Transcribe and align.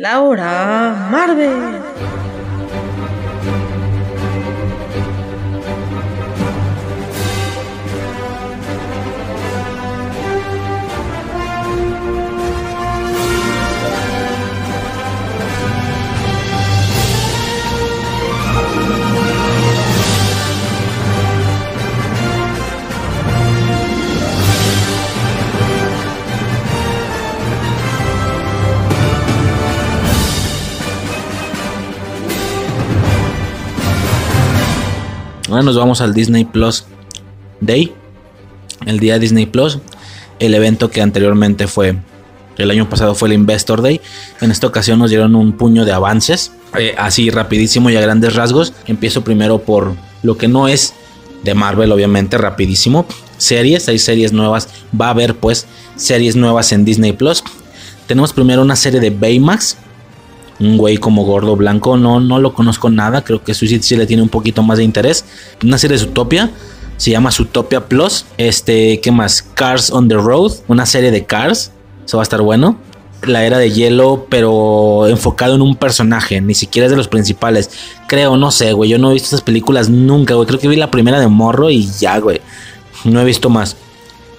Laura 0.00 1.10
Marvel. 1.10 1.79
Ahora 35.50 35.64
nos 35.64 35.76
vamos 35.76 36.00
al 36.00 36.14
Disney 36.14 36.44
Plus 36.44 36.84
Day. 37.60 37.92
El 38.86 39.00
día 39.00 39.18
Disney 39.18 39.46
Plus. 39.46 39.78
El 40.38 40.54
evento 40.54 40.90
que 40.90 41.02
anteriormente 41.02 41.66
fue. 41.66 41.96
El 42.56 42.70
año 42.70 42.88
pasado 42.88 43.16
fue 43.16 43.28
el 43.28 43.34
Investor 43.34 43.82
Day. 43.82 44.00
En 44.40 44.52
esta 44.52 44.68
ocasión 44.68 45.00
nos 45.00 45.10
dieron 45.10 45.34
un 45.34 45.52
puño 45.52 45.84
de 45.84 45.92
avances. 45.92 46.52
eh, 46.78 46.94
así 46.96 47.30
rapidísimo 47.30 47.90
y 47.90 47.96
a 47.96 48.00
grandes 48.00 48.36
rasgos. 48.36 48.72
Empiezo 48.86 49.24
primero 49.24 49.58
por 49.58 49.94
lo 50.22 50.38
que 50.38 50.46
no 50.46 50.68
es 50.68 50.94
de 51.42 51.54
Marvel, 51.54 51.90
obviamente, 51.90 52.38
rapidísimo. 52.38 53.06
Series, 53.36 53.88
hay 53.88 53.98
series 53.98 54.32
nuevas. 54.32 54.68
Va 54.98 55.08
a 55.08 55.10
haber 55.10 55.34
pues 55.34 55.66
series 55.96 56.36
nuevas 56.36 56.70
en 56.70 56.84
Disney 56.84 57.12
Plus. 57.12 57.42
Tenemos 58.06 58.32
primero 58.32 58.62
una 58.62 58.76
serie 58.76 59.00
de 59.00 59.10
Baymax 59.10 59.78
un 60.60 60.76
güey 60.76 60.98
como 60.98 61.24
gordo 61.24 61.56
blanco. 61.56 61.96
No, 61.96 62.20
no 62.20 62.38
lo 62.38 62.54
conozco 62.54 62.90
nada. 62.90 63.24
Creo 63.24 63.42
que 63.42 63.54
Suicide 63.54 63.82
sí 63.82 63.96
le 63.96 64.06
tiene 64.06 64.22
un 64.22 64.28
poquito 64.28 64.62
más 64.62 64.78
de 64.78 64.84
interés. 64.84 65.24
Una 65.64 65.78
serie 65.78 65.96
de 65.96 66.04
Zootopia. 66.04 66.50
Se 66.96 67.10
llama 67.10 67.32
Zootopia 67.32 67.86
Plus. 67.86 68.26
Este, 68.36 69.00
¿qué 69.00 69.10
más? 69.10 69.42
Cars 69.42 69.90
on 69.90 70.08
the 70.08 70.16
Road. 70.16 70.52
Una 70.68 70.84
serie 70.86 71.10
de 71.10 71.24
Cars. 71.24 71.72
Eso 72.04 72.18
va 72.18 72.22
a 72.22 72.24
estar 72.24 72.42
bueno. 72.42 72.76
La 73.22 73.44
era 73.44 73.58
de 73.58 73.70
hielo, 73.70 74.26
pero 74.28 75.06
enfocado 75.06 75.54
en 75.54 75.62
un 75.62 75.76
personaje. 75.76 76.40
Ni 76.40 76.54
siquiera 76.54 76.86
es 76.86 76.90
de 76.90 76.96
los 76.96 77.08
principales. 77.08 77.70
Creo, 78.06 78.36
no 78.36 78.50
sé, 78.50 78.72
güey. 78.72 78.90
Yo 78.90 78.98
no 78.98 79.10
he 79.10 79.14
visto 79.14 79.28
esas 79.28 79.42
películas 79.42 79.88
nunca, 79.88 80.34
güey. 80.34 80.46
Creo 80.46 80.60
que 80.60 80.68
vi 80.68 80.76
la 80.76 80.90
primera 80.90 81.18
de 81.20 81.28
Morro 81.28 81.70
y 81.70 81.88
ya, 81.98 82.18
güey. 82.18 82.40
No 83.04 83.20
he 83.20 83.24
visto 83.24 83.48
más. 83.48 83.76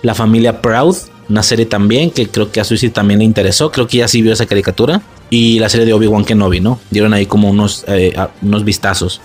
La 0.03 0.13
familia 0.13 0.61
Proud. 0.61 0.95
Una 1.29 1.43
serie 1.43 1.65
también 1.65 2.11
que 2.11 2.27
creo 2.27 2.51
que 2.51 2.59
a 2.59 2.63
Suicide 2.63 2.91
también 2.91 3.19
le 3.19 3.25
interesó. 3.25 3.71
Creo 3.71 3.87
que 3.87 3.97
ya 3.97 4.07
sí 4.07 4.21
vio 4.21 4.33
esa 4.33 4.45
caricatura. 4.45 5.01
Y 5.31 5.59
la 5.59 5.69
serie 5.69 5.85
de 5.85 5.93
Obi-Wan 5.93 6.25
Kenobi, 6.25 6.59
¿no? 6.59 6.79
Dieron 6.91 7.13
ahí 7.13 7.25
como 7.25 7.49
unos, 7.49 7.85
eh, 7.87 8.13
unos 8.41 8.65
vistazos. 8.65 9.21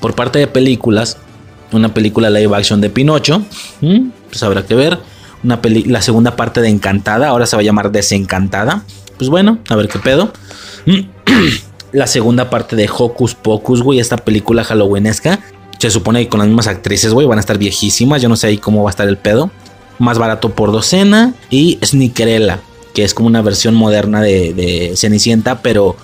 Por 0.00 0.16
parte 0.16 0.40
de 0.40 0.48
películas, 0.48 1.16
una 1.70 1.94
película 1.94 2.28
live 2.28 2.54
action 2.56 2.80
de 2.80 2.90
Pinocho. 2.90 3.40
Pues 3.80 4.42
habrá 4.42 4.66
que 4.66 4.74
ver. 4.74 4.98
Una 5.44 5.62
peli 5.62 5.84
la 5.84 6.02
segunda 6.02 6.34
parte 6.34 6.60
de 6.60 6.68
Encantada. 6.68 7.28
Ahora 7.28 7.46
se 7.46 7.54
va 7.54 7.60
a 7.60 7.64
llamar 7.64 7.92
Desencantada. 7.92 8.84
Pues 9.16 9.30
bueno, 9.30 9.58
a 9.68 9.76
ver 9.76 9.88
qué 9.88 10.00
pedo. 10.00 10.32
la 11.92 12.08
segunda 12.08 12.50
parte 12.50 12.74
de 12.74 12.90
Hocus 12.92 13.36
Pocus, 13.36 13.80
güey. 13.80 14.00
Esta 14.00 14.16
película 14.16 14.64
halloweenesca. 14.64 15.38
Se 15.78 15.90
supone 15.90 16.24
que 16.24 16.30
con 16.30 16.40
las 16.40 16.48
mismas 16.48 16.66
actrices, 16.66 17.12
güey. 17.12 17.28
Van 17.28 17.38
a 17.38 17.40
estar 17.40 17.58
viejísimas. 17.58 18.22
Yo 18.22 18.28
no 18.28 18.34
sé 18.34 18.48
ahí 18.48 18.58
cómo 18.58 18.82
va 18.82 18.90
a 18.90 18.92
estar 18.92 19.06
el 19.06 19.18
pedo. 19.18 19.52
Más 20.00 20.18
barato 20.18 20.50
por 20.50 20.72
docena. 20.72 21.32
Y 21.48 21.78
Snickerella. 21.84 22.58
Que 22.94 23.04
es 23.04 23.14
como 23.14 23.28
una 23.28 23.42
versión 23.42 23.74
moderna 23.74 24.20
de, 24.20 24.92
Cenicienta. 24.96 25.62
Pero, 25.62 25.96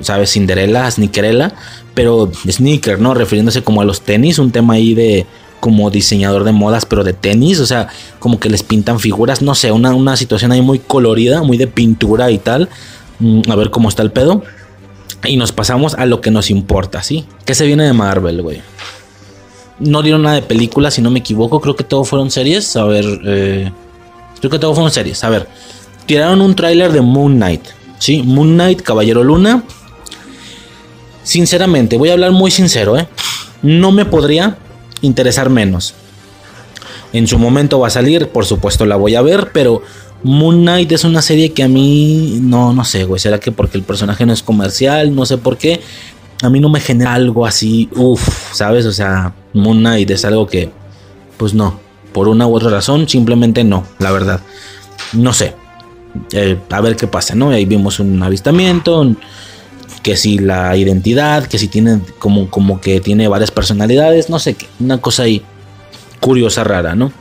¿sabes? 0.00 0.32
Cinderella, 0.32 0.90
Snickerella. 0.90 1.54
Pero 1.94 2.30
sneaker, 2.48 3.00
¿no? 3.00 3.14
Refiriéndose 3.14 3.62
como 3.62 3.80
a 3.80 3.84
los 3.84 4.02
tenis. 4.02 4.38
Un 4.38 4.50
tema 4.52 4.74
ahí 4.74 4.94
de 4.94 5.26
como 5.60 5.90
diseñador 5.90 6.44
de 6.44 6.52
modas, 6.52 6.86
pero 6.86 7.02
de 7.02 7.12
tenis. 7.12 7.60
O 7.60 7.66
sea, 7.66 7.88
como 8.18 8.38
que 8.38 8.48
les 8.48 8.62
pintan 8.62 9.00
figuras. 9.00 9.42
No 9.42 9.54
sé, 9.54 9.72
una, 9.72 9.94
una 9.94 10.16
situación 10.16 10.52
ahí 10.52 10.62
muy 10.62 10.78
colorida, 10.78 11.42
muy 11.42 11.56
de 11.56 11.66
pintura 11.66 12.30
y 12.30 12.38
tal. 12.38 12.68
Mm, 13.18 13.42
A 13.50 13.56
ver 13.56 13.70
cómo 13.70 13.88
está 13.88 14.02
el 14.02 14.12
pedo. 14.12 14.42
Y 15.24 15.36
nos 15.36 15.50
pasamos 15.50 15.94
a 15.94 16.06
lo 16.06 16.20
que 16.20 16.30
nos 16.30 16.50
importa, 16.50 17.02
¿sí? 17.02 17.26
¿Qué 17.44 17.54
se 17.54 17.66
viene 17.66 17.84
de 17.84 17.92
Marvel, 17.92 18.40
güey? 18.42 18.60
No 19.80 20.02
dieron 20.02 20.22
nada 20.22 20.36
de 20.36 20.42
películas, 20.42 20.94
si 20.94 21.02
no 21.02 21.10
me 21.10 21.18
equivoco. 21.20 21.60
Creo 21.60 21.74
que 21.74 21.84
todo 21.84 22.04
fueron 22.04 22.30
series. 22.30 22.76
A 22.76 22.84
ver, 22.84 23.04
eh, 23.26 23.72
creo 24.38 24.50
que 24.50 24.58
todo 24.58 24.74
fueron 24.74 24.92
series. 24.92 25.22
A 25.24 25.30
ver, 25.30 25.48
tiraron 26.08 26.40
un 26.40 26.56
tráiler 26.56 26.90
de 26.90 27.02
Moon 27.02 27.36
Knight, 27.36 27.62
¿sí? 27.98 28.22
Moon 28.22 28.54
Knight, 28.54 28.80
Caballero 28.80 29.22
Luna. 29.22 29.62
Sinceramente, 31.22 31.98
voy 31.98 32.08
a 32.08 32.14
hablar 32.14 32.32
muy 32.32 32.50
sincero, 32.50 32.98
¿eh? 32.98 33.06
No 33.60 33.92
me 33.92 34.06
podría 34.06 34.56
interesar 35.02 35.50
menos. 35.50 35.94
En 37.12 37.26
su 37.26 37.38
momento 37.38 37.78
va 37.78 37.88
a 37.88 37.90
salir, 37.90 38.28
por 38.28 38.46
supuesto 38.46 38.86
la 38.86 38.96
voy 38.96 39.16
a 39.16 39.22
ver, 39.22 39.50
pero 39.52 39.82
Moon 40.22 40.62
Knight 40.62 40.90
es 40.92 41.04
una 41.04 41.20
serie 41.20 41.52
que 41.52 41.62
a 41.62 41.68
mí 41.68 42.38
no, 42.40 42.72
no 42.72 42.84
sé, 42.86 43.04
güey. 43.04 43.20
¿Será 43.20 43.38
que 43.38 43.52
porque 43.52 43.76
el 43.76 43.84
personaje 43.84 44.24
no 44.24 44.32
es 44.32 44.42
comercial? 44.42 45.14
No 45.14 45.26
sé 45.26 45.36
por 45.36 45.58
qué. 45.58 45.82
A 46.42 46.48
mí 46.48 46.58
no 46.58 46.70
me 46.70 46.80
genera 46.80 47.12
algo 47.12 47.44
así, 47.44 47.90
uff, 47.94 48.54
¿sabes? 48.54 48.86
O 48.86 48.92
sea, 48.92 49.34
Moon 49.52 49.80
Knight 49.80 50.10
es 50.10 50.24
algo 50.24 50.46
que, 50.46 50.70
pues 51.36 51.52
no, 51.52 51.80
por 52.14 52.28
una 52.28 52.46
u 52.46 52.54
otra 52.54 52.70
razón, 52.70 53.06
simplemente 53.08 53.62
no, 53.62 53.84
la 53.98 54.10
verdad. 54.10 54.40
No 55.12 55.34
sé. 55.34 55.67
Eh, 56.32 56.58
a 56.70 56.80
ver 56.80 56.96
qué 56.96 57.06
pasa, 57.06 57.34
¿no? 57.34 57.50
Ahí 57.50 57.64
vimos 57.64 58.00
un 58.00 58.22
avistamiento, 58.22 59.14
que 60.02 60.16
si 60.16 60.38
la 60.38 60.76
identidad, 60.76 61.46
que 61.46 61.58
si 61.58 61.68
tiene 61.68 62.00
como, 62.18 62.50
como 62.50 62.80
que 62.80 63.00
tiene 63.00 63.28
varias 63.28 63.50
personalidades, 63.50 64.30
no 64.30 64.38
sé 64.38 64.54
qué, 64.54 64.66
una 64.80 64.98
cosa 64.98 65.24
ahí 65.24 65.42
curiosa, 66.20 66.64
rara, 66.64 66.94
¿no? 66.94 67.12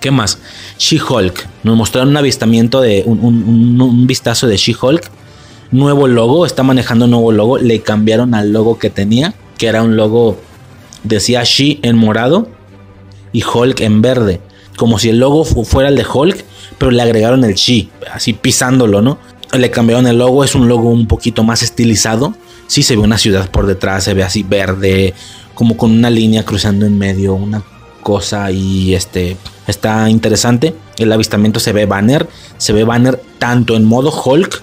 ¿Qué 0.00 0.10
más? 0.10 0.38
She-Hulk. 0.78 1.46
Nos 1.62 1.76
mostraron 1.76 2.10
un 2.10 2.16
avistamiento 2.16 2.80
de 2.80 3.02
un, 3.06 3.20
un- 3.20 3.80
un- 3.80 4.06
vistazo 4.06 4.46
de 4.48 4.56
She-Hulk. 4.56 5.08
Nuevo 5.70 6.06
logo, 6.08 6.44
está 6.44 6.62
manejando 6.64 7.04
un 7.06 7.12
nuevo 7.12 7.30
logo. 7.32 7.58
Le 7.58 7.80
cambiaron 7.80 8.34
al 8.34 8.52
logo 8.52 8.78
que 8.78 8.90
tenía, 8.90 9.32
que 9.58 9.68
era 9.68 9.82
un 9.82 9.96
logo, 9.96 10.38
decía 11.04 11.44
She 11.44 11.78
en 11.82 11.96
morado 11.96 12.48
y 13.32 13.42
Hulk 13.44 13.80
en 13.80 14.02
verde. 14.02 14.40
Como 14.76 14.98
si 14.98 15.08
el 15.08 15.18
logo 15.20 15.44
fu- 15.44 15.64
fuera 15.64 15.88
el 15.88 15.94
de 15.96 16.04
Hulk, 16.12 16.44
pero 16.82 16.90
le 16.90 17.00
agregaron 17.00 17.44
el 17.44 17.54
She, 17.54 17.90
así 18.12 18.32
pisándolo, 18.32 19.02
¿no? 19.02 19.16
Le 19.52 19.70
cambiaron 19.70 20.08
el 20.08 20.18
logo, 20.18 20.42
es 20.42 20.56
un 20.56 20.66
logo 20.66 20.88
un 20.88 21.06
poquito 21.06 21.44
más 21.44 21.62
estilizado. 21.62 22.34
Sí 22.66 22.82
se 22.82 22.96
ve 22.96 23.02
una 23.02 23.18
ciudad 23.18 23.48
por 23.52 23.66
detrás, 23.66 24.02
se 24.02 24.14
ve 24.14 24.24
así 24.24 24.42
verde, 24.42 25.14
como 25.54 25.76
con 25.76 25.92
una 25.92 26.10
línea 26.10 26.44
cruzando 26.44 26.84
en 26.84 26.98
medio, 26.98 27.34
una 27.34 27.62
cosa 28.02 28.50
y 28.50 28.96
este 28.96 29.36
está 29.68 30.10
interesante. 30.10 30.74
El 30.98 31.12
avistamiento 31.12 31.60
se 31.60 31.72
ve 31.72 31.86
banner, 31.86 32.28
se 32.58 32.72
ve 32.72 32.82
banner 32.82 33.22
tanto 33.38 33.76
en 33.76 33.84
modo 33.84 34.10
Hulk 34.10 34.60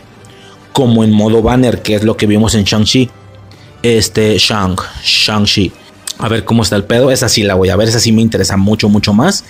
como 0.73 1.05
en 1.05 1.13
modo 1.13 1.41
banner, 1.41 1.81
que 1.81 1.95
es 1.95 2.03
lo 2.03 2.17
que 2.17 2.27
vimos 2.27 2.53
en 2.53 2.65
Shang-Chi. 2.65 3.09
Este 3.81 4.37
Shang, 4.37 4.75
Shang-Chi. 5.05 5.71
A 6.17 6.27
ver 6.27 6.43
cómo 6.43 6.63
está 6.63 6.75
el 6.75 6.83
pedo. 6.83 7.11
Esa 7.11 7.29
sí 7.29 7.43
la 7.43 7.55
voy 7.55 7.69
a 7.69 7.77
ver, 7.77 7.87
esa 7.87 8.01
sí 8.01 8.11
me 8.11 8.21
interesa 8.21 8.57
mucho, 8.57 8.89
mucho 8.89 9.13
más. 9.13 9.45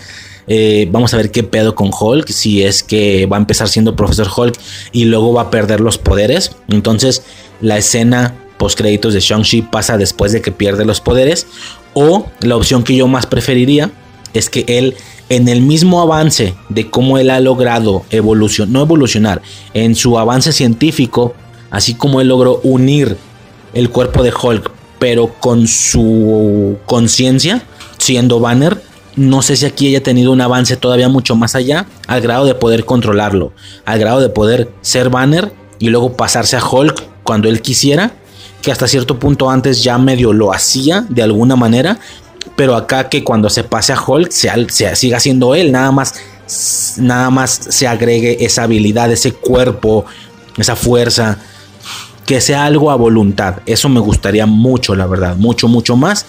Eh, 0.49 0.89
vamos 0.91 1.13
a 1.13 1.17
ver 1.17 1.31
qué 1.31 1.43
pedo 1.43 1.75
con 1.75 1.91
Hulk. 1.97 2.27
Si 2.27 2.63
es 2.63 2.83
que 2.83 3.27
va 3.27 3.37
a 3.37 3.39
empezar 3.39 3.69
siendo 3.69 3.95
Profesor 3.95 4.27
Hulk 4.35 4.59
y 4.91 5.05
luego 5.05 5.31
va 5.31 5.43
a 5.43 5.51
perder 5.51 5.79
los 5.79 5.97
poderes. 5.97 6.55
Entonces, 6.67 7.23
la 7.61 7.77
escena 7.77 8.35
post 8.57 8.77
créditos 8.77 9.13
de 9.13 9.21
Shang-Chi 9.21 9.61
pasa 9.63 9.97
después 9.97 10.31
de 10.31 10.41
que 10.41 10.51
pierde 10.51 10.83
los 10.85 10.99
poderes. 10.99 11.47
O 11.93 12.27
la 12.41 12.57
opción 12.57 12.83
que 12.83 12.95
yo 12.95 13.07
más 13.07 13.25
preferiría 13.25 13.91
es 14.33 14.49
que 14.49 14.65
él, 14.67 14.95
en 15.29 15.47
el 15.47 15.61
mismo 15.61 16.01
avance 16.01 16.55
de 16.69 16.89
cómo 16.89 17.17
él 17.17 17.29
ha 17.29 17.39
logrado 17.39 18.03
evolucionar, 18.09 18.71
no 18.71 18.81
evolucionar, 18.81 19.41
en 19.73 19.95
su 19.95 20.19
avance 20.19 20.51
científico, 20.51 21.33
así 21.71 21.93
como 21.93 22.21
él 22.21 22.27
logró 22.27 22.59
unir 22.63 23.17
el 23.73 23.89
cuerpo 23.89 24.23
de 24.23 24.33
Hulk, 24.33 24.71
pero 24.99 25.33
con 25.39 25.67
su 25.67 26.77
conciencia, 26.85 27.63
siendo 27.97 28.39
Banner, 28.39 28.81
no 29.19 29.41
sé 29.41 29.57
si 29.57 29.65
aquí 29.65 29.87
haya 29.89 30.01
tenido 30.01 30.31
un 30.31 30.39
avance 30.39 30.77
todavía 30.77 31.09
mucho 31.09 31.35
más 31.35 31.53
allá, 31.53 31.85
al 32.07 32.21
grado 32.21 32.45
de 32.45 32.55
poder 32.55 32.85
controlarlo, 32.85 33.51
al 33.83 33.99
grado 33.99 34.21
de 34.21 34.29
poder 34.29 34.71
ser 34.79 35.09
Banner 35.09 35.51
y 35.77 35.89
luego 35.89 36.13
pasarse 36.15 36.55
a 36.55 36.65
Hulk 36.65 37.03
cuando 37.23 37.49
él 37.49 37.61
quisiera, 37.61 38.13
que 38.61 38.71
hasta 38.71 38.87
cierto 38.87 39.19
punto 39.19 39.49
antes 39.49 39.83
ya 39.83 39.97
medio 39.97 40.31
lo 40.31 40.53
hacía 40.53 41.05
de 41.09 41.21
alguna 41.21 41.57
manera, 41.57 41.99
pero 42.55 42.77
acá 42.77 43.09
que 43.09 43.25
cuando 43.25 43.49
se 43.49 43.65
pase 43.65 43.91
a 43.91 44.01
Hulk 44.01 44.31
se, 44.31 44.49
se 44.69 44.95
siga 44.95 45.19
siendo 45.19 45.53
él, 45.53 45.73
nada 45.73 45.91
más, 45.91 46.15
nada 46.97 47.29
más 47.29 47.51
se 47.51 47.89
agregue 47.89 48.45
esa 48.45 48.63
habilidad, 48.63 49.11
ese 49.11 49.33
cuerpo, 49.33 50.05
esa 50.57 50.77
fuerza, 50.77 51.39
que 52.25 52.39
sea 52.39 52.63
algo 52.63 52.89
a 52.89 52.95
voluntad. 52.95 53.55
Eso 53.65 53.89
me 53.89 53.99
gustaría 53.99 54.45
mucho, 54.45 54.95
la 54.95 55.07
verdad, 55.07 55.35
mucho, 55.35 55.67
mucho 55.67 55.97
más. 55.97 56.25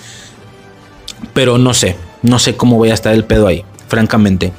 Pero 1.34 1.56
no 1.58 1.74
sé, 1.74 1.96
no 2.22 2.38
sé 2.38 2.56
cómo 2.56 2.76
voy 2.76 2.90
a 2.90 2.94
estar 2.94 3.14
el 3.14 3.24
pedo 3.24 3.46
ahí, 3.46 3.64
francamente. 3.88 4.52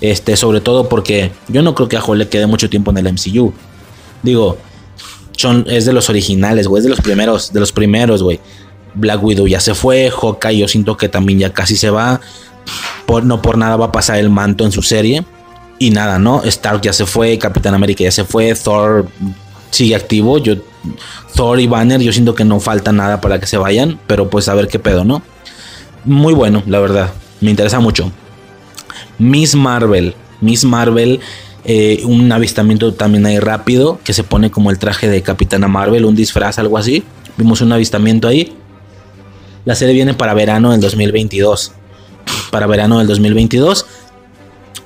Este, 0.00 0.36
sobre 0.36 0.60
todo 0.60 0.88
porque 0.88 1.30
yo 1.48 1.62
no 1.62 1.74
creo 1.74 1.88
que 1.88 1.96
a 1.96 2.14
le 2.14 2.28
quede 2.28 2.46
mucho 2.46 2.68
tiempo 2.68 2.90
en 2.90 2.98
el 2.98 3.12
MCU. 3.12 3.52
Digo, 4.22 4.58
son, 5.36 5.64
es 5.68 5.84
de 5.84 5.92
los 5.92 6.10
originales, 6.10 6.66
güey, 6.66 6.80
es 6.80 6.84
de 6.84 6.90
los 6.90 7.00
primeros, 7.00 7.52
de 7.52 7.60
los 7.60 7.72
primeros, 7.72 8.22
güey. 8.22 8.40
Black 8.94 9.22
Widow 9.22 9.46
ya 9.46 9.60
se 9.60 9.74
fue, 9.74 10.10
Hawkeye 10.10 10.58
yo 10.58 10.68
siento 10.68 10.96
que 10.96 11.08
también 11.08 11.38
ya 11.38 11.52
casi 11.52 11.76
se 11.76 11.90
va. 11.90 12.20
Por, 13.06 13.24
no 13.24 13.42
por 13.42 13.58
nada 13.58 13.76
va 13.76 13.86
a 13.86 13.92
pasar 13.92 14.18
el 14.18 14.30
manto 14.30 14.64
en 14.64 14.72
su 14.72 14.82
serie. 14.82 15.24
Y 15.78 15.90
nada, 15.90 16.18
¿no? 16.18 16.42
Stark 16.44 16.80
ya 16.82 16.92
se 16.92 17.04
fue, 17.04 17.36
Capitán 17.38 17.74
América 17.74 18.04
ya 18.04 18.12
se 18.12 18.24
fue, 18.24 18.54
Thor 18.54 19.08
sigue 19.70 19.96
activo. 19.96 20.38
Yo, 20.38 20.54
Thor 21.34 21.58
y 21.58 21.66
Banner, 21.66 22.00
yo 22.00 22.12
siento 22.12 22.34
que 22.34 22.44
no 22.44 22.60
falta 22.60 22.92
nada 22.92 23.20
para 23.20 23.40
que 23.40 23.46
se 23.46 23.56
vayan, 23.56 23.98
pero 24.06 24.30
pues 24.30 24.48
a 24.48 24.54
ver 24.54 24.68
qué 24.68 24.78
pedo, 24.78 25.04
¿no? 25.04 25.22
Muy 26.04 26.34
bueno, 26.34 26.62
la 26.66 26.80
verdad. 26.80 27.12
Me 27.40 27.50
interesa 27.50 27.80
mucho. 27.80 28.12
Miss 29.18 29.54
Marvel. 29.54 30.14
Miss 30.40 30.64
Marvel, 30.64 31.20
eh, 31.64 32.02
un 32.04 32.30
avistamiento 32.30 32.92
también 32.92 33.24
ahí 33.26 33.38
rápido, 33.38 33.98
que 34.04 34.12
se 34.12 34.24
pone 34.24 34.50
como 34.50 34.70
el 34.70 34.78
traje 34.78 35.08
de 35.08 35.22
Capitana 35.22 35.68
Marvel, 35.68 36.04
un 36.04 36.14
disfraz, 36.14 36.58
algo 36.58 36.76
así. 36.76 37.04
Vimos 37.36 37.60
un 37.60 37.72
avistamiento 37.72 38.28
ahí. 38.28 38.52
La 39.64 39.74
serie 39.74 39.94
viene 39.94 40.14
para 40.14 40.34
verano 40.34 40.72
del 40.72 40.80
2022. 40.80 41.72
Para 42.50 42.66
verano 42.66 42.98
del 42.98 43.06
2022. 43.06 43.86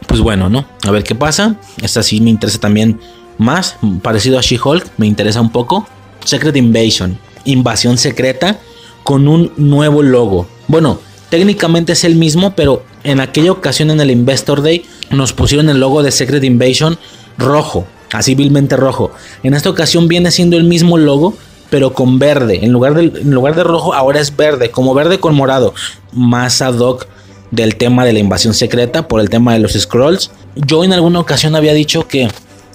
Pues 0.06 0.21
bueno, 0.21 0.49
¿no? 0.49 0.67
A 0.87 0.91
ver 0.91 1.03
qué 1.03 1.14
pasa. 1.14 1.56
Esta 1.82 2.03
sí 2.03 2.21
me 2.21 2.31
interesa 2.31 2.61
también 2.61 3.00
más. 3.38 3.76
Parecido 4.03 4.38
a 4.38 4.43
She-Hulk, 4.43 4.87
me 4.97 5.06
interesa 5.06 5.41
un 5.41 5.50
poco. 5.50 5.87
Secret 6.25 6.56
Invasion. 6.56 7.19
Invasión 7.44 7.99
secreta 7.99 8.59
con 9.03 9.26
un 9.26 9.53
nuevo 9.56 10.03
logo. 10.03 10.47
Bueno, 10.69 11.00
técnicamente 11.31 11.93
es 11.93 12.05
el 12.05 12.17
mismo, 12.17 12.55
pero 12.55 12.85
en 13.05 13.21
aquella 13.21 13.53
ocasión 13.53 13.91
en 13.91 14.01
el 14.01 14.11
Investor 14.11 14.63
Day 14.63 14.85
nos 15.11 15.33
pusieron 15.33 15.69
el 15.69 15.81
logo 15.81 16.03
de 16.03 16.11
Secret 16.11 16.45
Invasion 16.45 16.99
rojo, 17.37 17.87
así 18.13 18.35
vilmente 18.35 18.77
rojo. 18.77 19.13
En 19.43 19.55
esta 19.55 19.71
ocasión 19.71 20.09
viene 20.09 20.31
siendo 20.31 20.57
el 20.57 20.65
mismo 20.65 20.99
logo, 20.99 21.35
pero 21.71 21.93
con 21.93 22.19
verde. 22.19 22.61
En 22.63 22.73
lugar, 22.73 22.95
de, 22.95 23.21
en 23.21 23.31
lugar 23.31 23.55
de 23.55 23.65
rojo, 23.65 23.95
ahora 23.95 24.21
es 24.21 24.37
verde, 24.37 24.71
como 24.71 24.95
verde 24.95 25.21
con 25.21 25.35
morado. 25.35 25.75
Más 26.13 26.63
ad 26.63 26.79
hoc 26.79 27.07
del 27.51 27.77
tema 27.77 28.05
de 28.05 28.13
la 28.13 28.19
invasión 28.19 28.55
secreta 28.55 29.09
por 29.09 29.21
el 29.21 29.31
tema 29.31 29.53
de 29.53 29.61
los 29.61 29.73
scrolls. 29.73 30.31
Yo 30.57 30.85
en 30.85 30.93
alguna 30.93 31.21
ocasión 31.21 31.57
había 31.57 31.73
dicho 31.73 32.09
que 32.09 32.29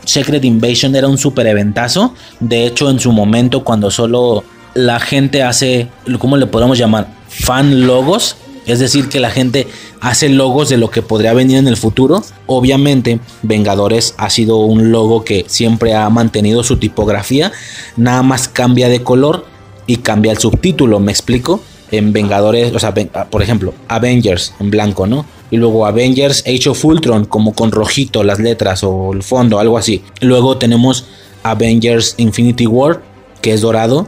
Secret 0.05 0.43
Invasion 0.43 0.95
era 0.95 1.07
un 1.07 1.17
super 1.17 1.47
eventazo. 1.47 2.13
De 2.39 2.65
hecho, 2.65 2.89
en 2.89 2.99
su 2.99 3.11
momento, 3.11 3.63
cuando 3.63 3.91
solo 3.91 4.43
la 4.73 4.99
gente 4.99 5.43
hace, 5.43 5.87
¿cómo 6.19 6.37
le 6.37 6.47
podemos 6.47 6.77
llamar? 6.77 7.07
Fan 7.27 7.85
logos. 7.87 8.37
Es 8.65 8.79
decir, 8.79 9.09
que 9.09 9.19
la 9.19 9.29
gente 9.29 9.67
hace 9.99 10.29
logos 10.29 10.69
de 10.69 10.77
lo 10.77 10.89
que 10.89 11.01
podría 11.01 11.33
venir 11.33 11.57
en 11.57 11.67
el 11.67 11.77
futuro. 11.77 12.23
Obviamente, 12.45 13.19
Vengadores 13.41 14.15
ha 14.17 14.29
sido 14.29 14.57
un 14.57 14.91
logo 14.91 15.23
que 15.23 15.45
siempre 15.47 15.95
ha 15.95 16.09
mantenido 16.09 16.63
su 16.63 16.77
tipografía. 16.77 17.51
Nada 17.97 18.23
más 18.23 18.47
cambia 18.47 18.89
de 18.89 19.03
color 19.03 19.45
y 19.85 19.97
cambia 19.97 20.31
el 20.31 20.37
subtítulo, 20.37 20.99
¿me 20.99 21.11
explico? 21.11 21.61
En 21.91 22.13
Vengadores, 22.13 22.73
o 22.73 22.79
sea, 22.79 22.93
por 22.93 23.43
ejemplo, 23.43 23.73
Avengers 23.87 24.53
en 24.59 24.71
blanco, 24.71 25.05
¿no? 25.05 25.25
Y 25.51 25.57
luego 25.57 25.85
Avengers 25.85 26.43
Age 26.47 26.69
of 26.69 26.83
Ultron, 26.83 27.25
como 27.25 27.53
con 27.53 27.71
rojito 27.71 28.23
las 28.23 28.39
letras 28.39 28.83
o 28.83 29.13
el 29.13 29.21
fondo, 29.21 29.59
algo 29.59 29.77
así. 29.77 30.01
Luego 30.21 30.57
tenemos 30.57 31.05
Avengers 31.43 32.15
Infinity 32.17 32.65
War, 32.65 33.03
que 33.41 33.53
es 33.53 33.61
dorado. 33.61 34.07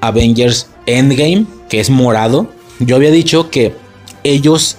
Avengers 0.00 0.68
Endgame, 0.86 1.46
que 1.68 1.80
es 1.80 1.90
morado. 1.90 2.46
Yo 2.78 2.94
había 2.96 3.10
dicho 3.10 3.50
que 3.50 3.74
ellos 4.30 4.76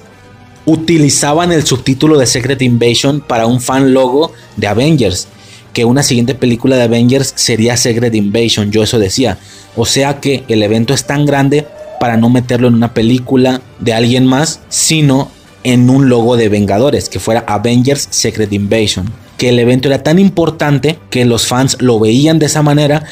utilizaban 0.66 1.52
el 1.52 1.66
subtítulo 1.66 2.18
de 2.18 2.26
Secret 2.26 2.62
Invasion 2.62 3.22
para 3.22 3.48
un 3.48 3.62
fan 3.62 3.94
logo 3.94 4.34
de 4.58 4.68
Avengers. 4.68 5.28
Que 5.74 5.86
una 5.86 6.04
siguiente 6.04 6.36
película 6.36 6.76
de 6.76 6.84
Avengers 6.84 7.34
sería 7.36 7.78
Secret 7.78 8.14
Invasion, 8.16 8.72
yo 8.72 8.84
eso 8.84 9.00
decía. 9.00 9.38
O 9.76 9.86
sea 9.86 10.20
que 10.20 10.44
el 10.48 10.64
evento 10.64 10.94
es 10.94 11.06
tan 11.06 11.26
grande 11.26 11.68
para 12.00 12.18
no 12.18 12.30
meterlo 12.30 12.68
en 12.68 12.74
una 12.76 12.94
película 12.94 13.62
de 13.80 13.94
alguien 13.94 14.26
más, 14.26 14.60
sino 14.70 15.32
en 15.64 15.90
un 15.90 16.10
logo 16.10 16.38
de 16.38 16.50
Vengadores, 16.50 17.10
que 17.10 17.20
fuera 17.20 17.46
Avengers 17.48 18.08
Secret 18.10 18.52
Invasion. 18.52 19.12
Que 19.38 19.50
el 19.50 19.60
evento 19.60 19.88
era 19.88 20.04
tan 20.04 20.20
importante 20.20 21.00
que 21.10 21.26
los 21.26 21.48
fans 21.48 21.78
lo 21.80 22.00
veían 22.00 22.40
de 22.40 22.48
esa 22.48 22.62
manera 22.62 23.06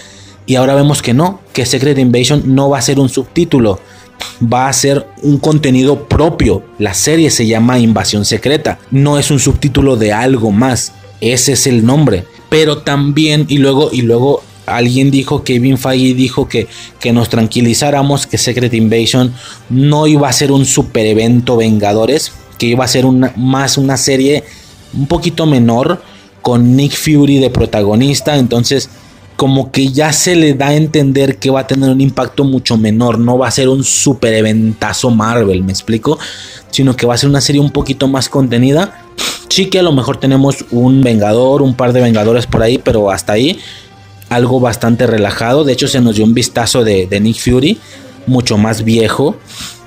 y 0.45 0.55
ahora 0.55 0.75
vemos 0.75 1.01
que 1.01 1.13
no, 1.13 1.39
que 1.53 1.65
Secret 1.65 1.97
Invasion 1.97 2.55
no 2.55 2.69
va 2.69 2.79
a 2.79 2.83
ser 2.83 2.99
un 2.99 3.09
subtítulo, 3.09 3.79
va 4.41 4.67
a 4.67 4.73
ser 4.73 5.07
un 5.23 5.38
contenido 5.38 6.07
propio. 6.07 6.63
La 6.77 6.94
serie 6.94 7.29
se 7.29 7.47
llama 7.47 7.79
Invasión 7.79 8.25
Secreta, 8.25 8.79
no 8.91 9.17
es 9.17 9.31
un 9.31 9.39
subtítulo 9.39 9.95
de 9.95 10.13
algo 10.13 10.51
más. 10.51 10.94
Ese 11.21 11.53
es 11.53 11.67
el 11.67 11.85
nombre. 11.85 12.25
Pero 12.50 12.79
también, 12.79 13.45
y 13.50 13.57
luego, 13.57 13.89
y 13.91 14.01
luego 14.01 14.44
alguien 14.65 15.12
dijo, 15.12 15.44
Kevin 15.44 15.77
Feige 15.77 16.13
dijo 16.13 16.47
que, 16.47 16.67
que 17.00 17.13
nos 17.13 17.29
tranquilizáramos 17.29 18.27
que 18.27 18.38
Secret 18.38 18.73
Invasion 18.73 19.33
no 19.69 20.07
iba 20.07 20.29
a 20.29 20.33
ser 20.33 20.51
un 20.51 20.65
super 20.65 21.06
evento 21.06 21.57
Vengadores, 21.57 22.31
que 22.57 22.67
iba 22.67 22.85
a 22.85 22.89
ser 22.89 23.06
una, 23.06 23.33
más 23.35 23.77
una 23.77 23.97
serie 23.97 24.44
un 24.94 25.07
poquito 25.07 25.45
menor 25.45 26.01
con 26.41 26.75
Nick 26.75 26.95
Fury 26.95 27.39
de 27.39 27.50
protagonista. 27.50 28.38
Entonces, 28.38 28.89
como 29.35 29.71
que 29.71 29.89
ya 29.91 30.13
se 30.13 30.35
le 30.35 30.53
da 30.53 30.67
a 30.67 30.75
entender 30.75 31.37
que 31.37 31.49
va 31.49 31.61
a 31.61 31.67
tener 31.67 31.89
un 31.89 32.01
impacto 32.01 32.43
mucho 32.43 32.77
menor, 32.77 33.19
no 33.19 33.37
va 33.37 33.47
a 33.47 33.51
ser 33.51 33.69
un 33.69 33.83
super 33.83 34.33
eventazo 34.33 35.11
Marvel, 35.11 35.63
me 35.63 35.71
explico, 35.71 36.17
sino 36.71 36.95
que 36.95 37.05
va 37.05 37.15
a 37.15 37.17
ser 37.17 37.29
una 37.29 37.41
serie 37.41 37.61
un 37.61 37.71
poquito 37.71 38.07
más 38.07 38.29
contenida. 38.29 39.01
Sí 39.49 39.67
que 39.67 39.79
a 39.79 39.83
lo 39.83 39.91
mejor 39.91 40.17
tenemos 40.17 40.65
un 40.71 41.01
Vengador, 41.01 41.61
un 41.61 41.75
par 41.75 41.93
de 41.93 42.01
Vengadores 42.01 42.45
por 42.47 42.63
ahí, 42.63 42.77
pero 42.77 43.11
hasta 43.11 43.33
ahí 43.33 43.59
algo 44.29 44.59
bastante 44.59 45.05
relajado. 45.05 45.63
De 45.63 45.73
hecho 45.73 45.88
se 45.88 46.01
nos 46.01 46.15
dio 46.15 46.25
un 46.25 46.33
vistazo 46.33 46.83
de, 46.83 47.07
de 47.07 47.19
Nick 47.19 47.38
Fury, 47.38 47.77
mucho 48.27 48.57
más 48.57 48.83
viejo, 48.83 49.35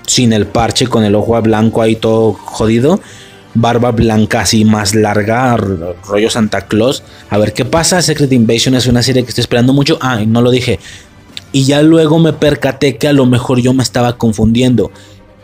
sin 0.06 0.32
el 0.32 0.46
parche, 0.46 0.86
con 0.86 1.04
el 1.04 1.14
ojo 1.14 1.40
blanco 1.42 1.82
ahí 1.82 1.96
todo 1.96 2.34
jodido 2.34 3.00
barba 3.60 3.92
blanca 3.92 4.40
así 4.40 4.64
más 4.64 4.94
larga, 4.94 5.56
rollo 5.56 6.30
Santa 6.30 6.62
Claus. 6.62 7.02
A 7.30 7.38
ver 7.38 7.52
qué 7.52 7.64
pasa. 7.64 8.02
Secret 8.02 8.32
Invasion 8.32 8.74
es 8.74 8.86
una 8.86 9.02
serie 9.02 9.22
que 9.22 9.28
estoy 9.28 9.42
esperando 9.42 9.72
mucho. 9.72 9.98
Ah, 10.00 10.20
no 10.26 10.42
lo 10.42 10.50
dije. 10.50 10.78
Y 11.52 11.64
ya 11.64 11.82
luego 11.82 12.18
me 12.18 12.32
percaté 12.32 12.96
que 12.96 13.08
a 13.08 13.12
lo 13.12 13.26
mejor 13.26 13.60
yo 13.60 13.72
me 13.72 13.82
estaba 13.82 14.16
confundiendo 14.16 14.90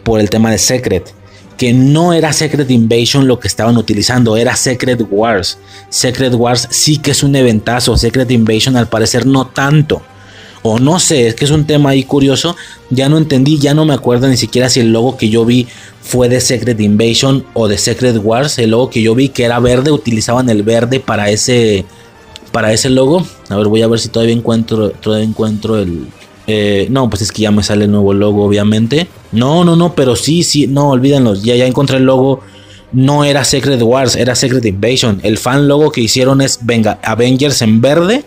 por 0.02 0.20
el 0.20 0.31
tema 0.31 0.50
de 0.50 0.58
Secret. 0.58 1.12
Que 1.56 1.72
no 1.72 2.12
era 2.12 2.32
Secret 2.32 2.70
Invasion 2.70 3.28
lo 3.28 3.38
que 3.38 3.49
estaban 3.49 3.76
utilizando, 3.76 4.37
era 4.37 4.56
Secret 4.56 5.06
Wars. 5.08 5.58
Secret 5.88 6.34
Wars 6.34 6.67
sí 6.70 6.99
que 6.99 7.12
es 7.12 7.22
un 7.22 7.37
eventazo, 7.37 7.96
Secret 7.96 8.31
Invasion 8.32 8.76
al 8.76 8.88
parecer 8.88 9.25
no 9.25 9.46
tanto 9.46 10.02
o 10.66 10.78
no 10.78 10.98
sé, 10.98 11.26
es 11.26 11.34
que 11.34 11.44
es 11.44 11.50
un 11.50 11.66
tema 11.66 11.90
ahí 11.90 12.04
curioso, 12.04 12.56
ya 12.88 13.10
no 13.10 13.18
entendí, 13.18 13.58
ya 13.58 13.74
no 13.74 13.84
me 13.84 13.92
acuerdo 13.92 14.28
ni 14.28 14.38
siquiera 14.38 14.70
si 14.70 14.80
el 14.80 14.92
logo 14.92 15.18
que 15.18 15.28
yo 15.28 15.44
vi 15.44 15.66
fue 16.00 16.30
de 16.30 16.40
Secret 16.40 16.80
Invasion 16.80 17.44
o 17.52 17.68
de 17.68 17.76
Secret 17.76 18.18
Wars, 18.22 18.58
el 18.58 18.70
logo 18.70 18.88
que 18.88 19.02
yo 19.02 19.14
vi 19.14 19.28
que 19.28 19.44
era 19.44 19.60
verde, 19.60 19.90
utilizaban 19.90 20.48
el 20.48 20.62
verde 20.62 21.00
para 21.00 21.28
ese 21.28 21.84
para 22.50 22.72
ese 22.72 22.88
logo. 22.88 23.26
A 23.50 23.56
ver, 23.56 23.66
voy 23.66 23.82
a 23.82 23.88
ver 23.88 24.00
si 24.00 24.08
todavía 24.08 24.34
encuentro 24.34 24.88
todavía 24.90 25.26
encuentro 25.26 25.78
el 25.78 26.06
eh, 26.46 26.86
no, 26.90 27.10
pues 27.10 27.20
es 27.20 27.30
que 27.30 27.42
ya 27.42 27.50
me 27.50 27.62
sale 27.62 27.84
el 27.84 27.90
nuevo 27.90 28.14
logo, 28.14 28.44
obviamente. 28.44 29.06
No, 29.32 29.64
no, 29.64 29.76
no, 29.76 29.94
pero 29.94 30.16
sí, 30.16 30.42
sí, 30.44 30.66
no, 30.66 30.90
olvídenlo. 30.90 31.34
Ya, 31.34 31.56
ya 31.56 31.66
encontré 31.66 31.98
el 31.98 32.04
logo. 32.04 32.40
No 32.92 33.24
era 33.24 33.44
Secret 33.44 33.82
Wars, 33.82 34.16
era 34.16 34.34
Secret 34.34 34.64
Invasion. 34.64 35.20
El 35.24 35.36
fan 35.36 35.68
logo 35.68 35.90
que 35.90 36.00
hicieron 36.00 36.40
es 36.40 36.60
venga, 36.62 37.00
Avengers 37.02 37.60
en 37.60 37.80
verde 37.80 38.24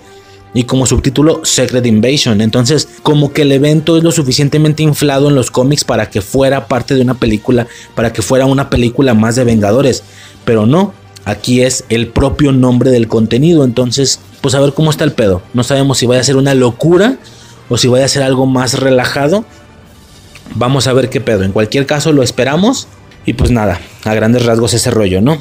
y 0.57 0.63
como 0.63 0.87
subtítulo 0.87 1.41
Secret 1.45 1.85
Invasion. 1.85 2.41
Entonces, 2.41 2.89
como 3.03 3.31
que 3.31 3.43
el 3.43 3.51
evento 3.51 3.95
es 3.95 4.03
lo 4.03 4.11
suficientemente 4.11 4.81
inflado 4.81 5.29
en 5.29 5.35
los 5.35 5.51
cómics 5.51 5.83
para 5.83 6.09
que 6.09 6.21
fuera 6.21 6.67
parte 6.67 6.95
de 6.95 7.01
una 7.01 7.13
película, 7.13 7.67
para 7.93 8.11
que 8.11 8.23
fuera 8.23 8.47
una 8.47 8.67
película 8.67 9.13
más 9.13 9.35
de 9.35 9.43
Vengadores. 9.43 10.01
Pero 10.45 10.65
no, 10.65 10.95
aquí 11.25 11.61
es 11.61 11.83
el 11.89 12.07
propio 12.07 12.53
nombre 12.53 12.89
del 12.89 13.07
contenido. 13.07 13.65
Entonces, 13.65 14.19
pues 14.41 14.55
a 14.55 14.59
ver 14.59 14.73
cómo 14.73 14.89
está 14.89 15.03
el 15.03 15.11
pedo. 15.11 15.43
No 15.53 15.63
sabemos 15.63 15.99
si 15.99 16.07
vaya 16.07 16.21
a 16.21 16.23
ser 16.23 16.37
una 16.37 16.55
locura 16.55 17.19
o 17.69 17.77
si 17.77 17.87
vaya 17.87 18.05
a 18.05 18.09
ser 18.09 18.23
algo 18.23 18.47
más 18.47 18.79
relajado. 18.79 19.45
Vamos 20.55 20.87
a 20.87 20.93
ver 20.93 21.11
qué 21.11 21.21
pedo. 21.21 21.43
En 21.43 21.51
cualquier 21.51 21.85
caso, 21.85 22.13
lo 22.13 22.23
esperamos. 22.23 22.87
Y 23.27 23.33
pues 23.33 23.51
nada, 23.51 23.79
a 24.05 24.13
grandes 24.15 24.43
rasgos 24.43 24.73
ese 24.73 24.89
rollo, 24.89 25.21
¿no? 25.21 25.37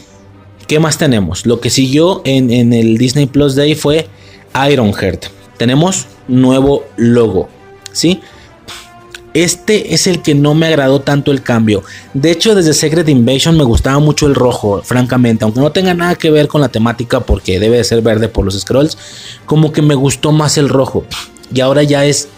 ¿Qué 0.67 0.79
más 0.79 0.99
tenemos? 0.99 1.47
Lo 1.47 1.59
que 1.61 1.71
siguió 1.71 2.21
en, 2.27 2.51
en 2.51 2.75
el 2.75 2.99
Disney 2.99 3.25
Plus 3.25 3.55
Day 3.55 3.75
fue 3.75 4.11
Ironheart. 4.71 5.27
Tenemos 5.57 6.07
nuevo 6.29 6.85
logo, 6.97 7.49
¿sí? 7.93 8.21
Este 9.37 9.93
es 9.93 10.07
el 10.07 10.23
que 10.23 10.35
no 10.35 10.55
me 10.55 10.67
agradó 10.67 11.03
tanto 11.03 11.31
el 11.31 11.43
cambio. 11.43 11.83
De 12.15 12.31
hecho, 12.31 12.55
desde 12.55 12.73
Secret 12.73 13.07
Invasion 13.07 13.55
me 13.55 13.65
gustaba 13.65 13.99
mucho 13.99 14.27
el 14.27 14.35
rojo, 14.35 14.81
francamente. 14.83 15.45
Aunque 15.45 15.61
no 15.61 15.73
tenga 15.73 15.93
nada 15.93 16.15
que 16.15 16.31
ver 16.31 16.49
con 16.49 16.63
la 16.63 16.71
temática 16.71 17.21
porque 17.21 17.61
debe 17.61 17.77
de 17.77 17.85
ser 17.85 18.01
verde 18.01 18.29
por 18.29 18.47
los 18.47 18.59
scrolls. 18.59 18.97
Como 19.45 19.73
que 19.73 19.83
me 19.83 19.95
gustó 19.95 20.33
más 20.33 20.57
el 20.57 20.71
rojo. 20.71 21.05
Y 21.53 21.61
ahora 21.61 21.83
ya 21.83 22.07
es 22.07 22.29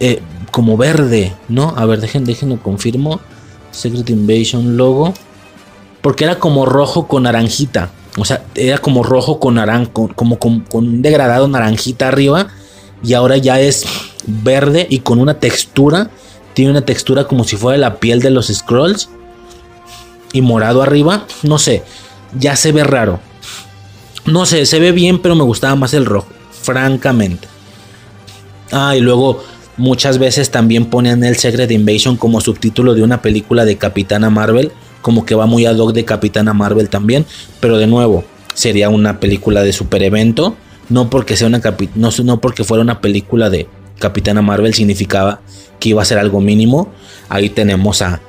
eh, 0.00 0.20
como 0.50 0.76
verde, 0.76 1.34
¿no? 1.48 1.72
A 1.76 1.86
ver, 1.86 2.00
dejen, 2.00 2.24
déjenlo 2.24 2.60
confirmo. 2.60 3.20
Secret 3.70 4.10
Invasion 4.10 4.76
logo. 4.76 5.14
Porque 6.00 6.24
era 6.24 6.40
como 6.40 6.66
rojo 6.66 7.06
con 7.06 7.22
naranjita. 7.22 7.92
O 8.16 8.24
sea, 8.24 8.44
era 8.54 8.78
como 8.78 9.02
rojo 9.02 9.40
con 9.40 9.54
naranjo, 9.54 10.10
como 10.14 10.38
con, 10.38 10.64
un 10.72 11.02
degradado 11.02 11.48
naranjita 11.48 12.08
arriba. 12.08 12.48
y 13.02 13.14
ahora 13.14 13.36
ya 13.36 13.60
es 13.60 13.84
verde 14.26 14.86
y 14.88 15.00
con 15.00 15.18
una 15.18 15.34
textura, 15.34 16.10
tiene 16.54 16.70
una 16.70 16.82
textura 16.82 17.24
como 17.24 17.44
si 17.44 17.56
fuera 17.56 17.78
la 17.78 17.96
piel 17.96 18.20
de 18.20 18.30
los 18.30 18.46
scrolls 18.46 19.08
y 20.32 20.40
morado 20.40 20.82
arriba, 20.82 21.26
no 21.42 21.58
sé, 21.58 21.82
ya 22.38 22.56
se 22.56 22.72
ve 22.72 22.84
raro. 22.84 23.20
No 24.24 24.46
sé, 24.46 24.66
se 24.66 24.78
ve 24.78 24.92
bien, 24.92 25.20
pero 25.20 25.34
me 25.34 25.42
gustaba 25.42 25.74
más 25.74 25.94
el 25.94 26.06
rojo, 26.06 26.28
francamente. 26.62 27.48
Ah, 28.70 28.94
y 28.96 29.00
luego 29.00 29.42
muchas 29.76 30.18
veces 30.18 30.50
también 30.50 30.86
ponen 30.86 31.24
el 31.24 31.36
Secret 31.36 31.70
Invasion 31.70 32.16
como 32.16 32.40
subtítulo 32.40 32.94
de 32.94 33.02
una 33.02 33.20
película 33.20 33.64
de 33.64 33.76
Capitana 33.76 34.30
Marvel, 34.30 34.72
como 35.02 35.26
que 35.26 35.34
va 35.34 35.46
muy 35.46 35.66
ad 35.66 35.76
hoc 35.76 35.92
de 35.92 36.04
Capitana 36.04 36.54
Marvel 36.54 36.88
también, 36.88 37.26
pero 37.60 37.76
de 37.76 37.86
nuevo, 37.86 38.24
sería 38.54 38.88
una 38.88 39.20
película 39.20 39.62
de 39.62 39.72
super 39.72 40.02
evento, 40.02 40.56
no 40.88 41.10
porque 41.10 41.36
sea 41.36 41.48
una 41.48 41.60
no, 41.94 42.10
no 42.24 42.40
porque 42.40 42.64
fuera 42.64 42.82
una 42.82 43.00
película 43.00 43.50
de 43.50 43.68
Capitana 43.98 44.42
Marvel 44.42 44.74
significaba 44.74 45.40
que 45.78 45.90
iba 45.90 46.02
a 46.02 46.04
ser 46.04 46.18
algo 46.18 46.40
mínimo. 46.40 46.92
Ahí 47.28 47.48
tenemos 47.50 48.02
a 48.02 48.20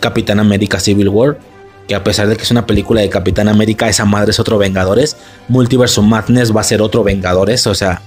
Capitán 0.00 0.40
América 0.40 0.80
Civil 0.80 1.08
War, 1.08 1.38
que 1.86 1.94
a 1.94 2.04
pesar 2.04 2.28
de 2.28 2.36
que 2.36 2.42
es 2.42 2.50
una 2.50 2.66
película 2.66 3.00
de 3.00 3.08
Capitán 3.08 3.48
América, 3.48 3.88
esa 3.88 4.04
madre 4.04 4.30
es 4.30 4.40
otro 4.40 4.58
Vengadores. 4.58 5.16
Multiverse 5.48 6.00
Madness 6.00 6.54
va 6.54 6.60
a 6.60 6.64
ser 6.64 6.82
otro 6.82 7.04
Vengadores, 7.04 7.66
o 7.66 7.74
sea, 7.74 8.02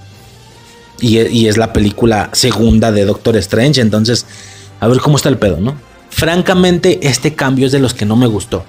y, 1.00 1.18
y 1.20 1.48
es 1.48 1.56
la 1.56 1.72
película 1.72 2.30
segunda 2.32 2.92
de 2.92 3.04
Doctor 3.04 3.36
Strange, 3.36 3.80
entonces, 3.80 4.26
a 4.78 4.88
ver 4.88 4.98
cómo 4.98 5.16
está 5.16 5.28
el 5.28 5.38
pedo, 5.38 5.58
¿no? 5.60 5.76
Francamente, 6.12 7.00
este 7.02 7.34
cambio 7.34 7.66
es 7.66 7.72
de 7.72 7.80
los 7.80 7.94
que 7.94 8.04
no 8.04 8.16
me 8.16 8.26
gustó. 8.26 8.64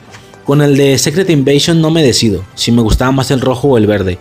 Con 0.46 0.62
el 0.62 0.76
de 0.76 0.98
Secret 0.98 1.30
Invasion 1.30 1.82
no 1.82 1.92
me 1.92 2.02
decido 2.02 2.44
si 2.56 2.72
me 2.72 2.82
gustaba 2.82 3.12
más 3.12 3.32
el 3.32 3.42
rojo 3.42 3.68
o 3.68 3.78
el 3.78 3.86
verde. 3.86 4.18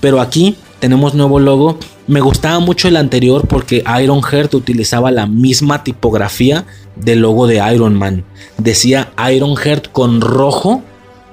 Pero 0.00 0.20
aquí 0.20 0.56
tenemos 0.80 1.14
nuevo 1.14 1.38
logo. 1.38 1.78
Me 2.08 2.20
gustaba 2.20 2.58
mucho 2.58 2.88
el 2.88 2.96
anterior 2.96 3.46
porque 3.46 3.84
Ironheart 4.02 4.52
utilizaba 4.54 5.10
la 5.12 5.26
misma 5.26 5.84
tipografía 5.84 6.64
del 6.96 7.20
logo 7.20 7.46
de 7.46 7.62
Iron 7.72 7.94
Man. 7.94 8.24
Decía 8.58 9.12
Ironheart 9.32 9.92
con 9.92 10.20
rojo, 10.20 10.82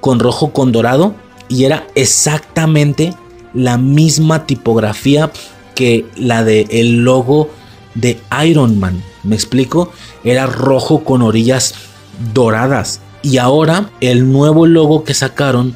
con 0.02 0.20
rojo 0.20 0.52
con 0.54 0.72
dorado 0.72 1.16
y 1.48 1.64
era 1.64 1.88
exactamente 1.96 3.14
la 3.54 3.78
misma 3.78 4.46
tipografía 4.46 5.32
que 5.74 6.06
la 6.16 6.44
de 6.44 6.68
el 6.70 7.04
logo 7.04 7.50
de 7.96 8.20
Iron 8.46 8.80
Man. 8.80 9.04
¿Me 9.24 9.36
explico? 9.36 9.92
Era 10.24 10.46
rojo 10.46 11.04
con 11.04 11.22
orillas 11.22 11.76
doradas. 12.34 13.02
Y 13.22 13.38
ahora 13.38 13.90
el 14.02 14.32
nuevo 14.32 14.66
logo 14.66 15.04
que 15.04 15.14
sacaron 15.14 15.76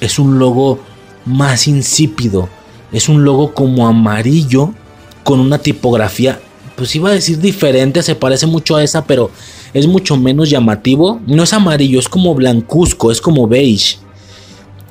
es 0.00 0.18
un 0.18 0.38
logo 0.38 0.78
más 1.24 1.66
insípido. 1.66 2.48
Es 2.92 3.08
un 3.08 3.24
logo 3.24 3.54
como 3.54 3.86
amarillo 3.86 4.72
con 5.24 5.40
una 5.40 5.58
tipografía, 5.58 6.38
pues 6.76 6.94
iba 6.96 7.10
a 7.10 7.14
decir 7.14 7.38
diferente, 7.38 8.02
se 8.02 8.14
parece 8.14 8.46
mucho 8.46 8.76
a 8.76 8.82
esa, 8.82 9.04
pero 9.04 9.30
es 9.72 9.86
mucho 9.86 10.16
menos 10.16 10.50
llamativo. 10.50 11.20
No 11.26 11.42
es 11.44 11.52
amarillo, 11.52 11.98
es 11.98 12.08
como 12.08 12.34
blancuzco, 12.34 13.10
es 13.10 13.20
como 13.20 13.46
beige. 13.46 13.98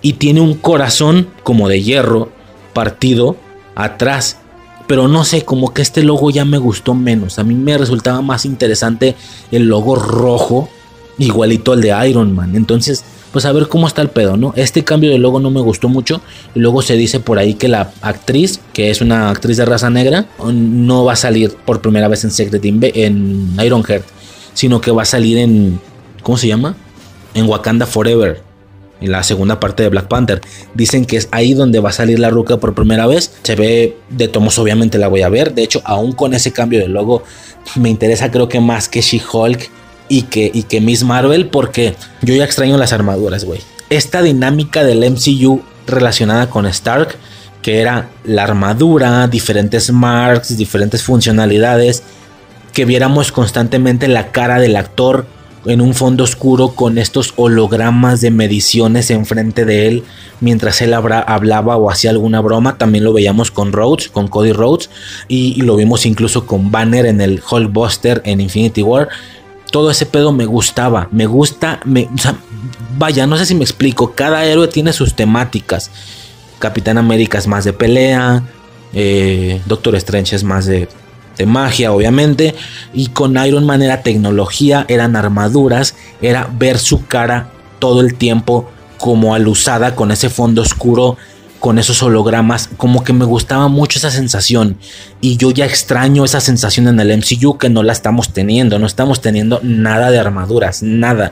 Y 0.02 0.14
tiene 0.14 0.42
un 0.42 0.56
corazón 0.56 1.30
como 1.44 1.70
de 1.70 1.82
hierro 1.82 2.30
partido 2.74 3.38
atrás. 3.76 4.38
Pero 4.88 5.08
no 5.08 5.24
sé, 5.24 5.44
como 5.44 5.74
que 5.74 5.82
este 5.82 6.04
logo 6.04 6.30
ya 6.30 6.46
me 6.46 6.58
gustó 6.58 6.94
menos. 6.94 7.40
A 7.40 7.44
mí 7.44 7.56
me 7.56 7.78
resultaba 7.78 8.22
más 8.22 8.46
interesante 8.46 9.16
el 9.52 9.68
logo 9.68 9.96
rojo 9.96 10.70
igualito 11.18 11.72
al 11.72 11.82
de 11.82 12.10
Iron 12.10 12.34
Man. 12.34 12.56
Entonces, 12.56 13.04
pues 13.32 13.46
a 13.46 13.52
ver 13.52 13.68
cómo 13.68 13.88
está 13.88 14.02
el 14.02 14.10
pedo, 14.10 14.38
¿no? 14.38 14.54
Este 14.56 14.84
cambio 14.84 15.10
de 15.10 15.18
logo 15.18 15.40
no 15.40 15.50
me 15.50 15.62
gustó 15.62 15.90
mucho. 15.90 16.22
Y 16.54 16.60
luego 16.60 16.82
se 16.82 16.96
dice 16.96 17.20
por 17.20 17.40
ahí 17.40 17.56
que 17.56 17.68
la 17.68 17.92
actriz, 18.02 18.60
que 18.74 18.90
es 18.90 19.02
una 19.02 19.30
actriz 19.30 19.58
de 19.58 19.66
raza 19.66 19.90
negra, 19.90 20.28
no 20.52 21.06
va 21.06 21.14
a 21.14 21.18
salir 21.18 21.56
por 21.66 21.82
primera 21.82 22.08
vez 22.08 22.24
en 22.24 22.32
Secret 22.32 22.64
Inve 22.64 22.92
en 23.06 23.56
Ironheart, 23.64 24.06
sino 24.54 24.82
que 24.82 24.92
va 24.92 25.04
a 25.04 25.06
salir 25.06 25.38
en 25.38 25.80
¿cómo 26.22 26.38
se 26.38 26.48
llama? 26.48 26.76
En 27.34 27.48
Wakanda 27.48 27.86
Forever. 27.86 28.53
En 29.04 29.12
la 29.12 29.22
segunda 29.22 29.60
parte 29.60 29.84
de 29.84 29.90
Black 29.90 30.08
Panther. 30.08 30.40
Dicen 30.74 31.04
que 31.04 31.18
es 31.18 31.28
ahí 31.32 31.54
donde 31.54 31.82
va 31.82 31.90
a 31.90 31.94
salir 31.94 32.20
la 32.20 32.30
ruca 32.30 32.56
por 32.58 32.74
primera 32.74 33.06
vez. 33.06 33.34
Se 33.44 33.56
ve 33.56 33.98
de 34.10 34.30
tomos, 34.30 34.58
obviamente 34.58 34.98
la 34.98 35.10
voy 35.10 35.24
a 35.24 35.30
ver. 35.30 35.54
De 35.54 35.62
hecho, 35.62 35.82
aún 35.84 36.14
con 36.14 36.34
ese 36.34 36.54
cambio 36.54 36.80
de 36.80 36.88
logo, 36.88 37.22
me 37.76 37.90
interesa 37.90 38.32
creo 38.32 38.48
que 38.48 38.62
más 38.62 38.88
que 38.88 39.02
She-Hulk 39.02 39.70
y 40.08 40.22
que, 40.24 40.50
y 40.54 40.64
que 40.64 40.80
Miss 40.80 41.04
Marvel, 41.04 41.48
porque 41.48 41.96
yo 42.22 42.34
ya 42.34 42.46
extraño 42.46 42.78
las 42.78 42.94
armaduras, 42.94 43.44
güey. 43.44 43.60
Esta 43.90 44.22
dinámica 44.22 44.86
del 44.86 45.04
MCU 45.12 45.62
relacionada 45.86 46.50
con 46.50 46.66
Stark, 46.66 47.18
que 47.62 47.82
era 47.82 48.10
la 48.24 48.44
armadura, 48.44 49.28
diferentes 49.28 49.92
marks, 49.92 50.56
diferentes 50.56 51.04
funcionalidades, 51.04 52.04
que 52.72 52.86
viéramos 52.86 53.34
constantemente 53.34 54.08
la 54.08 54.32
cara 54.32 54.60
del 54.60 54.78
actor 54.78 55.26
en 55.66 55.82
un 55.82 55.94
fondo 55.94 56.24
oscuro 56.24 56.70
con 56.70 56.98
estos 56.98 57.34
hologramas 57.36 58.22
de 58.22 58.32
mediciones 58.32 59.10
enfrente 59.12 59.66
de 59.66 59.88
él 59.88 60.04
mientras 60.42 60.82
él 60.82 60.94
hablaba 60.94 61.78
o 61.78 61.90
hacía 61.90 62.12
alguna 62.12 62.42
broma. 62.42 62.78
También 62.78 63.04
lo 63.04 63.14
veíamos 63.14 63.50
con 63.50 63.72
Rhodes, 63.72 64.10
con 64.10 64.28
Cody 64.28 64.52
Rhodes, 64.52 64.90
y, 65.28 65.62
lo 65.62 65.76
vimos 65.76 66.06
incluso 66.06 66.46
con 66.46 66.70
Banner 66.70 67.06
en 67.06 67.22
el 67.22 67.42
Hulkbuster 67.50 68.22
en 68.26 68.42
Infinity 68.42 68.84
War 68.84 69.10
todo 69.72 69.90
ese 69.90 70.06
pedo 70.06 70.32
me 70.32 70.46
gustaba. 70.46 71.08
Me 71.10 71.26
gusta, 71.26 71.80
vaya, 72.96 73.26
no 73.26 73.38
sé 73.38 73.48
si 73.48 73.56
me 73.56 73.64
explico. 73.64 74.14
Cada 74.14 74.46
héroe 74.46 74.68
tiene 74.68 74.94
sus 74.94 75.16
temáticas. 75.16 75.90
Capitán 76.60 77.00
América 77.00 77.40
es 77.40 77.48
más 77.48 77.66
de 77.66 77.74
pelea. 77.74 78.44
Eh, 78.94 79.64
Doctor 79.66 79.96
Strange 79.96 80.36
es 80.36 80.44
más 80.44 80.68
de, 80.68 80.88
de 81.38 81.46
magia, 81.46 81.92
obviamente. 81.92 82.56
Y 82.94 83.08
con 83.08 83.38
Iron 83.46 83.66
Man 83.66 83.82
era 83.82 84.02
tecnología, 84.02 84.86
eran 84.88 85.16
armaduras, 85.16 85.96
era 86.22 86.50
ver 86.52 86.80
su 86.80 87.06
cara 87.06 87.52
todo 87.80 88.02
el 88.02 88.16
tiempo 88.16 88.70
como 88.98 89.36
alusada 89.36 89.96
con 89.96 90.12
ese 90.12 90.30
fondo 90.30 90.62
oscuro 90.62 91.18
con 91.64 91.80
esos 91.80 92.04
hologramas, 92.04 92.70
como 92.76 93.06
que 93.06 93.14
me 93.14 93.24
gustaba 93.24 93.70
mucho 93.70 93.98
esa 93.98 94.12
sensación 94.12 94.78
y 95.22 95.38
yo 95.38 95.50
ya 95.52 95.66
extraño 95.66 96.26
esa 96.26 96.42
sensación 96.42 96.90
en 96.90 97.00
el 97.00 97.18
MCU 97.18 97.58
que 97.58 97.70
no 97.70 97.84
la 97.84 97.94
estamos 97.94 98.34
teniendo, 98.34 98.80
no 98.80 98.86
estamos 98.86 99.22
teniendo 99.22 99.62
nada 99.64 100.12
de 100.12 100.20
armaduras, 100.20 100.84
nada. 100.84 101.32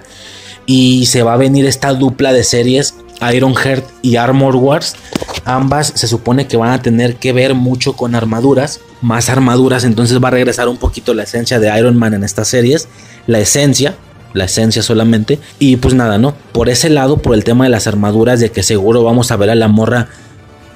Y 0.66 1.08
se 1.08 1.22
va 1.24 1.34
a 1.34 1.38
venir 1.38 1.66
esta 1.66 1.94
dupla 1.94 2.32
de 2.32 2.46
series 2.46 2.96
Ironheart 3.30 3.86
y 4.02 4.16
Armor 4.16 4.56
Wars. 4.56 4.96
Ambas 5.44 5.92
se 5.96 6.08
supone 6.08 6.48
que 6.48 6.56
van 6.56 6.72
a 6.72 6.82
tener 6.82 7.18
que 7.18 7.34
ver 7.34 7.54
mucho 7.54 7.98
con 7.98 8.16
armaduras, 8.16 8.80
más 9.02 9.30
armaduras, 9.30 9.84
entonces 9.84 10.24
va 10.24 10.30
a 10.30 10.32
regresar 10.32 10.70
un 10.70 10.78
poquito 10.78 11.14
la 11.14 11.24
esencia 11.24 11.60
de 11.60 11.78
Iron 11.78 11.98
Man 11.98 12.14
en 12.14 12.24
estas 12.24 12.48
series, 12.48 12.88
la 13.28 13.40
esencia, 13.40 13.96
la 14.34 14.46
esencia 14.46 14.84
solamente. 14.84 15.40
Y 15.60 15.78
pues 15.78 15.94
nada, 15.94 16.18
¿no? 16.18 16.36
Por 16.52 16.70
ese 16.70 16.90
lado, 16.90 17.18
por 17.18 17.34
el 17.34 17.44
tema 17.44 17.66
de 17.66 17.70
las 17.72 17.88
armaduras, 17.88 18.40
de 18.40 18.52
que 18.52 18.64
seguro 18.64 19.04
vamos 19.04 19.32
a 19.32 19.38
ver 19.38 19.50
a 19.50 19.56
la 19.56 19.68
morra 19.68 20.08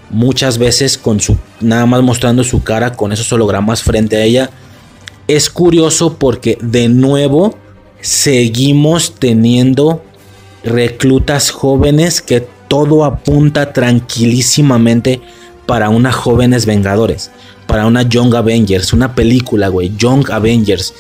muchas 0.10 0.58
veces 0.58 0.98
con 0.98 1.20
su, 1.20 1.38
nada 1.62 1.86
más 1.86 2.02
mostrando 2.02 2.44
su 2.44 2.64
cara 2.64 2.94
con 2.94 3.12
esos 3.12 3.32
hologramas 3.32 3.84
frente 3.84 4.18
a 4.18 4.24
ella. 4.24 4.50
Es 5.28 5.50
curioso 5.50 6.18
porque 6.18 6.58
de 6.62 6.88
nuevo 6.88 7.58
seguimos 8.02 9.16
teniendo 9.16 10.04
reclutas 10.64 11.52
jóvenes 11.52 12.22
que 12.22 12.48
todo 12.68 13.06
apunta 13.06 13.74
tranquilísimamente 13.74 15.22
para 15.66 15.90
una 15.90 16.12
jóvenes 16.12 16.66
vengadores, 16.66 17.32
para 17.68 17.86
una 17.86 18.04
Young 18.04 18.36
Avengers, 18.36 18.94
una 18.94 19.16
película, 19.16 19.68
güey, 19.68 19.92
Young 19.98 20.32
Avengers. 20.32 20.94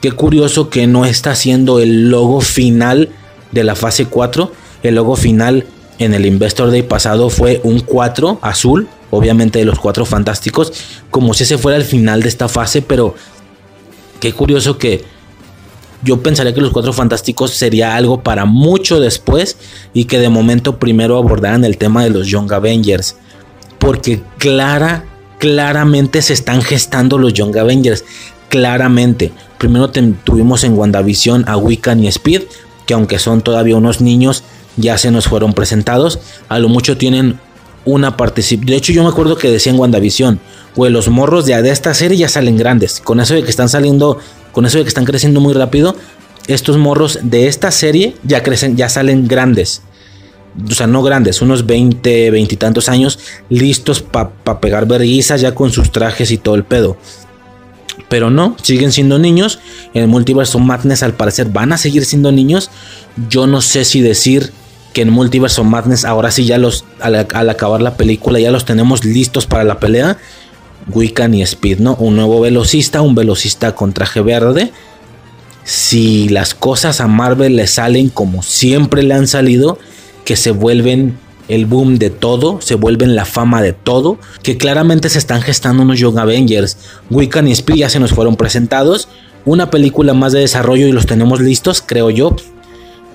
Qué 0.00 0.12
curioso 0.12 0.70
que 0.70 0.86
no 0.86 1.04
está 1.04 1.34
siendo 1.34 1.78
el 1.78 2.10
logo 2.10 2.40
final 2.40 3.10
de 3.52 3.64
la 3.64 3.74
fase 3.74 4.06
4. 4.06 4.52
El 4.82 4.96
logo 4.96 5.16
final 5.16 5.66
en 5.98 6.14
el 6.14 6.26
Investor 6.26 6.70
Day 6.70 6.82
pasado 6.82 7.30
fue 7.30 7.60
un 7.62 7.80
4 7.80 8.38
azul, 8.42 8.88
obviamente 9.10 9.58
de 9.58 9.64
los 9.64 9.78
4 9.78 10.04
fantásticos, 10.04 10.72
como 11.10 11.34
si 11.34 11.44
ese 11.44 11.58
fuera 11.58 11.76
el 11.76 11.84
final 11.84 12.22
de 12.22 12.28
esta 12.28 12.48
fase, 12.48 12.82
pero 12.82 13.14
qué 14.18 14.32
curioso 14.32 14.78
que 14.78 15.04
yo 16.02 16.20
pensaría 16.20 16.52
que 16.52 16.60
los 16.60 16.72
4 16.72 16.92
fantásticos 16.92 17.52
sería 17.52 17.94
algo 17.94 18.22
para 18.22 18.44
mucho 18.44 18.98
después 18.98 19.56
y 19.94 20.06
que 20.06 20.18
de 20.18 20.28
momento 20.28 20.78
primero 20.78 21.16
abordaran 21.16 21.64
el 21.64 21.78
tema 21.78 22.02
de 22.02 22.10
los 22.10 22.26
Young 22.26 22.52
Avengers, 22.52 23.16
porque 23.78 24.20
clara, 24.38 25.04
claramente 25.42 26.22
se 26.22 26.34
están 26.34 26.62
gestando 26.62 27.18
los 27.18 27.32
Young 27.32 27.58
Avengers, 27.58 28.04
claramente. 28.48 29.32
Primero 29.58 29.90
tuvimos 29.90 30.62
en 30.62 30.78
WandaVision 30.78 31.48
a 31.48 31.56
Wiccan 31.56 31.98
y 31.98 32.06
Speed, 32.06 32.42
que 32.86 32.94
aunque 32.94 33.18
son 33.18 33.40
todavía 33.40 33.74
unos 33.74 34.00
niños, 34.00 34.44
ya 34.76 34.98
se 34.98 35.10
nos 35.10 35.26
fueron 35.26 35.52
presentados. 35.52 36.20
A 36.48 36.60
lo 36.60 36.68
mucho 36.68 36.96
tienen 36.96 37.40
una 37.84 38.16
participación. 38.16 38.66
De 38.68 38.76
hecho, 38.76 38.92
yo 38.92 39.02
me 39.02 39.08
acuerdo 39.08 39.36
que 39.36 39.50
decía 39.50 39.72
en 39.72 39.80
WandaVision, 39.80 40.38
los 40.76 41.08
morros 41.08 41.44
de, 41.44 41.60
de 41.60 41.70
esta 41.70 41.92
serie 41.92 42.18
ya 42.18 42.28
salen 42.28 42.56
grandes. 42.56 43.00
Con 43.00 43.18
eso 43.18 43.34
de 43.34 43.42
que 43.42 43.50
están 43.50 43.68
saliendo, 43.68 44.20
con 44.52 44.64
eso 44.64 44.78
de 44.78 44.84
que 44.84 44.88
están 44.90 45.06
creciendo 45.06 45.40
muy 45.40 45.54
rápido, 45.54 45.96
estos 46.46 46.78
morros 46.78 47.18
de 47.20 47.48
esta 47.48 47.72
serie 47.72 48.14
ya 48.22 48.44
crecen, 48.44 48.76
ya 48.76 48.88
salen 48.88 49.26
grandes. 49.26 49.82
O 50.70 50.74
sea, 50.74 50.86
no 50.86 51.02
grandes, 51.02 51.42
unos 51.42 51.66
20, 51.66 52.30
20 52.30 52.54
y 52.54 52.58
tantos 52.58 52.88
años, 52.88 53.18
listos 53.48 54.02
para 54.02 54.60
pegar 54.60 54.86
verguizas 54.86 55.40
ya 55.40 55.54
con 55.54 55.70
sus 55.72 55.92
trajes 55.92 56.30
y 56.30 56.38
todo 56.38 56.54
el 56.54 56.64
pedo. 56.64 56.96
Pero 58.08 58.30
no, 58.30 58.56
siguen 58.62 58.92
siendo 58.92 59.18
niños. 59.18 59.58
En 59.94 60.02
el 60.02 60.08
Multiverso 60.08 60.58
Madness 60.58 61.02
al 61.02 61.14
parecer 61.14 61.48
van 61.48 61.72
a 61.72 61.78
seguir 61.78 62.04
siendo 62.04 62.32
niños. 62.32 62.70
Yo 63.28 63.46
no 63.46 63.60
sé 63.60 63.84
si 63.84 64.00
decir 64.00 64.52
que 64.92 65.02
en 65.02 65.10
Multiverso 65.10 65.64
Madness 65.64 66.04
ahora 66.04 66.30
sí 66.30 66.44
ya 66.44 66.58
los, 66.58 66.84
al, 67.00 67.14
acabar 67.16 67.80
la 67.80 67.96
película, 67.96 68.38
ya 68.38 68.50
los 68.50 68.64
tenemos 68.64 69.04
listos 69.04 69.46
para 69.46 69.64
la 69.64 69.80
pelea. 69.80 70.18
Wiccan 70.88 71.32
y 71.34 71.42
Speed, 71.42 71.78
¿no? 71.78 71.94
Un 71.94 72.16
nuevo 72.16 72.40
velocista, 72.40 73.02
un 73.02 73.14
velocista 73.14 73.74
con 73.74 73.92
traje 73.92 74.20
verde. 74.20 74.72
Si 75.64 76.28
las 76.28 76.54
cosas 76.54 77.00
a 77.00 77.06
Marvel 77.06 77.56
le 77.56 77.66
salen 77.68 78.08
como 78.08 78.42
siempre 78.42 79.02
le 79.02 79.14
han 79.14 79.28
salido, 79.28 79.78
que 80.24 80.36
se 80.36 80.50
vuelven 80.50 81.16
el 81.48 81.66
boom 81.66 81.98
de 81.98 82.10
todo, 82.10 82.60
se 82.60 82.74
vuelven 82.76 83.14
la 83.14 83.24
fama 83.24 83.62
de 83.62 83.72
todo, 83.72 84.18
que 84.42 84.56
claramente 84.56 85.08
se 85.08 85.18
están 85.18 85.42
gestando 85.42 85.82
unos 85.82 85.98
Young 85.98 86.18
Avengers. 86.18 86.78
Wiccan 87.10 87.48
y 87.48 87.52
Speed 87.52 87.76
ya 87.76 87.88
se 87.88 88.00
nos 88.00 88.12
fueron 88.12 88.36
presentados, 88.36 89.08
una 89.44 89.70
película 89.70 90.14
más 90.14 90.32
de 90.32 90.40
desarrollo 90.40 90.86
y 90.86 90.92
los 90.92 91.06
tenemos 91.06 91.40
listos, 91.40 91.82
creo 91.84 92.10
yo. 92.10 92.36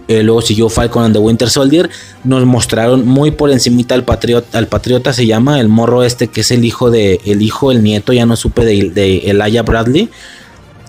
Eh, 0.08 0.24
luego 0.24 0.42
siguió 0.42 0.70
Falcon 0.70 1.04
and 1.04 1.16
the 1.16 1.20
Winter 1.20 1.50
Soldier. 1.50 1.90
Nos 2.24 2.46
mostraron 2.46 3.06
muy 3.06 3.32
por 3.32 3.52
encimita 3.52 3.94
al 3.96 4.04
patriota, 4.04 4.58
al 4.58 4.68
patriota 4.68 5.14
se 5.14 5.26
llama 5.26 5.60
el 5.60 5.68
morro 5.68 6.04
este 6.04 6.28
que 6.28 6.42
es 6.42 6.52
el 6.52 6.64
hijo 6.64 6.92
de 6.92 7.20
el 7.26 7.42
hijo, 7.42 7.72
el 7.72 7.84
nieto, 7.84 8.14
ya 8.14 8.26
no 8.26 8.36
supe 8.36 8.64
de, 8.64 8.90
de 8.90 9.64
Bradley, 9.66 10.10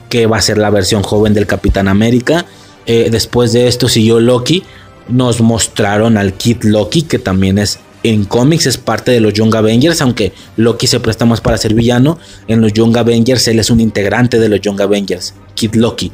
que 0.08 0.26
va 0.26 0.36
a 0.36 0.40
ser 0.40 0.58
la 0.58 0.70
versión 0.70 1.02
joven 1.02 1.34
del 1.34 1.46
Capitán 1.46 1.88
América. 1.88 2.46
Eh, 2.86 3.08
después 3.10 3.52
de 3.52 3.68
esto 3.68 3.88
siguió 3.88 4.20
Loki 4.20 4.62
nos 5.08 5.40
mostraron 5.40 6.16
al 6.16 6.34
Kid 6.34 6.62
Loki, 6.62 7.02
que 7.02 7.18
también 7.18 7.58
es 7.58 7.78
en 8.02 8.24
cómics, 8.24 8.66
es 8.66 8.78
parte 8.78 9.10
de 9.10 9.20
los 9.20 9.32
Young 9.32 9.54
Avengers, 9.54 10.00
aunque 10.00 10.32
Loki 10.56 10.86
se 10.86 11.00
presta 11.00 11.24
más 11.24 11.40
para 11.40 11.58
ser 11.58 11.74
villano. 11.74 12.18
En 12.46 12.60
los 12.60 12.72
Young 12.72 12.96
Avengers 12.96 13.48
él 13.48 13.58
es 13.58 13.70
un 13.70 13.80
integrante 13.80 14.38
de 14.38 14.48
los 14.48 14.60
Young 14.60 14.80
Avengers, 14.80 15.34
Kid 15.54 15.74
Loki. 15.74 16.12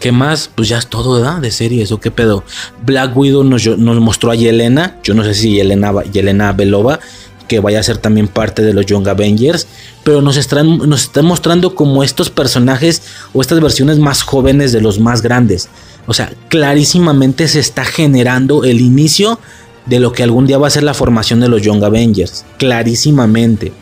¿Qué 0.00 0.12
más? 0.12 0.48
Pues 0.54 0.68
ya 0.68 0.78
es 0.78 0.86
todo. 0.86 1.40
De 1.40 1.50
series, 1.50 1.90
¿o 1.90 1.98
qué 1.98 2.10
pedo? 2.10 2.44
Black 2.84 3.16
Widow 3.16 3.42
nos, 3.42 3.66
nos 3.66 4.00
mostró 4.00 4.30
a 4.30 4.36
Yelena. 4.36 4.96
Yo 5.02 5.12
no 5.14 5.24
sé 5.24 5.34
si 5.34 5.54
Yelena, 5.54 5.92
Yelena 6.04 6.52
Belova, 6.52 7.00
que 7.48 7.60
vaya 7.60 7.80
a 7.80 7.82
ser 7.82 7.98
también 7.98 8.28
parte 8.28 8.62
de 8.62 8.72
los 8.72 8.86
Young 8.86 9.08
Avengers. 9.08 9.66
Pero 10.04 10.22
nos 10.22 10.36
están, 10.36 10.78
nos 10.88 11.02
están 11.04 11.24
mostrando 11.24 11.74
como 11.74 12.04
estos 12.04 12.30
personajes 12.30 13.02
o 13.32 13.40
estas 13.40 13.60
versiones 13.60 13.98
más 13.98 14.22
jóvenes 14.22 14.72
de 14.72 14.80
los 14.80 15.00
más 15.00 15.22
grandes. 15.22 15.68
O 16.06 16.14
sea, 16.14 16.32
clarísimamente 16.48 17.48
se 17.48 17.60
está 17.60 17.84
generando 17.84 18.64
el 18.64 18.80
inicio 18.80 19.38
de 19.86 20.00
lo 20.00 20.12
que 20.12 20.22
algún 20.22 20.46
día 20.46 20.58
va 20.58 20.66
a 20.66 20.70
ser 20.70 20.82
la 20.82 20.94
formación 20.94 21.40
de 21.40 21.48
los 21.48 21.62
Young 21.62 21.82
Avengers. 21.82 22.44
Clarísimamente. 22.58 23.72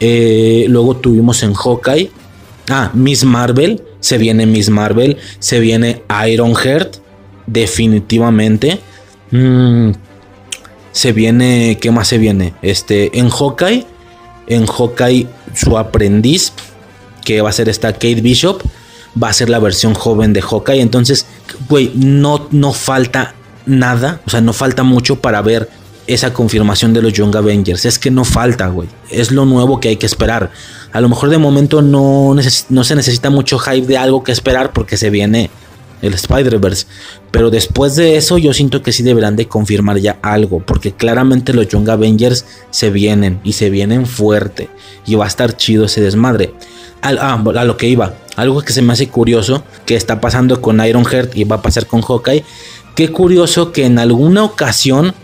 Eh, 0.00 0.66
luego 0.68 0.96
tuvimos 0.96 1.42
en 1.42 1.54
Hawkeye. 1.54 2.10
Ah, 2.70 2.90
Miss 2.94 3.24
Marvel. 3.24 3.82
Se 4.00 4.18
viene 4.18 4.46
Miss 4.46 4.68
Marvel. 4.68 5.18
Se 5.38 5.60
viene 5.60 6.02
Ironheart. 6.28 6.96
Definitivamente. 7.46 8.80
Mm, 9.30 9.90
se 10.92 11.12
viene. 11.12 11.78
¿Qué 11.80 11.90
más 11.90 12.08
se 12.08 12.18
viene? 12.18 12.54
Este. 12.62 13.18
En 13.18 13.28
Hawkeye. 13.28 13.86
En 14.46 14.66
Hawkeye. 14.66 15.26
Su 15.54 15.76
aprendiz. 15.76 16.52
Que 17.24 17.40
va 17.40 17.50
a 17.50 17.52
ser 17.52 17.68
esta 17.68 17.92
Kate 17.92 18.20
Bishop 18.20 18.62
va 19.20 19.28
a 19.28 19.32
ser 19.32 19.48
la 19.48 19.58
versión 19.58 19.94
joven 19.94 20.32
de 20.32 20.42
Hawkeye. 20.42 20.80
Entonces, 20.80 21.26
güey, 21.68 21.92
no, 21.94 22.48
no 22.50 22.72
falta 22.72 23.34
nada, 23.66 24.20
o 24.26 24.30
sea, 24.30 24.40
no 24.40 24.52
falta 24.52 24.82
mucho 24.82 25.20
para 25.20 25.42
ver 25.42 25.68
esa 26.06 26.32
confirmación 26.32 26.92
de 26.92 27.02
los 27.02 27.12
Young 27.12 27.34
Avengers. 27.36 27.84
Es 27.84 27.98
que 27.98 28.10
no 28.10 28.24
falta, 28.24 28.68
güey. 28.68 28.88
Es 29.10 29.30
lo 29.30 29.44
nuevo 29.44 29.80
que 29.80 29.88
hay 29.88 29.96
que 29.96 30.06
esperar. 30.06 30.50
A 30.92 31.00
lo 31.00 31.08
mejor 31.08 31.30
de 31.30 31.38
momento 31.38 31.80
no, 31.80 32.34
no 32.68 32.84
se 32.84 32.96
necesita 32.96 33.30
mucho 33.30 33.58
hype 33.58 33.86
de 33.86 33.98
algo 33.98 34.24
que 34.24 34.32
esperar 34.32 34.72
porque 34.72 34.96
se 34.96 35.10
viene 35.10 35.50
el 36.02 36.14
Spider-Verse. 36.14 36.86
Pero 37.32 37.50
después 37.50 37.96
de 37.96 38.16
eso 38.16 38.38
yo 38.38 38.52
siento 38.52 38.82
que 38.82 38.92
sí 38.92 39.02
deberán 39.02 39.34
de 39.34 39.48
confirmar 39.48 39.98
ya 39.98 40.18
algo. 40.22 40.60
Porque 40.60 40.92
claramente 40.92 41.54
los 41.54 41.66
Young 41.66 41.88
Avengers 41.88 42.44
se 42.70 42.90
vienen 42.90 43.40
y 43.42 43.54
se 43.54 43.70
vienen 43.70 44.06
fuerte. 44.06 44.68
Y 45.06 45.16
va 45.16 45.24
a 45.24 45.28
estar 45.28 45.56
chido 45.56 45.86
ese 45.86 46.02
desmadre. 46.02 46.54
Ah, 47.00 47.42
a 47.42 47.64
lo 47.64 47.76
que 47.76 47.88
iba. 47.88 48.14
Algo 48.36 48.62
que 48.62 48.72
se 48.72 48.82
me 48.82 48.92
hace 48.92 49.08
curioso 49.08 49.64
que 49.86 49.96
está 49.96 50.20
pasando 50.20 50.60
con 50.60 50.84
Ironheart 50.84 51.36
y 51.36 51.44
va 51.44 51.56
a 51.56 51.62
pasar 51.62 51.86
con 51.86 52.02
Hawkeye. 52.02 52.44
Qué 52.94 53.10
curioso 53.10 53.72
que 53.72 53.86
en 53.86 53.98
alguna 53.98 54.44
ocasión 54.44 55.14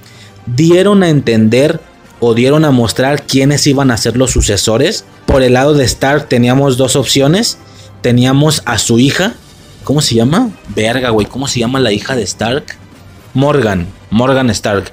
dieron 0.46 1.02
a 1.02 1.10
entender 1.10 1.80
o 2.20 2.34
dieron 2.34 2.64
a 2.64 2.70
mostrar 2.70 3.22
quiénes 3.22 3.66
iban 3.66 3.90
a 3.90 3.96
ser 3.96 4.16
los 4.16 4.32
sucesores. 4.32 5.04
Por 5.26 5.42
el 5.42 5.52
lado 5.52 5.74
de 5.74 5.84
Stark 5.84 6.28
teníamos 6.28 6.78
dos 6.78 6.96
opciones. 6.96 7.58
Teníamos 8.00 8.62
a 8.64 8.78
su 8.78 8.98
hija. 8.98 9.34
¿Cómo 9.88 10.02
se 10.02 10.16
llama? 10.16 10.50
Verga, 10.76 11.08
güey. 11.08 11.26
¿Cómo 11.26 11.48
se 11.48 11.60
llama 11.60 11.80
la 11.80 11.92
hija 11.92 12.14
de 12.14 12.22
Stark? 12.22 12.76
Morgan. 13.32 13.86
Morgan 14.10 14.50
Stark. 14.50 14.92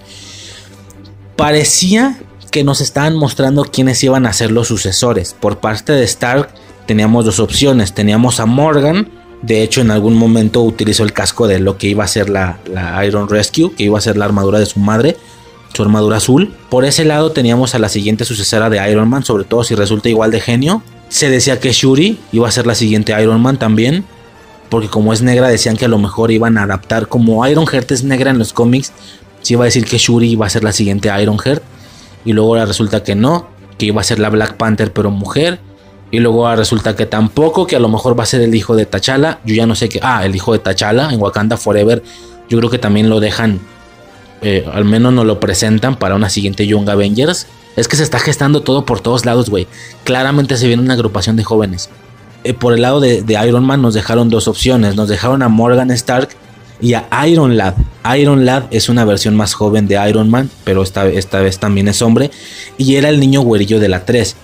Parecía 1.36 2.18
que 2.50 2.64
nos 2.64 2.80
estaban 2.80 3.18
mostrando 3.18 3.66
quiénes 3.66 4.02
iban 4.06 4.26
a 4.26 4.32
ser 4.32 4.52
los 4.52 4.70
sucesores. 4.70 5.36
Por 5.38 5.58
parte 5.58 5.92
de 5.92 6.06
Stark 6.06 6.48
teníamos 6.86 7.26
dos 7.26 7.42
opciones. 7.42 7.94
Teníamos 7.94 8.40
a 8.40 8.46
Morgan, 8.46 9.10
de 9.42 9.64
hecho 9.64 9.82
en 9.82 9.92
algún 9.92 10.16
momento 10.16 10.62
utilizó 10.64 11.04
el 11.04 11.12
casco 11.12 11.46
de 11.50 11.60
lo 11.60 11.78
que 11.78 11.88
iba 11.88 12.06
a 12.06 12.08
ser 12.08 12.30
la, 12.30 12.58
Iron 13.06 13.28
Rescue, 13.28 13.76
que 13.76 13.84
iba 13.84 13.98
a 13.98 14.02
ser 14.02 14.16
la 14.16 14.24
armadura 14.24 14.60
de 14.60 14.66
su 14.66 14.80
madre, 14.80 15.18
su 15.74 15.84
armadura 15.84 16.16
azul. 16.16 16.56
Por 16.70 16.86
ese 16.86 17.04
lado 17.04 17.34
teníamos 17.34 17.76
a 17.76 17.80
la 17.80 17.90
siguiente 17.90 18.24
sucesora 18.24 18.70
de 18.70 18.90
Iron 18.90 19.10
Man, 19.10 19.26
sobre 19.26 19.44
todo 19.44 19.66
si 19.66 19.76
resulta 19.76 20.08
igual 20.08 20.32
de 20.32 20.40
genio. 20.40 20.84
Se 21.10 21.30
decía 21.30 21.60
que 21.60 21.74
Shuri 21.74 22.18
iba 22.32 22.48
a 22.48 22.52
ser 22.52 22.66
la 22.66 22.76
siguiente 22.76 23.14
Iron 23.22 23.42
Man 23.42 23.60
también. 23.60 24.06
Porque 24.76 24.90
como 24.90 25.14
es 25.14 25.22
negra 25.22 25.48
decían 25.48 25.78
que 25.78 25.86
a 25.86 25.88
lo 25.88 25.98
mejor 25.98 26.32
iban 26.32 26.58
a 26.58 26.64
adaptar. 26.64 27.08
Como 27.08 27.48
Iron 27.48 27.66
Heart 27.66 27.94
es 27.94 28.04
negra 28.04 28.32
en 28.32 28.38
los 28.38 28.52
cómics. 28.52 28.92
Se 29.42 29.54
iba 29.54 29.64
a 29.64 29.72
decir 29.72 29.86
que 29.86 29.98
Shuri 29.98 30.32
iba 30.32 30.46
a 30.46 30.50
ser 30.50 30.66
la 30.66 30.74
siguiente 30.74 31.10
Iron 31.22 31.40
Heart. 31.40 31.64
Y 32.26 32.34
luego 32.34 32.58
resulta 32.58 33.02
que 33.02 33.16
no. 33.16 33.48
Que 33.78 33.86
iba 33.86 34.02
a 34.02 34.04
ser 34.04 34.20
la 34.20 34.30
Black 34.30 34.58
Panther 34.58 34.92
pero 34.92 35.12
mujer. 35.12 35.62
Y 36.12 36.20
luego 36.20 36.54
resulta 36.58 36.94
que 36.94 37.06
tampoco, 37.06 37.66
que 37.66 37.78
a 37.78 37.80
lo 37.80 37.88
mejor 37.88 38.20
va 38.20 38.24
a 38.24 38.26
ser 38.26 38.42
el 38.42 38.54
hijo 38.54 38.76
de 38.76 38.86
T'Challa. 38.86 39.40
Yo 39.46 39.56
ya 39.56 39.66
no 39.66 39.76
sé 39.76 39.88
qué. 39.88 40.02
Ah, 40.04 40.26
el 40.26 40.36
hijo 40.36 40.52
de 40.52 40.60
T'Challa 40.60 41.10
en 41.10 41.22
Wakanda 41.22 41.56
Forever. 41.56 42.04
Yo 42.50 42.58
creo 42.58 42.70
que 42.70 42.78
también 42.78 43.10
lo 43.10 43.22
dejan. 43.22 43.62
Eh, 44.42 44.66
al 44.74 44.84
menos 44.84 45.14
nos 45.14 45.26
lo 45.26 45.40
presentan 45.40 45.96
para 45.96 46.16
una 46.16 46.30
siguiente 46.30 46.68
Young 46.68 46.90
Avengers. 46.90 47.48
Es 47.78 47.88
que 47.88 47.96
se 47.96 48.04
está 48.04 48.20
gestando 48.20 48.62
todo 48.62 48.84
por 48.84 49.00
todos 49.00 49.24
lados, 49.24 49.50
güey. 49.50 49.68
Claramente 50.04 50.58
se 50.58 50.68
viene 50.68 50.84
una 50.84 50.96
agrupación 50.96 51.38
de 51.38 51.46
jóvenes. 51.46 51.90
Eh, 52.46 52.54
por 52.54 52.74
el 52.74 52.84
lado 52.84 53.00
de, 53.00 53.24
Iron 53.46 53.66
Man 53.66 53.82
nos 53.82 53.96
dejaron 53.96 54.30
dos 54.30 54.48
opciones. 54.48 54.96
Nos 54.96 55.10
dejaron 55.10 55.42
a 55.42 55.50
Morgan 55.50 55.90
Stark 55.92 56.30
y 56.80 56.94
a 56.94 57.08
Iron 57.28 57.58
Lad. 57.58 57.74
Iron 58.18 58.46
Lad 58.46 58.66
es 58.70 58.88
una 58.88 59.04
versión 59.04 59.36
más 59.36 59.56
joven 59.56 59.88
de 59.88 60.00
Iron 60.08 60.30
Man, 60.30 60.52
pero 60.64 60.84
esta, 60.84 61.08
esta 61.08 61.40
vez 61.40 61.58
también 61.58 61.88
es 61.88 62.04
hombre. 62.04 62.30
Y 62.78 62.96
era 62.96 63.10
el 63.10 63.20
niño 63.20 63.42
güerillo 63.42 63.80
de 63.80 63.90
la 63.90 64.06
3 64.06 64.36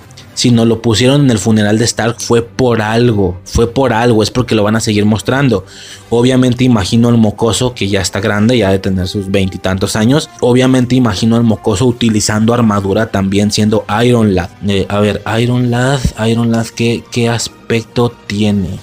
si 0.42 0.50
no 0.50 0.66
lo 0.66 0.82
pusieron 0.82 1.22
en 1.22 1.30
el 1.30 1.38
funeral 1.38 1.78
de 1.78 1.86
Stark 1.86 2.16
fue 2.18 2.42
por 2.42 2.82
algo, 2.82 3.40
fue 3.44 3.72
por 3.72 3.94
algo, 3.94 4.24
es 4.24 4.32
porque 4.32 4.56
lo 4.56 4.64
van 4.64 4.76
a 4.76 4.80
seguir 4.80 5.06
mostrando. 5.06 5.66
Obviamente 6.10 6.64
imagino 6.64 7.10
al 7.10 7.18
mocoso 7.18 7.76
que 7.76 7.88
ya 7.88 8.02
está 8.02 8.22
grande, 8.22 8.58
ya 8.58 8.72
de 8.72 8.80
tener 8.80 9.08
sus 9.08 9.30
veintitantos 9.30 9.96
años. 9.96 10.32
Obviamente 10.40 10.96
imagino 10.96 11.36
al 11.36 11.44
mocoso 11.44 11.86
utilizando 11.86 12.56
armadura 12.56 13.12
también 13.12 13.52
siendo 13.52 13.86
Iron 14.04 14.34
Lad. 14.34 14.50
Eh, 14.68 14.88
a 14.90 15.00
ver, 15.00 15.22
Iron 15.40 15.70
Lad, 15.70 16.00
Iron 16.28 16.52
Lad, 16.52 16.66
¿qué, 16.76 17.04
¿qué 17.12 17.30
aspecto 17.30 18.12
tiene? 18.26 18.80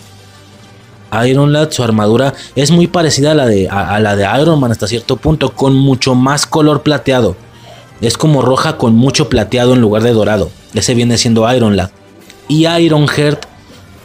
Iron 1.26 1.52
Lad, 1.52 1.72
su 1.72 1.82
armadura 1.82 2.34
es 2.54 2.70
muy 2.70 2.86
parecida 2.86 3.32
a 3.32 3.34
la, 3.34 3.46
de, 3.46 3.68
a 3.68 3.98
la 3.98 4.14
de 4.14 4.28
Iron 4.40 4.60
Man 4.60 4.70
hasta 4.70 4.86
cierto 4.86 5.16
punto, 5.16 5.50
con 5.56 5.74
mucho 5.74 6.14
más 6.14 6.46
color 6.46 6.82
plateado. 6.82 7.34
Es 8.00 8.16
como 8.16 8.42
roja 8.42 8.76
con 8.76 8.94
mucho 8.94 9.28
plateado 9.28 9.74
en 9.74 9.80
lugar 9.80 10.04
de 10.04 10.12
dorado. 10.12 10.50
Ese 10.74 10.94
viene 10.94 11.18
siendo 11.18 11.52
Iron 11.54 11.76
Lad. 11.76 11.90
Y 12.48 12.66
Ironheart, 12.66 13.44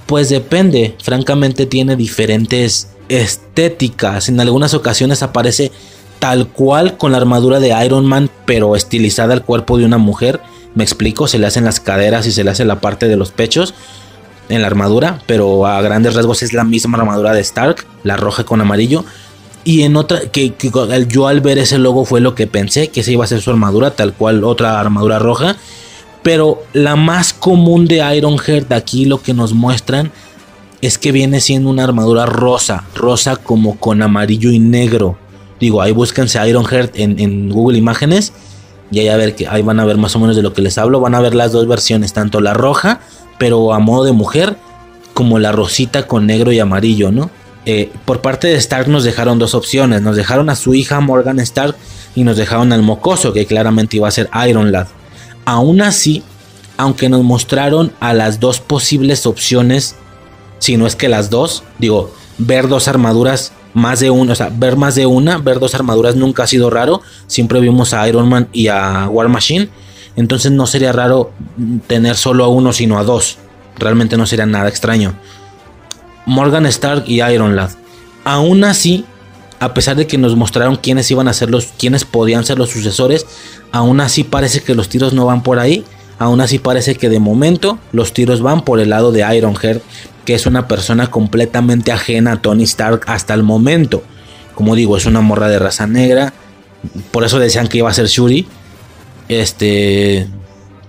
pues 0.06 0.30
depende. 0.30 0.96
Francamente 1.02 1.66
tiene 1.66 1.96
diferentes 1.96 2.90
estéticas. 3.10 4.30
En 4.30 4.40
algunas 4.40 4.74
ocasiones 4.74 5.24
aparece 5.24 5.72
tal 6.20 6.48
cual 6.48 6.98
con 6.98 7.12
la 7.12 7.18
armadura 7.18 7.60
de 7.60 7.76
Iron 7.86 8.06
Man, 8.06 8.30
pero 8.46 8.76
estilizada 8.76 9.34
al 9.34 9.44
cuerpo 9.44 9.78
de 9.78 9.86
una 9.86 9.98
mujer. 9.98 10.40
Me 10.76 10.84
explico, 10.84 11.28
se 11.28 11.38
le 11.38 11.48
hacen 11.48 11.66
las 11.66 11.80
caderas 11.80 12.26
y 12.26 12.32
se 12.32 12.44
le 12.44 12.52
hace 12.52 12.66
la 12.66 12.80
parte 12.80 13.08
de 13.08 13.18
los 13.18 13.32
pechos 13.32 13.74
en 14.50 14.62
la 14.62 14.68
armadura, 14.68 15.22
pero 15.26 15.66
a 15.66 15.82
grandes 15.82 16.16
rasgos 16.16 16.44
es 16.44 16.54
la 16.54 16.64
misma 16.64 16.98
armadura 16.98 17.34
de 17.34 17.42
Stark, 17.42 17.86
la 18.04 18.18
roja 18.18 18.44
con 18.44 18.62
amarillo. 18.62 19.06
Y 19.64 19.84
en 19.84 19.96
otra, 19.96 20.20
que, 20.32 20.54
yo 21.08 21.28
al 21.28 21.42
ver 21.42 21.58
ese 21.58 21.78
logo 21.78 22.04
fue 22.06 22.20
lo 22.20 22.36
que 22.36 22.48
pensé, 22.48 22.90
que 22.90 23.02
esa 23.02 23.12
iba 23.12 23.24
a 23.24 23.28
ser 23.28 23.42
su 23.42 23.50
armadura, 23.50 23.92
tal 23.92 24.14
cual 24.14 24.44
otra 24.44 24.80
armadura 24.80 25.20
roja. 25.20 25.56
Pero 26.24 26.64
la 26.74 26.96
más 26.96 27.34
común 27.34 27.86
de 27.86 27.98
Ironheart 28.16 28.72
aquí 28.72 29.06
lo 29.06 29.22
que 29.22 29.34
nos 29.34 29.54
muestran 29.54 30.12
es 30.82 30.98
que 30.98 31.12
viene 31.12 31.42
siendo 31.42 31.70
una 31.70 31.84
armadura 31.84 32.26
rosa, 32.26 32.86
rosa 32.96 33.36
como 33.36 33.78
con 33.78 34.02
amarillo 34.02 34.52
y 34.52 34.60
negro. 34.60 35.18
Digo, 35.60 35.82
ahí 35.82 35.92
búsquense 35.92 36.46
Ironheart 36.48 36.98
en, 36.98 37.20
en 37.20 37.50
Google 37.50 37.78
Imágenes 37.78 38.34
y 38.94 39.00
ahí, 39.00 39.08
a 39.08 39.18
ver 39.18 39.36
que, 39.36 39.48
ahí 39.48 39.64
van 39.64 39.80
a 39.80 39.86
ver 39.86 39.98
más 39.98 40.16
o 40.16 40.20
menos 40.20 40.36
de 40.36 40.44
lo 40.44 40.54
que 40.54 40.62
les 40.62 40.78
hablo. 40.78 41.00
Van 41.00 41.16
a 41.16 41.20
ver 41.20 41.34
las 41.34 41.52
dos 41.52 41.68
versiones, 41.68 42.14
tanto 42.14 42.42
la 42.42 42.54
roja, 42.54 43.00
pero 43.40 43.74
a 43.74 43.80
modo 43.80 44.04
de 44.06 44.12
mujer, 44.12 44.56
como 45.16 45.40
la 45.40 45.52
rosita 45.52 46.06
con 46.06 46.28
negro 46.28 46.52
y 46.52 46.60
amarillo, 46.60 47.12
¿no? 47.12 47.32
Eh, 47.66 47.90
por 48.06 48.22
parte 48.22 48.48
de 48.48 48.56
Stark 48.56 48.88
nos 48.90 49.04
dejaron 49.04 49.40
dos 49.40 49.56
opciones. 49.56 50.04
Nos 50.04 50.16
dejaron 50.16 50.50
a 50.52 50.56
su 50.56 50.76
hija 50.76 51.00
Morgan 51.00 51.40
Stark 51.40 51.76
y 52.14 52.24
nos 52.24 52.38
dejaron 52.38 52.72
al 52.72 52.84
mocoso, 52.84 53.34
que 53.34 53.48
claramente 53.48 53.98
iba 53.98 54.08
a 54.08 54.12
ser 54.12 54.30
Iron 54.48 54.72
Lad. 54.72 54.88
Aún 55.46 55.82
así, 55.82 56.24
aunque 56.78 57.10
nos 57.10 57.24
mostraron 57.24 57.92
a 58.00 58.14
las 58.14 58.40
dos 58.40 58.60
posibles 58.60 59.26
opciones, 59.26 59.96
si 60.60 60.78
no 60.78 60.88
es 60.88 60.96
que 60.96 61.10
las 61.10 61.30
dos, 61.30 61.64
digo, 61.80 62.14
ver 62.38 62.68
dos 62.68 62.88
armaduras, 62.88 63.52
más 63.74 64.00
de 64.00 64.10
una, 64.10 64.34
o 64.34 64.36
sea, 64.36 64.50
ver 64.54 64.78
más 64.78 64.96
de 64.96 65.06
una, 65.06 65.38
ver 65.38 65.60
dos 65.60 65.76
armaduras 65.76 66.16
nunca 66.16 66.44
ha 66.44 66.48
sido 66.48 66.70
raro. 66.70 67.02
Siempre 67.28 67.60
vimos 67.60 67.94
a 67.94 68.08
Iron 68.08 68.30
Man 68.30 68.48
y 68.54 68.68
a 68.68 69.08
War 69.10 69.30
Machine. 69.30 69.70
Entonces 70.16 70.52
no 70.52 70.68
sería 70.68 70.92
raro 70.92 71.32
tener 71.88 72.16
solo 72.16 72.46
a 72.46 72.48
uno, 72.48 72.72
sino 72.72 73.00
a 73.00 73.04
dos. 73.04 73.38
Realmente 73.78 74.16
no 74.16 74.28
sería 74.28 74.46
nada 74.46 74.70
extraño. 74.70 75.16
Morgan 76.26 76.66
Stark 76.68 77.06
y 77.08 77.22
Iron 77.24 77.56
Lad. 77.56 77.72
Aún 78.24 78.64
así, 78.64 79.06
a 79.64 79.74
pesar 79.74 79.96
de 79.96 80.08
que 80.08 80.18
nos 80.18 80.36
mostraron 80.36 80.76
quiénes 80.76 81.10
iban 81.10 81.30
a 81.30 81.34
ser 81.34 81.50
los, 81.50 81.68
quiénes 81.78 82.04
podían 82.04 82.44
ser 82.44 82.58
los 82.58 82.70
sucesores, 82.70 83.26
aún 83.72 84.02
así 84.02 84.26
parece 84.26 84.62
que 84.62 84.76
los 84.76 84.90
tiros 84.90 85.14
no 85.14 85.26
van 85.26 85.42
por 85.42 85.58
ahí. 85.58 85.86
Aún 86.20 86.42
así 86.42 86.60
parece 86.60 86.96
que 86.96 87.08
de 87.08 87.20
momento 87.20 87.80
los 87.94 88.12
tiros 88.12 88.42
van 88.42 88.66
por 88.66 88.82
el 88.82 88.90
lado 88.90 89.14
de 89.14 89.26
Ironheart, 89.36 89.82
que 90.26 90.34
es 90.34 90.46
una 90.46 90.68
persona 90.68 91.10
completamente 91.10 91.94
ajena 91.94 92.34
a 92.34 92.42
Tony 92.42 92.64
Stark 92.64 93.04
hasta 93.08 93.34
el 93.34 93.44
momento. 93.44 94.04
Como 94.54 94.76
digo, 94.76 94.98
es 94.98 95.06
una 95.06 95.22
morra 95.22 95.48
de 95.48 95.60
raza 95.60 95.88
negra. 95.88 96.34
Por 97.12 97.24
eso 97.24 97.40
decían 97.40 97.68
que 97.68 97.78
iba 97.78 97.90
a 97.90 97.94
ser 97.94 98.08
Shuri. 98.08 98.46
Este, 99.30 100.28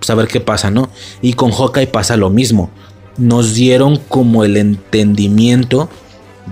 saber 0.01 0.25
pues 0.25 0.33
qué 0.33 0.41
pasa, 0.41 0.69
¿no? 0.69 0.89
Y 1.21 1.33
con 1.33 1.51
Hawkeye 1.51 1.87
pasa 1.87 2.17
lo 2.17 2.29
mismo. 2.29 2.69
Nos 3.15 3.53
dieron 3.53 4.01
como 4.09 4.43
el 4.43 4.57
entendimiento 4.57 5.89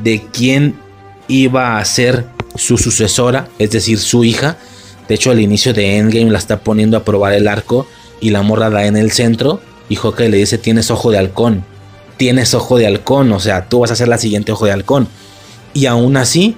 de 0.01 0.25
quién 0.31 0.83
iba 1.27 1.77
a 1.77 1.86
ser 1.86 2.25
su 2.55 2.77
sucesora, 2.77 3.47
es 3.59 3.71
decir, 3.71 3.99
su 3.99 4.23
hija. 4.23 4.57
De 5.07 5.15
hecho, 5.15 5.31
al 5.31 5.39
inicio 5.39 5.73
de 5.73 5.97
Endgame 5.97 6.31
la 6.31 6.38
está 6.38 6.59
poniendo 6.59 6.97
a 6.97 7.03
probar 7.03 7.33
el 7.33 7.47
arco 7.47 7.88
y 8.21 8.29
la 8.29 8.41
morra 8.41 8.69
da 8.69 8.86
en 8.86 8.95
el 8.95 9.12
centro 9.12 9.62
y 9.89 9.95
Hawkeye 9.95 10.29
le 10.29 10.38
dice, 10.38 10.57
tienes 10.57 10.91
ojo 10.91 11.12
de 11.12 11.17
halcón, 11.17 11.65
tienes 12.17 12.53
ojo 12.53 12.77
de 12.77 12.88
halcón, 12.88 13.31
o 13.31 13.39
sea, 13.39 13.67
tú 13.67 13.79
vas 13.79 13.91
a 13.91 13.95
ser 13.95 14.07
la 14.07 14.17
siguiente 14.17 14.51
ojo 14.51 14.65
de 14.65 14.71
halcón. 14.71 15.07
Y 15.73 15.88
aún 15.88 16.15
así, 16.17 16.55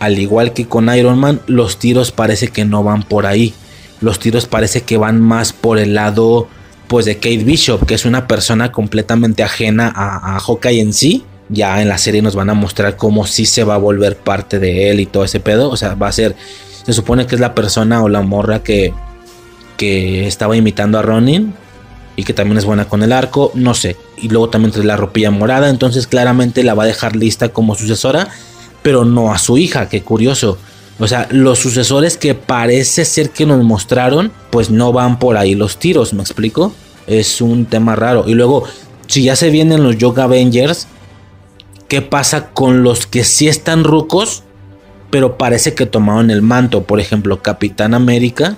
al 0.00 0.18
igual 0.18 0.52
que 0.52 0.66
con 0.66 0.94
Iron 0.94 1.18
Man, 1.18 1.40
los 1.46 1.78
tiros 1.78 2.12
parece 2.12 2.48
que 2.48 2.64
no 2.64 2.82
van 2.82 3.02
por 3.04 3.26
ahí. 3.26 3.54
Los 4.00 4.18
tiros 4.18 4.46
parece 4.46 4.82
que 4.82 4.96
van 4.96 5.20
más 5.20 5.52
por 5.52 5.78
el 5.78 5.94
lado 5.94 6.48
pues 6.88 7.04
de 7.04 7.16
Kate 7.16 7.44
Bishop, 7.44 7.84
que 7.84 7.94
es 7.94 8.04
una 8.04 8.26
persona 8.26 8.72
completamente 8.72 9.42
ajena 9.42 9.92
a, 9.94 10.36
a 10.36 10.40
Hawkeye 10.40 10.80
en 10.80 10.92
sí 10.92 11.24
ya 11.48 11.80
en 11.80 11.88
la 11.88 11.98
serie 11.98 12.22
nos 12.22 12.34
van 12.34 12.50
a 12.50 12.54
mostrar 12.54 12.96
cómo 12.96 13.26
sí 13.26 13.46
se 13.46 13.64
va 13.64 13.74
a 13.74 13.78
volver 13.78 14.16
parte 14.16 14.58
de 14.58 14.90
él 14.90 15.00
y 15.00 15.06
todo 15.06 15.24
ese 15.24 15.40
pedo. 15.40 15.70
O 15.70 15.76
sea, 15.76 15.94
va 15.94 16.08
a 16.08 16.12
ser. 16.12 16.36
Se 16.84 16.92
supone 16.92 17.26
que 17.26 17.34
es 17.34 17.40
la 17.40 17.54
persona 17.54 18.02
o 18.02 18.08
la 18.08 18.22
morra 18.22 18.62
que, 18.62 18.92
que 19.76 20.26
estaba 20.26 20.56
imitando 20.56 20.98
a 20.98 21.02
Ronin 21.02 21.54
y 22.16 22.24
que 22.24 22.32
también 22.32 22.58
es 22.58 22.64
buena 22.64 22.86
con 22.86 23.02
el 23.02 23.12
arco. 23.12 23.52
No 23.54 23.74
sé. 23.74 23.96
Y 24.16 24.28
luego 24.28 24.50
también 24.50 24.72
trae 24.72 24.84
la 24.84 24.96
ropilla 24.96 25.30
morada. 25.30 25.68
Entonces, 25.68 26.06
claramente 26.06 26.62
la 26.62 26.74
va 26.74 26.84
a 26.84 26.86
dejar 26.86 27.16
lista 27.16 27.50
como 27.50 27.74
sucesora, 27.74 28.28
pero 28.82 29.04
no 29.04 29.32
a 29.32 29.38
su 29.38 29.58
hija. 29.58 29.88
Qué 29.88 30.02
curioso. 30.02 30.58
O 30.98 31.06
sea, 31.06 31.28
los 31.30 31.60
sucesores 31.60 32.16
que 32.16 32.34
parece 32.34 33.04
ser 33.04 33.30
que 33.30 33.46
nos 33.46 33.62
mostraron, 33.62 34.32
pues 34.50 34.70
no 34.70 34.92
van 34.92 35.18
por 35.18 35.36
ahí 35.36 35.54
los 35.54 35.78
tiros, 35.78 36.12
¿me 36.12 36.22
explico? 36.22 36.72
Es 37.06 37.40
un 37.40 37.66
tema 37.66 37.94
raro. 37.94 38.24
Y 38.26 38.34
luego, 38.34 38.64
si 39.06 39.22
ya 39.22 39.36
se 39.36 39.50
vienen 39.50 39.84
los 39.84 39.96
Yoga 39.96 40.24
Avengers, 40.24 40.88
qué 41.88 42.02
pasa 42.02 42.50
con 42.50 42.82
los 42.82 43.06
que 43.06 43.24
sí 43.24 43.48
están 43.48 43.82
rucos, 43.82 44.44
pero 45.10 45.38
parece 45.38 45.74
que 45.74 45.86
tomaron 45.86 46.30
el 46.30 46.42
manto. 46.42 46.84
Por 46.84 47.00
ejemplo, 47.00 47.42
Capitán 47.42 47.94
América, 47.94 48.56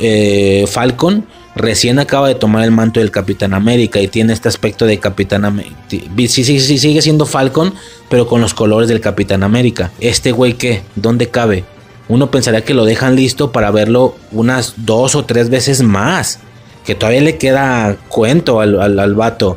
eh, 0.00 0.64
Falcon, 0.66 1.26
recién 1.54 1.98
acaba 1.98 2.28
de 2.28 2.34
tomar 2.34 2.64
el 2.64 2.70
manto 2.70 3.00
del 3.00 3.10
Capitán 3.10 3.52
América 3.52 4.00
y 4.00 4.08
tiene 4.08 4.32
este 4.32 4.48
aspecto 4.48 4.86
de 4.86 4.98
Capitán 4.98 5.44
América. 5.44 5.76
Sí, 5.88 6.28
sí, 6.28 6.60
sí, 6.60 6.78
sigue 6.78 7.02
siendo 7.02 7.26
Falcon, 7.26 7.74
pero 8.08 8.26
con 8.26 8.40
los 8.40 8.54
colores 8.54 8.88
del 8.88 9.00
Capitán 9.00 9.42
América. 9.42 9.90
Este 10.00 10.32
güey, 10.32 10.54
¿qué? 10.54 10.82
¿Dónde 10.96 11.28
cabe? 11.28 11.64
Uno 12.08 12.30
pensaría 12.30 12.64
que 12.64 12.74
lo 12.74 12.84
dejan 12.84 13.16
listo 13.16 13.52
para 13.52 13.70
verlo 13.70 14.16
unas 14.32 14.74
dos 14.78 15.14
o 15.14 15.24
tres 15.24 15.50
veces 15.50 15.82
más. 15.82 16.40
Que 16.86 16.96
todavía 16.96 17.20
le 17.20 17.38
queda 17.38 17.96
cuento 18.08 18.60
al, 18.60 18.80
al, 18.80 18.98
al 18.98 19.14
vato 19.14 19.56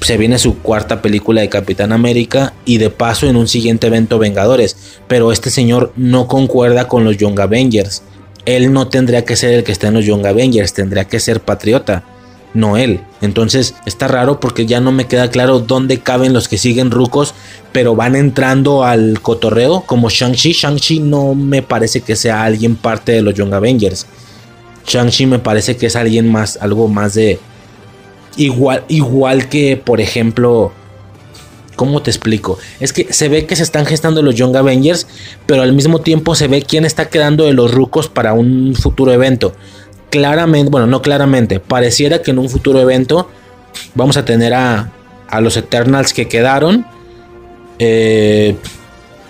se 0.00 0.16
viene 0.16 0.38
su 0.38 0.58
cuarta 0.58 1.02
película 1.02 1.40
de 1.40 1.48
Capitán 1.48 1.92
América 1.92 2.54
y 2.64 2.78
de 2.78 2.90
paso 2.90 3.26
en 3.28 3.36
un 3.36 3.48
siguiente 3.48 3.86
evento 3.86 4.18
Vengadores. 4.18 4.76
Pero 5.08 5.32
este 5.32 5.50
señor 5.50 5.92
no 5.96 6.26
concuerda 6.26 6.88
con 6.88 7.04
los 7.04 7.16
Young 7.16 7.38
Avengers. 7.40 8.02
Él 8.46 8.72
no 8.72 8.88
tendría 8.88 9.24
que 9.24 9.36
ser 9.36 9.52
el 9.52 9.64
que 9.64 9.72
está 9.72 9.88
en 9.88 9.94
los 9.94 10.04
Young 10.04 10.26
Avengers, 10.26 10.74
tendría 10.74 11.06
que 11.06 11.20
ser 11.20 11.40
Patriota, 11.40 12.04
no 12.52 12.76
él. 12.76 13.00
Entonces 13.20 13.74
está 13.86 14.06
raro 14.06 14.38
porque 14.38 14.66
ya 14.66 14.80
no 14.80 14.92
me 14.92 15.06
queda 15.06 15.30
claro 15.30 15.60
dónde 15.60 16.00
caben 16.00 16.32
los 16.32 16.48
que 16.48 16.58
siguen 16.58 16.90
rucos, 16.90 17.34
pero 17.72 17.96
van 17.96 18.16
entrando 18.16 18.84
al 18.84 19.20
cotorreo 19.20 19.82
como 19.86 20.10
Shang-Chi. 20.10 20.52
Shang-Chi 20.52 21.00
no 21.00 21.34
me 21.34 21.62
parece 21.62 22.02
que 22.02 22.16
sea 22.16 22.44
alguien 22.44 22.76
parte 22.76 23.12
de 23.12 23.22
los 23.22 23.34
Young 23.34 23.54
Avengers. 23.54 24.06
Shang-Chi 24.86 25.26
me 25.26 25.38
parece 25.38 25.76
que 25.76 25.86
es 25.86 25.96
alguien 25.96 26.30
más, 26.30 26.58
algo 26.60 26.88
más 26.88 27.14
de, 27.14 27.38
Igual, 28.36 28.84
igual 28.88 29.48
que, 29.48 29.76
por 29.76 30.00
ejemplo, 30.00 30.72
¿cómo 31.76 32.02
te 32.02 32.10
explico? 32.10 32.58
Es 32.80 32.92
que 32.92 33.12
se 33.12 33.28
ve 33.28 33.46
que 33.46 33.56
se 33.56 33.62
están 33.62 33.86
gestando 33.86 34.22
los 34.22 34.34
Young 34.34 34.56
Avengers, 34.56 35.06
pero 35.46 35.62
al 35.62 35.72
mismo 35.72 36.00
tiempo 36.00 36.34
se 36.34 36.48
ve 36.48 36.62
quién 36.62 36.84
está 36.84 37.08
quedando 37.08 37.44
de 37.44 37.52
los 37.52 37.72
rucos 37.72 38.08
para 38.08 38.32
un 38.32 38.74
futuro 38.74 39.12
evento. 39.12 39.54
Claramente, 40.10 40.70
bueno, 40.70 40.86
no 40.86 41.02
claramente, 41.02 41.60
pareciera 41.60 42.22
que 42.22 42.30
en 42.30 42.38
un 42.38 42.48
futuro 42.48 42.80
evento 42.80 43.28
vamos 43.94 44.16
a 44.16 44.24
tener 44.24 44.54
a, 44.54 44.92
a 45.28 45.40
los 45.40 45.56
Eternals 45.56 46.12
que 46.12 46.28
quedaron, 46.28 46.86
eh, 47.78 48.56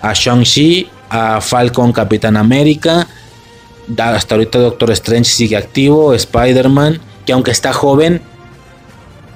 a 0.01 0.13
Shang-Chi, 0.13 0.87
a 1.09 1.41
Falcon, 1.41 1.91
Capitán 1.91 2.37
América, 2.37 3.07
hasta 3.97 4.35
ahorita 4.35 4.59
Doctor 4.59 4.91
Strange 4.91 5.29
sigue 5.29 5.57
activo, 5.57 6.13
Spider-Man, 6.13 6.99
que 7.25 7.33
aunque 7.33 7.51
está 7.51 7.73
joven, 7.73 8.21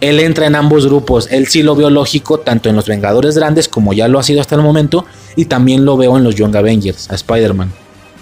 él 0.01 0.19
entra 0.19 0.47
en 0.47 0.55
ambos 0.55 0.85
grupos. 0.85 1.27
Él 1.31 1.47
sí 1.47 1.63
lo 1.63 1.75
veo 1.75 1.89
lógico, 1.89 2.39
tanto 2.39 2.69
en 2.69 2.75
los 2.75 2.87
Vengadores 2.87 3.35
Grandes, 3.35 3.67
como 3.67 3.93
ya 3.93 4.07
lo 4.07 4.19
ha 4.19 4.23
sido 4.23 4.41
hasta 4.41 4.55
el 4.55 4.61
momento, 4.61 5.05
y 5.35 5.45
también 5.45 5.85
lo 5.85 5.97
veo 5.97 6.17
en 6.17 6.23
los 6.23 6.35
Young 6.35 6.55
Avengers, 6.55 7.09
a 7.09 7.15
Spider-Man. 7.15 7.71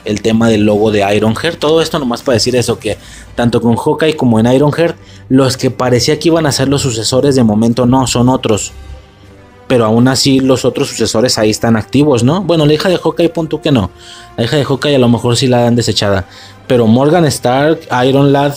El 0.06 0.22
tema 0.22 0.50
del 0.50 0.66
logo 0.66 0.92
de 0.92 1.04
Ironheart, 1.16 1.60
todo 1.60 1.82
esto 1.82 2.00
nomás 2.00 2.24
para 2.24 2.36
decir 2.36 2.56
eso, 2.56 2.80
que 2.80 2.98
tanto 3.36 3.62
con 3.62 3.76
Hawkeye 3.76 4.16
como 4.16 4.40
en 4.40 4.48
Ironheart, 4.48 4.96
los 5.30 5.58
que 5.58 5.70
parecía 5.70 6.18
que 6.18 6.30
iban 6.30 6.46
a 6.46 6.52
ser 6.52 6.70
los 6.70 6.82
sucesores 6.82 7.36
de 7.36 7.44
momento 7.44 7.86
no, 7.86 8.08
son 8.08 8.30
otros. 8.30 8.72
Pero 9.68 9.84
aún 9.84 10.08
así 10.08 10.40
los 10.40 10.64
otros 10.64 10.88
sucesores 10.88 11.38
ahí 11.38 11.50
están 11.50 11.76
activos, 11.76 12.24
¿no? 12.24 12.42
Bueno, 12.42 12.66
la 12.66 12.74
hija 12.74 12.88
de 12.88 12.98
Hawkeye, 12.98 13.30
punto 13.30 13.62
que 13.62 13.70
no. 13.70 13.92
La 14.38 14.46
hija 14.46 14.56
de 14.56 14.64
Hawkeye 14.64 14.96
a 14.96 15.00
lo 15.00 15.10
mejor 15.10 15.36
sí 15.36 15.48
la 15.48 15.64
dan 15.64 15.76
desechada. 15.76 16.26
Pero 16.68 16.88
Morgan 16.88 17.26
Stark, 17.26 17.82
Iron 18.06 18.32
Lad, 18.32 18.54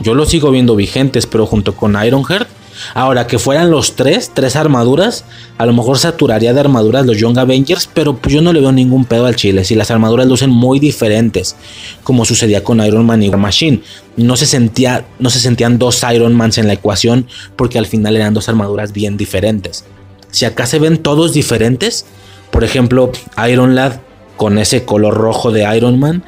yo 0.00 0.14
lo 0.14 0.26
sigo 0.26 0.50
viendo 0.50 0.76
vigentes, 0.76 1.26
pero 1.26 1.46
junto 1.46 1.74
con 1.74 2.02
Ironheart. 2.02 2.48
Ahora 2.94 3.26
que 3.26 3.40
fueran 3.40 3.70
los 3.70 3.96
tres, 3.96 4.30
tres 4.32 4.54
armaduras, 4.54 5.24
a 5.58 5.66
lo 5.66 5.72
mejor 5.72 5.98
saturaría 5.98 6.54
de 6.54 6.60
armaduras 6.60 7.04
los 7.04 7.18
Young 7.18 7.38
Avengers, 7.38 7.88
pero 7.92 8.18
yo 8.28 8.40
no 8.40 8.52
le 8.52 8.60
veo 8.60 8.70
ningún 8.70 9.04
pedo 9.04 9.26
al 9.26 9.34
chile. 9.34 9.64
Si 9.64 9.74
las 9.74 9.90
armaduras 9.90 10.28
lucen 10.28 10.50
muy 10.50 10.78
diferentes, 10.78 11.56
como 12.04 12.24
sucedía 12.24 12.62
con 12.62 12.84
Iron 12.84 13.04
Man 13.04 13.22
y 13.22 13.28
War 13.28 13.38
Machine, 13.38 13.82
no 14.16 14.36
se, 14.36 14.46
sentía, 14.46 15.06
no 15.18 15.28
se 15.30 15.40
sentían 15.40 15.78
dos 15.78 16.04
Iron 16.14 16.34
Mans 16.36 16.58
en 16.58 16.68
la 16.68 16.74
ecuación, 16.74 17.26
porque 17.56 17.78
al 17.78 17.86
final 17.86 18.16
eran 18.16 18.34
dos 18.34 18.48
armaduras 18.48 18.92
bien 18.92 19.16
diferentes. 19.16 19.84
Si 20.30 20.44
acá 20.44 20.66
se 20.66 20.78
ven 20.78 20.98
todos 20.98 21.32
diferentes, 21.32 22.06
por 22.50 22.62
ejemplo, 22.62 23.10
Iron 23.48 23.74
Lad 23.74 23.94
con 24.36 24.58
ese 24.58 24.84
color 24.84 25.14
rojo 25.14 25.50
de 25.50 25.76
Iron 25.76 25.98
Man 25.98 26.22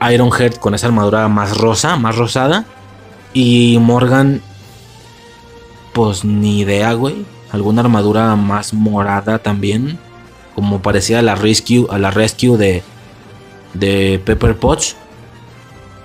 Ironheart 0.00 0.58
con 0.58 0.74
esa 0.74 0.86
armadura 0.86 1.28
más 1.28 1.56
rosa, 1.56 1.96
más 1.96 2.16
rosada. 2.16 2.64
Y 3.32 3.78
Morgan, 3.80 4.40
pues 5.92 6.24
ni 6.24 6.60
idea, 6.60 6.92
güey. 6.92 7.24
Alguna 7.50 7.82
armadura 7.82 8.36
más 8.36 8.74
morada 8.74 9.38
también. 9.38 9.98
Como 10.54 10.82
parecía 10.82 11.20
a 11.20 11.22
la 11.22 11.34
Rescue, 11.34 11.86
la 11.98 12.10
Rescue 12.10 12.56
de, 12.56 12.82
de 13.74 14.20
Pepper 14.24 14.56
Potts. 14.56 14.96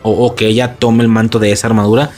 O, 0.06 0.36
que 0.36 0.48
ella 0.48 0.76
tome 0.76 1.02
el 1.02 1.10
manto 1.10 1.40
de 1.40 1.52
esa 1.52 1.68
armadura. 1.68 2.12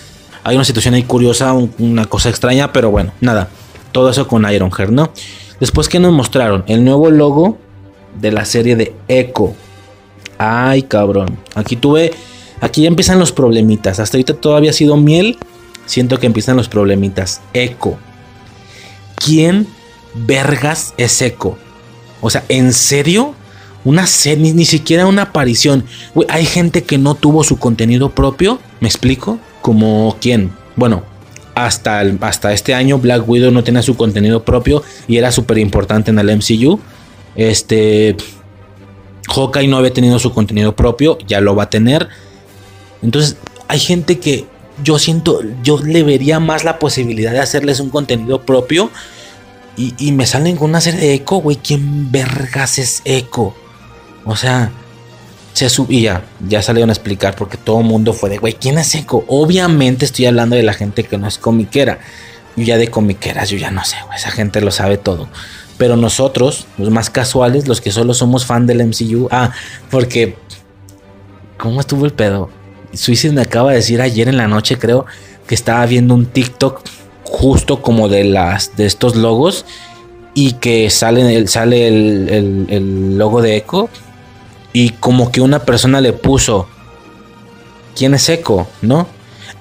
Hay 0.44 0.56
una 0.56 0.66
situación 0.66 0.96
ahí 0.96 1.04
curiosa, 1.04 1.54
una 1.54 2.06
cosa 2.06 2.30
extraña, 2.30 2.74
pero 2.74 2.90
bueno, 2.90 3.12
nada. 3.22 3.50
Todo 3.92 4.10
eso 4.10 4.28
con 4.28 4.52
Ironheart, 4.52 4.92
¿no? 4.92 5.12
Después 5.60 5.88
que 5.88 6.00
nos 6.00 6.12
mostraron 6.12 6.64
el 6.68 6.84
nuevo 6.84 7.10
logo 7.12 7.58
de 8.20 8.32
la 8.32 8.46
serie 8.46 8.76
de 8.76 8.96
Echo. 9.08 9.54
Ay, 10.38 10.84
cabrón. 10.84 11.38
Aquí 11.56 11.76
tuve. 11.76 12.12
Aquí 12.62 12.82
ya 12.84 12.88
empiezan 12.88 13.20
los 13.20 13.32
problemitas. 13.32 14.00
Hasta 14.00 14.18
ahorita 14.18 14.36
todavía 14.36 14.72
ha 14.72 14.74
sido 14.74 14.98
miel. 14.98 15.38
Siento 15.86 16.20
que 16.20 16.26
empiezan 16.26 16.58
los 16.58 16.70
problemitas. 16.70 17.42
Echo. 17.54 17.98
¿Quién 19.16 19.68
vergas 20.14 20.94
es 20.98 21.22
Echo? 21.22 21.58
O 22.22 22.30
sea, 22.30 22.44
¿en 22.50 22.74
serio? 22.74 23.36
Una 23.84 24.08
serie, 24.08 24.54
ni, 24.54 24.66
siquiera 24.66 25.06
una 25.06 25.24
aparición. 25.24 25.86
hay 26.30 26.46
gente 26.46 26.84
que 26.84 26.98
no 26.98 27.14
tuvo 27.14 27.44
su 27.44 27.58
contenido 27.58 28.10
propio. 28.10 28.60
¿Me 28.80 28.88
explico? 28.88 29.38
Como 29.62 30.18
quién. 30.20 30.52
Bueno, 30.76 31.04
hasta, 31.54 32.02
hasta 32.22 32.52
este 32.52 32.74
año 32.74 32.98
Black 32.98 33.28
Widow 33.28 33.52
no 33.52 33.64
tenía 33.64 33.82
su 33.82 33.96
contenido 33.96 34.44
propio 34.44 34.84
y 35.08 35.18
era 35.18 35.32
súper 35.32 35.60
importante 35.60 36.12
en 36.12 36.20
el 36.20 36.36
MCU. 36.36 36.80
Este. 37.36 38.16
Hawkeye 39.28 39.68
no 39.68 39.78
había 39.78 39.94
tenido 39.94 40.20
su 40.20 40.34
contenido 40.34 40.76
propio, 40.76 41.18
ya 41.28 41.42
lo 41.42 41.56
va 41.56 41.64
a 41.64 41.70
tener. 41.70 42.10
Entonces, 43.02 43.38
hay 43.68 43.80
gente 43.80 44.20
que 44.20 44.46
yo 44.84 45.00
siento, 45.00 45.42
yo 45.64 45.80
le 45.80 46.04
vería 46.04 46.40
más 46.40 46.64
la 46.64 46.80
posibilidad 46.80 47.32
de 47.32 47.40
hacerles 47.40 47.80
un 47.80 47.90
contenido 47.90 48.42
propio. 48.42 48.90
Y, 49.78 50.14
me 50.14 50.26
salen 50.26 50.56
con 50.56 50.70
una 50.70 50.80
serie 50.80 51.02
de 51.02 51.14
eco, 51.16 51.40
güey. 51.40 51.58
¿Quién 51.58 52.10
vergas 52.10 52.80
es 52.80 53.02
eco? 53.04 53.54
O 54.24 54.38
sea, 54.38 54.72
se 55.52 55.70
subía, 55.70 56.24
ya 56.48 56.62
salieron 56.62 56.90
a 56.92 56.94
explicar 56.94 57.36
porque 57.36 57.58
todo 57.58 57.82
el 57.82 57.86
mundo 57.86 58.14
fue 58.14 58.30
de, 58.30 58.38
güey, 58.38 58.54
¿quién 58.54 58.78
es 58.78 58.96
eco? 58.96 59.26
Obviamente 59.28 60.06
estoy 60.06 60.28
hablando 60.28 60.56
de 60.56 60.64
la 60.64 60.74
gente 60.74 61.04
que 61.04 61.18
no 61.18 61.28
es 61.28 61.38
comiquera. 61.38 62.00
Yo 62.56 62.64
ya 62.64 62.78
de 62.78 62.88
comiqueras, 62.88 63.50
yo 63.50 63.58
ya 63.58 63.70
no 63.70 63.84
sé, 63.84 63.98
güey. 64.06 64.18
Esa 64.18 64.32
gente 64.32 64.62
lo 64.62 64.72
sabe 64.72 64.98
todo. 64.98 65.28
Pero 65.78 65.98
nosotros, 65.98 66.68
los 66.78 66.90
más 66.90 67.10
casuales, 67.10 67.68
los 67.68 67.82
que 67.82 67.92
solo 67.92 68.14
somos 68.14 68.46
fan 68.46 68.66
del 68.66 68.86
MCU, 68.86 69.28
ah, 69.32 69.52
porque 69.92 70.38
¿cómo 71.58 71.80
estuvo 71.80 72.06
el 72.06 72.14
pedo? 72.14 72.50
Suicide 72.94 73.34
me 73.34 73.42
acaba 73.42 73.72
de 73.72 73.78
decir 73.78 74.02
ayer 74.02 74.30
en 74.30 74.38
la 74.38 74.48
noche, 74.48 74.78
creo, 74.78 75.06
que 75.48 75.56
estaba 75.56 75.86
viendo 75.86 76.14
un 76.14 76.26
TikTok 76.26 76.82
justo 77.24 77.82
como 77.82 78.08
de 78.08 78.24
las 78.24 78.76
de 78.78 78.86
estos 78.86 79.16
logos 79.16 79.66
y 80.34 80.54
que 80.54 80.90
sale, 80.90 81.36
el, 81.36 81.50
sale 81.50 81.88
el, 81.88 82.68
el 82.70 83.18
logo 83.18 83.42
de 83.42 83.58
Echo 83.58 83.90
y 84.72 84.92
como 84.92 85.32
que 85.32 85.42
una 85.42 85.60
persona 85.60 86.02
le 86.02 86.14
puso 86.14 86.68
¿Quién 87.96 88.14
es 88.14 88.28
Echo? 88.28 88.68
¿No? 88.82 89.08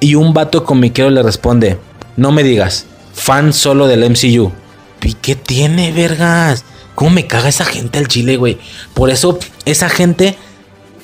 Y 0.00 0.16
un 0.16 0.34
vato 0.34 0.64
comiquero 0.64 1.08
le 1.08 1.22
responde, 1.22 1.78
no 2.16 2.32
me 2.32 2.42
digas, 2.42 2.86
fan 3.14 3.52
solo 3.52 3.86
del 3.86 4.10
MCU. 4.10 4.50
¿Y 5.04 5.14
qué 5.14 5.36
tiene, 5.36 5.92
vergas? 5.92 6.64
¿Cómo 6.94 7.10
me 7.10 7.26
caga 7.26 7.48
esa 7.48 7.64
gente 7.64 7.98
al 7.98 8.08
chile, 8.08 8.36
güey? 8.36 8.58
Por 8.94 9.10
eso 9.10 9.38
esa 9.64 9.88
gente 9.88 10.36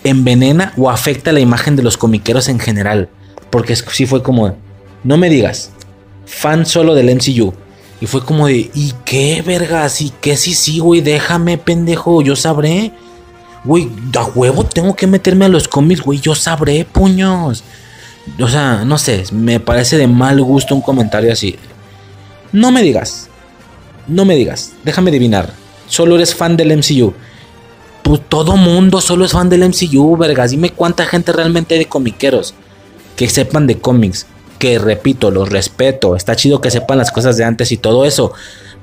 envenena 0.04 0.72
o 0.76 0.90
afecta 0.90 1.32
la 1.32 1.40
imagen 1.40 1.76
de 1.76 1.82
los 1.82 1.96
comiqueros 1.96 2.48
en 2.48 2.58
general. 2.58 3.08
Porque 3.50 3.74
sí 3.76 4.06
fue 4.06 4.22
como, 4.22 4.56
no 5.04 5.16
me 5.16 5.28
digas, 5.28 5.70
fan 6.26 6.64
solo 6.66 6.94
del 6.94 7.14
MCU. 7.14 7.52
Y 8.00 8.06
fue 8.06 8.24
como 8.24 8.46
de, 8.46 8.70
¿y 8.72 8.94
qué, 9.04 9.42
vergas? 9.42 10.00
¿Y 10.00 10.10
qué 10.20 10.36
sí, 10.36 10.54
sí, 10.54 10.78
güey? 10.78 11.00
Déjame, 11.00 11.58
pendejo, 11.58 12.22
yo 12.22 12.34
sabré. 12.36 12.92
Güey, 13.64 13.90
a 14.16 14.24
huevo 14.24 14.64
tengo 14.64 14.96
que 14.96 15.06
meterme 15.06 15.44
a 15.44 15.48
los 15.48 15.68
cómics, 15.68 16.00
güey, 16.00 16.18
yo 16.18 16.34
sabré, 16.34 16.86
puños. 16.86 17.62
O 18.40 18.48
sea, 18.48 18.84
no 18.86 18.96
sé, 18.96 19.24
me 19.32 19.60
parece 19.60 19.98
de 19.98 20.06
mal 20.06 20.40
gusto 20.40 20.74
un 20.74 20.80
comentario 20.80 21.30
así. 21.32 21.58
No 22.52 22.70
me 22.70 22.82
digas, 22.82 23.29
no 24.10 24.24
me 24.24 24.34
digas, 24.34 24.72
déjame 24.84 25.10
adivinar. 25.10 25.52
Solo 25.86 26.16
eres 26.16 26.34
fan 26.34 26.56
del 26.56 26.76
MCU. 26.76 27.14
Pues 28.02 28.20
todo 28.28 28.56
mundo 28.56 29.00
solo 29.00 29.24
es 29.24 29.32
fan 29.32 29.48
del 29.48 29.68
MCU, 29.68 30.16
vergas. 30.16 30.50
Dime 30.50 30.70
cuánta 30.70 31.06
gente 31.06 31.32
realmente 31.32 31.78
de 31.78 31.86
comiqueros 31.86 32.54
que 33.16 33.28
sepan 33.28 33.66
de 33.66 33.78
cómics. 33.78 34.26
Que 34.58 34.78
repito, 34.78 35.30
los 35.30 35.48
respeto. 35.48 36.16
Está 36.16 36.36
chido 36.36 36.60
que 36.60 36.70
sepan 36.70 36.98
las 36.98 37.10
cosas 37.10 37.36
de 37.36 37.44
antes 37.44 37.72
y 37.72 37.76
todo 37.76 38.04
eso. 38.04 38.32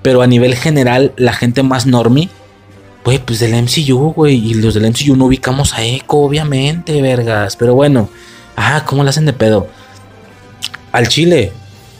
Pero 0.01 0.21
a 0.21 0.27
nivel 0.27 0.55
general, 0.55 1.13
la 1.17 1.33
gente 1.33 1.63
más 1.63 1.85
normie, 1.85 2.29
güey, 3.03 3.19
pues 3.19 3.39
del 3.39 3.55
MCU, 3.61 4.13
güey. 4.13 4.35
Y 4.35 4.53
los 4.53 4.73
del 4.73 4.89
MCU 4.89 5.15
no 5.15 5.25
ubicamos 5.25 5.73
a 5.73 5.83
Echo, 5.83 6.17
obviamente, 6.17 7.01
vergas. 7.01 7.55
Pero 7.55 7.73
bueno, 7.75 8.09
ah, 8.55 8.83
¿cómo 8.85 9.03
le 9.03 9.09
hacen 9.09 9.25
de 9.25 9.33
pedo? 9.33 9.67
Al 10.91 11.07
Chile, 11.07 11.51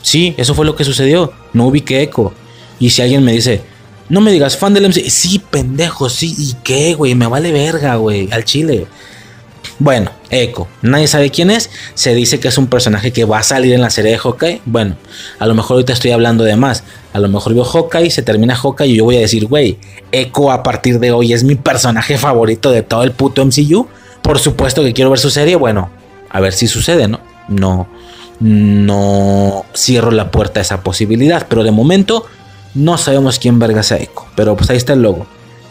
sí, 0.01 0.33
eso 0.37 0.53
fue 0.53 0.65
lo 0.65 0.75
que 0.75 0.83
sucedió. 0.83 1.33
No 1.53 1.67
ubiqué 1.67 2.01
Echo. 2.01 2.33
Y 2.79 2.89
si 2.89 3.01
alguien 3.01 3.23
me 3.23 3.31
dice, 3.31 3.61
no 4.09 4.21
me 4.21 4.31
digas 4.31 4.57
fan 4.57 4.73
del 4.73 4.87
MC, 4.87 5.09
sí, 5.09 5.39
pendejo, 5.39 6.09
sí, 6.09 6.35
¿y 6.37 6.55
qué, 6.63 6.93
güey? 6.93 7.15
Me 7.15 7.27
vale 7.27 7.51
verga, 7.51 7.95
güey, 7.95 8.29
al 8.31 8.45
chile. 8.45 8.87
Bueno, 9.79 10.11
Echo, 10.29 10.67
nadie 10.81 11.07
sabe 11.07 11.29
quién 11.29 11.51
es. 11.51 11.69
Se 11.93 12.15
dice 12.15 12.39
que 12.39 12.47
es 12.47 12.57
un 12.57 12.67
personaje 12.67 13.11
que 13.11 13.25
va 13.25 13.39
a 13.39 13.43
salir 13.43 13.73
en 13.73 13.81
la 13.81 13.89
serie 13.89 14.11
de 14.11 14.17
Hawkeye. 14.17 14.61
Bueno, 14.65 14.95
a 15.37 15.45
lo 15.45 15.53
mejor 15.53 15.75
ahorita 15.75 15.93
estoy 15.93 16.11
hablando 16.11 16.43
de 16.43 16.55
más. 16.55 16.83
A 17.13 17.19
lo 17.19 17.29
mejor 17.29 17.53
veo 17.53 17.63
Hawkeye, 17.63 18.09
se 18.09 18.23
termina 18.23 18.55
Hawkeye 18.55 18.87
y 18.87 18.95
yo 18.97 19.03
voy 19.03 19.17
a 19.17 19.21
decir, 19.21 19.45
güey, 19.45 19.77
Echo 20.11 20.51
a 20.51 20.63
partir 20.63 20.99
de 20.99 21.11
hoy 21.11 21.33
es 21.33 21.43
mi 21.43 21.55
personaje 21.55 22.17
favorito 22.17 22.71
de 22.71 22.81
todo 22.81 23.03
el 23.03 23.11
puto 23.11 23.45
MCU. 23.45 23.87
Por 24.21 24.39
supuesto 24.39 24.83
que 24.83 24.93
quiero 24.93 25.11
ver 25.11 25.19
su 25.19 25.29
serie. 25.29 25.55
Bueno, 25.55 25.91
a 26.29 26.39
ver 26.39 26.53
si 26.53 26.67
sucede, 26.67 27.07
¿no? 27.07 27.19
No, 27.47 27.87
no 28.39 29.65
cierro 29.75 30.11
la 30.11 30.31
puerta 30.31 30.59
a 30.59 30.63
esa 30.63 30.81
posibilidad. 30.81 31.45
Pero 31.47 31.63
de 31.63 31.71
momento 31.71 32.25
no 32.77 32.97
sabemos 32.97 33.39
quién 33.39 33.57
verga 33.59 33.81
Echo, 33.81 34.25
pero 34.35 34.55
pues 34.55 34.69
ahí 34.69 34.77
está 34.77 34.93
el 34.93 35.01
logo, 35.01 35.25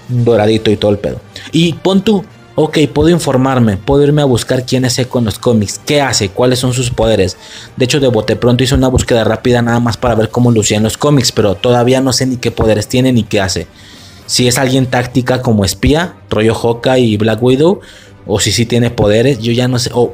doradito 0.09 0.71
y 0.71 0.77
todo 0.77 0.90
el 0.90 0.99
pedo. 0.99 1.21
Y 1.53 1.75
pon 1.75 2.03
tú, 2.03 2.25
ok, 2.57 2.79
puedo 2.92 3.09
informarme, 3.09 3.77
puedo 3.77 4.03
irme 4.03 4.23
a 4.23 4.25
buscar 4.25 4.66
quién 4.66 4.85
es 4.85 4.99
Echo 4.99 5.21
en 5.21 5.27
los 5.27 5.38
cómics, 5.38 5.81
qué 5.87 6.01
hace, 6.01 6.31
cuáles 6.31 6.59
son 6.59 6.73
sus 6.73 6.90
poderes. 6.90 7.37
De 7.77 7.85
hecho, 7.85 8.01
de 8.01 8.09
bote 8.09 8.35
pronto 8.35 8.64
hice 8.64 8.75
una 8.75 8.88
búsqueda 8.88 9.23
rápida 9.23 9.62
nada 9.62 9.79
más 9.79 9.97
para 9.97 10.16
ver 10.16 10.31
cómo 10.31 10.51
lucía 10.51 10.79
en 10.79 10.83
los 10.83 10.99
cómics, 10.99 11.31
pero 11.31 11.55
todavía 11.55 12.01
no 12.01 12.12
sé 12.12 12.27
ni 12.27 12.38
qué 12.38 12.51
poderes 12.51 12.88
tiene 12.88 13.12
ni 13.12 13.23
qué 13.23 13.40
hace. 13.40 13.69
Si 14.27 14.49
es 14.49 14.59
alguien 14.59 14.87
táctica 14.87 15.40
como 15.40 15.64
espía, 15.64 16.16
rollo 16.29 16.55
Hawkeye 16.55 17.05
y 17.05 17.16
Black 17.16 17.40
Widow, 17.40 17.81
o 18.27 18.40
si 18.40 18.51
sí 18.51 18.66
tiene 18.66 18.90
poderes, 18.90 19.38
yo 19.38 19.53
ya 19.53 19.69
no 19.69 19.79
sé. 19.79 19.90
O, 19.95 20.12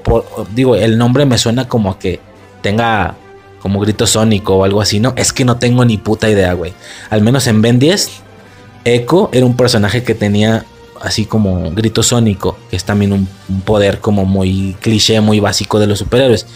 digo, 0.55 0.77
el 0.77 0.99
nombre 0.99 1.25
me 1.25 1.39
suena 1.39 1.67
como 1.67 1.99
que 1.99 2.21
tenga 2.61 3.17
como 3.63 3.79
grito 3.79 4.07
sónico 4.07 4.57
o 4.57 4.65
algo 4.65 4.81
así, 4.81 4.99
¿no? 4.99 5.15
Es 5.17 5.33
que 5.33 5.45
no 5.45 5.57
tengo 5.57 5.85
ni 5.85 5.97
puta 5.97 6.29
idea, 6.29 6.53
güey. 6.53 6.73
Al 7.11 7.23
menos 7.23 7.47
en 7.47 7.63
Ben 7.63 7.79
10, 7.79 8.11
Echo 8.85 9.31
era 9.33 9.47
un 9.47 9.57
personaje 9.57 10.03
que 10.03 10.17
tenía 10.17 10.67
así 11.01 11.27
como 11.27 11.71
grito 11.71 12.03
sónico, 12.03 12.59
que 12.71 12.77
es 12.77 12.85
también 12.85 13.13
un, 13.13 13.29
poder 13.65 14.01
como 14.01 14.25
muy 14.25 14.77
cliché, 14.81 15.21
muy 15.21 15.39
básico 15.39 15.79
de 15.79 15.87
los 15.87 16.01
superhéroes. 16.01 16.47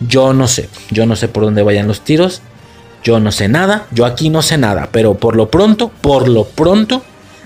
Yo 0.00 0.32
no 0.32 0.46
sé, 0.46 0.68
yo 0.90 1.06
no 1.06 1.16
sé 1.16 1.28
por 1.28 1.44
dónde 1.44 1.62
vayan 1.62 1.88
los 1.88 2.02
tiros, 2.02 2.40
yo 3.02 3.18
no 3.20 3.32
sé 3.32 3.48
nada, 3.48 3.86
yo 3.90 4.06
aquí 4.06 4.30
no 4.30 4.40
sé 4.40 4.56
nada, 4.56 4.88
pero 4.92 5.14
por 5.14 5.36
lo 5.36 5.50
pronto, 5.50 5.90
por 6.00 6.28
lo 6.28 6.44
pronto, 6.44 7.02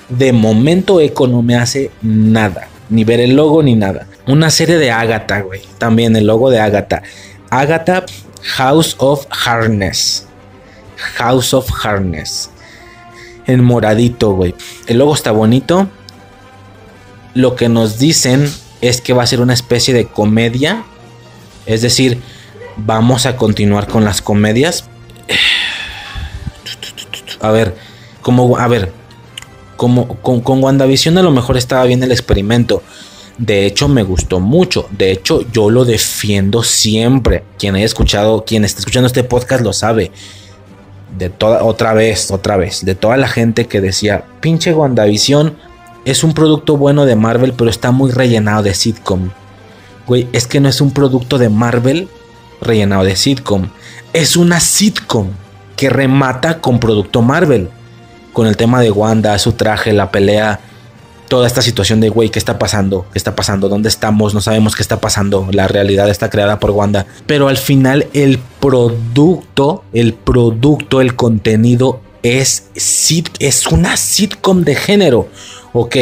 de 0.08 0.32
momento 0.32 1.00
Echo 1.00 1.26
no 1.26 1.42
me 1.42 1.56
hace 1.56 1.90
nada, 2.02 2.68
ni 2.90 3.04
ver 3.04 3.20
el 3.20 3.36
logo 3.36 3.62
ni 3.62 3.74
nada. 3.74 4.06
Una 4.26 4.50
serie 4.50 4.76
de 4.76 4.90
Agatha, 4.90 5.40
güey, 5.40 5.62
también 5.78 6.14
el 6.16 6.26
logo 6.26 6.50
de 6.50 6.60
Agatha. 6.60 7.02
Agatha 7.50 8.04
House 8.56 8.96
of 8.98 9.26
Harness. 9.30 10.26
House 11.18 11.52
of 11.52 11.68
Harness. 11.84 12.50
En 13.46 13.62
moradito, 13.62 14.32
güey. 14.32 14.54
El 14.86 14.98
logo 14.98 15.14
está 15.14 15.32
bonito. 15.32 15.88
Lo 17.34 17.56
que 17.56 17.68
nos 17.68 17.98
dicen 17.98 18.50
es 18.80 19.00
que 19.00 19.12
va 19.12 19.22
a 19.22 19.26
ser 19.26 19.40
una 19.40 19.52
especie 19.52 19.92
de 19.92 20.06
comedia. 20.06 20.84
Es 21.66 21.82
decir, 21.82 22.20
vamos 22.76 23.26
a 23.26 23.36
continuar 23.36 23.86
con 23.86 24.04
las 24.04 24.22
comedias. 24.22 24.88
A 27.40 27.50
ver, 27.50 27.76
como, 28.22 28.56
a 28.56 28.66
ver, 28.66 28.92
como 29.76 30.08
con, 30.20 30.40
con 30.40 30.62
WandaVision 30.64 31.18
a 31.18 31.22
lo 31.22 31.30
mejor 31.30 31.56
estaba 31.56 31.84
bien 31.84 32.02
el 32.02 32.12
experimento. 32.12 32.82
De 33.38 33.66
hecho, 33.66 33.86
me 33.88 34.02
gustó 34.02 34.40
mucho. 34.40 34.88
De 34.90 35.12
hecho, 35.12 35.42
yo 35.52 35.70
lo 35.70 35.84
defiendo 35.84 36.64
siempre. 36.64 37.44
Quien 37.56 37.76
haya 37.76 37.84
escuchado, 37.84 38.44
quien 38.44 38.64
está 38.64 38.80
escuchando 38.80 39.06
este 39.06 39.22
podcast 39.22 39.62
lo 39.62 39.72
sabe. 39.72 40.10
De 41.16 41.30
toda, 41.30 41.62
otra 41.62 41.94
vez, 41.94 42.32
otra 42.32 42.56
vez. 42.56 42.84
De 42.84 42.96
toda 42.96 43.16
la 43.16 43.28
gente 43.28 43.66
que 43.66 43.80
decía, 43.80 44.24
pinche 44.40 44.74
WandaVision 44.74 45.56
es 46.04 46.24
un 46.24 46.34
producto 46.34 46.76
bueno 46.76 47.06
de 47.06 47.16
Marvel, 47.16 47.52
pero 47.52 47.70
está 47.70 47.92
muy 47.92 48.10
rellenado 48.10 48.64
de 48.64 48.74
sitcom. 48.74 49.30
Güey, 50.06 50.26
es 50.32 50.46
que 50.46 50.58
no 50.58 50.68
es 50.68 50.80
un 50.80 50.90
producto 50.90 51.38
de 51.38 51.48
Marvel 51.48 52.08
rellenado 52.60 53.04
de 53.04 53.14
sitcom. 53.14 53.68
Es 54.12 54.36
una 54.36 54.58
sitcom 54.58 55.28
que 55.76 55.90
remata 55.90 56.60
con 56.60 56.80
producto 56.80 57.22
Marvel. 57.22 57.68
Con 58.32 58.46
el 58.46 58.56
tema 58.56 58.80
de 58.80 58.90
Wanda, 58.90 59.38
su 59.38 59.52
traje, 59.52 59.92
la 59.92 60.10
pelea 60.10 60.60
toda 61.28 61.46
esta 61.46 61.62
situación 61.62 62.00
de, 62.00 62.08
güey, 62.08 62.30
¿qué 62.30 62.38
está 62.38 62.58
pasando? 62.58 63.06
¿Qué 63.12 63.18
está 63.18 63.36
pasando? 63.36 63.68
¿Dónde 63.68 63.88
estamos? 63.88 64.34
No 64.34 64.40
sabemos 64.40 64.74
qué 64.74 64.82
está 64.82 65.00
pasando. 65.00 65.48
La 65.52 65.68
realidad 65.68 66.08
está 66.08 66.30
creada 66.30 66.58
por 66.58 66.70
Wanda. 66.70 67.06
Pero 67.26 67.48
al 67.48 67.56
final 67.56 68.06
el 68.14 68.38
producto, 68.60 69.84
el 69.92 70.14
producto, 70.14 71.00
el 71.00 71.14
contenido 71.14 72.00
es, 72.22 72.64
es 73.38 73.66
una 73.66 73.96
sitcom 73.96 74.62
de 74.62 74.74
género. 74.74 75.28
Ok, 75.72 75.96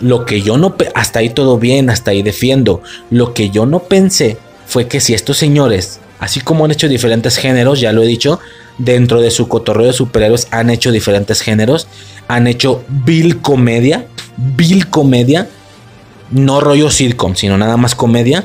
lo 0.00 0.24
que 0.24 0.42
yo 0.42 0.56
no... 0.58 0.74
Hasta 0.94 1.20
ahí 1.20 1.30
todo 1.30 1.58
bien, 1.58 1.90
hasta 1.90 2.10
ahí 2.10 2.22
defiendo. 2.22 2.82
Lo 3.10 3.34
que 3.34 3.50
yo 3.50 3.66
no 3.66 3.80
pensé 3.80 4.38
fue 4.66 4.88
que 4.88 5.00
si 5.00 5.14
estos 5.14 5.36
señores, 5.36 6.00
así 6.18 6.40
como 6.40 6.64
han 6.64 6.70
hecho 6.70 6.88
diferentes 6.88 7.36
géneros, 7.36 7.80
ya 7.80 7.92
lo 7.92 8.02
he 8.02 8.06
dicho, 8.06 8.40
dentro 8.78 9.20
de 9.20 9.30
su 9.30 9.48
cotorreo 9.48 9.86
de 9.86 9.92
superhéroes 9.92 10.48
han 10.50 10.70
hecho 10.70 10.90
diferentes 10.90 11.40
géneros, 11.40 11.86
han 12.28 12.46
hecho 12.46 12.84
Bill 12.88 13.40
comedia, 13.40 14.06
Bill 14.36 14.88
comedia, 14.88 15.48
no 16.30 16.60
rollo 16.60 16.90
sitcom, 16.90 17.34
sino 17.34 17.56
nada 17.56 17.76
más 17.76 17.94
comedia. 17.94 18.44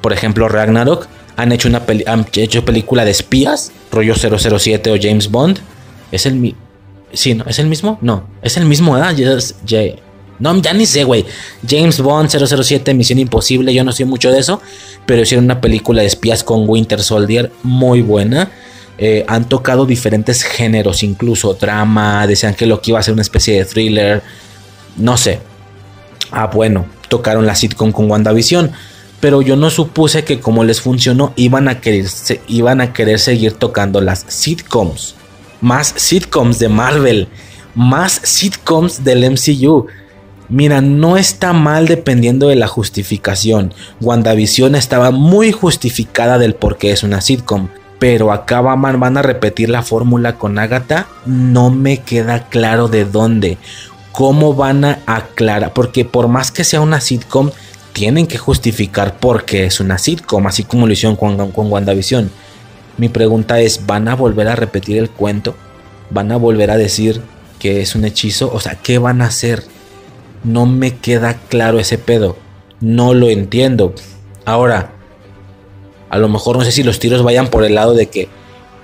Por 0.00 0.12
ejemplo, 0.12 0.48
Ragnarok, 0.48 1.06
han 1.36 1.52
hecho 1.52 1.68
una 1.68 1.82
han 2.06 2.26
hecho 2.34 2.64
película 2.64 3.04
de 3.04 3.10
espías, 3.10 3.72
rollo 3.90 4.14
007 4.14 4.90
o 4.90 4.96
James 5.00 5.30
Bond. 5.30 5.58
Es 6.12 6.26
el 6.26 6.54
Sí, 7.14 7.34
¿no? 7.34 7.44
¿Es 7.46 7.58
el 7.58 7.66
mismo? 7.66 7.98
No, 8.02 8.26
es 8.42 8.56
el 8.56 8.66
mismo, 8.66 8.92
¿verdad? 8.92 9.14
no, 10.40 10.60
ya 10.60 10.72
ni 10.72 10.84
sé, 10.84 11.04
güey. 11.04 11.24
James 11.66 12.00
Bond 12.00 12.28
007, 12.28 12.92
Misión 12.92 13.20
Imposible, 13.20 13.72
yo 13.72 13.84
no 13.84 13.92
sé 13.92 14.04
mucho 14.04 14.32
de 14.32 14.40
eso, 14.40 14.60
pero 15.06 15.22
hicieron 15.22 15.44
una 15.44 15.60
película 15.60 16.02
de 16.02 16.08
espías 16.08 16.42
con 16.42 16.68
Winter 16.68 17.00
Soldier 17.00 17.52
muy 17.62 18.02
buena. 18.02 18.50
Eh, 18.98 19.24
han 19.28 19.48
tocado 19.48 19.86
diferentes 19.86 20.42
géneros, 20.42 21.02
incluso 21.02 21.54
drama, 21.54 22.26
decían 22.26 22.54
que 22.54 22.66
lo 22.66 22.80
que 22.80 22.90
iba 22.90 22.98
a 22.98 23.02
ser 23.02 23.14
una 23.14 23.22
especie 23.22 23.58
de 23.58 23.64
thriller, 23.64 24.22
no 24.96 25.16
sé. 25.16 25.40
Ah, 26.30 26.46
bueno, 26.46 26.86
tocaron 27.08 27.46
la 27.46 27.54
sitcom 27.54 27.92
con 27.92 28.10
WandaVision, 28.10 28.72
pero 29.20 29.42
yo 29.42 29.56
no 29.56 29.70
supuse 29.70 30.24
que 30.24 30.40
como 30.40 30.64
les 30.64 30.80
funcionó 30.80 31.32
iban 31.36 31.68
a 31.68 31.80
querer, 31.80 32.06
iban 32.48 32.80
a 32.80 32.92
querer 32.92 33.18
seguir 33.18 33.52
tocando 33.52 34.00
las 34.00 34.24
sitcoms. 34.28 35.14
Más 35.60 35.94
sitcoms 35.96 36.58
de 36.58 36.68
Marvel, 36.68 37.28
más 37.74 38.20
sitcoms 38.22 39.04
del 39.04 39.30
MCU. 39.30 39.86
Mira, 40.48 40.80
no 40.80 41.16
está 41.16 41.52
mal 41.52 41.86
dependiendo 41.86 42.48
de 42.48 42.56
la 42.56 42.66
justificación. 42.66 43.72
WandaVision 44.00 44.74
estaba 44.74 45.10
muy 45.10 45.52
justificada 45.52 46.38
del 46.38 46.54
por 46.54 46.76
qué 46.76 46.92
es 46.92 47.02
una 47.02 47.20
sitcom 47.20 47.68
pero 48.04 48.32
acá 48.32 48.60
van, 48.60 49.16
a 49.16 49.22
repetir 49.22 49.70
la 49.70 49.82
fórmula 49.82 50.36
con 50.36 50.58
Agatha. 50.58 51.06
No 51.24 51.70
me 51.70 52.02
queda 52.02 52.48
claro 52.50 52.88
de 52.88 53.06
dónde. 53.06 53.56
¿Cómo 54.14 54.54
van 54.54 54.84
a 54.84 55.02
aclarar? 55.06 55.72
Porque 55.72 56.04
por 56.04 56.28
más 56.28 56.52
que 56.52 56.62
sea 56.62 56.80
una 56.80 57.00
sitcom, 57.00 57.50
tienen 57.92 58.28
que 58.28 58.38
justificar 58.38 59.18
por 59.18 59.44
qué 59.44 59.64
es 59.64 59.80
una 59.80 59.98
sitcom, 59.98 60.46
así 60.46 60.62
como 60.62 60.86
lo 60.86 60.92
hicieron 60.92 61.16
con, 61.16 61.50
con 61.50 61.72
WandaVision. 61.72 62.30
Mi 62.96 63.08
pregunta 63.08 63.58
es, 63.58 63.86
¿van 63.86 64.06
a 64.06 64.14
volver 64.14 64.46
a 64.46 64.54
repetir 64.54 64.98
el 64.98 65.10
cuento? 65.10 65.56
¿Van 66.10 66.30
a 66.30 66.36
volver 66.36 66.70
a 66.70 66.76
decir 66.76 67.22
que 67.58 67.80
es 67.80 67.96
un 67.96 68.04
hechizo? 68.04 68.52
O 68.52 68.60
sea, 68.60 68.76
¿qué 68.76 68.98
van 68.98 69.20
a 69.20 69.26
hacer? 69.26 69.64
No 70.44 70.64
me 70.64 70.96
queda 70.96 71.34
claro 71.48 71.80
ese 71.80 71.98
pedo. 71.98 72.36
No 72.80 73.14
lo 73.14 73.30
entiendo. 73.30 73.94
Ahora, 74.44 74.92
a 76.08 76.18
lo 76.18 76.28
mejor 76.28 76.56
no 76.56 76.64
sé 76.64 76.70
si 76.70 76.84
los 76.84 77.00
tiros 77.00 77.24
vayan 77.24 77.48
por 77.48 77.64
el 77.64 77.74
lado 77.74 77.94
de 77.94 78.06
que 78.06 78.28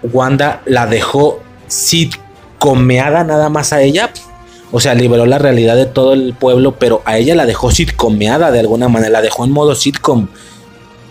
Wanda 0.02 0.60
la 0.66 0.88
dejó 0.88 1.40
sitcomeada 1.68 3.22
nada 3.22 3.48
más 3.48 3.72
a 3.72 3.80
ella. 3.80 4.10
O 4.72 4.80
sea, 4.80 4.94
liberó 4.94 5.26
la 5.26 5.38
realidad 5.38 5.76
de 5.76 5.87
todo 5.87 6.12
el 6.12 6.35
pueblo, 6.35 6.76
pero 6.78 7.02
a 7.04 7.18
ella 7.18 7.35
la 7.35 7.46
dejó 7.46 7.70
sitcomeada 7.70 8.50
de 8.50 8.61
alguna 8.61 8.88
manera, 8.88 9.11
la 9.11 9.22
dejó 9.22 9.44
en 9.44 9.50
modo 9.50 9.74
sitcom. 9.74 10.28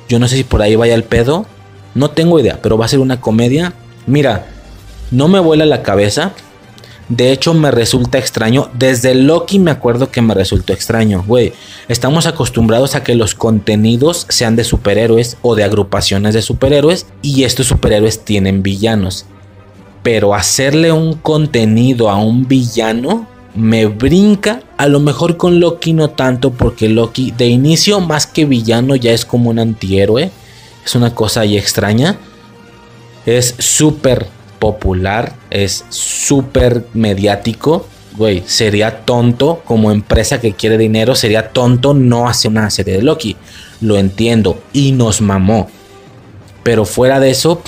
Yo 0.07 0.19
no 0.19 0.27
sé 0.27 0.37
si 0.37 0.43
por 0.43 0.61
ahí 0.61 0.75
vaya 0.75 0.95
el 0.95 1.03
pedo, 1.03 1.45
no 1.93 2.11
tengo 2.11 2.39
idea, 2.39 2.59
pero 2.61 2.77
va 2.77 2.85
a 2.85 2.89
ser 2.89 2.99
una 2.99 3.19
comedia. 3.19 3.73
Mira, 4.07 4.47
no 5.11 5.27
me 5.27 5.39
vuela 5.39 5.65
la 5.65 5.83
cabeza, 5.83 6.33
de 7.09 7.31
hecho, 7.31 7.55
me 7.55 7.71
resulta 7.71 8.19
extraño. 8.19 8.69
Desde 8.75 9.15
Loki 9.15 9.57
me 9.57 9.71
acuerdo 9.71 10.11
que 10.11 10.21
me 10.21 10.35
resultó 10.35 10.73
extraño. 10.73 11.23
Güey, 11.25 11.53
estamos 11.87 12.27
acostumbrados 12.27 12.93
a 12.93 13.03
que 13.03 13.15
los 13.15 13.33
contenidos 13.33 14.27
sean 14.29 14.55
de 14.55 14.63
superhéroes 14.63 15.37
o 15.41 15.55
de 15.55 15.63
agrupaciones 15.63 16.35
de 16.35 16.43
superhéroes 16.43 17.07
y 17.23 17.45
estos 17.45 17.65
superhéroes 17.65 18.23
tienen 18.23 18.61
villanos. 18.61 19.25
Pero 20.03 20.35
hacerle 20.35 20.91
un 20.91 21.15
contenido 21.15 22.11
a 22.11 22.17
un 22.17 22.47
villano 22.47 23.27
me 23.55 23.85
brinca. 23.85 24.61
A 24.77 24.87
lo 24.87 24.99
mejor 24.99 25.37
con 25.37 25.59
Loki 25.59 25.93
no 25.93 26.11
tanto 26.11 26.51
porque 26.51 26.89
Loki 26.89 27.31
de 27.31 27.47
inicio 27.47 27.99
más 27.99 28.27
que 28.27 28.45
villano 28.45 28.95
ya 28.95 29.11
es 29.11 29.25
como 29.25 29.49
un 29.49 29.59
antihéroe. 29.59 30.31
Es 30.85 30.95
una 30.95 31.13
cosa 31.13 31.41
ahí 31.41 31.57
extraña. 31.57 32.17
Es 33.25 33.55
súper 33.59 34.27
popular, 34.59 35.35
es 35.49 35.85
súper 35.89 36.85
mediático. 36.93 37.85
Güey, 38.15 38.43
sería 38.45 39.05
tonto 39.05 39.61
como 39.65 39.91
empresa 39.91 40.41
que 40.41 40.53
quiere 40.53 40.77
dinero, 40.77 41.15
sería 41.15 41.49
tonto 41.49 41.93
no 41.93 42.27
hacer 42.27 42.51
una 42.51 42.69
serie 42.69 42.95
de 42.95 43.03
Loki. 43.03 43.37
Lo 43.81 43.97
entiendo 43.97 44.61
y 44.73 44.91
nos 44.91 45.21
mamó. 45.21 45.69
Pero 46.63 46.85
fuera 46.85 47.19
de 47.19 47.29
eso, 47.29 47.61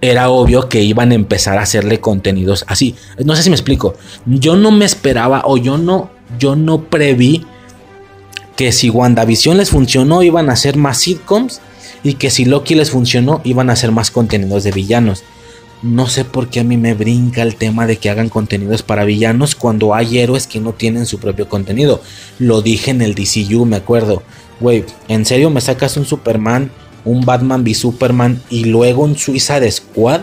era 0.00 0.30
obvio 0.30 0.68
que 0.68 0.82
iban 0.82 1.10
a 1.10 1.14
empezar 1.14 1.58
a 1.58 1.62
hacerle 1.62 2.00
contenidos 2.00 2.64
así. 2.68 2.94
No 3.24 3.34
sé 3.34 3.42
si 3.42 3.50
me 3.50 3.56
explico. 3.56 3.94
Yo 4.26 4.56
no 4.56 4.70
me 4.70 4.84
esperaba 4.84 5.42
o 5.44 5.56
yo 5.56 5.78
no, 5.78 6.10
yo 6.38 6.56
no 6.56 6.84
preví 6.84 7.44
que 8.56 8.72
si 8.72 8.90
WandaVision 8.90 9.56
les 9.56 9.70
funcionó 9.70 10.22
iban 10.22 10.50
a 10.50 10.54
hacer 10.54 10.76
más 10.76 10.98
sitcoms 10.98 11.60
y 12.02 12.14
que 12.14 12.30
si 12.30 12.44
Loki 12.44 12.74
les 12.74 12.90
funcionó 12.90 13.40
iban 13.44 13.70
a 13.70 13.74
hacer 13.74 13.92
más 13.92 14.10
contenidos 14.10 14.64
de 14.64 14.72
villanos. 14.72 15.24
No 15.80 16.08
sé 16.08 16.24
por 16.24 16.48
qué 16.48 16.60
a 16.60 16.64
mí 16.64 16.76
me 16.76 16.94
brinca 16.94 17.42
el 17.42 17.54
tema 17.54 17.86
de 17.86 17.98
que 17.98 18.10
hagan 18.10 18.28
contenidos 18.28 18.82
para 18.82 19.04
villanos 19.04 19.54
cuando 19.54 19.94
hay 19.94 20.18
héroes 20.18 20.48
que 20.48 20.58
no 20.58 20.72
tienen 20.72 21.06
su 21.06 21.20
propio 21.20 21.48
contenido. 21.48 22.02
Lo 22.40 22.62
dije 22.62 22.90
en 22.90 23.00
el 23.00 23.14
DCU, 23.14 23.64
me 23.64 23.76
acuerdo. 23.76 24.24
Güey, 24.58 24.84
¿en 25.06 25.24
serio 25.24 25.50
me 25.50 25.60
sacas 25.60 25.96
un 25.96 26.04
Superman, 26.04 26.72
un 27.08 27.22
Batman 27.22 27.62
v 27.62 27.74
Superman 27.74 28.42
y 28.50 28.64
luego 28.64 29.02
un 29.02 29.16
Suicide 29.16 29.70
Squad? 29.70 30.20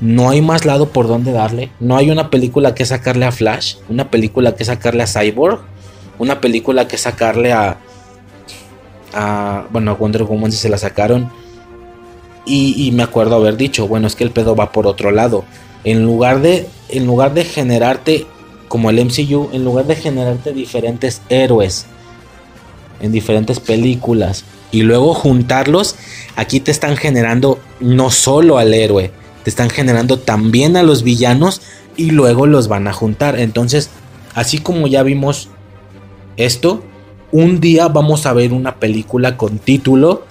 No 0.00 0.28
hay 0.28 0.42
más 0.42 0.64
lado 0.64 0.90
por 0.90 1.08
donde 1.08 1.32
darle. 1.32 1.70
No 1.80 1.96
hay 1.96 2.10
una 2.10 2.30
película 2.30 2.74
que 2.74 2.84
sacarle 2.84 3.24
a 3.24 3.32
Flash, 3.32 3.76
una 3.88 4.10
película 4.10 4.54
que 4.54 4.64
sacarle 4.64 5.02
a 5.02 5.06
Cyborg, 5.06 5.60
una 6.18 6.40
película 6.40 6.86
que 6.86 6.98
sacarle 6.98 7.52
a. 7.52 7.78
a 9.14 9.66
bueno, 9.70 9.90
a 9.90 9.94
Wonder 9.94 10.24
Woman 10.24 10.52
si 10.52 10.58
se 10.58 10.68
la 10.68 10.78
sacaron 10.78 11.30
y, 12.46 12.92
me 12.92 13.02
acuerdo 13.02 13.34
haber 13.34 13.56
dicho, 13.56 13.88
bueno, 13.88 14.06
es 14.06 14.14
que 14.14 14.22
el 14.22 14.30
pedo 14.30 14.54
va 14.54 14.70
por 14.70 14.86
otro 14.86 15.10
lado. 15.10 15.44
En 15.82 16.04
lugar 16.04 16.40
de, 16.40 16.68
en 16.88 17.04
lugar 17.04 17.34
de 17.34 17.44
generarte, 17.44 18.26
como 18.68 18.88
el 18.90 19.04
MCU, 19.04 19.50
en 19.52 19.64
lugar 19.64 19.86
de 19.86 19.96
generarte 19.96 20.52
diferentes 20.52 21.22
héroes 21.28 21.86
en 23.00 23.12
diferentes 23.12 23.60
películas 23.60 24.44
y 24.76 24.82
luego 24.82 25.14
juntarlos, 25.14 25.96
aquí 26.36 26.60
te 26.60 26.70
están 26.70 26.98
generando 26.98 27.58
no 27.80 28.10
solo 28.10 28.58
al 28.58 28.74
héroe, 28.74 29.10
te 29.42 29.48
están 29.48 29.70
generando 29.70 30.18
también 30.18 30.76
a 30.76 30.82
los 30.82 31.02
villanos 31.02 31.62
y 31.96 32.10
luego 32.10 32.46
los 32.46 32.68
van 32.68 32.86
a 32.86 32.92
juntar. 32.92 33.40
Entonces, 33.40 33.88
así 34.34 34.58
como 34.58 34.86
ya 34.86 35.02
vimos 35.02 35.48
esto, 36.36 36.84
un 37.32 37.58
día 37.58 37.88
vamos 37.88 38.26
a 38.26 38.34
ver 38.34 38.52
una 38.52 38.74
película 38.74 39.38
con 39.38 39.58
título 39.58 40.26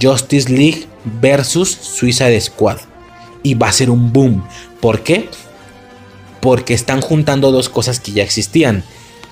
Justice 0.00 0.48
League 0.48 0.86
versus 1.20 1.68
Suicide 1.68 2.40
Squad. 2.40 2.78
Y 3.42 3.54
va 3.54 3.70
a 3.70 3.72
ser 3.72 3.90
un 3.90 4.12
boom. 4.12 4.44
¿Por 4.80 5.00
qué? 5.00 5.28
Porque 6.40 6.74
están 6.74 7.00
juntando 7.00 7.50
dos 7.50 7.68
cosas 7.68 7.98
que 7.98 8.12
ya 8.12 8.22
existían. 8.22 8.84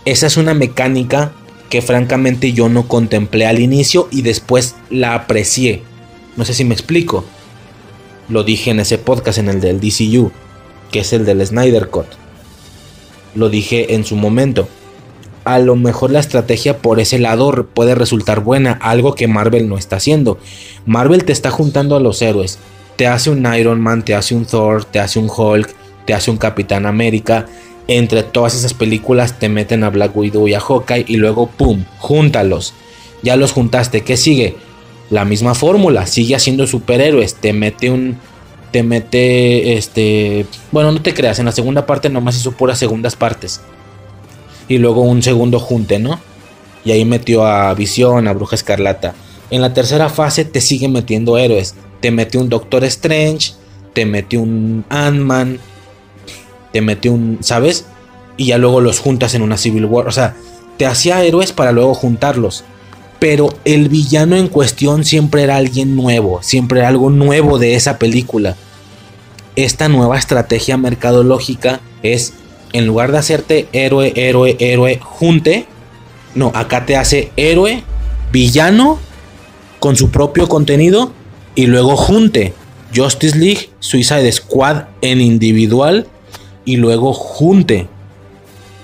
Esa 0.04 0.26
es 0.26 0.36
una 0.36 0.52
mecánica 0.52 1.30
que 1.68 1.82
francamente 1.82 2.52
yo 2.52 2.68
no 2.68 2.88
contemplé 2.88 3.46
al 3.46 3.60
inicio 3.60 4.08
y 4.10 4.22
después 4.22 4.76
la 4.90 5.14
aprecié. 5.14 5.82
No 6.36 6.44
sé 6.44 6.54
si 6.54 6.64
me 6.64 6.74
explico. 6.74 7.24
Lo 8.28 8.44
dije 8.44 8.70
en 8.70 8.80
ese 8.80 8.98
podcast, 8.98 9.38
en 9.38 9.48
el 9.48 9.60
del 9.60 9.80
DCU, 9.80 10.30
que 10.90 11.00
es 11.00 11.12
el 11.12 11.24
del 11.24 11.44
Snyder 11.46 11.88
Cut. 11.88 12.06
Lo 13.34 13.48
dije 13.48 13.94
en 13.94 14.04
su 14.04 14.16
momento 14.16 14.68
a 15.48 15.58
lo 15.58 15.76
mejor 15.76 16.10
la 16.10 16.20
estrategia 16.20 16.76
por 16.76 17.00
ese 17.00 17.18
lado 17.18 17.68
puede 17.72 17.94
resultar 17.94 18.40
buena, 18.40 18.72
algo 18.82 19.14
que 19.14 19.28
Marvel 19.28 19.66
no 19.66 19.78
está 19.78 19.96
haciendo. 19.96 20.36
Marvel 20.84 21.24
te 21.24 21.32
está 21.32 21.50
juntando 21.50 21.96
a 21.96 22.00
los 22.00 22.20
héroes, 22.20 22.58
te 22.96 23.06
hace 23.06 23.30
un 23.30 23.50
Iron 23.54 23.80
Man, 23.80 24.04
te 24.04 24.14
hace 24.14 24.34
un 24.34 24.44
Thor, 24.44 24.84
te 24.84 25.00
hace 25.00 25.18
un 25.18 25.30
Hulk, 25.34 25.74
te 26.04 26.12
hace 26.12 26.30
un 26.30 26.36
Capitán 26.36 26.84
América. 26.84 27.46
Entre 27.88 28.22
todas 28.22 28.54
esas 28.54 28.74
películas 28.74 29.38
te 29.38 29.48
meten 29.48 29.82
a 29.82 29.90
Black 29.90 30.16
Widow 30.16 30.46
y 30.46 30.54
a 30.54 30.60
Hawkeye 30.60 31.06
y 31.08 31.16
luego 31.16 31.48
¡pum! 31.48 31.84
Júntalos. 31.98 32.74
Ya 33.22 33.36
los 33.36 33.52
juntaste, 33.52 34.02
¿qué 34.02 34.16
sigue? 34.16 34.56
La 35.10 35.24
misma 35.24 35.54
fórmula, 35.54 36.06
sigue 36.06 36.36
haciendo 36.36 36.66
superhéroes, 36.66 37.34
te 37.34 37.52
mete 37.52 37.90
un 37.90 38.18
te 38.70 38.82
mete 38.82 39.78
este, 39.78 40.44
bueno, 40.70 40.92
no 40.92 41.00
te 41.00 41.14
creas, 41.14 41.38
en 41.38 41.46
la 41.46 41.52
segunda 41.52 41.86
parte 41.86 42.10
nomás 42.10 42.36
hizo 42.36 42.52
puras 42.52 42.78
segundas 42.78 43.16
partes 43.16 43.62
y 44.68 44.78
luego 44.78 45.00
un 45.00 45.22
segundo 45.22 45.58
junte, 45.58 45.98
¿no? 45.98 46.20
Y 46.84 46.92
ahí 46.92 47.04
metió 47.04 47.44
a 47.44 47.72
Visión, 47.74 48.28
a 48.28 48.32
Bruja 48.32 48.54
Escarlata. 48.54 49.14
En 49.50 49.62
la 49.62 49.72
tercera 49.72 50.08
fase 50.08 50.44
te 50.44 50.60
sigue 50.60 50.88
metiendo 50.88 51.38
héroes. 51.38 51.74
Te 52.00 52.10
metió 52.10 52.40
un 52.40 52.48
Doctor 52.48 52.84
Strange, 52.84 53.52
te 53.94 54.06
metió 54.06 54.40
un 54.40 54.84
Ant-Man. 54.88 55.58
Te 56.72 56.80
mete 56.80 57.10
un, 57.10 57.38
¿sabes? 57.40 57.86
Y 58.36 58.46
ya 58.46 58.58
luego 58.58 58.80
los 58.80 59.00
juntas 59.00 59.34
en 59.34 59.42
una 59.42 59.56
Civil 59.56 59.86
War. 59.86 60.08
O 60.08 60.12
sea, 60.12 60.36
te 60.76 60.86
hacía 60.86 61.22
héroes 61.22 61.52
para 61.52 61.72
luego 61.72 61.94
juntarlos. 61.94 62.64
Pero 63.18 63.48
el 63.64 63.88
villano 63.88 64.36
en 64.36 64.48
cuestión 64.48 65.04
siempre 65.04 65.42
era 65.42 65.56
alguien 65.56 65.96
nuevo, 65.96 66.40
siempre 66.42 66.78
era 66.78 66.88
algo 66.88 67.10
nuevo 67.10 67.58
de 67.58 67.74
esa 67.74 67.98
película. 67.98 68.56
Esta 69.56 69.88
nueva 69.88 70.16
estrategia 70.16 70.76
mercadológica 70.76 71.80
es, 72.04 72.34
en 72.72 72.86
lugar 72.86 73.10
de 73.10 73.18
hacerte 73.18 73.68
héroe, 73.72 74.12
héroe, 74.14 74.56
héroe, 74.60 75.00
junte, 75.02 75.66
no, 76.36 76.52
acá 76.54 76.86
te 76.86 76.96
hace 76.96 77.32
héroe, 77.36 77.82
villano, 78.30 79.00
con 79.80 79.96
su 79.96 80.10
propio 80.10 80.48
contenido, 80.48 81.12
y 81.56 81.66
luego 81.66 81.96
junte. 81.96 82.52
Justice 82.94 83.36
League, 83.36 83.70
Suicide 83.80 84.30
Squad 84.30 84.84
en 85.02 85.20
individual, 85.20 86.06
y 86.68 86.76
luego 86.76 87.14
junte 87.14 87.86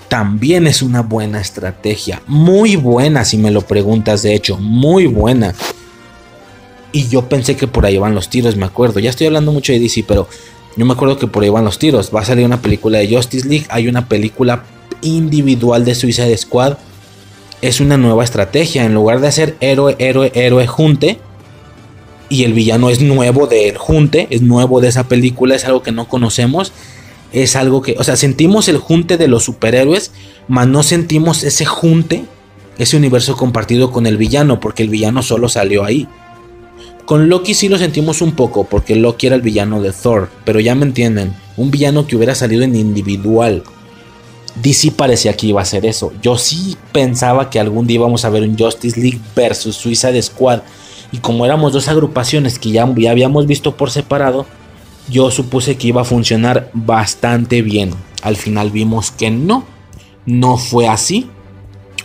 también 0.08 0.66
es 0.66 0.80
una 0.80 1.02
buena 1.02 1.38
estrategia. 1.38 2.22
Muy 2.26 2.76
buena 2.76 3.26
si 3.26 3.36
me 3.36 3.50
lo 3.50 3.60
preguntas, 3.60 4.22
de 4.22 4.34
hecho, 4.34 4.56
muy 4.56 5.04
buena. 5.04 5.54
Y 6.92 7.08
yo 7.08 7.28
pensé 7.28 7.56
que 7.56 7.66
por 7.66 7.84
ahí 7.84 7.98
van 7.98 8.14
los 8.14 8.30
tiros, 8.30 8.56
me 8.56 8.64
acuerdo. 8.64 9.00
Ya 9.00 9.10
estoy 9.10 9.26
hablando 9.26 9.52
mucho 9.52 9.74
de 9.74 9.80
DC, 9.80 10.02
pero 10.08 10.26
yo 10.78 10.86
me 10.86 10.94
acuerdo 10.94 11.18
que 11.18 11.26
por 11.26 11.42
ahí 11.42 11.50
van 11.50 11.66
los 11.66 11.78
tiros. 11.78 12.10
Va 12.14 12.22
a 12.22 12.24
salir 12.24 12.46
una 12.46 12.62
película 12.62 13.00
de 13.00 13.14
Justice 13.14 13.46
League, 13.46 13.66
hay 13.68 13.86
una 13.86 14.08
película 14.08 14.64
individual 15.02 15.84
de 15.84 15.94
Suicide 15.94 16.38
Squad. 16.38 16.78
Es 17.60 17.80
una 17.80 17.98
nueva 17.98 18.24
estrategia. 18.24 18.86
En 18.86 18.94
lugar 18.94 19.20
de 19.20 19.28
hacer 19.28 19.56
héroe, 19.60 19.94
héroe, 19.98 20.32
héroe, 20.34 20.66
junte. 20.66 21.18
Y 22.30 22.44
el 22.44 22.54
villano 22.54 22.88
es 22.88 23.02
nuevo 23.02 23.46
del 23.46 23.76
junte, 23.76 24.26
es 24.30 24.40
nuevo 24.40 24.80
de 24.80 24.88
esa 24.88 25.06
película, 25.06 25.54
es 25.54 25.66
algo 25.66 25.82
que 25.82 25.92
no 25.92 26.08
conocemos 26.08 26.72
es 27.34 27.56
algo 27.56 27.82
que, 27.82 27.96
o 27.98 28.04
sea, 28.04 28.16
sentimos 28.16 28.68
el 28.68 28.78
junte 28.78 29.16
de 29.16 29.26
los 29.26 29.42
superhéroes, 29.42 30.12
mas 30.46 30.68
no 30.68 30.84
sentimos 30.84 31.42
ese 31.42 31.64
junte, 31.64 32.24
ese 32.78 32.96
universo 32.96 33.36
compartido 33.36 33.90
con 33.90 34.06
el 34.06 34.16
villano, 34.16 34.60
porque 34.60 34.84
el 34.84 34.88
villano 34.88 35.20
solo 35.22 35.48
salió 35.48 35.84
ahí. 35.84 36.06
Con 37.06 37.28
Loki 37.28 37.52
sí 37.54 37.68
lo 37.68 37.76
sentimos 37.76 38.22
un 38.22 38.32
poco, 38.32 38.64
porque 38.64 38.94
Loki 38.94 39.26
era 39.26 39.34
el 39.36 39.42
villano 39.42 39.82
de 39.82 39.92
Thor, 39.92 40.30
pero 40.44 40.60
ya 40.60 40.76
me 40.76 40.86
entienden, 40.86 41.34
un 41.56 41.72
villano 41.72 42.06
que 42.06 42.14
hubiera 42.14 42.36
salido 42.36 42.62
en 42.62 42.76
individual. 42.76 43.64
DC 44.62 44.92
parecía 44.92 45.36
que 45.36 45.48
iba 45.48 45.60
a 45.60 45.64
ser 45.64 45.84
eso. 45.84 46.12
Yo 46.22 46.38
sí 46.38 46.76
pensaba 46.92 47.50
que 47.50 47.58
algún 47.58 47.88
día 47.88 47.96
íbamos 47.96 48.24
a 48.24 48.30
ver 48.30 48.44
un 48.44 48.56
Justice 48.56 49.00
League 49.00 49.20
versus 49.34 49.74
Suicide 49.74 50.22
Squad. 50.22 50.60
Y 51.10 51.18
como 51.18 51.44
éramos 51.44 51.72
dos 51.72 51.88
agrupaciones 51.88 52.60
que 52.60 52.70
ya, 52.70 52.88
ya 52.96 53.10
habíamos 53.10 53.48
visto 53.48 53.76
por 53.76 53.90
separado, 53.90 54.46
yo 55.08 55.30
supuse 55.30 55.76
que 55.76 55.88
iba 55.88 56.02
a 56.02 56.04
funcionar 56.04 56.70
bastante 56.72 57.62
bien. 57.62 57.90
Al 58.22 58.36
final 58.36 58.70
vimos 58.70 59.10
que 59.10 59.30
no, 59.30 59.64
no 60.26 60.56
fue 60.56 60.88
así, 60.88 61.28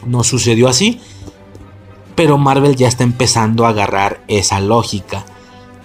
no 0.05 0.23
sucedió 0.23 0.67
así, 0.67 0.99
pero 2.15 2.37
Marvel 2.37 2.75
ya 2.75 2.87
está 2.87 3.03
empezando 3.03 3.65
a 3.65 3.69
agarrar 3.69 4.23
esa 4.27 4.59
lógica. 4.59 5.25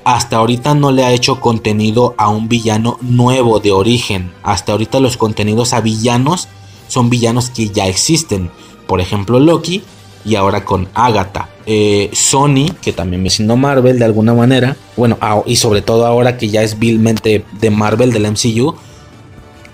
Hasta 0.05 0.37
ahorita 0.37 0.75
no 0.75 0.93
le 0.93 1.05
ha 1.05 1.13
hecho 1.13 1.41
contenido 1.41 2.15
a 2.19 2.29
un 2.29 2.49
villano 2.49 2.99
nuevo 3.01 3.61
de 3.61 3.73
origen. 3.73 4.33
Hasta 4.43 4.73
ahorita 4.73 5.01
los 5.01 5.17
contenidos 5.17 5.73
a 5.73 5.81
villanos 5.81 6.49
son 6.89 7.09
villanos 7.09 7.49
que 7.49 7.69
ya 7.69 7.87
existen. 7.87 8.51
Por 8.87 9.01
ejemplo, 9.01 9.41
Loki 9.41 9.83
y 10.25 10.37
ahora 10.37 10.65
con 10.65 10.89
Agatha. 10.95 11.49
Eh, 11.67 12.11
Sony, 12.13 12.75
que 12.83 12.93
también 12.93 13.23
me 13.23 13.31
siendo 13.31 13.57
Marvel 13.57 13.99
de 13.99 14.05
alguna 14.05 14.35
manera, 14.35 14.77
bueno, 14.97 15.19
y 15.47 15.57
sobre 15.57 15.83
todo 15.83 16.07
ahora 16.07 16.37
que 16.37 16.49
ya 16.49 16.63
es 16.63 16.79
vilmente 16.79 17.45
de 17.53 17.71
Marvel 17.71 18.13
del 18.13 18.31
MCU, 18.31 18.75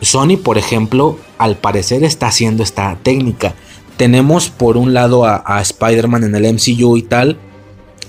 Sony, 0.01 0.37
por 0.43 0.57
ejemplo, 0.57 1.19
al 1.39 1.57
parecer 1.57 2.05
está 2.05 2.29
haciendo 2.29 2.63
esta 2.63 2.97
técnica. 3.03 3.55
Tenemos 3.97 4.49
por 4.49 4.77
un 4.77 4.95
lado 4.95 5.25
a, 5.25 5.43
a 5.45 5.61
Spider-Man 5.61 6.25
en 6.25 6.35
el 6.35 6.55
MCU 6.55 6.97
y 6.97 7.03
tal, 7.03 7.39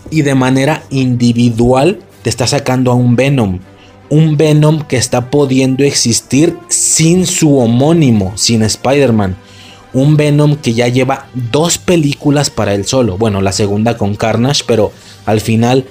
y 0.09 0.21
de 0.21 0.35
manera 0.35 0.83
individual 0.89 1.99
te 2.21 2.29
está 2.29 2.47
sacando 2.47 2.91
a 2.91 2.95
un 2.95 3.15
Venom. 3.15 3.59
Un 4.09 4.37
Venom 4.37 4.81
que 4.83 4.97
está 4.97 5.29
pudiendo 5.29 5.83
existir 5.83 6.57
sin 6.67 7.25
su 7.25 7.57
homónimo, 7.57 8.33
sin 8.35 8.61
Spider-Man 8.61 9.37
un 9.93 10.15
Venom 10.17 10.55
que 10.55 10.73
ya 10.73 10.87
lleva 10.87 11.27
dos 11.51 11.77
películas 11.77 12.49
para 12.49 12.73
él 12.73 12.85
solo. 12.85 13.17
Bueno, 13.17 13.41
la 13.41 13.51
segunda 13.51 13.97
con 13.97 14.15
Carnage, 14.15 14.63
pero 14.65 14.91
al 15.25 15.41
final 15.41 15.85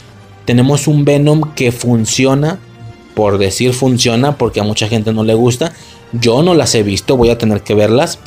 tenemos 0.45 0.89
un 0.89 1.05
Venom 1.05 1.55
que 1.55 1.71
funciona, 1.73 2.59
por 3.15 3.39
decir 3.39 3.73
funciona, 3.75 4.37
porque 4.37 4.61
a 4.61 4.65
mucha 4.65 4.89
gente 4.89 5.13
no 5.13 5.25
le 5.25 5.35
gusta. 5.35 5.73
Yo 6.13 6.43
no 6.43 6.55
las 6.55 6.75
he 6.75 6.83
visto, 6.83 7.17
voy 7.17 7.31
a 7.31 7.39
tener 7.39 7.63
que 7.63 7.75
verlas. 7.75 8.19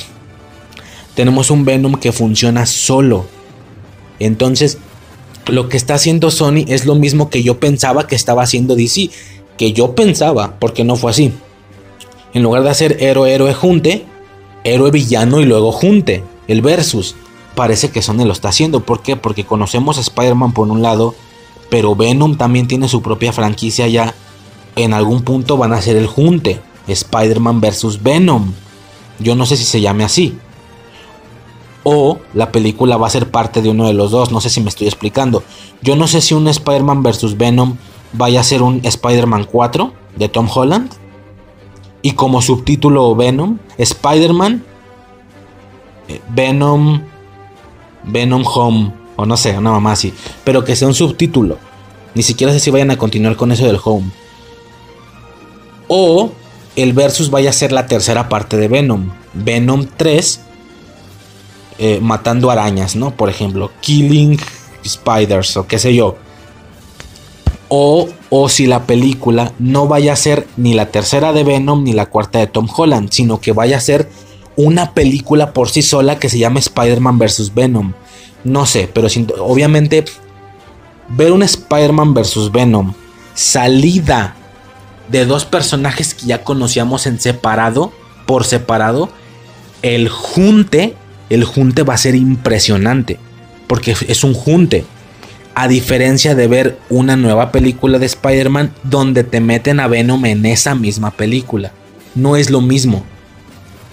Tenemos 1.14 1.50
un 1.50 1.64
Venom 1.64 1.94
que 1.94 2.12
funciona 2.12 2.66
solo. 2.66 3.26
Entonces, 4.18 4.78
lo 5.46 5.68
que 5.68 5.76
está 5.76 5.94
haciendo 5.94 6.30
Sony 6.30 6.64
es 6.68 6.86
lo 6.86 6.94
mismo 6.94 7.30
que 7.30 7.42
yo 7.42 7.60
pensaba 7.60 8.06
que 8.06 8.16
estaba 8.16 8.42
haciendo 8.42 8.74
DC. 8.74 9.10
Que 9.58 9.72
yo 9.72 9.94
pensaba, 9.94 10.56
porque 10.58 10.84
no 10.84 10.96
fue 10.96 11.10
así. 11.10 11.32
En 12.32 12.42
lugar 12.42 12.62
de 12.62 12.70
hacer 12.70 12.96
héroe, 13.00 13.32
héroe, 13.32 13.54
junte, 13.54 14.04
héroe 14.64 14.90
villano 14.90 15.40
y 15.40 15.44
luego 15.44 15.70
junte 15.70 16.24
el 16.48 16.62
versus. 16.62 17.14
Parece 17.54 17.90
que 17.90 18.02
Sony 18.02 18.24
lo 18.24 18.32
está 18.32 18.48
haciendo. 18.48 18.80
¿Por 18.80 19.02
qué? 19.02 19.16
Porque 19.16 19.44
conocemos 19.44 19.98
a 19.98 20.00
Spider-Man 20.00 20.52
por 20.52 20.68
un 20.68 20.82
lado, 20.82 21.14
pero 21.70 21.94
Venom 21.94 22.36
también 22.36 22.66
tiene 22.66 22.88
su 22.88 23.00
propia 23.00 23.32
franquicia 23.32 23.86
ya. 23.86 24.14
En 24.76 24.92
algún 24.92 25.22
punto 25.22 25.56
van 25.56 25.72
a 25.72 25.76
hacer 25.76 25.96
el 25.96 26.08
junte. 26.08 26.60
Spider-Man 26.88 27.60
versus 27.60 28.02
Venom. 28.02 28.52
Yo 29.20 29.36
no 29.36 29.46
sé 29.46 29.56
si 29.56 29.64
se 29.64 29.80
llame 29.80 30.02
así. 30.02 30.36
O 31.84 32.18
la 32.32 32.50
película 32.50 32.96
va 32.96 33.06
a 33.06 33.10
ser 33.10 33.30
parte 33.30 33.62
de 33.62 33.68
uno 33.68 33.86
de 33.86 33.92
los 33.92 34.10
dos. 34.10 34.32
No 34.32 34.40
sé 34.40 34.50
si 34.50 34.60
me 34.60 34.68
estoy 34.68 34.88
explicando. 34.88 35.44
Yo 35.80 35.94
no 35.94 36.08
sé 36.08 36.20
si 36.20 36.34
un 36.34 36.48
Spider-Man 36.48 37.02
versus 37.02 37.36
Venom 37.36 37.76
vaya 38.12 38.40
a 38.40 38.44
ser 38.44 38.62
un 38.62 38.80
Spider-Man 38.82 39.44
4 39.44 39.92
de 40.16 40.28
Tom 40.28 40.48
Holland 40.52 40.90
y 42.04 42.12
como 42.12 42.42
subtítulo 42.42 43.16
Venom, 43.16 43.56
Spider-Man, 43.78 44.62
eh, 46.06 46.20
Venom, 46.28 47.00
Venom 48.02 48.44
Home, 48.46 48.92
o 49.16 49.24
no 49.24 49.38
sé, 49.38 49.56
una 49.56 49.70
mamá 49.70 49.92
así, 49.92 50.12
pero 50.44 50.66
que 50.66 50.76
sea 50.76 50.86
un 50.86 50.92
subtítulo. 50.92 51.56
Ni 52.14 52.22
siquiera 52.22 52.52
sé 52.52 52.60
si 52.60 52.70
vayan 52.70 52.90
a 52.90 52.98
continuar 52.98 53.36
con 53.36 53.52
eso 53.52 53.64
del 53.64 53.80
Home. 53.82 54.10
O 55.88 56.30
el 56.76 56.92
versus 56.92 57.30
vaya 57.30 57.48
a 57.48 57.54
ser 57.54 57.72
la 57.72 57.86
tercera 57.86 58.28
parte 58.28 58.58
de 58.58 58.68
Venom. 58.68 59.08
Venom 59.32 59.86
3, 59.96 60.40
eh, 61.78 62.00
matando 62.02 62.50
arañas, 62.50 62.96
¿no? 62.96 63.16
Por 63.16 63.30
ejemplo, 63.30 63.70
Killing 63.80 64.38
Spiders 64.86 65.56
o 65.56 65.66
qué 65.66 65.78
sé 65.78 65.94
yo. 65.94 66.18
O 67.68 68.08
o 68.30 68.48
si 68.48 68.66
la 68.66 68.84
película 68.84 69.52
no 69.58 69.88
vaya 69.88 70.12
a 70.12 70.16
ser 70.16 70.46
ni 70.56 70.74
la 70.74 70.86
tercera 70.86 71.32
de 71.32 71.44
Venom 71.44 71.84
ni 71.84 71.92
la 71.92 72.06
cuarta 72.06 72.38
de 72.38 72.46
Tom 72.46 72.68
Holland, 72.74 73.10
sino 73.10 73.40
que 73.40 73.52
vaya 73.52 73.78
a 73.78 73.80
ser 73.80 74.08
una 74.56 74.92
película 74.92 75.52
por 75.52 75.70
sí 75.70 75.82
sola 75.82 76.18
que 76.18 76.28
se 76.28 76.38
llama 76.38 76.60
Spider-Man 76.60 77.18
vs. 77.18 77.54
Venom. 77.54 77.92
No 78.44 78.66
sé, 78.66 78.88
pero 78.92 79.08
obviamente 79.40 80.04
ver 81.08 81.32
un 81.32 81.42
Spider-Man 81.42 82.14
vs. 82.14 82.52
Venom 82.52 82.94
salida 83.34 84.36
de 85.08 85.26
dos 85.26 85.44
personajes 85.44 86.14
que 86.14 86.26
ya 86.26 86.42
conocíamos 86.42 87.06
en 87.06 87.20
separado, 87.20 87.92
por 88.26 88.44
separado, 88.44 89.10
el 89.82 90.08
junte, 90.08 90.94
el 91.28 91.44
junte 91.44 91.82
va 91.82 91.94
a 91.94 91.98
ser 91.98 92.14
impresionante, 92.14 93.18
porque 93.66 93.94
es 94.08 94.24
un 94.24 94.34
junte. 94.34 94.84
A 95.56 95.68
diferencia 95.68 96.34
de 96.34 96.48
ver 96.48 96.78
una 96.90 97.16
nueva 97.16 97.52
película 97.52 98.00
de 98.00 98.06
Spider-Man 98.06 98.72
donde 98.82 99.22
te 99.22 99.40
meten 99.40 99.78
a 99.78 99.86
Venom 99.86 100.24
en 100.24 100.46
esa 100.46 100.74
misma 100.74 101.12
película. 101.12 101.70
No 102.16 102.34
es 102.34 102.50
lo 102.50 102.60
mismo. 102.60 103.04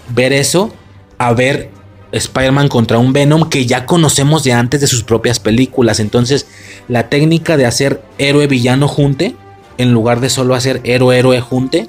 Ver 0.10 0.34
eso 0.34 0.74
a 1.20 1.34
ver 1.34 1.70
Spider-Man 2.12 2.68
contra 2.68 2.98
un 2.98 3.14
Venom 3.14 3.48
que 3.48 3.68
ya 3.68 3.86
conocemos 3.86 4.44
de 4.44 4.54
antes 4.54 4.82
de 4.82 4.88
sus 4.88 5.04
propias 5.04 5.40
películas. 5.40 6.00
Entonces, 6.00 6.48
la 6.88 7.10
técnica 7.10 7.58
de 7.58 7.68
hacer 7.68 8.02
héroe-villano 8.18 8.88
junte, 8.88 9.36
en 9.78 9.94
lugar 9.94 10.20
de 10.20 10.30
solo 10.30 10.56
hacer 10.56 10.82
héroe-héroe 10.84 11.42
junte, 11.42 11.88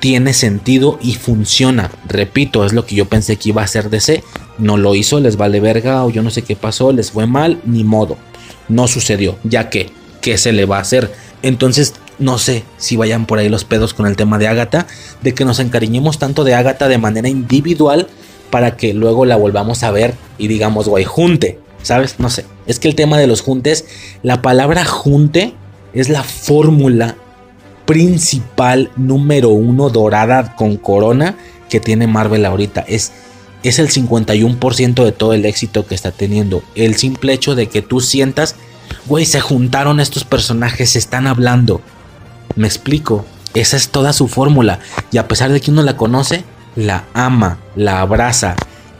tiene 0.00 0.32
sentido 0.32 0.98
y 1.02 1.16
funciona. 1.16 1.90
Repito, 2.08 2.64
es 2.64 2.72
lo 2.72 2.86
que 2.86 2.94
yo 2.94 3.04
pensé 3.04 3.36
que 3.36 3.50
iba 3.50 3.60
a 3.60 3.66
hacer 3.66 3.90
DC. 3.90 4.24
No 4.56 4.78
lo 4.78 4.94
hizo, 4.94 5.20
les 5.20 5.36
vale 5.36 5.60
verga 5.60 6.02
o 6.02 6.10
yo 6.10 6.22
no 6.22 6.30
sé 6.30 6.40
qué 6.40 6.56
pasó, 6.56 6.92
les 6.92 7.10
fue 7.10 7.26
mal, 7.26 7.60
ni 7.66 7.84
modo 7.84 8.16
no 8.70 8.88
sucedió, 8.88 9.36
ya 9.44 9.68
que, 9.68 9.90
¿qué 10.20 10.38
se 10.38 10.52
le 10.52 10.64
va 10.64 10.78
a 10.78 10.80
hacer? 10.80 11.12
Entonces, 11.42 11.94
no 12.18 12.38
sé 12.38 12.64
si 12.76 12.96
vayan 12.96 13.26
por 13.26 13.38
ahí 13.38 13.48
los 13.48 13.64
pedos 13.64 13.94
con 13.94 14.06
el 14.06 14.16
tema 14.16 14.38
de 14.38 14.48
Agatha, 14.48 14.86
de 15.22 15.34
que 15.34 15.44
nos 15.44 15.58
encariñemos 15.58 16.18
tanto 16.18 16.44
de 16.44 16.54
Agatha 16.54 16.88
de 16.88 16.98
manera 16.98 17.28
individual 17.28 18.06
para 18.50 18.76
que 18.76 18.94
luego 18.94 19.24
la 19.24 19.36
volvamos 19.36 19.82
a 19.82 19.90
ver 19.90 20.14
y 20.38 20.48
digamos, 20.48 20.88
guay, 20.88 21.04
junte, 21.04 21.58
¿sabes? 21.82 22.16
No 22.18 22.30
sé. 22.30 22.44
Es 22.66 22.78
que 22.78 22.88
el 22.88 22.94
tema 22.94 23.18
de 23.18 23.26
los 23.26 23.40
juntes, 23.40 23.86
la 24.22 24.42
palabra 24.42 24.84
junte 24.84 25.54
es 25.92 26.08
la 26.08 26.22
fórmula 26.22 27.16
principal 27.86 28.90
número 28.96 29.48
uno 29.48 29.88
dorada 29.88 30.54
con 30.54 30.76
corona 30.76 31.36
que 31.68 31.80
tiene 31.80 32.06
Marvel 32.06 32.44
ahorita. 32.44 32.84
Es, 32.86 33.12
es 33.62 33.78
el 33.78 33.88
51% 33.88 35.04
de 35.04 35.12
todo 35.12 35.32
el 35.34 35.44
éxito 35.44 35.86
que 35.86 35.94
está 35.94 36.10
teniendo. 36.10 36.62
El 36.74 36.96
simple 36.96 37.32
hecho 37.32 37.54
de 37.54 37.68
que 37.68 37.82
tú 37.82 38.00
sientas, 38.00 38.56
güey, 39.06 39.26
se 39.26 39.40
juntaron 39.40 40.00
estos 40.00 40.24
personajes, 40.24 40.90
se 40.90 40.98
están 40.98 41.26
hablando. 41.26 41.80
Me 42.56 42.66
explico. 42.66 43.24
Esa 43.54 43.76
es 43.76 43.88
toda 43.88 44.12
su 44.12 44.28
fórmula. 44.28 44.78
Y 45.10 45.18
a 45.18 45.26
pesar 45.26 45.50
de 45.50 45.60
que 45.60 45.70
uno 45.70 45.82
la 45.82 45.96
conoce, 45.96 46.44
la 46.76 47.04
ama, 47.14 47.58
la 47.74 48.00
abraza, 48.00 48.56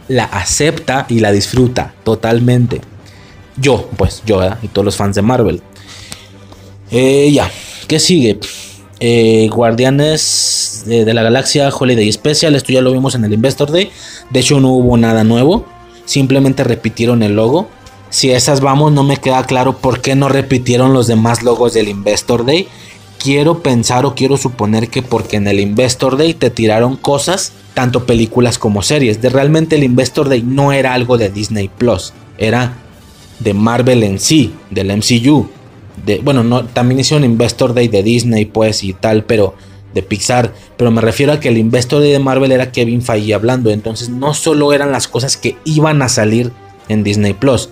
la 0.08 0.24
acepta 0.24 1.06
y 1.08 1.20
la 1.20 1.30
disfruta 1.30 1.94
totalmente. 2.04 2.80
Yo, 3.56 3.88
pues, 3.96 4.22
yo, 4.26 4.42
Y 4.62 4.68
todos 4.68 4.84
los 4.84 4.96
fans 4.96 5.16
de 5.16 5.22
Marvel. 5.22 5.62
Eh, 6.90 7.30
ya, 7.32 7.50
¿qué 7.86 8.00
sigue? 8.00 8.40
Eh, 8.98 9.48
Guardianes 9.52 10.69
de, 10.84 11.12
la 11.12 11.22
Galaxia 11.22 11.68
Holiday 11.68 12.10
Special. 12.12 12.54
Esto 12.54 12.72
ya 12.72 12.80
lo 12.80 12.92
vimos 12.92 13.14
en 13.14 13.24
el 13.24 13.32
Investor 13.32 13.70
Day. 13.70 13.90
De 14.30 14.40
hecho, 14.40 14.60
no 14.60 14.70
hubo 14.70 14.96
nada 14.96 15.24
nuevo. 15.24 15.66
Simplemente 16.04 16.64
repitieron 16.64 17.22
el 17.22 17.36
logo. 17.36 17.68
Si 18.10 18.32
a 18.32 18.36
esas 18.36 18.60
vamos, 18.60 18.92
no 18.92 19.04
me 19.04 19.16
queda 19.16 19.44
claro 19.44 19.78
por 19.78 20.00
qué 20.00 20.14
no 20.16 20.28
repitieron 20.28 20.92
los 20.92 21.06
demás 21.06 21.42
logos 21.42 21.74
del 21.74 21.88
Investor 21.88 22.44
Day. 22.44 22.68
Quiero 23.18 23.62
pensar 23.62 24.06
o 24.06 24.14
quiero 24.14 24.36
suponer 24.36 24.88
que 24.88 25.02
porque 25.02 25.36
en 25.36 25.46
el 25.46 25.60
Investor 25.60 26.16
Day 26.16 26.34
te 26.34 26.50
tiraron 26.50 26.96
cosas, 26.96 27.52
tanto 27.74 28.06
películas 28.06 28.58
como 28.58 28.82
series. 28.82 29.20
De 29.20 29.28
realmente 29.28 29.76
el 29.76 29.84
Investor 29.84 30.28
Day 30.28 30.42
no 30.42 30.72
era 30.72 30.94
algo 30.94 31.18
de 31.18 31.28
Disney 31.28 31.68
Plus, 31.68 32.12
era 32.38 32.78
de 33.38 33.54
Marvel 33.54 34.02
en 34.02 34.18
sí, 34.18 34.54
del 34.70 34.96
MCU. 34.96 35.48
De, 36.04 36.18
bueno, 36.18 36.42
no, 36.42 36.64
también 36.64 37.00
hicieron 37.00 37.24
Investor 37.24 37.74
Day 37.74 37.88
de 37.88 38.02
Disney, 38.02 38.46
pues 38.46 38.82
y 38.82 38.94
tal, 38.94 39.24
pero 39.24 39.54
de 39.94 40.02
Pixar. 40.02 40.52
Pero 40.76 40.90
me 40.90 41.00
refiero 41.00 41.32
a 41.32 41.40
que 41.40 41.48
el 41.48 41.58
Investor 41.58 42.02
de 42.02 42.18
Marvel 42.18 42.52
era 42.52 42.72
Kevin 42.72 43.02
Feige 43.02 43.34
hablando. 43.34 43.70
Entonces 43.70 44.08
no 44.08 44.34
solo 44.34 44.72
eran 44.72 44.92
las 44.92 45.08
cosas 45.08 45.36
que 45.36 45.56
iban 45.64 46.02
a 46.02 46.08
salir 46.08 46.52
en 46.88 47.04
Disney 47.04 47.34
Plus, 47.34 47.70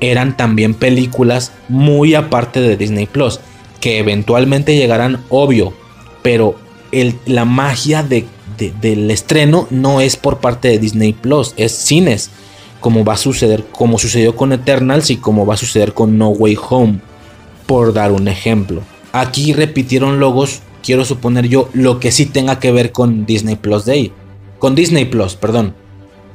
eran 0.00 0.36
también 0.36 0.74
películas 0.74 1.52
muy 1.68 2.14
aparte 2.14 2.60
de 2.60 2.76
Disney 2.76 3.06
Plus 3.06 3.38
que 3.80 3.98
eventualmente 3.98 4.76
llegarán, 4.76 5.24
obvio, 5.30 5.72
pero 6.22 6.56
la 7.24 7.44
magia 7.44 8.02
de, 8.02 8.26
del 8.58 9.10
estreno 9.10 9.66
no 9.70 10.00
es 10.00 10.16
por 10.16 10.38
parte 10.38 10.68
de 10.68 10.78
Disney 10.78 11.14
Plus, 11.14 11.54
es 11.56 11.72
cines, 11.72 12.30
como 12.80 13.04
va 13.04 13.14
a 13.14 13.16
suceder, 13.16 13.64
como 13.72 13.98
sucedió 13.98 14.36
con 14.36 14.52
Eternals 14.52 15.10
y 15.10 15.16
como 15.16 15.46
va 15.46 15.54
a 15.54 15.58
suceder 15.58 15.94
con 15.94 16.18
No 16.18 16.28
Way 16.28 16.58
Home, 16.68 17.00
por 17.66 17.92
dar 17.92 18.12
un 18.12 18.28
ejemplo. 18.28 18.82
Aquí 19.12 19.52
repitieron 19.52 20.20
logos, 20.20 20.60
quiero 20.82 21.04
suponer 21.04 21.48
yo, 21.48 21.68
lo 21.72 22.00
que 22.00 22.12
sí 22.12 22.26
tenga 22.26 22.58
que 22.58 22.72
ver 22.72 22.92
con 22.92 23.26
Disney 23.26 23.56
Plus 23.56 23.84
Day, 23.84 24.12
con 24.58 24.74
Disney 24.74 25.04
Plus, 25.04 25.34
perdón. 25.34 25.74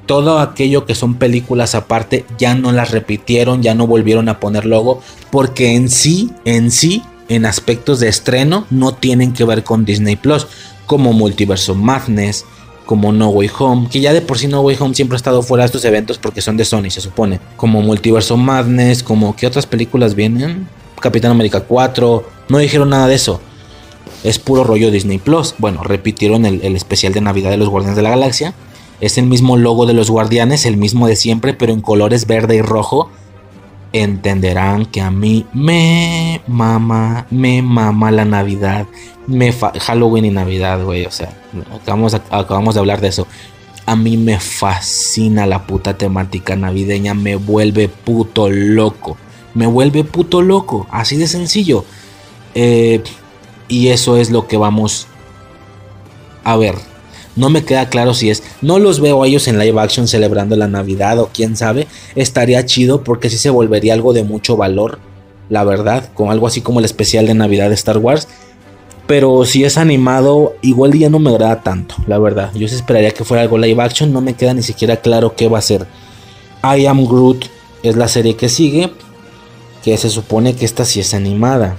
Todo 0.06 0.40
aquello 0.40 0.86
que 0.86 0.94
son 0.94 1.16
películas 1.16 1.74
aparte 1.74 2.26
ya 2.38 2.54
no 2.54 2.72
las 2.72 2.92
repitieron, 2.92 3.64
ya 3.64 3.74
no 3.74 3.88
volvieron 3.88 4.30
a 4.30 4.40
poner 4.40 4.66
logo, 4.66 5.02
porque 5.32 5.76
en 5.76 5.90
sí, 5.90 6.32
en 6.46 6.70
sí, 6.70 7.02
en 7.28 7.46
aspectos 7.46 8.00
de 8.00 8.08
estreno 8.08 8.68
no 8.70 8.94
tienen 8.94 9.34
que 9.34 9.46
ver 9.46 9.64
con 9.64 9.84
Disney 9.84 10.16
Plus, 10.16 10.48
como 10.86 11.14
Multiverso 11.14 11.74
Madness, 11.74 12.46
como 12.86 13.12
No 13.12 13.30
Way 13.30 13.50
Home, 13.58 13.90
que 13.90 14.00
ya 14.00 14.14
de 14.14 14.22
por 14.22 14.38
sí 14.38 14.48
No 14.48 14.62
Way 14.62 14.78
Home 14.80 14.96
siempre 14.96 15.16
ha 15.16 15.18
estado 15.18 15.42
fuera 15.42 15.64
de 15.64 15.68
estos 15.68 15.86
eventos 15.86 16.18
porque 16.18 16.42
son 16.42 16.56
de 16.58 16.66
Sony, 16.66 16.90
se 16.90 17.02
supone, 17.02 17.40
como 17.58 17.82
Multiverso 17.82 18.38
Madness, 18.38 19.04
como 19.04 19.36
que 19.36 19.48
otras 19.48 19.66
películas 19.66 20.16
vienen, 20.16 20.68
Capitán 21.00 21.32
América 21.32 21.62
4, 21.62 22.30
no 22.50 22.58
dijeron 22.58 22.90
nada 22.90 23.08
de 23.08 23.16
eso. 23.16 23.42
Es 24.26 24.40
puro 24.40 24.64
rollo 24.64 24.90
Disney 24.90 25.20
Plus. 25.20 25.54
Bueno, 25.60 25.84
repitieron 25.84 26.48
el, 26.48 26.76
especial 26.76 27.14
de 27.14 27.22
Navidad 27.22 27.52
de 27.52 27.58
los 27.58 27.70
Guardianes 27.70 27.96
de 27.96 28.02
la 28.02 28.10
Galaxia. 28.10 28.56
Es 29.00 29.20
el 29.20 29.28
mismo 29.28 29.56
logo 29.56 29.86
de 29.86 29.94
los 29.94 30.10
Guardianes, 30.10 30.66
el 30.66 30.78
mismo 30.78 31.06
de 31.08 31.16
siempre, 31.16 31.54
pero 31.54 31.74
en 31.74 31.82
colores 31.82 32.26
verde 32.26 32.56
y 32.56 32.62
rojo 32.62 33.12
entenderán 33.94 34.88
que 34.88 35.00
a 35.00 35.12
mí 35.12 35.46
me 35.54 36.42
mama, 36.48 37.28
me 37.30 37.62
mama 37.62 38.10
la 38.10 38.26
Navidad, 38.26 38.88
me 39.28 39.54
Halloween 39.54 40.26
y 40.26 40.32
Navidad, 40.32 40.84
güey, 40.84 41.06
o 41.06 41.12
sea, 41.12 41.30
acabamos, 41.74 42.14
acabamos 42.14 42.74
de 42.74 42.80
hablar 42.80 43.02
de 43.02 43.10
eso. 43.10 43.28
A 43.86 43.96
mí 43.96 44.18
me 44.18 44.40
fascina 44.40 45.46
la 45.46 45.68
puta 45.68 45.98
temática 45.98 46.56
navideña, 46.56 47.14
me 47.14 47.36
vuelve 47.36 47.88
puto 47.88 48.50
loco, 48.50 49.18
me 49.54 49.68
vuelve 49.68 50.04
puto 50.04 50.42
loco, 50.42 50.88
así 50.90 51.16
de 51.16 51.28
sencillo. 51.28 51.86
Eh, 52.56 53.04
y 53.68 53.90
eso 53.90 54.18
es 54.18 54.30
lo 54.32 54.48
que 54.48 54.58
vamos 54.58 55.08
a 56.44 56.56
ver 56.58 56.76
no 57.36 57.50
me 57.50 57.66
queda 57.66 57.90
claro 57.90 58.14
si 58.14 58.30
es. 58.30 58.44
No 58.62 58.80
los 58.80 59.00
veo 59.02 59.24
a 59.24 59.28
ellos 59.28 59.48
en 59.48 59.60
live 59.60 59.80
action 59.80 60.08
celebrando 60.08 60.56
la 60.56 60.68
Navidad 60.68 61.20
o 61.20 61.30
quién 61.34 61.58
sabe. 61.58 61.88
Estaría 62.16 62.66
chido 62.66 63.04
porque 63.04 63.30
sí 63.30 63.38
se 63.38 63.50
volvería 63.50 63.94
algo 63.94 64.14
de 64.14 64.24
mucho 64.24 64.56
valor. 64.56 65.00
La 65.50 65.64
verdad. 65.64 66.10
Con 66.14 66.30
algo 66.30 66.48
así 66.48 66.62
como 66.62 66.80
el 66.80 66.86
especial 66.86 67.28
de 67.28 67.34
Navidad 67.34 67.70
de 67.70 67.76
Star 67.76 67.98
Wars. 67.98 68.28
Pero 69.06 69.46
si 69.46 69.64
es 69.66 69.78
animado, 69.78 70.56
igual 70.62 70.94
ya 70.94 71.10
no 71.10 71.20
me 71.20 71.30
agrada 71.30 71.62
tanto, 71.62 71.96
la 72.08 72.18
verdad. 72.18 72.52
Yo 72.56 72.66
esperaría 72.66 73.12
que 73.12 73.24
fuera 73.24 73.44
algo 73.44 73.58
live 73.58 73.84
action. 73.84 74.12
No 74.12 74.22
me 74.22 74.34
queda 74.34 74.54
ni 74.54 74.64
siquiera 74.64 74.98
claro 74.98 75.36
qué 75.36 75.48
va 75.48 75.60
a 75.60 75.62
ser. 75.62 75.86
I 76.64 76.86
Am 76.86 77.06
Groot 77.06 77.46
es 77.84 77.96
la 77.98 78.08
serie 78.08 78.36
que 78.36 78.50
sigue. 78.50 78.92
Que 79.84 79.98
se 79.98 80.10
supone 80.10 80.56
que 80.56 80.66
esta 80.66 80.86
sí 80.86 81.02
es 81.02 81.14
animada. 81.14 81.78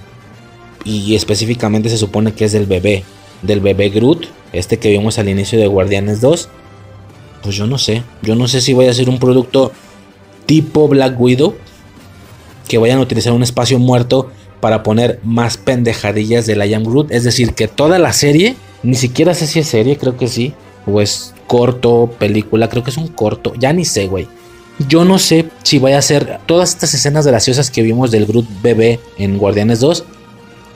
Y 0.86 1.14
específicamente 1.16 1.90
se 1.90 1.98
supone 1.98 2.32
que 2.32 2.46
es 2.46 2.52
del 2.52 2.64
bebé. 2.64 3.04
Del 3.42 3.60
bebé 3.60 3.90
Groot 3.90 4.28
este 4.52 4.78
que 4.78 4.90
vimos 4.90 5.18
al 5.18 5.28
inicio 5.28 5.58
de 5.58 5.66
Guardianes 5.66 6.20
2, 6.20 6.48
pues 7.42 7.54
yo 7.54 7.66
no 7.66 7.78
sé. 7.78 8.02
Yo 8.22 8.34
no 8.34 8.48
sé 8.48 8.60
si 8.60 8.72
voy 8.72 8.86
a 8.86 8.94
ser 8.94 9.08
un 9.08 9.18
producto 9.18 9.72
tipo 10.46 10.88
Black 10.88 11.20
Widow, 11.20 11.54
que 12.68 12.78
vayan 12.78 12.98
a 12.98 13.02
utilizar 13.02 13.32
un 13.32 13.42
espacio 13.42 13.78
muerto 13.78 14.30
para 14.60 14.82
poner 14.82 15.20
más 15.22 15.56
pendejadillas 15.58 16.46
de 16.46 16.56
la 16.56 16.66
Young 16.66 16.86
Groot. 16.86 17.12
Es 17.12 17.24
decir, 17.24 17.54
que 17.54 17.68
toda 17.68 17.98
la 17.98 18.12
serie, 18.12 18.56
ni 18.82 18.94
siquiera 18.94 19.34
sé 19.34 19.46
si 19.46 19.60
es 19.60 19.68
serie, 19.68 19.98
creo 19.98 20.16
que 20.16 20.28
sí, 20.28 20.54
o 20.86 21.00
es 21.00 21.34
corto, 21.46 22.10
película, 22.18 22.68
creo 22.68 22.82
que 22.82 22.90
es 22.90 22.96
un 22.96 23.08
corto, 23.08 23.52
ya 23.58 23.72
ni 23.72 23.84
sé, 23.84 24.06
güey. 24.06 24.26
Yo 24.88 25.04
no 25.04 25.18
sé 25.18 25.46
si 25.62 25.78
vaya 25.78 25.98
a 25.98 26.02
ser 26.02 26.40
todas 26.46 26.70
estas 26.70 26.92
escenas 26.94 27.26
graciosas 27.26 27.70
que 27.70 27.82
vimos 27.82 28.10
del 28.10 28.26
Groot 28.26 28.46
bebé 28.62 29.00
en 29.18 29.38
Guardianes 29.38 29.80
2 29.80 30.04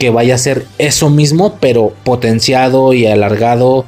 que 0.01 0.09
vaya 0.09 0.35
a 0.35 0.39
ser 0.39 0.67
eso 0.79 1.11
mismo, 1.11 1.59
pero 1.61 1.93
potenciado 2.05 2.95
y 2.95 3.07
alargado. 3.07 3.85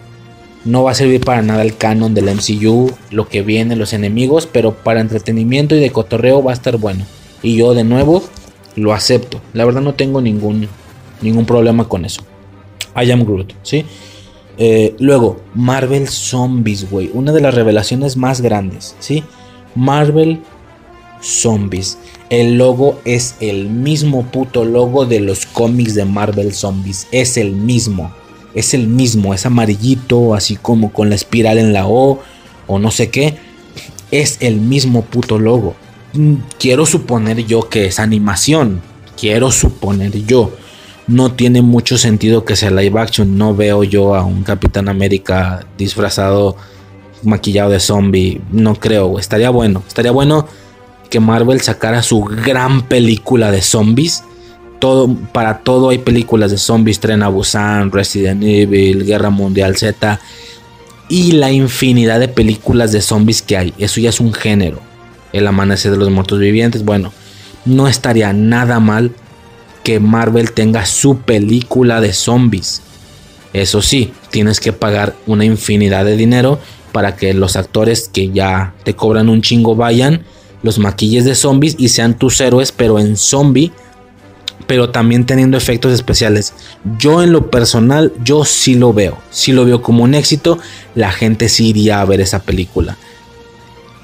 No 0.64 0.84
va 0.84 0.92
a 0.92 0.94
servir 0.94 1.24
para 1.24 1.40
nada 1.40 1.62
el 1.62 1.76
canon 1.76 2.14
del 2.14 2.26
MCU, 2.26 2.92
lo 3.10 3.28
que 3.28 3.40
viene, 3.40 3.76
los 3.76 3.94
enemigos, 3.94 4.46
pero 4.46 4.74
para 4.74 5.00
entretenimiento 5.00 5.74
y 5.74 5.80
de 5.80 5.90
cotorreo 5.90 6.44
va 6.44 6.52
a 6.52 6.54
estar 6.54 6.76
bueno. 6.76 7.06
Y 7.42 7.56
yo 7.56 7.72
de 7.72 7.82
nuevo 7.82 8.22
lo 8.76 8.92
acepto. 8.92 9.40
La 9.54 9.64
verdad 9.64 9.80
no 9.80 9.94
tengo 9.94 10.20
ningún, 10.20 10.68
ningún 11.22 11.46
problema 11.46 11.88
con 11.88 12.04
eso. 12.04 12.22
I 12.94 13.10
am 13.10 13.24
Groot, 13.24 13.54
¿sí? 13.62 13.86
Eh, 14.58 14.94
luego, 14.98 15.40
Marvel 15.54 16.06
Zombies, 16.08 16.90
güey. 16.90 17.10
Una 17.14 17.32
de 17.32 17.40
las 17.40 17.54
revelaciones 17.54 18.18
más 18.18 18.42
grandes, 18.42 18.94
¿sí? 19.00 19.24
Marvel 19.74 20.42
Zombies. 21.22 21.98
El 22.28 22.58
logo 22.58 23.00
es 23.04 23.36
el 23.40 23.68
mismo 23.68 24.24
puto 24.30 24.64
logo 24.64 25.06
de 25.06 25.20
los 25.20 25.46
cómics 25.46 25.94
de 25.94 26.04
Marvel 26.04 26.52
Zombies. 26.52 27.06
Es 27.12 27.36
el 27.36 27.52
mismo. 27.52 28.12
Es 28.54 28.74
el 28.74 28.88
mismo. 28.88 29.34
Es 29.34 29.46
amarillito, 29.46 30.34
así 30.34 30.56
como 30.56 30.92
con 30.92 31.08
la 31.08 31.14
espiral 31.14 31.58
en 31.58 31.72
la 31.72 31.86
O 31.86 32.20
o 32.66 32.78
no 32.78 32.90
sé 32.90 33.10
qué. 33.10 33.36
Es 34.10 34.38
el 34.40 34.56
mismo 34.56 35.02
puto 35.02 35.38
logo. 35.38 35.74
Mm, 36.14 36.34
quiero 36.58 36.86
suponer 36.86 37.46
yo 37.46 37.68
que 37.68 37.86
es 37.86 37.98
animación. 37.98 38.82
Quiero 39.18 39.50
suponer 39.50 40.24
yo. 40.26 40.52
No 41.06 41.32
tiene 41.32 41.62
mucho 41.62 41.98
sentido 41.98 42.44
que 42.44 42.56
sea 42.56 42.70
live 42.70 42.98
action. 43.00 43.36
No 43.36 43.54
veo 43.54 43.84
yo 43.84 44.14
a 44.14 44.24
un 44.24 44.42
Capitán 44.42 44.88
América 44.88 45.66
disfrazado, 45.76 46.56
maquillado 47.22 47.70
de 47.70 47.80
zombie. 47.80 48.40
No 48.50 48.74
creo. 48.74 49.18
Estaría 49.18 49.50
bueno. 49.50 49.82
Estaría 49.86 50.12
bueno 50.12 50.46
que 51.12 51.20
Marvel 51.20 51.60
sacara 51.60 52.02
su 52.02 52.22
gran 52.22 52.88
película 52.88 53.50
de 53.50 53.60
zombies. 53.60 54.24
Todo, 54.78 55.14
para 55.14 55.58
todo 55.58 55.90
hay 55.90 55.98
películas 55.98 56.50
de 56.50 56.56
zombies, 56.56 57.00
Tren 57.00 57.22
a 57.22 57.28
Busan, 57.28 57.92
Resident 57.92 58.42
Evil, 58.42 59.04
Guerra 59.04 59.28
Mundial 59.28 59.76
Z 59.76 60.18
y 61.10 61.32
la 61.32 61.52
infinidad 61.52 62.18
de 62.18 62.28
películas 62.28 62.92
de 62.92 63.02
zombies 63.02 63.42
que 63.42 63.58
hay. 63.58 63.74
Eso 63.76 64.00
ya 64.00 64.08
es 64.08 64.20
un 64.20 64.32
género. 64.32 64.80
El 65.34 65.46
amanecer 65.46 65.90
de 65.90 65.98
los 65.98 66.10
muertos 66.10 66.38
vivientes. 66.38 66.82
Bueno, 66.82 67.12
no 67.66 67.88
estaría 67.88 68.32
nada 68.32 68.80
mal 68.80 69.12
que 69.84 70.00
Marvel 70.00 70.52
tenga 70.52 70.86
su 70.86 71.18
película 71.18 72.00
de 72.00 72.14
zombies. 72.14 72.80
Eso 73.52 73.82
sí, 73.82 74.14
tienes 74.30 74.60
que 74.60 74.72
pagar 74.72 75.14
una 75.26 75.44
infinidad 75.44 76.06
de 76.06 76.16
dinero 76.16 76.58
para 76.90 77.16
que 77.16 77.34
los 77.34 77.56
actores 77.56 78.08
que 78.10 78.30
ya 78.30 78.72
te 78.82 78.94
cobran 78.94 79.28
un 79.28 79.42
chingo 79.42 79.76
vayan 79.76 80.24
los 80.62 80.78
maquilles 80.78 81.24
de 81.24 81.34
zombies 81.34 81.76
y 81.78 81.88
sean 81.88 82.16
tus 82.16 82.40
héroes, 82.40 82.72
pero 82.72 82.98
en 82.98 83.16
zombie, 83.16 83.72
pero 84.66 84.90
también 84.90 85.26
teniendo 85.26 85.56
efectos 85.56 85.92
especiales. 85.92 86.54
Yo 86.98 87.22
en 87.22 87.32
lo 87.32 87.50
personal, 87.50 88.12
yo 88.24 88.44
sí 88.44 88.74
lo 88.74 88.92
veo, 88.92 89.18
sí 89.30 89.52
lo 89.52 89.64
veo 89.64 89.82
como 89.82 90.04
un 90.04 90.14
éxito, 90.14 90.58
la 90.94 91.12
gente 91.12 91.48
sí 91.48 91.68
iría 91.68 92.00
a 92.00 92.04
ver 92.04 92.20
esa 92.20 92.40
película. 92.40 92.96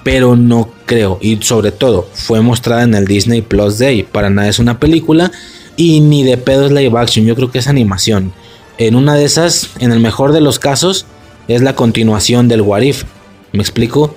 Pero 0.05 0.37
no 0.37 0.71
creo, 0.87 1.19
y 1.21 1.37
sobre 1.43 1.71
todo, 1.71 2.09
fue 2.13 2.41
mostrada 2.41 2.83
en 2.83 2.95
el 2.95 3.07
Disney 3.07 3.43
Plus 3.43 3.79
Day, 3.79 4.03
para 4.03 4.31
nada 4.31 4.49
es 4.49 4.59
una 4.59 4.81
película 4.81 5.31
y 5.77 6.01
ni 6.01 6.25
de 6.25 6.37
pedo 6.37 6.67
es 6.67 6.73
live 6.73 6.99
action, 6.99 7.25
yo 7.25 7.37
creo 7.37 7.51
que 7.51 7.59
es 7.59 7.69
animación. 7.69 8.33
En 8.79 8.95
una 8.95 9.15
de 9.15 9.25
esas, 9.25 9.71
en 9.81 9.93
el 9.93 10.01
mejor 10.01 10.33
de 10.33 10.41
los 10.41 10.59
casos, 10.59 11.07
es 11.49 11.63
la 11.63 11.75
continuación 11.75 12.47
del 12.47 12.61
Warif. 12.61 13.05
¿Me 13.53 13.61
explico? 13.61 14.15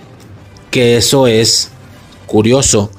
Que 0.69 0.97
eso 0.97 1.27
es 1.27 1.71
curioso 2.31 2.89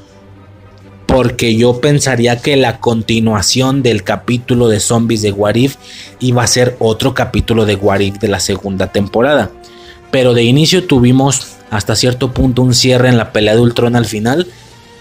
porque 1.07 1.57
yo 1.57 1.81
pensaría 1.81 2.37
que 2.41 2.57
la 2.57 2.81
continuación 2.81 3.83
del 3.83 4.03
capítulo 4.03 4.69
de 4.69 4.79
zombies 4.79 5.23
de 5.23 5.33
Warif 5.33 5.77
iba 6.21 6.43
a 6.43 6.47
ser 6.47 6.77
otro 6.79 7.15
capítulo 7.15 7.65
de 7.65 7.75
Warif 7.75 8.19
de 8.19 8.29
la 8.29 8.41
segunda 8.41 8.93
temporada. 8.93 9.51
Pero 10.11 10.35
de 10.35 10.43
inicio 10.43 10.85
tuvimos 10.85 11.57
hasta 11.71 11.97
cierto 11.97 12.33
punto 12.33 12.61
un 12.61 12.75
cierre 12.75 13.09
en 13.09 13.17
la 13.17 13.33
pelea 13.33 13.55
de 13.55 13.63
Ultron 13.63 13.97
al 13.97 14.05
final, 14.05 14.47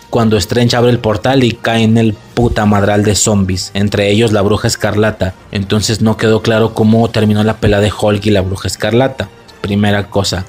cuando 0.10 0.38
Strange 0.38 0.78
abre 0.78 0.92
el 0.92 1.00
portal 1.00 1.44
y 1.44 1.52
cae 1.52 1.84
en 1.84 1.98
el 1.98 2.14
puta 2.14 2.66
madral 2.66 3.04
de 3.04 3.16
zombies, 3.16 3.72
entre 3.74 4.12
ellos 4.12 4.32
la 4.32 4.42
bruja 4.42 4.70
escarlata. 4.70 5.34
Entonces 5.52 6.02
no 6.02 6.16
quedó 6.16 6.42
claro 6.42 6.74
cómo 6.74 7.10
terminó 7.10 7.44
la 7.44 7.58
pelea 7.58 7.82
de 7.82 7.92
Hulk 7.92 8.26
y 8.26 8.32
la 8.32 8.42
bruja 8.42 8.70
escarlata. 8.70 9.30
Primera 9.62 10.10
cosa 10.10 10.46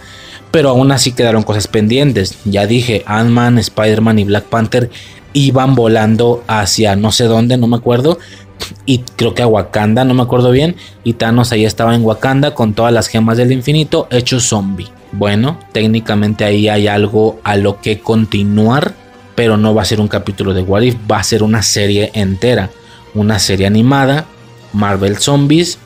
pero 0.52 0.68
aún 0.68 0.92
así 0.92 1.12
quedaron 1.12 1.42
cosas 1.42 1.66
pendientes. 1.66 2.38
Ya 2.44 2.66
dije, 2.66 3.02
Ant-Man, 3.06 3.58
Spider-Man 3.58 4.20
y 4.20 4.24
Black 4.24 4.44
Panther 4.44 4.90
iban 5.32 5.74
volando 5.74 6.44
hacia 6.46 6.94
no 6.94 7.10
sé 7.10 7.24
dónde, 7.24 7.56
no 7.56 7.66
me 7.66 7.76
acuerdo. 7.76 8.18
Y 8.84 8.98
creo 9.16 9.34
que 9.34 9.42
a 9.42 9.46
Wakanda, 9.46 10.04
no 10.04 10.14
me 10.14 10.22
acuerdo 10.22 10.50
bien. 10.50 10.76
Y 11.04 11.14
Thanos 11.14 11.52
ahí 11.52 11.64
estaba 11.64 11.94
en 11.94 12.04
Wakanda 12.04 12.54
con 12.54 12.74
todas 12.74 12.92
las 12.92 13.08
gemas 13.08 13.38
del 13.38 13.50
infinito, 13.50 14.06
hecho 14.10 14.38
zombie. 14.38 14.88
Bueno, 15.10 15.58
técnicamente 15.72 16.44
ahí 16.44 16.68
hay 16.68 16.86
algo 16.86 17.40
a 17.44 17.56
lo 17.56 17.80
que 17.80 18.00
continuar, 18.00 18.94
pero 19.34 19.56
no 19.56 19.74
va 19.74 19.82
a 19.82 19.86
ser 19.86 20.00
un 20.00 20.08
capítulo 20.08 20.54
de 20.54 20.62
What 20.62 20.82
If, 20.82 20.96
va 21.10 21.18
a 21.18 21.24
ser 21.24 21.42
una 21.42 21.62
serie 21.62 22.10
entera. 22.14 22.70
Una 23.14 23.38
serie 23.38 23.66
animada, 23.66 24.26
Marvel 24.72 25.18
Zombies. 25.18 25.78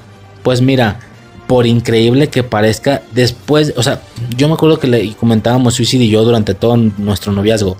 Pues 0.42 0.60
mira, 0.60 1.00
por 1.46 1.66
increíble 1.66 2.28
que 2.28 2.42
parezca, 2.42 3.02
después, 3.12 3.72
o 3.76 3.82
sea, 3.82 4.02
yo 4.36 4.48
me 4.48 4.54
acuerdo 4.54 4.78
que 4.78 4.88
le 4.88 5.14
comentábamos 5.14 5.74
Suicide 5.74 6.04
y 6.04 6.08
yo 6.08 6.24
durante 6.24 6.54
todo 6.54 6.76
nuestro 6.76 7.32
noviazgo. 7.32 7.76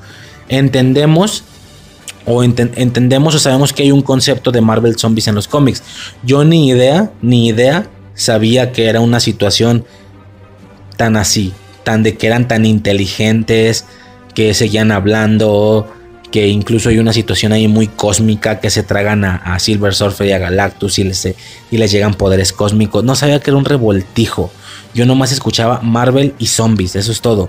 Entendemos 0.49 1.43
o 2.25 2.43
entendemos 2.43 3.35
o 3.35 3.39
sabemos 3.39 3.73
que 3.73 3.85
hay 3.85 3.93
un 3.93 4.03
concepto 4.03 4.51
de 4.51 4.61
Marvel 4.61 4.97
Zombies 4.97 5.29
en 5.29 5.35
los 5.35 5.49
cómics. 5.49 5.83
Yo 6.23 6.45
ni 6.45 6.69
idea, 6.69 7.13
ni 7.23 7.49
idea 7.49 7.89
sabía 8.15 8.73
que 8.73 8.87
era 8.87 9.01
una 9.01 9.21
situación 9.21 9.85
tan 10.97 11.17
así, 11.17 11.53
tan 11.85 12.03
de 12.03 12.17
que 12.17 12.27
eran 12.27 12.49
tan 12.49 12.65
inteligentes, 12.65 13.85
que 14.35 14.55
seguían 14.55 14.91
hablando, 14.93 15.89
que 16.37 16.49
incluso 16.49 16.91
hay 16.91 16.99
una 16.99 17.15
situación 17.15 17.53
ahí 17.53 17.67
muy 17.67 17.87
cósmica 17.87 18.61
que 18.61 18.69
se 18.69 18.83
tragan 18.83 19.25
a, 19.25 19.59
Silver 19.59 19.95
Surfer 19.95 20.27
y 20.27 20.33
a 20.33 20.39
Galactus 20.39 20.99
y 20.99 21.05
les, 21.05 21.25
y 21.71 21.79
les 21.79 21.91
llegan 21.91 22.13
poderes 22.13 22.53
cósmicos. 22.53 23.05
No 23.05 23.15
sabía 23.15 23.41
que 23.41 23.49
era 23.49 23.57
un 23.57 23.65
revoltijo. 23.65 24.51
Yo 24.93 25.07
nomás 25.07 25.33
escuchaba 25.33 25.81
Marvel 25.81 26.35
y 26.39 26.49
zombies, 26.49 26.95
eso 26.95 27.11
es 27.11 27.23
todo 27.23 27.49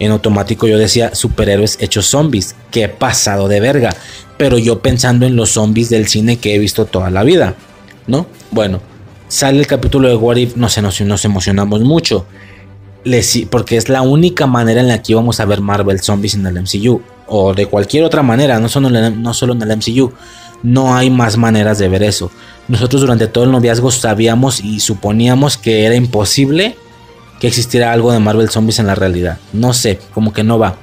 en 0.00 0.10
automático 0.10 0.66
yo 0.66 0.78
decía 0.78 1.14
superhéroes 1.14 1.78
hechos 1.80 2.06
zombies. 2.06 2.56
Qué 2.72 2.88
pasado 2.88 3.46
de 3.46 3.60
verga. 3.60 3.94
Pero 4.36 4.58
yo 4.58 4.80
pensando 4.80 5.26
en 5.26 5.36
los 5.36 5.50
zombies 5.50 5.88
del 5.88 6.08
cine 6.08 6.38
que 6.38 6.56
he 6.56 6.58
visto 6.58 6.86
toda 6.86 7.10
la 7.10 7.22
vida. 7.22 7.54
¿No? 8.08 8.26
Bueno, 8.50 8.80
sale 9.28 9.60
el 9.60 9.68
capítulo 9.68 10.08
de 10.08 10.16
What 10.16 10.38
If, 10.38 10.56
no 10.56 10.68
sé, 10.68 10.82
nos, 10.82 11.00
nos 11.02 11.24
emocionamos 11.24 11.82
mucho. 11.82 12.26
porque 13.48 13.76
es 13.76 13.88
la 13.88 14.02
única 14.02 14.48
manera 14.48 14.80
en 14.80 14.88
la 14.88 15.00
que 15.00 15.12
íbamos 15.12 15.38
a 15.38 15.44
ver 15.44 15.60
Marvel 15.60 16.00
Zombies 16.00 16.34
en 16.34 16.46
el 16.46 16.60
MCU. 16.60 17.00
O 17.28 17.54
de 17.54 17.66
cualquier 17.66 18.04
otra 18.04 18.22
manera, 18.22 18.58
no 18.58 18.68
solo, 18.68 18.88
en 18.88 18.96
el, 18.96 19.22
no 19.22 19.34
solo 19.34 19.52
en 19.52 19.62
el 19.62 19.76
MCU. 19.76 20.12
No 20.62 20.96
hay 20.96 21.10
más 21.10 21.36
maneras 21.36 21.78
de 21.78 21.88
ver 21.88 22.02
eso. 22.02 22.30
Nosotros 22.68 23.02
durante 23.02 23.28
todo 23.28 23.44
el 23.44 23.52
noviazgo 23.52 23.90
sabíamos 23.90 24.60
y 24.60 24.80
suponíamos 24.80 25.56
que 25.56 25.84
era 25.84 25.94
imposible 25.94 26.76
que 27.40 27.46
existiera 27.46 27.92
algo 27.92 28.12
de 28.12 28.18
Marvel 28.18 28.50
Zombies 28.50 28.78
en 28.78 28.86
la 28.86 28.94
realidad. 28.94 29.38
No 29.52 29.72
sé, 29.72 29.98
como 30.12 30.32
que 30.32 30.42
no 30.42 30.58
va. 30.58 30.76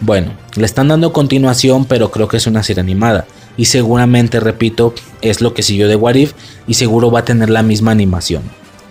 Bueno, 0.00 0.32
le 0.56 0.64
están 0.64 0.88
dando 0.88 1.12
continuación, 1.12 1.84
pero 1.84 2.10
creo 2.10 2.26
que 2.26 2.38
es 2.38 2.46
una 2.46 2.62
serie 2.62 2.80
animada. 2.80 3.26
Y 3.56 3.66
seguramente, 3.66 4.40
repito, 4.40 4.94
es 5.20 5.42
lo 5.42 5.52
que 5.52 5.62
siguió 5.62 5.88
de 5.88 5.96
What 5.96 6.14
If 6.14 6.32
y 6.66 6.74
seguro 6.74 7.10
va 7.10 7.20
a 7.20 7.24
tener 7.24 7.50
la 7.50 7.62
misma 7.62 7.90
animación. 7.90 8.42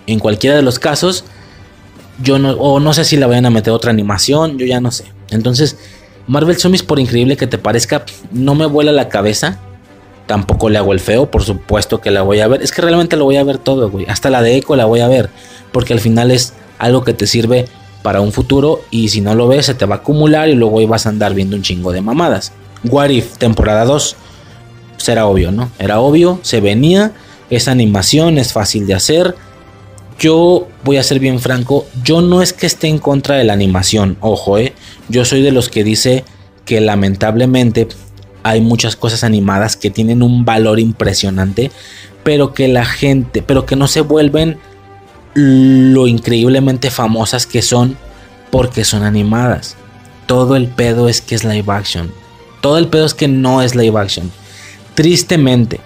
En 0.06 0.20
cualquiera 0.20 0.56
de 0.56 0.62
los 0.62 0.78
casos, 0.78 1.26
yo 2.22 2.38
no, 2.38 2.52
o 2.52 2.80
no 2.80 2.94
sé 2.94 3.06
si 3.06 3.18
la 3.18 3.28
vayan 3.28 3.48
a 3.48 3.50
meter 3.50 3.74
otra 3.74 3.90
animación, 3.90 4.60
yo 4.60 4.66
ya 4.66 4.80
no 4.80 4.92
sé. 4.92 5.06
Entonces, 5.32 5.78
Marvel 6.30 6.58
Zombies, 6.58 6.84
por 6.84 7.00
increíble 7.00 7.38
que 7.38 7.48
te 7.48 7.58
parezca, 7.58 8.06
no 8.32 8.54
me 8.54 8.68
vuela 8.68 8.92
la 8.92 9.10
cabeza. 9.10 9.58
Tampoco 10.28 10.70
le 10.70 10.78
hago 10.78 10.94
el 10.94 11.00
feo, 11.00 11.32
por 11.32 11.42
supuesto 11.44 12.02
que 12.02 12.12
la 12.12 12.22
voy 12.22 12.40
a 12.40 12.48
ver. 12.48 12.62
Es 12.62 12.72
que 12.72 12.84
realmente 12.84 13.18
lo 13.18 13.26
voy 13.26 13.38
a 13.38 13.44
ver 13.44 13.58
todo, 13.58 13.90
güey. 13.90 14.06
Hasta 14.08 14.30
la 14.30 14.44
de 14.44 14.56
Echo 14.56 14.76
la 14.76 14.86
voy 14.86 15.00
a 15.00 15.08
ver. 15.08 15.32
Porque 15.72 15.92
al 15.92 16.00
final 16.00 16.30
es 16.30 16.54
algo 16.78 17.04
que 17.04 17.16
te 17.16 17.26
sirve 17.26 17.66
para 18.04 18.22
un 18.22 18.32
futuro 18.32 18.82
y 18.92 19.10
si 19.10 19.22
no 19.22 19.34
lo 19.34 19.48
ves 19.48 19.66
se 19.66 19.74
te 19.74 19.86
va 19.86 19.96
a 19.96 19.98
acumular 19.98 20.50
y 20.50 20.54
luego 20.54 20.88
vas 20.88 21.08
a 21.08 21.10
andar 21.10 21.34
viendo 21.34 21.56
un 21.56 21.64
chingo 21.64 21.92
de 21.92 22.02
mamadas. 22.02 22.52
What 22.84 23.10
If, 23.10 23.40
temporada 23.40 23.84
2. 23.86 24.16
Será 24.98 25.26
obvio, 25.26 25.52
¿no? 25.52 25.72
Era 25.80 26.00
obvio, 26.00 26.40
se 26.44 26.62
venía, 26.62 27.12
esa 27.50 27.72
animación 27.72 28.38
es 28.38 28.54
fácil 28.54 28.86
de 28.86 28.94
hacer. 28.94 29.34
Yo 30.20 30.68
voy 30.84 30.98
a 30.98 31.04
ser 31.04 31.20
bien 31.20 31.40
franco, 31.40 31.88
yo 32.04 32.22
no 32.22 32.42
es 32.42 32.52
que 32.52 32.68
esté 32.68 32.88
en 32.88 33.00
contra 33.00 33.36
de 33.36 33.46
la 33.46 33.54
animación, 33.54 34.18
ojo, 34.20 34.58
eh. 34.58 34.74
Yo 35.08 35.24
soy 35.24 35.42
de 35.42 35.54
los 35.54 35.70
que 35.70 35.86
dice 35.86 36.26
que 36.66 36.82
lamentablemente 36.82 37.88
hay 38.44 38.60
muchas 38.60 38.98
cosas 38.98 39.24
animadas 39.24 39.78
que 39.78 39.90
tienen 39.90 40.22
un 40.22 40.44
valor 40.44 40.80
impresionante, 40.80 41.72
pero 42.24 42.54
que 42.54 42.68
la 42.68 42.86
gente, 42.86 43.42
pero 43.42 43.66
que 43.66 43.78
no 43.78 43.88
se 43.88 44.02
vuelven 44.02 44.58
lo 45.34 46.06
increíblemente 46.08 46.92
famosas 46.92 47.46
que 47.46 47.62
son 47.62 47.98
porque 48.52 48.84
son 48.84 49.04
animadas. 49.04 49.78
Todo 50.26 50.56
el 50.56 50.68
pedo 50.68 51.08
es 51.08 51.22
que 51.22 51.36
es 51.36 51.44
live 51.44 51.72
action. 51.72 52.12
Todo 52.62 52.78
el 52.78 52.88
pedo 52.88 53.06
es 53.06 53.14
que 53.14 53.28
no 53.28 53.62
es 53.62 53.74
live 53.74 53.98
action. 53.98 54.32
Tristemente, 54.96 55.80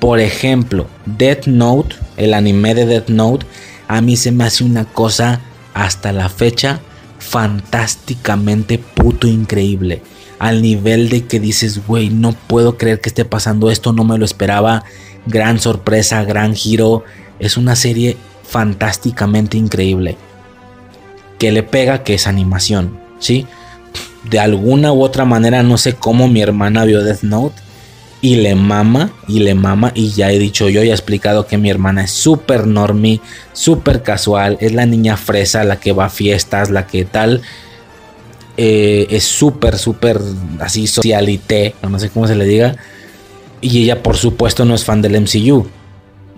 por 0.00 0.18
ejemplo, 0.18 0.86
Death 1.04 1.46
Note, 1.46 1.96
el 2.16 2.32
anime 2.32 2.74
de 2.74 2.86
Death 2.86 3.08
Note, 3.08 3.46
a 3.88 4.00
mí 4.00 4.16
se 4.16 4.32
me 4.32 4.44
hace 4.44 4.64
una 4.64 4.84
cosa 4.84 5.40
hasta 5.74 6.12
la 6.12 6.28
fecha 6.28 6.80
fantásticamente 7.18 8.78
puto 8.78 9.26
increíble. 9.26 10.02
Al 10.38 10.62
nivel 10.62 11.08
de 11.08 11.26
que 11.26 11.40
dices, 11.40 11.86
güey, 11.86 12.10
no 12.10 12.32
puedo 12.32 12.76
creer 12.76 13.00
que 13.00 13.08
esté 13.08 13.24
pasando 13.24 13.70
esto, 13.70 13.92
no 13.92 14.04
me 14.04 14.18
lo 14.18 14.24
esperaba. 14.24 14.84
Gran 15.26 15.60
sorpresa, 15.60 16.24
gran 16.24 16.54
giro. 16.54 17.04
Es 17.38 17.56
una 17.56 17.74
serie 17.74 18.16
fantásticamente 18.46 19.56
increíble. 19.56 20.16
Que 21.38 21.52
le 21.52 21.62
pega 21.62 22.02
que 22.02 22.14
es 22.14 22.26
animación, 22.26 22.98
¿sí? 23.18 23.46
De 24.24 24.38
alguna 24.38 24.92
u 24.92 25.02
otra 25.02 25.24
manera, 25.24 25.62
no 25.62 25.78
sé 25.78 25.94
cómo 25.94 26.28
mi 26.28 26.42
hermana 26.42 26.84
vio 26.84 27.02
Death 27.02 27.22
Note 27.22 27.65
y 28.26 28.34
le 28.34 28.56
mama, 28.56 29.12
y 29.28 29.38
le 29.38 29.54
mama, 29.54 29.92
y 29.94 30.08
ya 30.08 30.32
he 30.32 30.38
dicho 30.40 30.68
yo, 30.68 30.82
y 30.82 30.88
he 30.88 30.90
explicado 30.90 31.46
que 31.46 31.58
mi 31.58 31.70
hermana 31.70 32.02
es 32.02 32.10
súper 32.10 32.66
normie, 32.66 33.20
súper 33.52 34.02
casual, 34.02 34.58
es 34.60 34.72
la 34.72 34.84
niña 34.84 35.16
fresa, 35.16 35.62
la 35.62 35.78
que 35.78 35.92
va 35.92 36.06
a 36.06 36.10
fiestas, 36.10 36.70
la 36.70 36.88
que 36.88 37.04
tal, 37.04 37.42
eh, 38.56 39.06
es 39.10 39.22
súper, 39.22 39.78
súper 39.78 40.18
así 40.58 40.88
socialité, 40.88 41.76
no 41.88 42.00
sé 42.00 42.10
cómo 42.10 42.26
se 42.26 42.34
le 42.34 42.46
diga, 42.46 42.74
y 43.60 43.84
ella 43.84 44.02
por 44.02 44.16
supuesto 44.16 44.64
no 44.64 44.74
es 44.74 44.84
fan 44.84 45.02
del 45.02 45.20
MCU. 45.20 45.64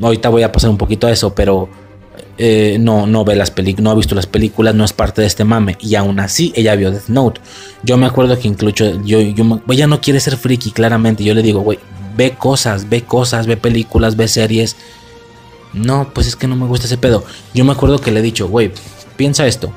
Ahorita 0.03 0.29
voy 0.29 0.43
a 0.43 0.53
pasar 0.53 0.69
un 0.69 0.77
poquito 0.77 1.07
a 1.07 1.11
eso, 1.11 1.35
pero 1.35 1.71
eh, 2.41 2.77
no, 2.79 3.09
no 3.09 3.25
ve 3.25 3.35
las 3.35 3.51
películas, 3.51 3.83
no 3.83 3.91
ha 3.91 3.95
visto 3.97 4.15
las 4.15 4.27
películas, 4.27 4.73
no 4.73 4.85
es 4.85 4.93
parte 4.93 5.21
de 5.21 5.27
este 5.27 5.45
mame. 5.45 5.77
Y 5.81 5.97
aún 5.97 6.21
así, 6.21 6.53
ella 6.55 6.77
vio 6.77 6.93
Death 6.93 7.09
Note. 7.09 7.41
Yo 7.83 7.97
me 7.97 8.07
acuerdo 8.07 8.39
que 8.39 8.47
incluso 8.47 9.03
yo, 9.03 9.19
ella 9.19 9.87
no 9.89 10.01
quiere 10.01 10.21
ser 10.21 10.37
friki, 10.37 10.71
claramente. 10.71 11.25
Yo 11.25 11.35
le 11.35 11.43
digo, 11.43 11.61
güey, 11.61 11.81
ve 12.17 12.37
cosas, 12.39 12.89
ve 12.89 13.03
cosas, 13.03 13.49
ve 13.49 13.57
películas, 13.57 14.17
ve 14.17 14.29
series. 14.29 14.77
No, 15.73 16.11
pues 16.15 16.29
es 16.29 16.37
que 16.37 16.47
no 16.47 16.55
me 16.55 16.67
gusta 16.67 16.87
ese 16.87 16.97
pedo. 16.97 17.25
Yo 17.55 17.65
me 17.65 17.73
acuerdo 17.73 18.01
que 18.01 18.13
le 18.13 18.21
he 18.21 18.23
dicho, 18.23 18.49
güey, 18.49 18.71
piensa 19.17 19.47
esto. 19.47 19.73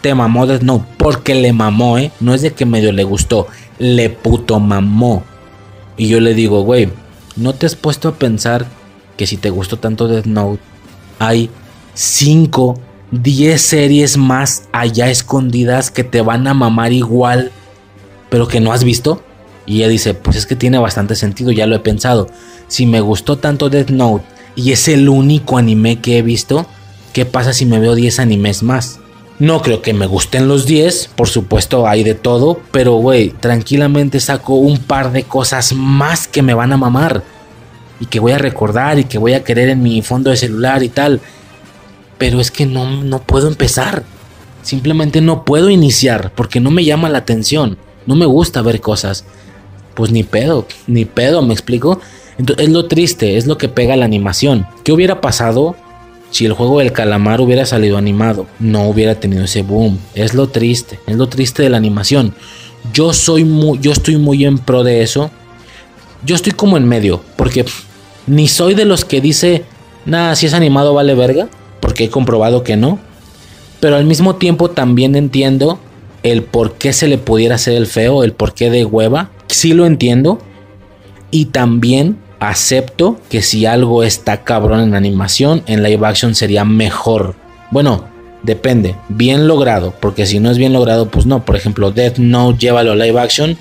Te 0.00 0.14
mamó 0.14 0.46
Death 0.46 0.62
Note 0.62 0.84
porque 0.96 1.34
le 1.34 1.52
mamó, 1.52 1.98
¿eh? 1.98 2.12
No 2.20 2.32
es 2.32 2.42
de 2.42 2.52
que 2.52 2.64
medio 2.64 2.92
le 2.92 3.04
gustó, 3.04 3.48
le 3.78 4.08
puto 4.08 4.60
mamó. 4.60 5.24
Y 5.96 6.08
yo 6.08 6.20
le 6.20 6.34
digo, 6.34 6.62
güey, 6.62 6.88
¿no 7.34 7.54
te 7.54 7.66
has 7.66 7.74
puesto 7.74 8.08
a 8.08 8.14
pensar 8.14 8.66
que 9.16 9.26
si 9.26 9.36
te 9.36 9.50
gustó 9.50 9.78
tanto 9.78 10.06
Death 10.06 10.26
Note, 10.26 10.60
hay 11.18 11.50
5, 11.94 12.78
10 13.12 13.60
series 13.60 14.16
más 14.16 14.64
allá 14.72 15.10
escondidas 15.10 15.90
que 15.90 16.04
te 16.04 16.20
van 16.20 16.46
a 16.46 16.54
mamar 16.54 16.92
igual, 16.92 17.52
pero 18.28 18.48
que 18.48 18.60
no 18.60 18.72
has 18.72 18.84
visto. 18.84 19.22
Y 19.66 19.78
ella 19.78 19.88
dice, 19.88 20.14
pues 20.14 20.36
es 20.36 20.46
que 20.46 20.56
tiene 20.56 20.78
bastante 20.78 21.14
sentido, 21.16 21.50
ya 21.52 21.66
lo 21.66 21.76
he 21.76 21.80
pensado. 21.80 22.28
Si 22.68 22.86
me 22.86 23.00
gustó 23.00 23.38
tanto 23.38 23.70
Death 23.70 23.90
Note 23.90 24.24
y 24.56 24.72
es 24.72 24.88
el 24.88 25.08
único 25.08 25.56
anime 25.56 26.00
que 26.00 26.18
he 26.18 26.22
visto, 26.22 26.66
¿qué 27.12 27.24
pasa 27.24 27.52
si 27.52 27.64
me 27.64 27.78
veo 27.78 27.94
10 27.94 28.18
animes 28.18 28.62
más? 28.62 29.00
No 29.38 29.62
creo 29.62 29.82
que 29.82 29.94
me 29.94 30.06
gusten 30.06 30.46
los 30.46 30.64
10, 30.64 31.10
por 31.16 31.28
supuesto 31.28 31.88
hay 31.88 32.04
de 32.04 32.14
todo, 32.14 32.60
pero 32.70 32.94
güey, 32.94 33.30
tranquilamente 33.30 34.20
saco 34.20 34.54
un 34.54 34.78
par 34.78 35.10
de 35.10 35.24
cosas 35.24 35.72
más 35.72 36.28
que 36.28 36.42
me 36.42 36.54
van 36.54 36.72
a 36.72 36.76
mamar 36.76 37.24
y 37.98 38.06
que 38.06 38.20
voy 38.20 38.32
a 38.32 38.38
recordar 38.38 38.98
y 38.98 39.04
que 39.04 39.18
voy 39.18 39.34
a 39.34 39.42
querer 39.42 39.70
en 39.70 39.82
mi 39.82 40.02
fondo 40.02 40.30
de 40.30 40.36
celular 40.36 40.82
y 40.84 40.88
tal. 40.88 41.20
Pero 42.18 42.40
es 42.40 42.50
que 42.50 42.66
no, 42.66 43.02
no 43.02 43.20
puedo 43.20 43.48
empezar. 43.48 44.04
Simplemente 44.62 45.20
no 45.20 45.44
puedo 45.44 45.68
iniciar 45.68 46.32
porque 46.34 46.60
no 46.60 46.70
me 46.70 46.84
llama 46.84 47.08
la 47.08 47.18
atención. 47.18 47.76
No 48.06 48.16
me 48.16 48.26
gusta 48.26 48.62
ver 48.62 48.80
cosas. 48.80 49.24
Pues 49.94 50.10
ni 50.10 50.24
pedo, 50.24 50.66
ni 50.86 51.04
pedo, 51.04 51.42
me 51.42 51.54
explico. 51.54 52.00
Entonces, 52.38 52.66
es 52.66 52.72
lo 52.72 52.86
triste, 52.86 53.36
es 53.36 53.46
lo 53.46 53.58
que 53.58 53.68
pega 53.68 53.96
la 53.96 54.04
animación. 54.04 54.66
¿Qué 54.82 54.92
hubiera 54.92 55.20
pasado 55.20 55.76
si 56.30 56.46
el 56.46 56.52
juego 56.52 56.80
del 56.80 56.92
calamar 56.92 57.40
hubiera 57.40 57.64
salido 57.64 57.96
animado? 57.96 58.46
No 58.58 58.88
hubiera 58.88 59.20
tenido 59.20 59.44
ese 59.44 59.62
boom. 59.62 59.98
Es 60.14 60.34
lo 60.34 60.48
triste, 60.48 60.98
es 61.06 61.16
lo 61.16 61.28
triste 61.28 61.62
de 61.62 61.70
la 61.70 61.76
animación. 61.76 62.34
Yo 62.92 63.12
soy 63.12 63.44
muy, 63.44 63.78
yo 63.80 63.92
estoy 63.92 64.16
muy 64.16 64.44
en 64.44 64.58
pro 64.58 64.82
de 64.82 65.02
eso. 65.02 65.30
Yo 66.24 66.34
estoy 66.34 66.52
como 66.52 66.76
en 66.76 66.88
medio, 66.88 67.22
porque 67.36 67.64
ni 68.26 68.48
soy 68.48 68.74
de 68.74 68.86
los 68.86 69.04
que 69.04 69.20
dice, 69.20 69.64
nada, 70.06 70.34
si 70.36 70.46
es 70.46 70.54
animado 70.54 70.94
vale 70.94 71.14
verga, 71.14 71.48
he 72.02 72.10
comprobado 72.10 72.64
que 72.64 72.76
no. 72.76 72.98
Pero 73.78 73.94
al 73.94 74.04
mismo 74.04 74.34
tiempo 74.34 74.70
también 74.70 75.14
entiendo 75.14 75.78
el 76.24 76.42
por 76.42 76.74
qué 76.74 76.92
se 76.92 77.06
le 77.06 77.18
pudiera 77.18 77.54
hacer 77.54 77.74
el 77.74 77.86
feo, 77.86 78.24
el 78.24 78.32
por 78.32 78.54
qué 78.54 78.70
de 78.70 78.84
hueva. 78.84 79.30
Sí 79.46 79.74
lo 79.74 79.86
entiendo. 79.86 80.40
Y 81.30 81.46
también 81.46 82.18
acepto 82.40 83.18
que 83.28 83.42
si 83.42 83.66
algo 83.66 84.02
está 84.02 84.42
cabrón 84.42 84.80
en 84.80 84.94
animación, 84.94 85.62
en 85.66 85.82
live 85.82 86.06
action 86.06 86.34
sería 86.34 86.64
mejor. 86.64 87.34
Bueno, 87.70 88.04
depende, 88.42 88.96
bien 89.08 89.46
logrado, 89.48 89.94
porque 90.00 90.26
si 90.26 90.38
no 90.40 90.50
es 90.50 90.58
bien 90.58 90.72
logrado, 90.72 91.08
pues 91.08 91.26
no. 91.26 91.44
Por 91.44 91.56
ejemplo, 91.56 91.90
Death 91.90 92.18
Note, 92.18 92.58
llévalo 92.58 92.92
a 92.92 92.96
live 92.96 93.20
action, 93.20 93.56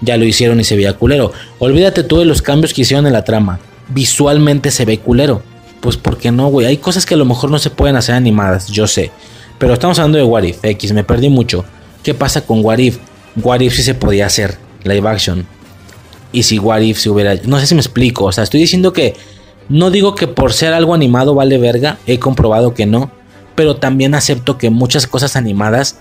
ya 0.00 0.16
lo 0.16 0.24
hicieron 0.24 0.60
y 0.60 0.64
se 0.64 0.76
veía 0.76 0.94
culero. 0.94 1.32
Olvídate 1.58 2.02
tú 2.02 2.18
de 2.18 2.24
los 2.24 2.42
cambios 2.42 2.74
que 2.74 2.82
hicieron 2.82 3.06
en 3.06 3.12
la 3.12 3.24
trama. 3.24 3.58
Visualmente 3.88 4.70
se 4.70 4.84
ve 4.84 4.98
culero. 4.98 5.42
Pues 5.80 5.96
porque 5.96 6.30
no, 6.32 6.48
güey. 6.48 6.66
Hay 6.66 6.78
cosas 6.78 7.06
que 7.06 7.14
a 7.14 7.16
lo 7.16 7.24
mejor 7.24 7.50
no 7.50 7.58
se 7.58 7.70
pueden 7.70 7.96
hacer 7.96 8.14
animadas, 8.14 8.68
yo 8.68 8.86
sé. 8.86 9.10
Pero 9.58 9.74
estamos 9.74 9.98
hablando 9.98 10.18
de 10.18 10.24
What 10.24 10.42
If, 10.42 10.58
X, 10.62 10.92
me 10.92 11.04
perdí 11.04 11.28
mucho. 11.28 11.64
¿Qué 12.02 12.14
pasa 12.14 12.42
con 12.42 12.64
What 12.64 12.78
If? 12.78 12.98
What 13.42 13.60
If 13.60 13.74
sí 13.74 13.82
se 13.82 13.94
podía 13.94 14.26
hacer, 14.26 14.58
live 14.84 15.08
action 15.08 15.58
y 16.32 16.42
si 16.42 16.58
What 16.58 16.80
If 16.80 16.98
se 16.98 17.10
hubiera... 17.10 17.34
No 17.44 17.58
sé 17.58 17.66
si 17.66 17.74
me 17.74 17.80
explico, 17.80 18.26
o 18.26 18.32
sea, 18.32 18.44
estoy 18.44 18.60
diciendo 18.60 18.92
que... 18.92 19.16
No 19.68 19.90
digo 19.90 20.14
que 20.14 20.26
por 20.26 20.54
ser 20.54 20.72
algo 20.72 20.94
animado 20.94 21.34
vale 21.34 21.58
verga, 21.58 21.98
he 22.06 22.18
comprobado 22.18 22.72
que 22.72 22.86
no, 22.86 23.10
pero 23.54 23.76
también 23.76 24.14
acepto 24.14 24.56
que 24.56 24.70
muchas 24.70 25.06
cosas 25.06 25.36
animadas 25.36 25.98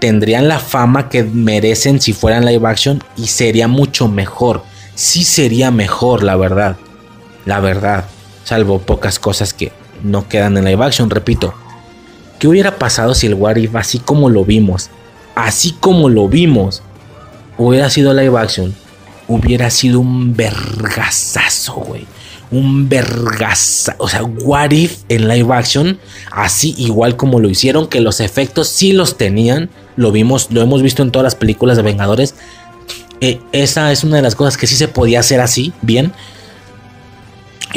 tendrían 0.00 0.48
la 0.48 0.58
fama 0.58 1.08
que 1.08 1.22
merecen 1.22 2.00
si 2.00 2.12
fueran 2.12 2.44
live 2.44 2.66
action 2.66 3.04
y 3.16 3.28
sería 3.28 3.68
mucho 3.68 4.08
mejor. 4.08 4.64
Sí 4.96 5.22
sería 5.22 5.70
mejor, 5.70 6.24
la 6.24 6.34
verdad. 6.34 6.76
La 7.44 7.60
verdad. 7.60 8.06
Salvo 8.46 8.78
pocas 8.78 9.18
cosas 9.18 9.52
que 9.52 9.70
no 10.02 10.26
quedan 10.28 10.56
en 10.56 10.64
live 10.64 10.82
action, 10.82 11.10
repito. 11.10 11.52
¿Qué 12.38 12.48
hubiera 12.48 12.78
pasado 12.78 13.14
si 13.14 13.26
el 13.26 13.34
What 13.34 13.56
If, 13.56 13.76
así 13.76 13.98
como 13.98 14.30
lo 14.30 14.46
vimos, 14.46 14.88
así 15.34 15.72
como 15.72 16.08
lo 16.08 16.28
vimos, 16.28 16.82
hubiera 17.58 17.90
sido 17.90 18.14
live 18.14 18.38
action? 18.38 18.74
hubiera 19.28 19.70
sido 19.70 20.00
un 20.00 20.36
vergazazo, 20.36 21.74
güey. 21.74 22.06
Un 22.50 22.88
vergazazo. 22.88 23.96
O 23.98 24.08
sea, 24.08 24.22
What 24.24 24.70
If 24.70 24.98
en 25.08 25.28
live 25.28 25.52
action, 25.54 25.98
así 26.30 26.74
igual 26.78 27.16
como 27.16 27.40
lo 27.40 27.48
hicieron, 27.48 27.88
que 27.88 28.00
los 28.00 28.20
efectos 28.20 28.68
sí 28.68 28.92
los 28.92 29.16
tenían. 29.16 29.70
Lo 29.96 30.12
vimos, 30.12 30.48
lo 30.50 30.62
hemos 30.62 30.82
visto 30.82 31.02
en 31.02 31.10
todas 31.10 31.24
las 31.24 31.34
películas 31.34 31.76
de 31.76 31.82
Vengadores. 31.82 32.34
Eh, 33.20 33.40
esa 33.52 33.90
es 33.92 34.04
una 34.04 34.16
de 34.16 34.22
las 34.22 34.34
cosas 34.34 34.56
que 34.56 34.66
sí 34.66 34.76
se 34.76 34.88
podía 34.88 35.20
hacer 35.20 35.40
así, 35.40 35.72
bien. 35.82 36.12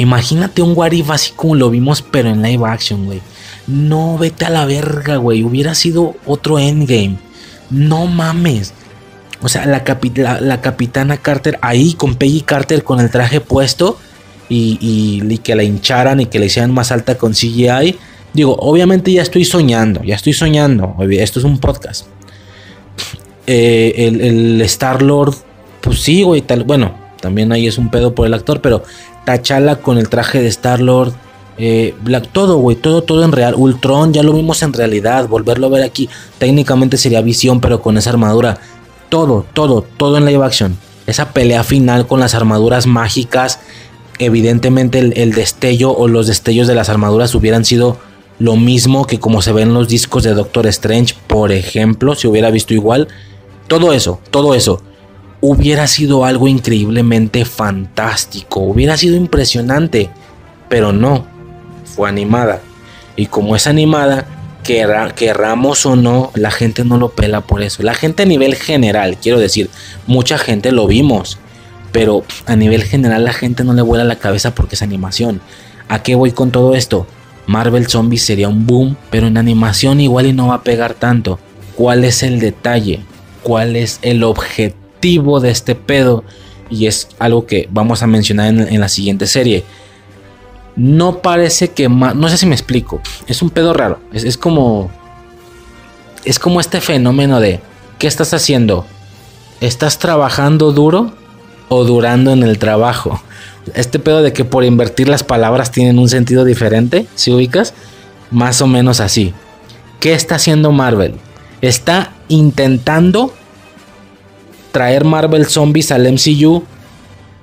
Imagínate 0.00 0.62
un 0.62 0.72
What 0.74 0.92
If 0.92 1.10
así 1.10 1.32
como 1.36 1.56
lo 1.56 1.68
vimos, 1.68 2.00
pero 2.00 2.30
en 2.30 2.40
live 2.40 2.66
action, 2.66 3.04
güey. 3.04 3.20
No, 3.66 4.16
vete 4.16 4.46
a 4.46 4.50
la 4.50 4.64
verga, 4.64 5.16
güey. 5.16 5.42
Hubiera 5.42 5.74
sido 5.74 6.16
otro 6.24 6.58
endgame. 6.58 7.18
No 7.68 8.06
mames. 8.06 8.72
O 9.42 9.50
sea, 9.50 9.66
la, 9.66 9.84
capitana 9.84 11.18
Carter 11.18 11.58
ahí 11.60 11.92
con 11.92 12.14
Peggy 12.14 12.40
Carter 12.40 12.82
con 12.82 12.98
el 12.98 13.10
traje 13.10 13.42
puesto 13.42 13.98
y, 14.48 15.38
que 15.44 15.54
la 15.54 15.64
hincharan 15.64 16.20
y 16.20 16.26
que 16.26 16.38
la 16.38 16.46
hicieran 16.46 16.72
más 16.72 16.92
alta 16.92 17.18
con 17.18 17.32
CGI. 17.32 17.96
Digo, 18.32 18.56
obviamente 18.58 19.12
ya 19.12 19.20
estoy 19.20 19.44
soñando, 19.44 20.02
ya 20.02 20.14
estoy 20.14 20.32
soñando. 20.32 20.96
Esto 21.10 21.40
es 21.40 21.44
un 21.44 21.58
podcast. 21.58 22.06
Eh, 23.46 23.92
el, 23.96 24.62
Star 24.62 25.02
Lord, 25.02 25.34
pues 25.82 26.00
sí, 26.00 26.22
güey, 26.22 26.40
tal. 26.40 26.64
Bueno, 26.64 26.94
también 27.20 27.52
ahí 27.52 27.66
es 27.66 27.78
un 27.78 27.90
pedo 27.90 28.14
por 28.14 28.26
el 28.26 28.34
actor, 28.34 28.60
pero 28.60 28.82
Tachala 29.24 29.76
con 29.76 29.98
el 29.98 30.08
traje 30.08 30.40
de 30.40 30.48
Star 30.48 30.80
Lord. 30.80 31.12
Eh, 31.58 31.94
Black, 32.02 32.28
todo, 32.32 32.56
güey, 32.56 32.76
todo, 32.76 33.02
todo 33.02 33.22
en 33.22 33.32
real. 33.32 33.54
Ultron 33.54 34.12
ya 34.14 34.22
lo 34.22 34.32
vimos 34.32 34.62
en 34.62 34.72
realidad. 34.72 35.28
Volverlo 35.28 35.66
a 35.66 35.70
ver 35.70 35.82
aquí, 35.82 36.08
técnicamente 36.38 36.96
sería 36.96 37.20
visión, 37.20 37.60
pero 37.60 37.82
con 37.82 37.98
esa 37.98 38.10
armadura 38.10 38.58
todo, 39.10 39.44
todo, 39.52 39.84
todo 39.96 40.16
en 40.16 40.24
live 40.24 40.44
action. 40.44 40.78
Esa 41.06 41.32
pelea 41.32 41.64
final 41.64 42.06
con 42.06 42.20
las 42.20 42.34
armaduras 42.34 42.86
mágicas, 42.86 43.58
evidentemente 44.18 44.98
el, 44.98 45.32
destello 45.32 45.92
o 45.92 46.08
los 46.08 46.26
destellos 46.26 46.66
de 46.66 46.74
las 46.74 46.88
armaduras 46.88 47.34
hubieran 47.34 47.64
sido 47.64 47.98
lo 48.38 48.56
mismo 48.56 49.06
que 49.06 49.18
como 49.18 49.42
se 49.42 49.52
ven 49.52 49.68
en 49.68 49.74
los 49.74 49.88
discos 49.88 50.22
de 50.22 50.32
Doctor 50.32 50.66
Strange, 50.68 51.14
por 51.26 51.52
ejemplo, 51.52 52.14
si 52.14 52.26
hubiera 52.26 52.50
visto 52.50 52.72
igual. 52.72 53.08
Todo 53.66 53.92
eso, 53.92 54.20
todo 54.30 54.54
eso, 54.54 54.82
hubiera 55.40 55.86
sido 55.86 56.24
algo 56.24 56.48
increíblemente 56.48 57.44
fantástico, 57.44 58.60
hubiera 58.60 58.96
sido 58.96 59.16
impresionante, 59.16 60.10
pero 60.68 60.92
no, 60.92 61.26
fue 61.84 62.08
animada. 62.08 62.60
Y 63.16 63.26
como 63.26 63.56
es 63.56 63.66
animada, 63.66 64.26
querramos 64.62 65.86
o 65.86 65.96
no, 65.96 66.30
la 66.34 66.50
gente 66.50 66.84
no 66.84 66.98
lo 66.98 67.10
pela 67.10 67.40
por 67.40 67.62
eso. 67.62 67.82
La 67.82 67.94
gente 67.94 68.22
a 68.22 68.26
nivel 68.26 68.54
general, 68.54 69.16
quiero 69.20 69.38
decir, 69.38 69.70
mucha 70.06 70.38
gente 70.38 70.72
lo 70.72 70.86
vimos, 70.86 71.38
pero 71.92 72.24
a 72.46 72.56
nivel 72.56 72.84
general 72.84 73.24
la 73.24 73.32
gente 73.32 73.64
no 73.64 73.72
le 73.72 73.82
vuela 73.82 74.04
la 74.04 74.16
cabeza 74.16 74.54
porque 74.54 74.76
es 74.76 74.82
animación. 74.82 75.40
¿A 75.88 76.02
qué 76.02 76.14
voy 76.14 76.32
con 76.32 76.50
todo 76.50 76.74
esto? 76.74 77.06
Marvel 77.46 77.88
Zombies 77.88 78.24
sería 78.24 78.48
un 78.48 78.66
boom, 78.66 78.96
pero 79.10 79.26
en 79.26 79.36
animación 79.36 80.00
igual 80.00 80.26
y 80.26 80.32
no 80.32 80.48
va 80.48 80.56
a 80.56 80.62
pegar 80.62 80.94
tanto. 80.94 81.40
¿Cuál 81.74 82.04
es 82.04 82.22
el 82.22 82.38
detalle? 82.38 83.00
¿Cuál 83.42 83.74
es 83.74 83.98
el 84.02 84.22
objetivo 84.22 84.79
de 85.00 85.50
este 85.50 85.74
pedo? 85.74 86.24
Y 86.68 86.86
es 86.86 87.08
algo 87.18 87.46
que 87.46 87.68
vamos 87.70 88.02
a 88.02 88.06
mencionar 88.06 88.48
en, 88.48 88.80
la 88.80 88.88
siguiente 88.88 89.26
serie 89.26 89.64
no 90.76 91.18
parece 91.18 91.68
que 91.68 91.88
no 91.88 92.28
sé 92.28 92.38
si 92.38 92.46
me 92.46 92.54
explico, 92.54 93.02
es 93.26 93.42
un 93.42 93.50
pedo 93.50 93.74
raro, 93.74 93.98
es, 94.12 94.38
como, 94.38 94.90
es 96.24 96.38
como 96.38 96.60
este 96.60 96.80
fenómeno 96.80 97.40
de, 97.40 97.60
¿qué 97.98 98.06
estás 98.06 98.32
haciendo? 98.32 98.86
¿Estás 99.60 99.98
trabajando 99.98 100.72
duro 100.72 101.12
o 101.68 101.84
durando 101.84 102.32
en 102.32 102.44
el 102.44 102.58
trabajo? 102.58 103.20
Este 103.74 103.98
pedo 103.98 104.22
de 104.22 104.32
que 104.32 104.44
por 104.44 104.64
invertir 104.64 105.08
las 105.08 105.22
palabras 105.22 105.70
tienen 105.70 105.98
un 105.98 106.08
sentido 106.08 106.44
diferente, 106.44 107.06
si 107.14 107.30
ubicas, 107.30 107.74
más 108.30 108.62
o 108.62 108.66
menos 108.66 109.00
así. 109.00 109.34
¿Qué 109.98 110.14
está 110.14 110.36
haciendo 110.36 110.72
Marvel? 110.72 111.14
Está 111.60 112.14
intentando 112.28 113.34
traer 114.72 115.04
Marvel 115.04 115.46
Zombies 115.46 115.92
al 115.92 116.10
MCU 116.12 116.64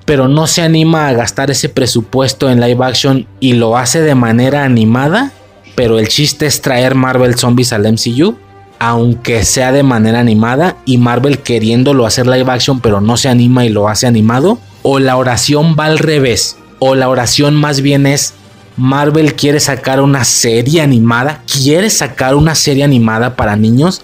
pero 0.07 0.29
no 0.29 0.47
se 0.47 0.61
anima 0.61 1.09
a 1.09 1.13
gastar 1.13 1.51
ese 1.51 1.67
presupuesto 1.67 2.49
en 2.49 2.61
live 2.61 2.85
action 2.85 3.27
y 3.41 3.53
lo 3.53 3.77
hace 3.77 3.99
de 3.99 4.15
manera 4.15 4.63
animada, 4.63 5.33
pero 5.75 5.99
el 5.99 6.07
chiste 6.07 6.45
es 6.45 6.61
traer 6.61 6.95
Marvel 6.95 7.35
Zombies 7.35 7.73
al 7.73 7.83
MCU, 7.91 8.37
aunque 8.79 9.43
sea 9.43 9.73
de 9.73 9.83
manera 9.83 10.21
animada 10.21 10.77
y 10.85 10.97
Marvel 10.97 11.39
queriéndolo 11.39 12.05
hacer 12.05 12.25
live 12.25 12.49
action 12.49 12.79
pero 12.79 13.01
no 13.01 13.17
se 13.17 13.27
anima 13.27 13.65
y 13.65 13.69
lo 13.69 13.89
hace 13.89 14.07
animado, 14.07 14.59
o 14.81 14.99
la 14.99 15.17
oración 15.17 15.75
va 15.77 15.87
al 15.87 15.99
revés, 15.99 16.55
o 16.79 16.95
la 16.95 17.09
oración 17.09 17.53
más 17.53 17.81
bien 17.81 18.05
es 18.05 18.33
Marvel 18.77 19.35
quiere 19.35 19.59
sacar 19.59 19.99
una 19.99 20.23
serie 20.23 20.79
animada, 20.79 21.41
quiere 21.51 21.89
sacar 21.89 22.35
una 22.35 22.55
serie 22.55 22.85
animada 22.85 23.35
para 23.35 23.57
niños, 23.57 24.03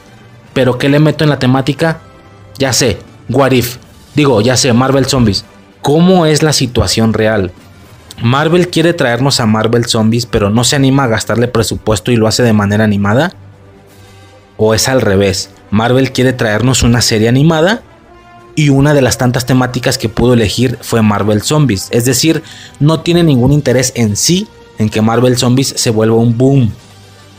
pero 0.53 0.77
¿qué 0.77 0.89
le 0.89 0.99
meto 0.99 1.23
en 1.23 1.29
la 1.29 1.39
temática? 1.39 2.01
Ya 2.59 2.73
sé, 2.73 2.97
What 3.29 3.51
If. 3.51 3.77
Digo, 4.15 4.41
ya 4.41 4.57
sé, 4.57 4.73
Marvel 4.73 5.05
Zombies 5.05 5.45
cómo 5.83 6.25
es 6.25 6.41
la 6.41 6.53
situación 6.53 7.13
real. 7.13 7.51
Marvel 8.23 8.69
quiere 8.69 8.93
traernos 8.93 9.39
a 9.39 9.45
Marvel 9.45 9.85
Zombies, 9.85 10.25
pero 10.25 10.49
no 10.49 10.63
se 10.63 10.77
anima 10.77 11.03
a 11.03 11.07
gastarle 11.07 11.47
presupuesto 11.47 12.11
y 12.11 12.15
lo 12.15 12.27
hace 12.27 12.41
de 12.41 12.53
manera 12.53 12.85
animada. 12.85 13.33
O 14.57 14.73
es 14.73 14.87
al 14.87 15.01
revés. 15.01 15.51
Marvel 15.69 16.11
quiere 16.11 16.33
traernos 16.33 16.83
una 16.83 17.01
serie 17.01 17.27
animada, 17.27 17.83
y 18.55 18.69
una 18.69 18.93
de 18.93 19.01
las 19.01 19.17
tantas 19.17 19.47
temáticas 19.47 19.97
que 19.97 20.09
pudo 20.09 20.33
elegir 20.33 20.77
fue 20.81 21.01
Marvel 21.01 21.41
Zombies. 21.41 21.87
Es 21.91 22.05
decir, 22.05 22.43
no 22.79 22.99
tiene 22.99 23.23
ningún 23.23 23.51
interés 23.51 23.91
en 23.95 24.15
sí 24.15 24.47
en 24.77 24.89
que 24.89 25.01
Marvel 25.01 25.37
Zombies 25.37 25.73
se 25.75 25.89
vuelva 25.89 26.17
un 26.17 26.37
boom, 26.37 26.71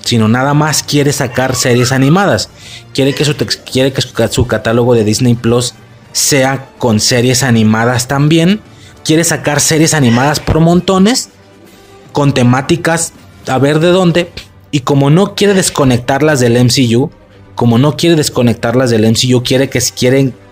sino 0.04 0.28
nada 0.28 0.54
más 0.54 0.82
quiere 0.82 1.12
sacar 1.12 1.56
series 1.56 1.92
animadas. 1.92 2.50
Quiere 2.92 3.14
que 3.14 3.24
su, 3.24 3.34
quiere 3.36 3.92
que 3.92 4.02
su 4.02 4.46
catálogo 4.46 4.94
de 4.94 5.04
Disney 5.04 5.34
Plus 5.34 5.74
sea 6.12 6.68
con 6.78 7.00
series 7.00 7.42
animadas 7.42 8.06
también. 8.06 8.60
Quiere 9.04 9.24
sacar 9.24 9.60
series 9.60 9.94
animadas 9.94 10.40
por 10.40 10.60
montones, 10.60 11.30
con 12.12 12.32
temáticas 12.32 13.12
a 13.46 13.58
ver 13.58 13.80
de 13.80 13.88
dónde. 13.88 14.30
Y 14.70 14.80
como 14.80 15.10
no 15.10 15.34
quiere 15.34 15.54
desconectarlas 15.54 16.40
del 16.40 16.62
MCU, 16.62 17.10
como 17.54 17.78
no 17.78 17.96
quiere 17.96 18.16
desconectarlas 18.16 18.90
del 18.90 19.10
MCU, 19.10 19.42
quiere 19.42 19.68
que, 19.68 19.80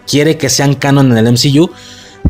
quiere 0.07 0.37
que 0.39 0.49
sean 0.49 0.75
canon 0.75 1.13
en 1.13 1.19
el 1.19 1.33
MCU, 1.33 1.71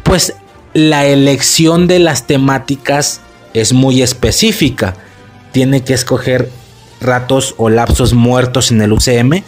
pues 0.02 0.34
la 0.74 1.06
elección 1.06 1.86
de 1.86 1.98
las 1.98 2.26
temáticas 2.26 3.20
es 3.54 3.72
muy 3.72 4.02
específica. 4.02 4.94
Tiene 5.52 5.82
que 5.84 5.92
escoger 5.92 6.50
ratos 7.02 7.54
o 7.58 7.68
lapsos 7.68 8.14
muertos 8.14 8.70
en 8.70 8.80
el 8.82 8.92
UCM, 8.92 9.42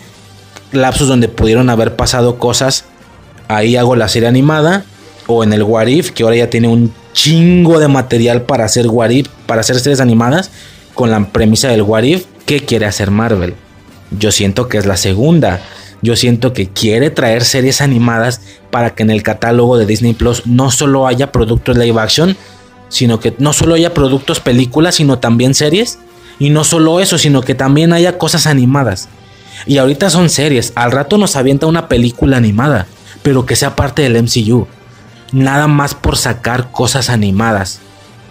lapsos 0.72 1.09
donde 1.09 1.28
pudieron 1.28 1.70
haber 1.70 1.96
pasado 1.96 2.38
cosas. 2.38 2.84
Ahí 3.48 3.76
hago 3.76 3.96
la 3.96 4.09
serie 4.09 4.28
animada 4.28 4.84
o 5.26 5.44
en 5.44 5.52
el 5.52 5.62
Warif, 5.62 6.11
que 6.11 6.22
ahora 6.22 6.36
ya 6.36 6.50
tiene 6.50 6.68
un 6.68 6.92
chingo 7.12 7.78
de 7.78 7.88
material 7.88 8.42
para 8.42 8.64
hacer 8.64 8.88
Warif, 8.88 9.28
para 9.46 9.61
hacer 9.61 9.78
series 9.78 10.00
animadas 10.00 10.50
con 10.94 11.11
la 11.11 11.24
premisa 11.28 11.68
del 11.68 11.82
Warif. 11.82 12.24
¿Qué 12.46 12.61
quiere 12.61 12.86
hacer 12.86 13.11
Marvel? 13.11 13.55
Yo 14.18 14.32
siento 14.32 14.68
que 14.68 14.78
es 14.78 14.86
la 14.86 14.96
segunda. 14.96 15.61
Yo 16.02 16.16
siento 16.16 16.52
que 16.52 16.68
quiere 16.68 17.11
traer 17.11 17.44
series 17.44 17.80
animadas 17.80 18.42
para 18.70 18.94
que 18.94 19.02
en 19.02 19.11
el 19.11 19.22
catálogo 19.22 19.78
de 19.78 19.86
Disney 19.86 20.12
Plus 20.12 20.46
no 20.46 20.70
solo 20.70 21.07
haya 21.07 21.32
productos 21.32 21.78
live 21.78 21.98
action, 21.98 22.36
sino 22.90 23.20
que 23.20 23.34
no 23.38 23.52
solo 23.52 23.74
haya 23.74 23.94
productos 23.94 24.40
películas, 24.40 24.96
sino 24.96 25.18
también 25.18 25.55
series. 25.55 25.98
Y 26.39 26.51
no 26.51 26.64
solo 26.64 27.01
eso, 27.01 27.18
sino 27.18 27.43
que 27.43 27.55
también 27.55 27.93
haya 27.93 28.18
cosas 28.18 28.47
animadas. 28.47 29.09
Y 29.66 29.78
ahorita 29.78 30.11
son 30.11 30.30
series. 30.30 30.72
Al 30.74 30.93
rato 30.93 31.18
nos 31.18 31.37
avienta 31.37 31.66
una 31.66 31.89
película 31.89 32.37
animada, 32.37 32.87
pero 33.22 33.47
que 33.47 33.57
sea 33.57 33.76
parte 33.76 34.03
del 34.03 34.22
MCU. 34.22 34.66
Nada 35.32 35.66
más 35.66 35.95
por 35.95 36.16
sacar 36.16 36.70
cosas 36.70 37.09
animadas, 37.09 37.80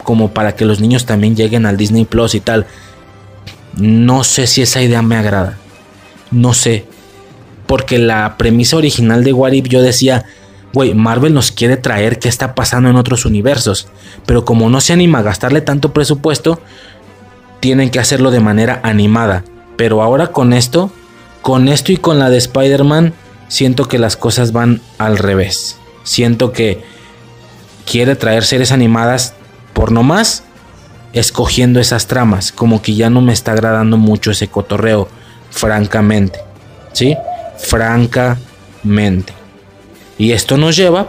como 0.03 0.31
para 0.31 0.55
que 0.55 0.65
los 0.65 0.79
niños 0.79 1.05
también 1.05 1.35
lleguen 1.35 1.65
al 1.65 1.77
Disney 1.77 2.05
Plus 2.05 2.35
y 2.35 2.39
tal. 2.39 2.65
No 3.75 4.23
sé 4.23 4.47
si 4.47 4.61
esa 4.61 4.81
idea 4.81 5.01
me 5.01 5.15
agrada. 5.15 5.57
No 6.31 6.53
sé. 6.53 6.85
Porque 7.65 7.97
la 7.97 8.37
premisa 8.37 8.77
original 8.77 9.23
de 9.23 9.33
What 9.33 9.53
yo 9.53 9.81
decía, 9.81 10.25
güey, 10.73 10.93
Marvel 10.93 11.33
nos 11.33 11.51
quiere 11.51 11.77
traer 11.77 12.19
qué 12.19 12.29
está 12.29 12.55
pasando 12.55 12.89
en 12.89 12.95
otros 12.95 13.25
universos. 13.25 13.87
Pero 14.25 14.45
como 14.45 14.69
no 14.69 14.81
se 14.81 14.93
anima 14.93 15.19
a 15.19 15.23
gastarle 15.23 15.61
tanto 15.61 15.93
presupuesto, 15.93 16.61
tienen 17.63 17.91
que 17.91 17.99
hacerlo 17.99 18.29
de 18.29 18.41
manera 18.41 18.81
animada. 18.83 19.45
Pero 19.77 20.01
ahora 20.01 20.33
con 20.33 20.51
esto, 20.51 20.91
con 21.41 21.69
esto 21.69 21.93
y 21.93 21.97
con 21.97 22.19
la 22.19 22.29
de 22.29 22.35
Spider-Man, 22.35 23.13
siento 23.47 23.87
que 23.87 23.99
las 23.99 24.17
cosas 24.17 24.51
van 24.51 24.81
al 24.97 25.17
revés. 25.17 25.77
Siento 26.03 26.51
que 26.51 26.83
quiere 27.89 28.17
traer 28.17 28.43
series 28.43 28.73
animadas 28.73 29.35
por 29.71 29.93
no 29.93 30.03
más, 30.03 30.43
escogiendo 31.13 31.79
esas 31.79 32.07
tramas. 32.07 32.51
Como 32.51 32.81
que 32.81 32.95
ya 32.95 33.09
no 33.09 33.21
me 33.21 33.31
está 33.31 33.53
agradando 33.53 33.95
mucho 33.95 34.31
ese 34.31 34.49
cotorreo 34.49 35.07
francamente. 35.49 36.39
¿Sí? 36.91 37.15
Francamente. 37.57 39.31
Y 40.17 40.33
esto 40.33 40.57
nos 40.57 40.75
lleva 40.75 41.07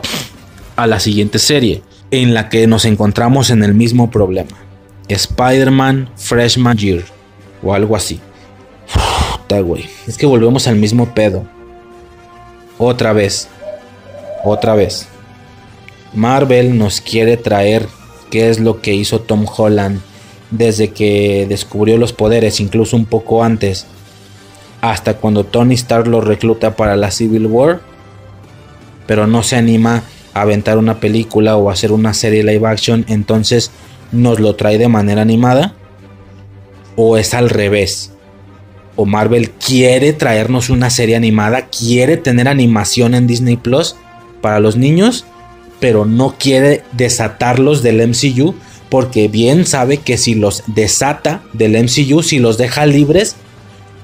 a 0.77 0.87
la 0.87 1.01
siguiente 1.01 1.41
serie, 1.41 1.83
en 2.13 2.33
la 2.33 2.49
que 2.49 2.69
nos 2.69 2.85
encontramos 2.85 3.51
en 3.51 3.65
el 3.65 3.75
mismo 3.75 4.13
problema. 4.13 4.64
Spider-Man 5.09 6.11
Freshman 6.17 6.77
Year 6.77 7.05
o 7.63 7.75
algo 7.75 7.97
así. 7.97 8.21
Puta, 9.37 9.61
güey. 9.61 9.87
Es 10.07 10.17
que 10.17 10.27
volvemos 10.27 10.67
al 10.67 10.77
mismo 10.77 11.15
pedo. 11.15 11.45
Otra 12.79 13.13
vez. 13.13 13.49
Otra 14.45 14.75
vez. 14.75 15.09
Marvel 16.13 16.79
nos 16.79 17.01
quiere 17.01 17.37
traer 17.37 17.87
qué 18.31 18.49
es 18.49 18.61
lo 18.61 18.81
que 18.81 18.95
hizo 18.95 19.21
Tom 19.21 19.47
Holland 19.57 20.01
desde 20.51 20.91
que 20.91 21.47
descubrió 21.49 21.97
los 21.97 22.13
poderes, 22.13 22.61
incluso 22.61 22.97
un 22.97 23.07
poco 23.07 23.43
antes, 23.43 23.87
hasta 24.81 25.15
cuando 25.15 25.45
Tony 25.45 25.75
Stark 25.75 26.07
lo 26.07 26.21
recluta 26.21 26.77
para 26.77 26.97
la 26.97 27.11
Civil 27.11 27.47
War, 27.47 27.81
pero 29.07 29.27
no 29.27 29.43
se 29.43 29.57
anima 29.57 30.05
a 30.33 30.43
aventar 30.43 30.79
una 30.79 31.01
película 31.01 31.57
o 31.57 31.71
hacer 31.71 31.91
una 31.91 32.15
serie 32.15 32.45
live 32.45 32.67
action, 32.69 33.05
entonces 33.09 33.71
nos 34.13 34.41
lo 34.41 34.57
trae 34.57 34.79
de 34.79 34.89
manera 34.89 35.23
animada, 35.23 35.75
o 36.97 37.17
es 37.17 37.35
al 37.35 37.51
revés. 37.51 38.13
O 38.97 39.07
Marvel 39.07 39.51
quiere 39.51 40.13
traernos 40.13 40.71
una 40.71 40.91
serie 40.91 41.17
animada, 41.17 41.67
quiere 41.67 42.17
tener 42.17 42.49
animación 42.49 43.15
en 43.15 43.27
Disney 43.27 43.57
Plus 43.57 43.97
para 44.41 44.61
los 44.61 44.77
niños, 44.77 45.25
pero 45.81 46.05
no 46.05 46.37
quiere 46.39 46.83
desatarlos 46.93 47.83
del 47.83 48.07
MCU 48.09 48.55
porque 48.89 49.27
bien 49.27 49.67
sabe 49.67 49.97
que 49.99 50.17
si 50.17 50.37
los 50.37 50.63
desata 50.69 51.43
del 51.53 51.73
MCU, 51.73 52.23
si 52.23 52.39
los 52.39 52.59
deja 52.59 52.87
libres, 52.87 53.35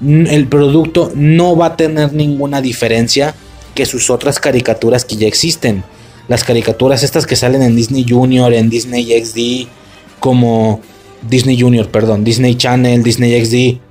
el 0.01 0.47
producto 0.47 1.11
no 1.15 1.55
va 1.55 1.67
a 1.67 1.77
tener 1.77 2.11
ninguna 2.11 2.61
diferencia 2.61 3.35
que 3.73 3.85
sus 3.85 4.09
otras 4.09 4.39
caricaturas 4.39 5.05
que 5.05 5.15
ya 5.15 5.27
existen. 5.27 5.83
Las 6.27 6.43
caricaturas 6.43 7.03
estas 7.03 7.25
que 7.25 7.35
salen 7.35 7.61
en 7.61 7.75
Disney 7.75 8.05
Junior, 8.07 8.53
en 8.53 8.69
Disney 8.69 9.05
XD, 9.23 9.69
como 10.21 10.79
Disney 11.27 11.59
Junior, 11.59 11.89
perdón, 11.89 12.23
Disney 12.23 12.55
Channel, 12.55 13.03
Disney 13.03 13.45
XD, 13.45 13.81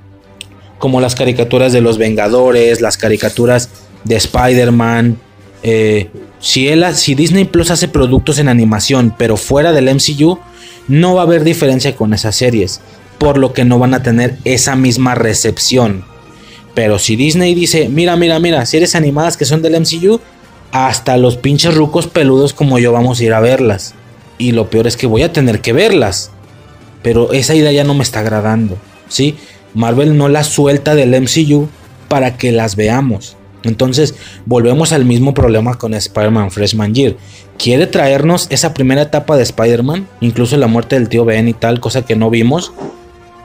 como 0.79 1.03
las 1.03 1.15
caricaturas 1.15 1.75
de 1.75 1.83
los 1.83 1.99
Vengadores, 1.99 2.81
las 2.81 2.97
caricaturas 2.97 3.69
de 4.05 4.17
Spider-Man. 4.17 5.19
Eh, 5.63 6.09
si, 6.41 6.71
si 6.95 7.15
Disney 7.15 7.45
Plus 7.45 7.71
hace 7.71 7.89
productos 7.89 8.39
en 8.39 8.49
animación, 8.49 9.15
pero 9.19 9.37
fuera 9.37 9.73
del 9.73 9.95
MCU, 9.95 10.39
no 10.89 11.17
va 11.17 11.21
a 11.21 11.25
haber 11.25 11.45
diferencia 11.45 11.95
con 11.95 12.15
esas 12.15 12.35
series 12.35 12.81
por 13.21 13.37
lo 13.37 13.53
que 13.53 13.67
no 13.67 13.79
van 13.79 13.93
a 13.93 14.03
tener 14.03 14.39
esa 14.47 14.77
misma 14.77 15.15
recepción. 15.15 16.07
Pero 16.75 16.99
si 16.99 17.17
Disney 17.17 17.55
dice, 17.55 17.91
mira, 17.91 18.17
mira, 18.17 18.41
mira, 18.41 18.65
series 18.65 18.95
animadas 18.95 19.37
que 19.37 19.45
son 19.45 19.61
del 19.61 19.79
MCU, 19.79 20.21
hasta 20.73 21.19
los 21.19 21.37
pinches 21.37 21.75
rucos 21.75 22.07
peludos 22.07 22.55
como 22.55 22.79
yo 22.79 22.93
vamos 22.93 23.21
a 23.21 23.25
ir 23.25 23.35
a 23.35 23.41
verlas. 23.41 23.95
Y 24.41 24.53
lo 24.53 24.71
peor 24.71 24.87
es 24.87 24.97
que 24.97 25.07
voy 25.07 25.23
a 25.23 25.33
tener 25.33 25.61
que 25.61 25.73
verlas. 25.73 26.33
Pero 27.03 27.33
esa 27.33 27.55
idea 27.55 27.73
ya 27.73 27.85
no 27.85 27.95
me 27.95 28.03
está 28.03 28.21
agradando. 28.21 28.77
¿sí? 29.09 29.37
Marvel 29.75 30.17
no 30.17 30.29
las 30.29 30.49
suelta 30.49 30.95
del 30.95 31.11
MCU 31.21 31.69
para 32.09 32.37
que 32.37 32.51
las 32.51 32.75
veamos. 32.75 33.37
Entonces 33.63 34.15
volvemos 34.47 34.93
al 34.93 35.05
mismo 35.05 35.35
problema 35.35 35.77
con 35.77 35.95
Spider-Man 35.95 36.51
Freshman 36.51 36.95
Year. 36.95 37.17
Quiere 37.59 37.87
traernos 37.87 38.47
esa 38.51 38.73
primera 38.73 39.03
etapa 39.03 39.37
de 39.37 39.43
Spider-Man, 39.43 40.09
incluso 40.21 40.57
la 40.57 40.67
muerte 40.67 40.97
del 40.97 41.11
tío 41.11 41.27
Ben 41.27 41.47
y 41.47 41.53
tal, 41.53 41.79
cosa 41.79 42.03
que 42.03 42.17
no 42.17 42.31
vimos 42.31 42.73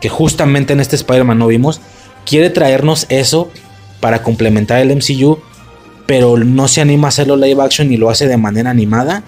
que 0.06 0.10
justamente 0.10 0.74
en 0.74 0.80
este 0.80 0.96
Spider-Man 0.96 1.40
no 1.40 1.48
vimos, 1.48 1.82
quiere 2.26 2.50
traernos 2.50 3.06
eso 3.10 3.50
para 4.00 4.24
complementar 4.24 4.80
el 4.80 4.96
MCU, 4.96 5.40
pero 6.06 6.38
no 6.38 6.68
se 6.68 6.82
anima 6.82 7.08
a 7.08 7.10
hacerlo 7.10 7.36
live 7.36 7.64
action 7.64 7.92
y 7.92 7.98
lo 7.98 8.10
hace 8.10 8.28
de 8.28 8.38
manera 8.38 8.70
animada, 8.70 9.24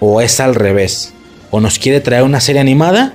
o 0.00 0.20
es 0.20 0.40
al 0.40 0.54
revés, 0.54 1.12
o 1.50 1.60
nos 1.60 1.78
quiere 1.78 2.00
traer 2.00 2.22
una 2.22 2.40
serie 2.40 2.60
animada 2.60 3.14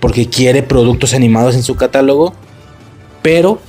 porque 0.00 0.28
quiere 0.28 0.62
productos 0.62 1.14
animados 1.14 1.54
en 1.54 1.62
su 1.62 1.76
catálogo, 1.76 2.34
pero 3.22 3.60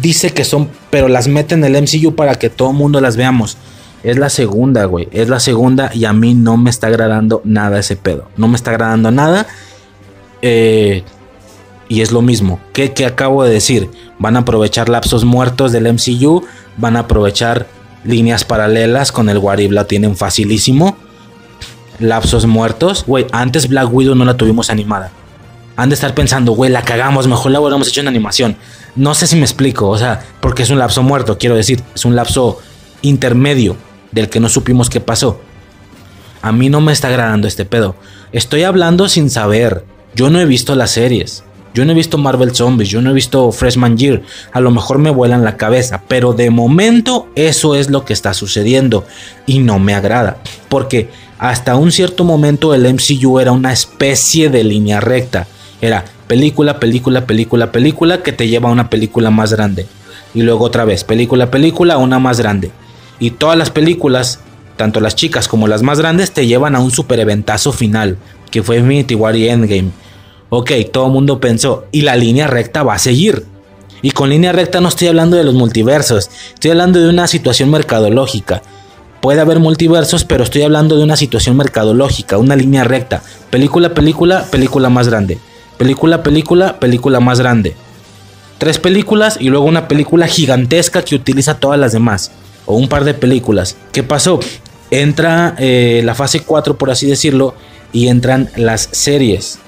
dice 0.00 0.30
que 0.30 0.44
son, 0.44 0.68
pero 0.90 1.08
las 1.08 1.28
mete 1.28 1.54
en 1.54 1.64
el 1.64 1.80
MCU 1.80 2.14
para 2.14 2.34
que 2.34 2.50
todo 2.50 2.70
el 2.70 2.76
mundo 2.76 3.00
las 3.00 3.16
veamos. 3.16 3.56
Es 4.02 4.18
la 4.18 4.30
segunda, 4.30 4.84
güey. 4.84 5.08
Es 5.12 5.28
la 5.28 5.38
segunda 5.38 5.90
y 5.94 6.04
a 6.04 6.12
mí 6.12 6.34
no 6.34 6.56
me 6.56 6.70
está 6.70 6.88
agradando 6.88 7.40
nada 7.44 7.78
ese 7.78 7.96
pedo. 7.96 8.28
No 8.36 8.48
me 8.48 8.56
está 8.56 8.72
agradando 8.72 9.10
nada. 9.12 9.46
Eh, 10.42 11.04
y 11.88 12.00
es 12.00 12.10
lo 12.10 12.20
mismo. 12.20 12.58
que 12.72 12.92
acabo 13.06 13.44
de 13.44 13.52
decir? 13.52 13.90
Van 14.18 14.36
a 14.36 14.40
aprovechar 14.40 14.88
lapsos 14.88 15.24
muertos 15.24 15.70
del 15.70 15.92
MCU. 15.92 16.44
Van 16.78 16.96
a 16.96 17.00
aprovechar 17.00 17.68
líneas 18.04 18.44
paralelas 18.44 19.12
con 19.12 19.28
el 19.28 19.38
Warib. 19.38 19.70
La 19.70 19.86
tienen 19.86 20.16
facilísimo. 20.16 20.96
Lapsos 22.02 22.46
muertos. 22.46 23.04
Güey, 23.06 23.26
antes 23.32 23.68
Black 23.68 23.92
Widow 23.92 24.14
no 24.14 24.24
la 24.24 24.36
tuvimos 24.36 24.70
animada. 24.70 25.10
Han 25.76 25.88
de 25.88 25.94
estar 25.94 26.14
pensando, 26.14 26.52
güey, 26.52 26.70
la 26.70 26.82
cagamos. 26.82 27.26
Mejor 27.26 27.52
la 27.52 27.60
hubiéramos 27.60 27.88
hecho 27.88 28.00
en 28.00 28.08
animación. 28.08 28.56
No 28.94 29.14
sé 29.14 29.26
si 29.26 29.36
me 29.36 29.42
explico. 29.42 29.88
O 29.88 29.96
sea, 29.96 30.22
porque 30.40 30.62
es 30.62 30.70
un 30.70 30.78
lapso 30.78 31.02
muerto. 31.02 31.38
Quiero 31.38 31.56
decir, 31.56 31.82
es 31.94 32.04
un 32.04 32.14
lapso 32.14 32.58
intermedio 33.00 33.76
del 34.10 34.28
que 34.28 34.40
no 34.40 34.48
supimos 34.48 34.90
qué 34.90 35.00
pasó. 35.00 35.40
A 36.42 36.52
mí 36.52 36.68
no 36.68 36.80
me 36.80 36.92
está 36.92 37.08
agradando 37.08 37.48
este 37.48 37.64
pedo. 37.64 37.96
Estoy 38.32 38.64
hablando 38.64 39.08
sin 39.08 39.30
saber. 39.30 39.84
Yo 40.14 40.28
no 40.28 40.40
he 40.40 40.44
visto 40.44 40.74
las 40.74 40.90
series. 40.90 41.44
Yo 41.74 41.86
no 41.86 41.92
he 41.92 41.94
visto 41.94 42.18
Marvel 42.18 42.54
Zombies, 42.54 42.90
yo 42.90 43.00
no 43.00 43.10
he 43.10 43.14
visto 43.14 43.50
Freshman 43.50 43.96
Year. 43.96 44.22
A 44.52 44.60
lo 44.60 44.70
mejor 44.70 44.98
me 44.98 45.10
vuelan 45.10 45.42
la 45.42 45.56
cabeza, 45.56 46.02
pero 46.06 46.34
de 46.34 46.50
momento 46.50 47.28
eso 47.34 47.74
es 47.74 47.88
lo 47.88 48.04
que 48.04 48.12
está 48.12 48.34
sucediendo 48.34 49.06
y 49.46 49.60
no 49.60 49.78
me 49.78 49.94
agrada. 49.94 50.36
Porque 50.68 51.08
hasta 51.42 51.74
un 51.74 51.90
cierto 51.90 52.22
momento 52.22 52.72
el 52.72 52.86
MCU 52.94 53.40
era 53.40 53.50
una 53.50 53.72
especie 53.72 54.48
de 54.48 54.62
línea 54.62 55.00
recta. 55.00 55.48
Era 55.80 56.04
película, 56.28 56.78
película, 56.78 57.26
película, 57.26 57.72
película 57.72 58.22
que 58.22 58.32
te 58.32 58.46
lleva 58.46 58.68
a 58.68 58.72
una 58.72 58.88
película 58.88 59.32
más 59.32 59.52
grande. 59.52 59.88
Y 60.34 60.42
luego 60.42 60.64
otra 60.64 60.84
vez, 60.84 61.02
película, 61.02 61.50
película, 61.50 61.98
una 61.98 62.20
más 62.20 62.38
grande. 62.38 62.70
Y 63.18 63.32
todas 63.32 63.58
las 63.58 63.70
películas, 63.70 64.38
tanto 64.76 65.00
las 65.00 65.16
chicas 65.16 65.48
como 65.48 65.66
las 65.66 65.82
más 65.82 65.98
grandes, 65.98 66.30
te 66.30 66.46
llevan 66.46 66.76
a 66.76 66.78
un 66.78 66.92
super 66.92 67.18
eventazo 67.18 67.72
final, 67.72 68.18
que 68.52 68.62
fue 68.62 68.76
Infinity 68.76 69.16
War 69.16 69.34
y 69.34 69.48
Endgame 69.48 69.90
Ok, 70.48 70.70
todo 70.92 71.06
el 71.06 71.12
mundo 71.12 71.40
pensó, 71.40 71.86
y 71.90 72.02
la 72.02 72.14
línea 72.14 72.46
recta 72.46 72.84
va 72.84 72.94
a 72.94 72.98
seguir. 73.00 73.46
Y 74.00 74.12
con 74.12 74.30
línea 74.30 74.52
recta 74.52 74.80
no 74.80 74.88
estoy 74.88 75.08
hablando 75.08 75.36
de 75.36 75.42
los 75.42 75.54
multiversos, 75.54 76.30
estoy 76.54 76.70
hablando 76.70 77.00
de 77.00 77.08
una 77.08 77.26
situación 77.26 77.68
mercadológica. 77.68 78.62
Puede 79.22 79.40
haber 79.40 79.60
multiversos, 79.60 80.24
pero 80.24 80.42
estoy 80.42 80.62
hablando 80.62 80.96
de 80.96 81.04
una 81.04 81.16
situación 81.16 81.56
mercadológica, 81.56 82.38
una 82.38 82.56
línea 82.56 82.82
recta. 82.82 83.22
Película, 83.50 83.94
película, 83.94 84.46
película 84.50 84.90
más 84.90 85.06
grande. 85.06 85.38
Película, 85.78 86.24
película, 86.24 86.80
película 86.80 87.20
más 87.20 87.38
grande. 87.38 87.76
Tres 88.58 88.80
películas 88.80 89.36
y 89.38 89.48
luego 89.48 89.64
una 89.64 89.86
película 89.86 90.26
gigantesca 90.26 91.04
que 91.04 91.14
utiliza 91.14 91.60
todas 91.60 91.78
las 91.78 91.92
demás. 91.92 92.32
O 92.66 92.74
un 92.74 92.88
par 92.88 93.04
de 93.04 93.14
películas. 93.14 93.76
¿Qué 93.92 94.02
pasó? 94.02 94.40
Entra 94.90 95.54
eh, 95.56 96.02
la 96.04 96.16
fase 96.16 96.40
4, 96.40 96.76
por 96.76 96.90
así 96.90 97.06
decirlo, 97.06 97.54
y 97.92 98.08
entran 98.08 98.50
las 98.56 98.88
series. 98.90 99.60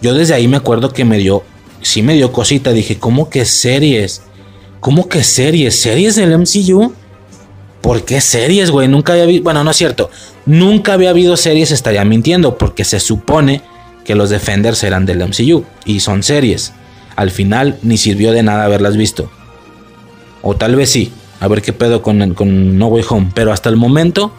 Yo 0.00 0.14
desde 0.14 0.34
ahí 0.34 0.46
me 0.46 0.58
acuerdo 0.58 0.92
que 0.92 1.04
me 1.04 1.18
dio, 1.18 1.42
sí 1.82 2.02
me 2.02 2.14
dio 2.14 2.30
cosita. 2.30 2.70
Dije, 2.72 3.00
¿cómo 3.00 3.28
que 3.28 3.44
series? 3.44 4.22
¿Cómo 4.78 5.08
que 5.08 5.24
series? 5.24 5.80
¿Series 5.80 6.14
del 6.14 6.38
MCU? 6.38 6.92
¿Por 7.80 8.04
qué 8.04 8.20
series, 8.20 8.70
güey? 8.70 8.88
Nunca 8.88 9.12
había 9.12 9.26
visto, 9.26 9.44
bueno, 9.44 9.64
no 9.64 9.70
es 9.70 9.76
cierto. 9.76 10.10
Nunca 10.46 10.92
había 10.92 11.10
habido 11.10 11.36
series, 11.36 11.70
estaría 11.70 12.04
mintiendo, 12.04 12.58
porque 12.58 12.84
se 12.84 13.00
supone 13.00 13.62
que 14.04 14.14
los 14.14 14.30
Defenders 14.30 14.82
eran 14.84 15.06
del 15.06 15.26
MCU 15.26 15.64
y 15.84 16.00
son 16.00 16.22
series. 16.22 16.72
Al 17.16 17.30
final 17.30 17.78
ni 17.82 17.96
sirvió 17.96 18.32
de 18.32 18.42
nada 18.42 18.64
haberlas 18.64 18.96
visto. 18.96 19.30
O 20.42 20.56
tal 20.56 20.76
vez 20.76 20.90
sí, 20.90 21.12
a 21.40 21.48
ver 21.48 21.62
qué 21.62 21.72
pedo 21.72 22.02
con, 22.02 22.34
con 22.34 22.78
No 22.78 22.88
Way 22.88 23.04
Home, 23.08 23.30
pero 23.34 23.52
hasta 23.52 23.68
el 23.68 23.76
momento 23.76 24.32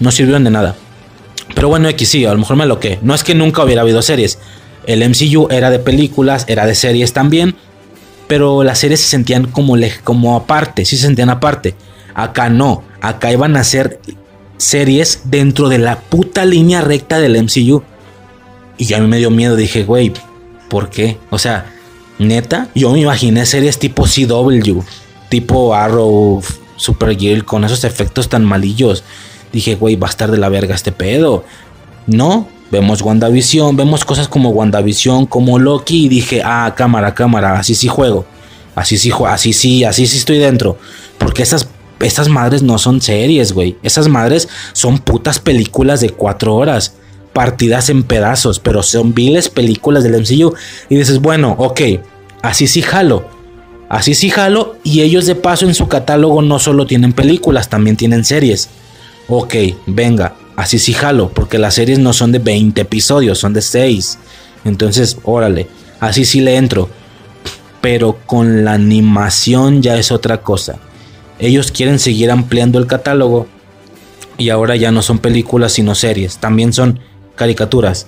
no 0.00 0.10
sirvieron 0.10 0.44
de 0.44 0.50
nada. 0.50 0.76
Pero 1.54 1.68
bueno, 1.68 1.88
X 1.88 2.08
sí, 2.08 2.24
a 2.24 2.32
lo 2.32 2.38
mejor 2.38 2.56
me 2.56 2.66
lo 2.66 2.80
que. 2.80 2.98
No 3.02 3.14
es 3.14 3.22
que 3.22 3.34
nunca 3.34 3.62
hubiera 3.62 3.82
habido 3.82 4.02
series, 4.02 4.38
el 4.86 5.08
MCU 5.08 5.48
era 5.50 5.70
de 5.70 5.78
películas, 5.78 6.44
era 6.48 6.66
de 6.66 6.74
series 6.74 7.12
también, 7.12 7.54
pero 8.26 8.64
las 8.64 8.78
series 8.78 9.00
se 9.00 9.08
sentían 9.08 9.46
como, 9.46 9.76
como 10.02 10.36
aparte, 10.36 10.84
sí 10.84 10.96
se 10.96 11.06
sentían 11.06 11.30
aparte. 11.30 11.74
Acá 12.14 12.48
no, 12.48 12.82
acá 13.00 13.32
iban 13.32 13.56
a 13.56 13.64
ser 13.64 14.00
series 14.56 15.22
dentro 15.24 15.68
de 15.68 15.78
la 15.78 16.00
puta 16.00 16.44
línea 16.44 16.80
recta 16.80 17.18
del 17.18 17.42
MCU. 17.42 17.82
Y 18.76 18.86
ya 18.86 18.98
a 18.98 19.00
mí 19.00 19.06
me 19.06 19.18
dio 19.18 19.30
miedo, 19.30 19.56
dije, 19.56 19.84
güey, 19.84 20.12
¿por 20.68 20.90
qué? 20.90 21.18
O 21.30 21.38
sea, 21.38 21.72
neta, 22.18 22.68
yo 22.74 22.90
me 22.90 23.00
imaginé 23.00 23.46
series 23.46 23.78
tipo 23.78 24.04
CW, 24.04 24.80
tipo 25.28 25.74
Arrow, 25.74 26.42
Supergirl, 26.76 27.44
con 27.44 27.64
esos 27.64 27.84
efectos 27.84 28.28
tan 28.28 28.44
malillos. 28.44 29.04
Dije, 29.52 29.76
güey, 29.76 29.96
va 29.96 30.08
a 30.08 30.10
estar 30.10 30.30
de 30.30 30.38
la 30.38 30.48
verga 30.48 30.74
este 30.74 30.92
pedo. 30.92 31.44
No, 32.06 32.48
Vemos 32.74 33.02
WandaVision, 33.02 33.76
vemos 33.76 34.04
cosas 34.04 34.26
como 34.26 34.50
WandaVision, 34.50 35.26
como 35.26 35.60
Loki 35.60 36.06
y 36.06 36.08
dije, 36.08 36.42
ah, 36.44 36.74
cámara, 36.76 37.14
cámara, 37.14 37.56
así 37.56 37.74
sí 37.76 37.86
juego. 37.86 38.24
Así 38.74 38.98
sí, 38.98 39.12
así 39.28 39.52
sí, 39.52 39.84
así 39.84 40.08
sí 40.08 40.18
estoy 40.18 40.38
dentro. 40.38 40.76
Porque 41.18 41.44
esas, 41.44 41.68
esas 42.00 42.28
madres 42.28 42.62
no 42.62 42.78
son 42.78 43.00
series, 43.00 43.52
güey. 43.52 43.76
Esas 43.82 44.08
madres 44.08 44.48
son 44.72 44.98
putas 44.98 45.38
películas 45.38 46.00
de 46.00 46.10
cuatro 46.10 46.54
horas. 46.54 46.94
Partidas 47.32 47.88
en 47.90 48.04
pedazos, 48.04 48.60
pero 48.60 48.82
son 48.82 49.14
viles 49.14 49.48
películas 49.48 50.04
del 50.04 50.20
MCU. 50.20 50.54
Y 50.88 50.96
dices, 50.96 51.20
bueno, 51.20 51.54
ok, 51.58 51.80
así 52.42 52.66
sí 52.66 52.82
jalo. 52.82 53.26
Así 53.88 54.14
sí 54.14 54.30
jalo. 54.30 54.76
Y 54.84 55.00
ellos 55.02 55.26
de 55.26 55.34
paso 55.34 55.66
en 55.66 55.74
su 55.74 55.88
catálogo 55.88 56.42
no 56.42 56.58
solo 56.58 56.86
tienen 56.86 57.12
películas, 57.12 57.68
también 57.68 57.96
tienen 57.96 58.24
series. 58.24 58.68
Ok, 59.28 59.54
venga, 59.86 60.36
así 60.56 60.78
sí 60.78 60.92
jalo, 60.92 61.30
porque 61.30 61.58
las 61.58 61.74
series 61.74 61.98
no 61.98 62.12
son 62.12 62.30
de 62.30 62.38
20 62.38 62.80
episodios, 62.80 63.38
son 63.38 63.52
de 63.54 63.62
6. 63.62 64.18
Entonces, 64.64 65.16
órale, 65.24 65.68
así 66.00 66.24
sí 66.24 66.40
le 66.40 66.56
entro. 66.56 66.88
Pero 67.80 68.18
con 68.26 68.64
la 68.64 68.72
animación 68.72 69.82
ya 69.82 69.96
es 69.96 70.12
otra 70.12 70.40
cosa. 70.42 70.78
Ellos 71.38 71.72
quieren 71.72 71.98
seguir 71.98 72.30
ampliando 72.30 72.78
el 72.78 72.86
catálogo 72.86 73.46
y 74.38 74.50
ahora 74.50 74.76
ya 74.76 74.90
no 74.90 75.02
son 75.02 75.18
películas 75.18 75.72
sino 75.72 75.94
series, 75.94 76.38
también 76.38 76.72
son 76.72 77.00
caricaturas. 77.36 78.06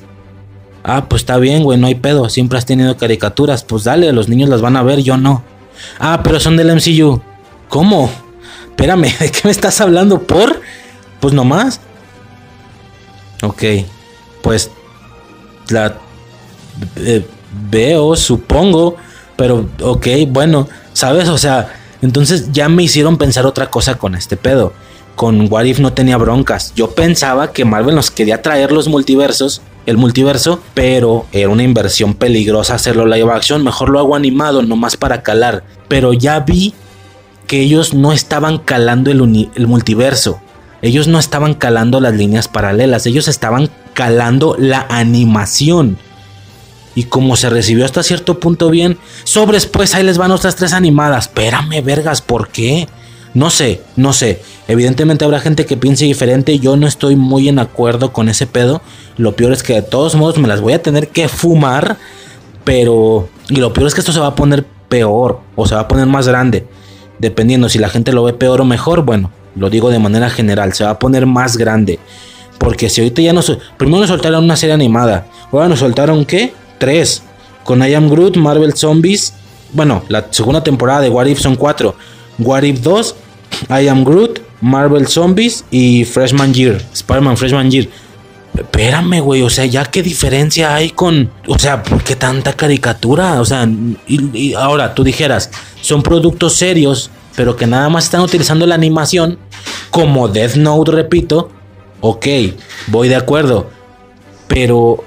Ah, 0.84 1.08
pues 1.08 1.22
está 1.22 1.36
bien, 1.38 1.64
güey, 1.64 1.78
no 1.78 1.88
hay 1.88 1.96
pedo, 1.96 2.28
siempre 2.28 2.58
has 2.58 2.66
tenido 2.66 2.96
caricaturas, 2.96 3.64
pues 3.64 3.84
dale, 3.84 4.12
los 4.12 4.28
niños 4.28 4.48
las 4.48 4.60
van 4.60 4.76
a 4.76 4.82
ver, 4.82 5.02
yo 5.02 5.16
no. 5.16 5.42
Ah, 5.98 6.20
pero 6.22 6.38
son 6.40 6.56
del 6.56 6.70
MCU. 6.74 7.20
¿Cómo? 7.68 8.10
Espérame, 8.70 9.12
¿de 9.18 9.30
qué 9.30 9.40
me 9.44 9.50
estás 9.50 9.80
hablando? 9.80 10.22
¿Por? 10.22 10.60
Pues 11.20 11.34
nomás. 11.34 11.80
Ok, 13.42 13.62
pues 14.42 14.70
la 15.68 15.98
eh, 16.96 17.26
veo, 17.70 18.16
supongo, 18.16 18.96
pero 19.36 19.68
ok, 19.82 20.06
bueno, 20.28 20.68
¿sabes? 20.92 21.28
O 21.28 21.38
sea, 21.38 21.74
entonces 22.02 22.52
ya 22.52 22.68
me 22.68 22.82
hicieron 22.82 23.16
pensar 23.16 23.46
otra 23.46 23.70
cosa 23.70 23.96
con 23.96 24.14
este 24.14 24.36
pedo. 24.36 24.72
Con 25.14 25.50
What 25.50 25.64
If 25.64 25.78
no 25.78 25.92
tenía 25.94 26.18
broncas. 26.18 26.72
Yo 26.76 26.90
pensaba 26.90 27.52
que 27.52 27.64
Marvel 27.64 27.94
nos 27.94 28.10
quería 28.10 28.42
traer 28.42 28.70
los 28.70 28.88
multiversos, 28.88 29.62
el 29.86 29.96
multiverso, 29.96 30.60
pero 30.74 31.24
era 31.32 31.48
una 31.48 31.62
inversión 31.62 32.12
peligrosa 32.12 32.74
hacerlo 32.74 33.06
live 33.06 33.32
action. 33.32 33.64
Mejor 33.64 33.88
lo 33.88 33.98
hago 33.98 34.14
animado, 34.14 34.62
nomás 34.62 34.96
para 34.98 35.22
calar. 35.22 35.64
Pero 35.88 36.12
ya 36.12 36.40
vi 36.40 36.74
que 37.46 37.60
ellos 37.60 37.94
no 37.94 38.12
estaban 38.12 38.58
calando 38.58 39.10
el, 39.10 39.48
el 39.54 39.66
multiverso. 39.66 40.40
Ellos 40.82 41.08
no 41.08 41.18
estaban 41.18 41.54
calando 41.54 42.00
las 42.00 42.14
líneas 42.14 42.48
paralelas, 42.48 43.06
ellos 43.06 43.28
estaban 43.28 43.70
calando 43.94 44.56
la 44.58 44.86
animación. 44.90 45.96
Y 46.96 47.04
como 47.04 47.36
se 47.36 47.50
recibió 47.50 47.84
hasta 47.84 48.02
cierto 48.02 48.40
punto 48.40 48.70
bien, 48.70 48.98
sobres 49.22 49.66
pues 49.66 49.94
ahí 49.94 50.02
les 50.02 50.18
van 50.18 50.32
otras 50.32 50.56
tres 50.56 50.72
animadas. 50.72 51.26
Espérame, 51.26 51.84
vergas, 51.84 52.22
¿por 52.22 52.48
qué? 52.48 52.88
No 53.34 53.50
sé, 53.50 53.82
no 53.96 54.14
sé. 54.14 54.40
Evidentemente 54.66 55.26
habrá 55.26 55.40
gente 55.40 55.66
que 55.66 55.76
piense 55.76 56.06
diferente. 56.06 56.58
Yo 56.58 56.78
no 56.78 56.86
estoy 56.86 57.14
muy 57.14 57.50
en 57.50 57.58
acuerdo 57.58 58.10
con 58.14 58.30
ese 58.30 58.46
pedo. 58.46 58.80
Lo 59.18 59.36
peor 59.36 59.52
es 59.52 59.62
que 59.62 59.74
de 59.74 59.82
todos 59.82 60.14
modos 60.14 60.38
me 60.38 60.48
las 60.48 60.62
voy 60.62 60.72
a 60.72 60.82
tener 60.82 61.08
que 61.08 61.28
fumar. 61.28 61.98
Pero... 62.64 63.28
Y 63.50 63.56
lo 63.56 63.74
peor 63.74 63.88
es 63.88 63.94
que 63.94 64.00
esto 64.00 64.12
se 64.12 64.20
va 64.20 64.28
a 64.28 64.34
poner 64.34 64.64
peor. 64.88 65.40
O 65.54 65.66
se 65.66 65.74
va 65.74 65.82
a 65.82 65.88
poner 65.88 66.06
más 66.06 66.26
grande. 66.26 66.66
Dependiendo 67.18 67.68
si 67.68 67.78
la 67.78 67.90
gente 67.90 68.10
lo 68.10 68.24
ve 68.24 68.32
peor 68.32 68.62
o 68.62 68.64
mejor. 68.64 69.02
Bueno, 69.02 69.30
lo 69.54 69.68
digo 69.68 69.90
de 69.90 69.98
manera 69.98 70.30
general, 70.30 70.72
se 70.72 70.84
va 70.84 70.90
a 70.92 70.98
poner 70.98 71.26
más 71.26 71.58
grande. 71.58 71.98
Porque 72.56 72.88
si 72.88 73.02
ahorita 73.02 73.20
ya 73.20 73.34
nos... 73.34 73.52
Primero 73.76 74.00
nos 74.00 74.08
soltaron 74.08 74.44
una 74.44 74.56
serie 74.56 74.72
animada. 74.72 75.26
Ahora 75.52 75.68
nos 75.68 75.80
soltaron 75.80 76.24
qué? 76.24 76.54
Tres. 76.78 77.22
Con 77.64 77.82
I 77.82 77.94
Am 77.94 78.08
Groot, 78.08 78.36
Marvel 78.36 78.74
Zombies. 78.74 79.32
Bueno, 79.72 80.04
la 80.08 80.26
segunda 80.30 80.62
temporada 80.62 81.00
de 81.00 81.08
What 81.08 81.26
If 81.26 81.40
son 81.40 81.56
cuatro. 81.56 81.96
What 82.38 82.62
If 82.62 82.80
2, 82.80 83.14
I 83.70 83.88
Am 83.88 84.04
Groot, 84.04 84.40
Marvel 84.60 85.06
Zombies 85.06 85.64
y 85.70 86.04
Freshman 86.04 86.52
Year. 86.52 86.82
Spider-Man 86.92 87.36
Freshman 87.36 87.70
Year. 87.70 87.88
Espérame, 88.54 89.20
güey, 89.20 89.42
o 89.42 89.50
sea, 89.50 89.66
ya 89.66 89.84
qué 89.84 90.02
diferencia 90.02 90.74
hay 90.74 90.90
con, 90.90 91.30
o 91.46 91.58
sea, 91.58 91.82
¿por 91.82 92.02
qué 92.02 92.16
tanta 92.16 92.54
caricatura? 92.54 93.40
O 93.40 93.44
sea, 93.44 93.68
y 94.08 94.54
ahora 94.54 94.94
tú 94.94 95.04
dijeras, 95.04 95.50
son 95.82 96.02
productos 96.02 96.54
serios, 96.54 97.10
pero 97.36 97.54
que 97.54 97.66
nada 97.66 97.90
más 97.90 98.04
están 98.04 98.22
utilizando 98.22 98.66
la 98.66 98.74
animación 98.74 99.38
como 99.90 100.28
Death 100.28 100.56
Note, 100.56 100.90
repito, 100.90 101.50
ok, 102.00 102.26
voy 102.86 103.08
de 103.08 103.16
acuerdo, 103.16 103.68
pero 104.48 105.04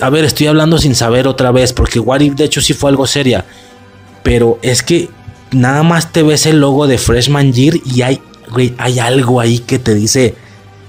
a 0.00 0.10
ver, 0.10 0.24
estoy 0.24 0.46
hablando 0.46 0.78
sin 0.78 0.94
saber 0.94 1.26
otra 1.26 1.50
vez, 1.50 1.72
porque 1.72 2.00
What 2.00 2.20
If 2.20 2.34
de 2.34 2.44
hecho 2.44 2.60
sí 2.60 2.72
fue 2.72 2.90
algo 2.90 3.06
seria, 3.06 3.44
pero 4.22 4.58
es 4.62 4.82
que 4.82 5.08
nada 5.50 5.82
más 5.82 6.12
te 6.12 6.22
ves 6.22 6.46
el 6.46 6.60
logo 6.60 6.86
de 6.86 6.98
Freshman 6.98 7.52
Year 7.52 7.74
y 7.84 8.02
hay, 8.02 8.20
hay 8.78 8.98
algo 8.98 9.40
ahí 9.40 9.58
que 9.58 9.78
te 9.78 9.94
dice, 9.94 10.34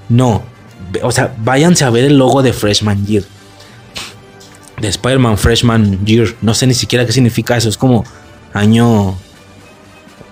no, 0.10 0.44
o 1.04 1.12
sea, 1.12 1.34
váyanse 1.38 1.86
a 1.86 1.90
ver 1.90 2.06
el 2.06 2.18
logo 2.18 2.42
de 2.42 2.54
Freshman 2.54 3.06
Year. 3.06 3.24
De 4.80 4.88
Spider-Man 4.88 5.38
Freshman 5.38 6.06
Year. 6.06 6.36
No 6.42 6.54
sé 6.54 6.68
ni 6.68 6.74
siquiera 6.74 7.06
qué 7.06 7.12
significa 7.12 7.56
eso. 7.56 7.70
Es 7.70 7.78
como 7.78 8.04
año 8.54 9.16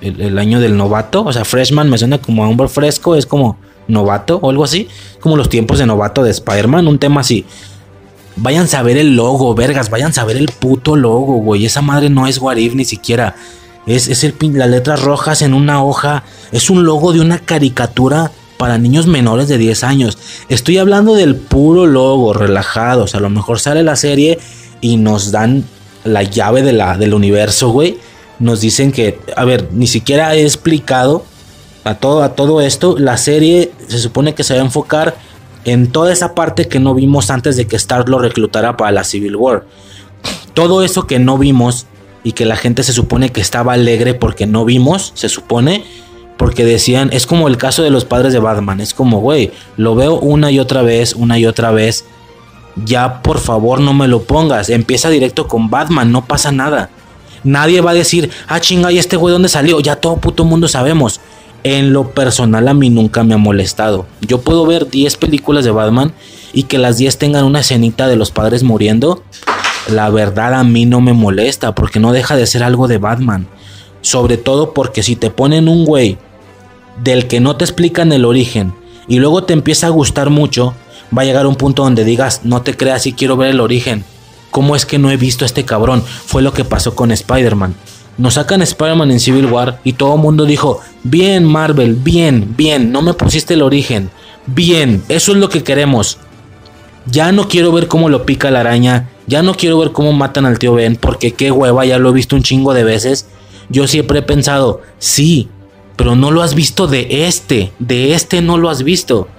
el, 0.02 0.38
año 0.38 0.60
del 0.60 0.76
novato. 0.76 1.24
O 1.24 1.34
sea, 1.34 1.46
freshman 1.46 1.90
me 1.90 1.98
suena 1.98 2.18
como 2.18 2.44
a 2.44 2.50
hombre 2.50 2.68
fresco, 2.68 3.16
es 3.16 3.26
como 3.26 3.58
novato 3.88 4.38
o 4.38 4.50
algo 4.50 4.64
así. 4.64 4.88
Como 5.20 5.38
los 5.38 5.50
tiempos 5.50 5.80
de 5.80 5.86
novato 5.86 6.24
de 6.24 6.32
Spider-Man, 6.32 6.88
un 6.88 7.00
tema 7.00 7.22
así. 7.22 7.46
Vayan 8.36 8.68
a 8.74 8.82
ver 8.84 8.98
el 8.98 9.16
logo, 9.16 9.54
vergas, 9.56 9.90
vayan 9.90 10.14
a 10.18 10.24
ver 10.24 10.38
el 10.38 10.48
puto 10.48 10.96
logo, 10.96 11.36
güey. 11.36 11.66
Esa 11.66 11.82
madre 11.82 12.10
no 12.10 12.28
es 12.28 12.40
Warif 12.40 12.74
ni 12.76 12.86
siquiera. 12.86 13.36
Es, 13.86 14.08
es 14.08 14.24
el, 14.24 14.36
las 14.54 14.70
letras 14.70 15.02
rojas 15.02 15.42
en 15.42 15.54
una 15.54 15.84
hoja. 15.84 16.24
Es 16.52 16.70
un 16.70 16.84
logo 16.84 17.12
de 17.12 17.22
una 17.22 17.40
caricatura 17.40 18.32
para 18.58 18.78
niños 18.78 19.08
menores 19.08 19.48
de 19.48 19.58
10 19.58 19.84
años. 19.86 20.18
Estoy 20.50 20.78
hablando 20.78 21.16
del 21.16 21.36
puro 21.36 21.86
logo, 21.86 22.34
relajados. 22.34 23.16
A 23.16 23.20
lo 23.22 23.30
mejor 23.30 23.60
sale 23.60 23.84
la 23.84 23.96
serie 23.96 24.38
y 24.82 24.98
nos 24.98 25.32
dan 25.32 25.64
la 26.04 26.24
llave 26.24 26.62
de 26.62 26.74
la, 26.74 26.98
del 26.98 27.14
universo, 27.14 27.70
güey. 27.70 27.98
Nos 28.40 28.62
dicen 28.62 28.92
que, 28.92 29.20
a 29.36 29.46
ver, 29.46 29.70
ni 29.72 29.88
siquiera 29.88 30.36
he 30.36 30.44
explicado 30.44 31.24
a 31.86 31.96
todo, 31.96 32.22
a 32.22 32.36
todo 32.36 32.60
esto. 32.62 32.98
La 32.98 33.18
serie 33.18 33.72
se 33.88 34.00
supone 34.00 34.36
que 34.36 34.44
se 34.44 34.54
va 34.54 34.60
a 34.60 34.66
enfocar 34.66 35.16
en 35.66 35.92
toda 35.92 36.14
esa 36.14 36.36
parte 36.36 36.68
que 36.68 36.80
no 36.80 36.94
vimos 36.94 37.30
antes 37.30 37.56
de 37.58 37.68
que 37.68 37.76
Star 37.76 38.08
lo 38.10 38.20
reclutara 38.20 38.78
para 38.78 38.92
la 38.92 39.04
Civil 39.04 39.36
War. 39.36 39.66
Todo 40.54 40.84
eso 40.84 41.08
que 41.08 41.20
no 41.20 41.38
vimos 41.38 41.86
y 42.24 42.34
que 42.34 42.46
la 42.46 42.56
gente 42.56 42.84
se 42.84 42.94
supone 42.94 43.32
que 43.32 43.42
estaba 43.42 43.74
alegre 43.74 44.14
porque 44.14 44.46
no 44.46 44.66
vimos, 44.66 45.12
se 45.16 45.30
supone, 45.30 45.84
porque 46.38 46.66
decían, 46.66 47.10
es 47.12 47.26
como 47.26 47.48
el 47.48 47.58
caso 47.58 47.84
de 47.84 47.90
los 47.90 48.06
padres 48.06 48.34
de 48.34 48.40
Batman, 48.40 48.80
es 48.82 48.94
como, 48.94 49.20
güey, 49.20 49.52
lo 49.78 49.96
veo 49.96 50.20
una 50.20 50.52
y 50.52 50.60
otra 50.60 50.82
vez, 50.82 51.14
una 51.14 51.38
y 51.38 51.46
otra 51.46 51.72
vez, 51.72 52.06
ya 52.86 53.22
por 53.22 53.40
favor 53.40 53.80
no 53.80 53.94
me 53.94 54.08
lo 54.08 54.24
pongas, 54.24 54.70
empieza 54.70 55.10
directo 55.10 55.48
con 55.48 55.70
Batman, 55.70 56.12
no 56.12 56.26
pasa 56.26 56.52
nada. 56.52 56.90
Nadie 57.44 57.82
va 57.82 57.92
a 57.92 57.94
decir, 57.96 58.30
ah 58.48 58.60
chinga, 58.60 58.92
¿y 58.92 58.98
este 58.98 59.16
güey 59.16 59.32
dónde 59.32 59.50
salió? 59.50 59.80
Ya 59.80 59.96
todo 59.96 60.18
puto 60.18 60.44
mundo 60.44 60.68
sabemos. 60.68 61.22
En 61.64 61.92
lo 61.92 62.12
personal 62.12 62.68
a 62.68 62.74
mí 62.74 62.90
nunca 62.90 63.24
me 63.24 63.34
ha 63.34 63.38
molestado. 63.38 64.06
Yo 64.22 64.42
puedo 64.42 64.66
ver 64.66 64.90
10 64.90 65.18
películas 65.18 65.66
de 65.66 65.72
Batman 65.72 66.14
y 66.54 66.64
que 66.64 66.78
las 66.78 66.98
10 66.98 67.18
tengan 67.18 67.44
una 67.44 67.60
escenita 67.60 68.08
de 68.08 68.16
los 68.16 68.32
padres 68.32 68.64
muriendo. 68.64 69.24
La 69.90 70.10
verdad 70.10 70.54
a 70.54 70.64
mí 70.64 70.86
no 70.86 71.02
me 71.02 71.14
molesta 71.14 71.76
porque 71.76 72.00
no 72.00 72.14
deja 72.14 72.36
de 72.36 72.48
ser 72.48 72.64
algo 72.64 72.88
de 72.88 72.98
Batman. 72.98 73.48
Sobre 74.02 74.38
todo 74.38 74.74
porque 74.74 75.04
si 75.04 75.16
te 75.16 75.30
ponen 75.30 75.68
un 75.68 75.84
güey 75.84 76.18
del 77.04 77.28
que 77.28 77.40
no 77.40 77.56
te 77.56 77.66
explican 77.66 78.12
el 78.14 78.26
origen 78.26 78.74
y 79.08 79.20
luego 79.20 79.44
te 79.44 79.54
empieza 79.54 79.88
a 79.88 79.92
gustar 79.92 80.30
mucho, 80.30 80.74
va 81.16 81.24
a 81.24 81.26
llegar 81.26 81.48
un 81.48 81.56
punto 81.56 81.84
donde 81.84 82.06
digas, 82.06 82.42
no 82.44 82.62
te 82.62 82.78
creas 82.78 83.06
y 83.06 83.14
quiero 83.14 83.36
ver 83.36 83.50
el 83.50 83.60
origen. 83.60 84.06
¿Cómo 84.52 84.76
es 84.76 84.86
que 84.86 84.98
no 84.98 85.12
he 85.12 85.18
visto 85.18 85.46
a 85.46 85.48
este 85.48 85.66
cabrón? 85.66 86.04
Fue 86.04 86.42
lo 86.42 86.54
que 86.54 86.64
pasó 86.64 86.96
con 86.96 87.12
Spider-Man. 87.12 87.76
Nos 88.20 88.34
sacan 88.34 88.62
Spider-Man 88.62 89.12
en 89.12 89.20
Civil 89.22 89.46
War 89.46 89.80
y 89.86 89.94
todo 89.94 90.16
el 90.16 90.22
mundo 90.22 90.44
dijo, 90.44 90.82
bien 91.04 91.46
Marvel, 91.46 91.96
bien, 91.96 92.54
bien, 92.58 92.92
no 92.92 93.02
me 93.02 93.14
pusiste 93.14 93.54
el 93.54 93.62
origen. 93.62 94.12
Bien, 94.46 95.02
eso 95.08 95.32
es 95.32 95.38
lo 95.38 95.48
que 95.48 95.64
queremos. 95.64 96.18
Ya 97.06 97.32
no 97.32 97.48
quiero 97.48 97.72
ver 97.72 97.88
cómo 97.88 98.10
lo 98.10 98.26
pica 98.26 98.52
la 98.52 98.60
araña, 98.60 99.10
ya 99.26 99.42
no 99.42 99.56
quiero 99.56 99.80
ver 99.80 99.94
cómo 99.94 100.12
matan 100.12 100.46
al 100.46 100.60
tío 100.60 100.74
Ben, 100.74 100.98
porque 100.98 101.32
qué 101.32 101.50
hueva, 101.50 101.86
ya 101.86 101.98
lo 101.98 102.10
he 102.10 102.14
visto 102.14 102.36
un 102.36 102.44
chingo 102.44 102.74
de 102.74 102.84
veces. 102.84 103.26
Yo 103.70 103.88
siempre 103.88 104.20
he 104.20 104.24
pensado, 104.24 104.82
sí, 104.98 105.48
pero 105.96 106.18
no 106.18 106.30
lo 106.30 106.42
has 106.42 106.56
visto 106.56 106.88
de 106.88 107.26
este, 107.26 107.72
de 107.80 108.16
este 108.16 108.42
no 108.42 108.58
lo 108.58 108.70
has 108.70 108.84
visto. 108.84 109.30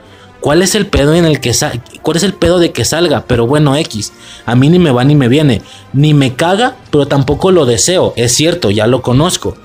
¿Cuál 0.40 0.62
es 0.62 0.74
el 0.74 0.86
pedo 0.86 1.14
en 1.14 1.26
el 1.26 1.40
que 1.40 1.54
cuál 2.02 2.16
es 2.16 2.22
el 2.22 2.34
pedo 2.34 2.58
de 2.58 2.72
que 2.72 2.84
salga? 2.84 3.24
Pero 3.26 3.46
bueno, 3.46 3.76
X. 3.76 4.12
A 4.46 4.54
mí 4.54 4.70
ni 4.70 4.78
me 4.78 4.90
va 4.90 5.04
ni 5.04 5.14
me 5.14 5.28
viene. 5.28 5.62
Ni 5.92 6.14
me 6.14 6.34
caga, 6.34 6.76
pero 6.90 7.06
tampoco 7.06 7.50
lo 7.50 7.66
deseo. 7.66 8.14
Es 8.16 8.32
cierto, 8.32 8.70
ya 8.70 8.86
lo 8.86 9.02
conozco. 9.02 9.56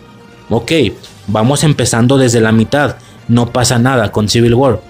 Ok, 0.49 0.71
vamos 1.27 1.63
empezando 1.63 2.17
desde 2.17 2.41
la 2.41 2.51
mitad. 2.51 2.97
No 3.27 3.51
pasa 3.51 3.79
nada 3.79 4.11
con 4.11 4.27
Civil 4.27 4.53
War. 4.53 4.81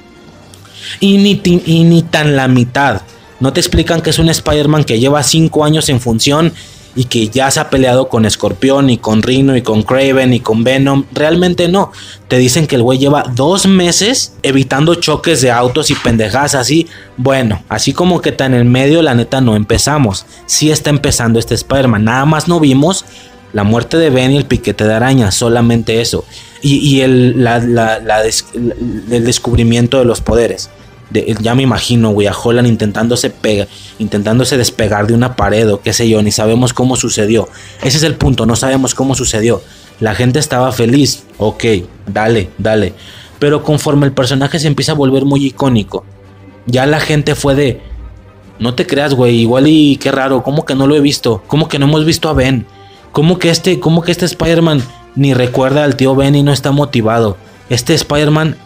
Y 1.00 1.18
ni, 1.18 1.42
y 1.44 1.84
ni 1.84 2.02
tan 2.02 2.36
la 2.36 2.48
mitad. 2.48 3.02
No 3.40 3.54
te 3.54 3.60
explican 3.60 4.02
que 4.02 4.10
es 4.10 4.20
un 4.20 4.30
Spider-Man 4.30 4.86
que 4.86 5.00
lleva 5.00 5.22
5 5.22 5.66
años 5.66 5.90
en 5.90 6.00
función 6.00 6.54
y 6.96 7.06
que 7.06 7.28
ya 7.28 7.52
se 7.52 7.60
ha 7.60 7.70
peleado 7.70 8.08
con 8.08 8.26
Escorpión 8.26 8.89
y 8.89 8.98
con 8.98 9.22
Rhino 9.22 9.56
y 9.58 9.62
con 9.62 9.84
Craven 9.84 10.34
y 10.34 10.39
con 10.39 10.64
Venom. 10.64 11.06
Realmente 11.14 11.68
no. 11.68 11.91
Te 12.30 12.38
dicen 12.38 12.68
que 12.68 12.78
el 12.78 12.84
güey 12.84 12.98
lleva 12.98 13.26
dos 13.36 13.68
meses 13.68 14.34
evitando 14.43 14.96
choques 14.96 15.41
de 15.41 15.52
autos 15.52 15.91
y 15.91 15.96
pendejadas 15.96 16.56
así. 16.56 16.88
Bueno, 17.18 17.64
así 17.68 17.91
como 17.91 18.22
que 18.22 18.30
está 18.30 18.46
en 18.46 18.54
el 18.54 18.66
medio, 18.66 19.02
la 19.02 19.14
neta 19.14 19.41
no 19.41 19.56
empezamos. 19.56 20.26
Sí 20.46 20.72
está 20.72 20.89
empezando 20.89 21.38
este 21.38 21.56
Spider-Man. 21.56 22.06
Nada 22.06 22.26
más 22.26 22.48
no 22.48 22.60
vimos 22.62 23.04
la 23.52 23.64
muerte 23.64 23.98
de 23.98 24.10
Ben 24.10 24.32
y 24.32 24.38
el 24.38 24.46
piquete 24.46 24.86
de 24.86 24.93
araña. 24.93 25.32
Solamente 25.32 26.00
eso. 26.00 26.24
Y, 26.62 27.02
el, 27.02 27.48
el 29.12 29.24
descubrimiento 29.24 30.00
de 30.00 30.06
los 30.06 30.22
poderes 30.22 30.72
ya 31.12 31.56
me 31.56 31.64
imagino, 31.64 32.12
güey, 32.12 32.28
a 32.28 32.34
Holland 32.34 32.68
intentándose, 32.68 33.30
pega, 33.30 33.68
intentándose 33.99 34.58
despegar 34.58 35.08
de 35.08 35.14
una 35.14 35.36
pared 35.36 35.72
o 35.72 35.82
qué 35.82 35.93
sé 35.93 36.10
yo, 36.10 36.22
ni 36.22 36.32
sabemos 36.32 36.74
cómo 36.74 36.95
sucedió. 36.95 37.47
Ese 37.84 37.97
es 37.97 38.03
el 38.03 38.16
punto, 38.16 38.45
no 38.45 38.56
sabemos 38.56 38.95
cómo 38.95 39.16
sucedió. 39.16 39.62
La 39.99 40.16
gente 40.16 40.39
estaba 40.39 40.72
feliz, 40.72 41.24
ok, 41.38 41.64
dale, 42.08 42.49
dale. 42.58 42.93
Pero 43.39 43.64
conforme 43.64 44.06
el 44.06 44.14
personaje 44.14 44.60
se 44.60 44.68
empieza 44.68 44.93
a 44.93 44.95
volver 44.95 45.26
muy 45.26 45.45
icónico, 45.45 46.06
ya 46.66 46.86
la 46.86 46.99
gente 46.99 47.36
fue 47.36 47.56
de, 47.56 47.82
no 48.60 48.74
te 48.74 48.88
creas, 48.88 49.14
güey, 49.14 49.39
igual 49.39 49.68
y 49.68 49.97
qué 49.97 50.12
raro, 50.12 50.43
¿cómo 50.43 50.66
que 50.66 50.76
no 50.76 50.88
lo 50.88 50.95
he 50.95 51.01
visto? 51.01 51.43
¿Cómo 51.47 51.68
que 51.68 51.80
no 51.80 51.86
hemos 51.86 52.06
visto 52.06 52.30
a 52.30 52.34
Ben? 52.34 52.66
¿Cómo 53.12 53.39
que 53.39 53.49
este, 53.49 53.80
cómo 53.80 54.01
que 54.01 54.12
este 54.12 54.26
Spider-Man 54.26 54.82
ni 55.16 55.34
recuerda 55.34 55.84
al 55.84 55.95
tío 55.95 56.16
Ben 56.16 56.36
y 56.36 56.43
no 56.43 56.51
está 56.51 56.72
motivado? 56.72 57.38
Este 57.70 57.93
Spider-Man 57.93 58.58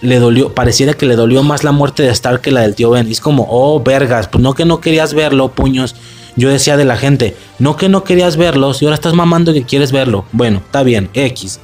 le 0.00 0.18
dolió, 0.18 0.54
pareciera 0.54 0.94
que 0.94 1.06
le 1.06 1.16
dolió 1.16 1.42
más 1.42 1.64
la 1.64 1.72
muerte 1.72 2.02
de 2.02 2.10
Stark 2.10 2.40
que 2.40 2.50
la 2.50 2.62
del 2.62 2.74
tío 2.74 2.90
Ben. 2.90 3.08
Y 3.08 3.12
es 3.12 3.20
como, 3.20 3.46
oh, 3.50 3.82
vergas, 3.82 4.28
pues 4.28 4.42
no 4.42 4.54
que 4.54 4.64
no 4.64 4.80
querías 4.80 5.14
verlo, 5.14 5.50
puños. 5.50 5.94
Yo 6.36 6.48
decía 6.48 6.76
de 6.76 6.84
la 6.84 6.96
gente, 6.96 7.36
no 7.58 7.76
que 7.76 7.88
no 7.88 8.04
querías 8.04 8.36
verlo, 8.36 8.72
y 8.80 8.84
ahora 8.84 8.94
estás 8.94 9.14
mamando 9.14 9.52
que 9.52 9.64
quieres 9.64 9.90
verlo. 9.90 10.24
Bueno, 10.32 10.58
está 10.58 10.82
bien, 10.82 11.10
X. 11.14 11.58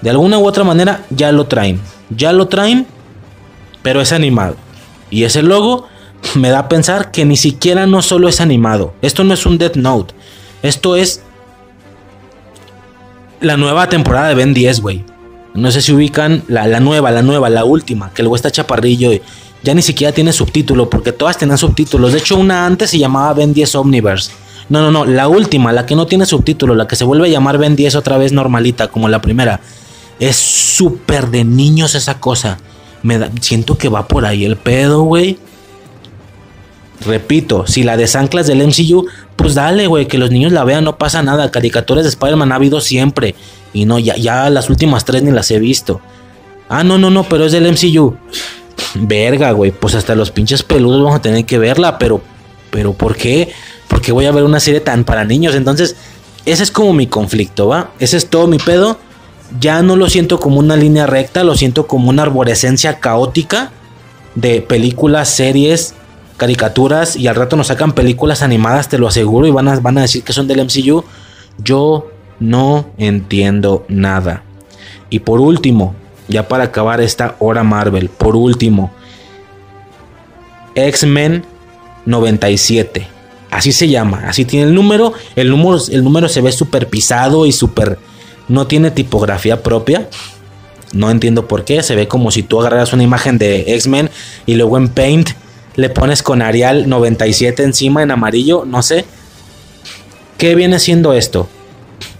De 0.00 0.10
alguna 0.10 0.38
u 0.38 0.46
otra 0.46 0.64
manera 0.64 1.04
ya 1.10 1.30
lo 1.32 1.46
traen. 1.46 1.80
Ya 2.08 2.32
lo 2.32 2.48
traen, 2.48 2.86
pero 3.82 4.00
es 4.00 4.12
animado. 4.12 4.56
Y 5.10 5.24
ese 5.24 5.42
logo 5.42 5.88
me 6.34 6.48
da 6.48 6.60
a 6.60 6.68
pensar 6.68 7.10
que 7.10 7.24
ni 7.24 7.36
siquiera 7.36 7.86
no 7.86 8.00
solo 8.00 8.28
es 8.28 8.40
animado. 8.40 8.94
Esto 9.02 9.24
no 9.24 9.34
es 9.34 9.44
un 9.44 9.58
Death 9.58 9.76
Note. 9.76 10.14
Esto 10.62 10.96
es 10.96 11.22
la 13.40 13.56
nueva 13.56 13.88
temporada 13.88 14.28
de 14.28 14.34
Ben 14.34 14.54
10, 14.54 14.80
güey. 14.80 15.04
No 15.58 15.70
sé 15.70 15.82
si 15.82 15.92
ubican 15.92 16.44
la, 16.48 16.80
nueva, 16.80 17.10
la 17.10 17.22
nueva, 17.22 17.48
la 17.50 17.64
última, 17.64 18.12
que 18.12 18.22
luego 18.22 18.36
está 18.36 18.50
chaparrillo 18.50 19.10
ya 19.62 19.74
ni 19.74 19.82
siquiera 19.82 20.12
tiene 20.12 20.32
subtítulo, 20.32 20.88
porque 20.88 21.12
todas 21.12 21.36
tenían 21.36 21.58
subtítulos. 21.58 22.12
De 22.12 22.18
hecho, 22.18 22.36
una 22.36 22.64
antes 22.64 22.90
se 22.90 22.98
llamaba 22.98 23.34
Ben 23.34 23.52
10 23.52 23.74
Omniverse. 23.74 24.30
No, 24.68 24.82
no, 24.82 24.90
no, 24.90 25.04
la 25.04 25.28
última, 25.28 25.72
la 25.72 25.86
que 25.86 25.96
no 25.96 26.06
tiene 26.06 26.26
subtítulo, 26.26 26.74
la 26.74 26.86
que 26.86 26.94
se 26.94 27.04
vuelve 27.04 27.28
a 27.28 27.30
llamar 27.30 27.58
Ben 27.58 27.74
10 27.74 27.96
otra 27.96 28.18
vez 28.18 28.32
normalita, 28.32 28.88
como 28.88 29.08
la 29.08 29.20
primera. 29.20 29.60
Es 30.20 30.36
súper 30.36 31.28
de 31.28 31.44
niños 31.44 31.94
esa 31.94 32.20
cosa. 32.20 32.58
Me 33.02 33.30
siento 33.40 33.78
que 33.78 33.88
va 33.88 34.06
por 34.06 34.26
ahí 34.26 34.44
el 34.44 34.56
pedo, 34.56 35.02
güey. 35.02 35.38
Repito, 37.04 37.66
si 37.66 37.84
la 37.84 37.96
desanclas 37.96 38.46
del 38.46 38.66
MCU, 38.66 39.06
pues 39.36 39.54
dale, 39.54 39.86
güey, 39.86 40.06
que 40.06 40.18
los 40.18 40.30
niños 40.30 40.52
la 40.52 40.64
vean, 40.64 40.84
no 40.84 40.98
pasa 40.98 41.22
nada. 41.22 41.50
Caricaturas 41.50 42.04
de 42.04 42.10
Spider-Man 42.10 42.52
ha 42.52 42.56
habido 42.56 42.80
siempre. 42.80 43.34
Y 43.72 43.84
no, 43.84 43.98
ya, 43.98 44.16
ya 44.16 44.48
las 44.50 44.70
últimas 44.70 45.04
tres 45.04 45.22
ni 45.22 45.30
las 45.30 45.50
he 45.50 45.58
visto. 45.58 46.00
Ah, 46.68 46.84
no, 46.84 46.98
no, 46.98 47.10
no, 47.10 47.24
pero 47.24 47.44
es 47.44 47.52
del 47.52 47.70
MCU. 47.70 48.16
Verga, 48.94 49.52
güey. 49.52 49.70
Pues 49.70 49.94
hasta 49.94 50.14
los 50.14 50.30
pinches 50.30 50.62
peludos 50.62 51.02
vamos 51.02 51.18
a 51.18 51.22
tener 51.22 51.44
que 51.44 51.58
verla. 51.58 51.98
Pero, 51.98 52.20
pero 52.70 52.92
¿por 52.92 53.16
qué? 53.16 53.52
Porque 53.88 54.12
voy 54.12 54.26
a 54.26 54.32
ver 54.32 54.44
una 54.44 54.60
serie 54.60 54.80
tan 54.80 55.04
para 55.04 55.24
niños. 55.24 55.54
Entonces, 55.54 55.96
ese 56.44 56.62
es 56.62 56.70
como 56.70 56.92
mi 56.92 57.06
conflicto, 57.06 57.68
¿va? 57.68 57.90
Ese 57.98 58.16
es 58.16 58.28
todo 58.28 58.46
mi 58.46 58.58
pedo. 58.58 58.98
Ya 59.60 59.82
no 59.82 59.96
lo 59.96 60.10
siento 60.10 60.40
como 60.40 60.58
una 60.58 60.76
línea 60.76 61.06
recta, 61.06 61.42
lo 61.42 61.56
siento 61.56 61.86
como 61.86 62.10
una 62.10 62.22
arborescencia 62.22 63.00
caótica 63.00 63.70
de 64.34 64.60
películas, 64.60 65.30
series, 65.30 65.94
caricaturas. 66.36 67.16
Y 67.16 67.28
al 67.28 67.34
rato 67.34 67.56
nos 67.56 67.68
sacan 67.68 67.92
películas 67.92 68.42
animadas, 68.42 68.88
te 68.88 68.98
lo 68.98 69.08
aseguro, 69.08 69.46
y 69.46 69.50
van 69.50 69.68
a, 69.68 69.80
van 69.80 69.98
a 69.98 70.02
decir 70.02 70.22
que 70.22 70.34
son 70.34 70.46
del 70.46 70.64
MCU. 70.64 71.04
Yo 71.58 72.10
no 72.40 72.90
entiendo 72.98 73.84
nada. 73.88 74.42
Y 75.10 75.20
por 75.20 75.40
último, 75.40 75.94
ya 76.28 76.48
para 76.48 76.64
acabar 76.64 77.00
esta 77.00 77.36
hora 77.38 77.62
Marvel, 77.62 78.08
por 78.08 78.36
último, 78.36 78.92
X-Men 80.74 81.44
97. 82.06 83.08
Así 83.50 83.72
se 83.72 83.88
llama, 83.88 84.24
así 84.28 84.44
tiene 84.44 84.66
el 84.66 84.74
número. 84.74 85.14
El 85.34 85.50
número, 85.50 85.78
el 85.90 86.04
número 86.04 86.28
se 86.28 86.40
ve 86.40 86.52
súper 86.52 86.88
pisado 86.88 87.46
y 87.46 87.52
súper... 87.52 87.98
No 88.48 88.66
tiene 88.66 88.90
tipografía 88.90 89.62
propia. 89.62 90.08
No 90.92 91.10
entiendo 91.10 91.48
por 91.48 91.64
qué. 91.64 91.82
Se 91.82 91.94
ve 91.94 92.08
como 92.08 92.30
si 92.30 92.42
tú 92.42 92.60
agarraras 92.60 92.92
una 92.92 93.02
imagen 93.02 93.38
de 93.38 93.74
X-Men 93.74 94.10
y 94.46 94.54
luego 94.54 94.78
en 94.78 94.88
Paint 94.88 95.30
le 95.76 95.90
pones 95.90 96.22
con 96.22 96.42
Arial 96.42 96.88
97 96.88 97.62
encima 97.62 98.02
en 98.02 98.10
amarillo. 98.10 98.64
No 98.64 98.82
sé. 98.82 99.04
¿Qué 100.38 100.54
viene 100.54 100.78
siendo 100.78 101.12
esto? 101.12 101.48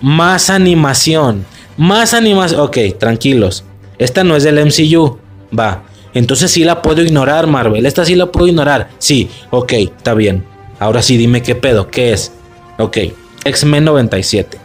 Más 0.01 0.51
animación. 0.51 1.45
Más 1.77 2.15
animación. 2.15 2.61
Ok, 2.61 2.79
tranquilos. 2.99 3.65
Esta 3.99 4.25
no 4.25 4.37
es 4.37 4.45
del 4.45 4.65
MCU. 4.65 5.19
Va. 5.57 5.85
Entonces 6.15 6.51
sí 6.51 6.65
la 6.65 6.83
puedo 6.83 7.03
ignorar, 7.03 7.47
Marvel. 7.47 7.87
Esta 7.87 8.05
sí 8.05 8.15
la 8.15 8.27
puedo 8.27 8.47
ignorar. 8.47 8.91
Sí, 8.99 9.29
ok, 9.51 9.73
está 9.73 10.15
bien. 10.15 10.45
Ahora 10.79 11.03
sí 11.03 11.17
dime 11.17 11.43
qué 11.43 11.55
pedo, 11.55 11.89
qué 11.89 12.13
es. 12.13 12.33
Ok, 12.79 12.99
X-Men 13.45 13.85
97. 13.85 14.59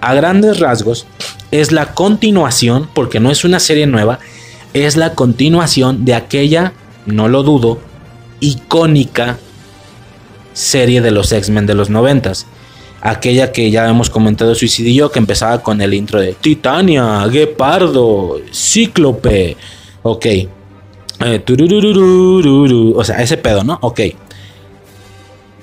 A 0.00 0.14
grandes 0.14 0.60
rasgos, 0.60 1.06
es 1.50 1.72
la 1.72 1.94
continuación, 1.94 2.88
porque 2.94 3.20
no 3.20 3.30
es 3.30 3.44
una 3.44 3.58
serie 3.60 3.86
nueva, 3.86 4.18
es 4.74 4.96
la 4.96 5.14
continuación 5.14 6.04
de 6.04 6.14
aquella, 6.14 6.72
no 7.06 7.28
lo 7.28 7.42
dudo, 7.42 7.80
icónica 8.40 9.38
serie 10.52 11.00
de 11.00 11.10
los 11.10 11.32
X-Men 11.32 11.66
de 11.66 11.74
los 11.74 11.90
90 11.90 12.32
aquella 13.00 13.52
que 13.52 13.70
ya 13.70 13.88
hemos 13.88 14.10
comentado 14.10 14.54
Suicidio 14.54 15.10
que 15.10 15.18
empezaba 15.18 15.62
con 15.62 15.80
el 15.80 15.94
intro 15.94 16.20
de 16.20 16.34
Titania, 16.34 17.26
Guepardo, 17.26 18.40
Cíclope, 18.52 19.56
ok, 20.02 20.26
eh, 20.26 21.44
o 22.94 23.04
sea, 23.04 23.22
ese 23.22 23.36
pedo, 23.36 23.64
¿no? 23.64 23.78
Ok, 23.82 24.00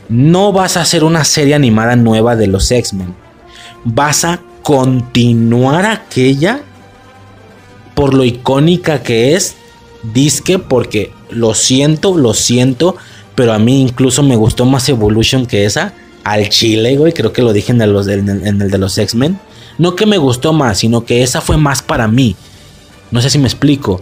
no 0.09 0.51
vas 0.51 0.77
a 0.77 0.81
hacer 0.81 1.03
una 1.03 1.23
serie 1.23 1.55
animada 1.55 1.95
nueva 1.95 2.35
de 2.35 2.47
los 2.47 2.71
X-Men, 2.71 3.13
vas 3.83 4.25
a 4.25 4.41
continuar 4.61 5.85
aquella 5.85 6.61
por 7.93 8.13
lo 8.13 8.25
icónica 8.25 9.01
que 9.01 9.35
es, 9.35 9.55
disque, 10.13 10.59
porque 10.59 11.11
lo 11.29 11.53
siento, 11.53 12.17
lo 12.17 12.33
siento, 12.33 12.95
pero 13.35 13.53
a 13.53 13.59
mí 13.59 13.81
incluso 13.81 14.21
me 14.23 14.35
gustó 14.35 14.65
más 14.65 14.87
Evolution 14.89 15.45
que 15.45 15.65
esa 15.65 15.93
al 16.25 16.49
chile, 16.49 16.97
güey. 16.97 17.13
Creo 17.13 17.31
que 17.31 17.41
lo 17.41 17.53
dije 17.53 17.71
en 17.71 17.79
el, 17.79 18.71
de 18.71 18.77
los 18.77 18.97
X-Men. 18.97 19.39
No 19.77 19.95
que 19.95 20.05
me 20.05 20.17
gustó 20.17 20.51
más, 20.51 20.79
sino 20.79 21.05
que 21.05 21.23
esa 21.23 21.39
fue 21.39 21.55
más 21.55 21.81
para 21.81 22.09
mí. 22.09 22.35
No 23.11 23.21
sé 23.21 23.29
si 23.29 23.37
me 23.37 23.47
explico. 23.47 24.01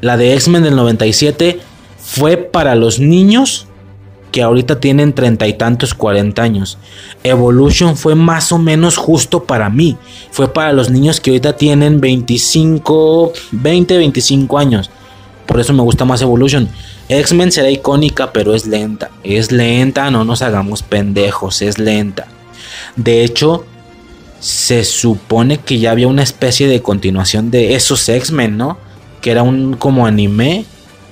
La 0.00 0.16
de 0.16 0.32
X-Men 0.34 0.62
del 0.62 0.76
97 0.76 1.60
fue 1.98 2.36
para 2.36 2.74
los 2.74 3.00
niños 3.00 3.66
que 4.30 4.42
ahorita 4.42 4.78
tienen 4.78 5.12
treinta 5.12 5.48
y 5.48 5.54
tantos, 5.54 5.92
cuarenta 5.92 6.42
años. 6.42 6.78
Evolution 7.24 7.96
fue 7.96 8.14
más 8.14 8.52
o 8.52 8.58
menos 8.58 8.96
justo 8.96 9.42
para 9.42 9.70
mí. 9.70 9.96
Fue 10.30 10.52
para 10.52 10.72
los 10.72 10.88
niños 10.88 11.20
que 11.20 11.30
ahorita 11.30 11.56
tienen 11.56 12.00
25, 12.00 13.32
20, 13.50 13.98
25 13.98 14.58
años. 14.58 14.90
Por 15.46 15.58
eso 15.58 15.72
me 15.72 15.82
gusta 15.82 16.04
más 16.04 16.22
Evolution. 16.22 16.68
X-Men 17.08 17.52
será 17.52 17.70
icónica, 17.70 18.32
pero 18.32 18.54
es 18.54 18.66
lenta. 18.66 19.10
Es 19.24 19.50
lenta, 19.50 20.10
no 20.10 20.24
nos 20.24 20.42
hagamos 20.42 20.82
pendejos, 20.82 21.62
es 21.62 21.78
lenta. 21.78 22.26
De 22.96 23.24
hecho, 23.24 23.64
se 24.40 24.84
supone 24.84 25.58
que 25.58 25.78
ya 25.78 25.90
había 25.90 26.06
una 26.06 26.22
especie 26.22 26.68
de 26.68 26.82
continuación 26.82 27.50
de 27.50 27.74
esos 27.74 28.08
X-Men, 28.08 28.56
¿no? 28.58 28.78
Que 29.22 29.30
era 29.30 29.42
un 29.42 29.74
como 29.74 30.06
anime. 30.06 30.66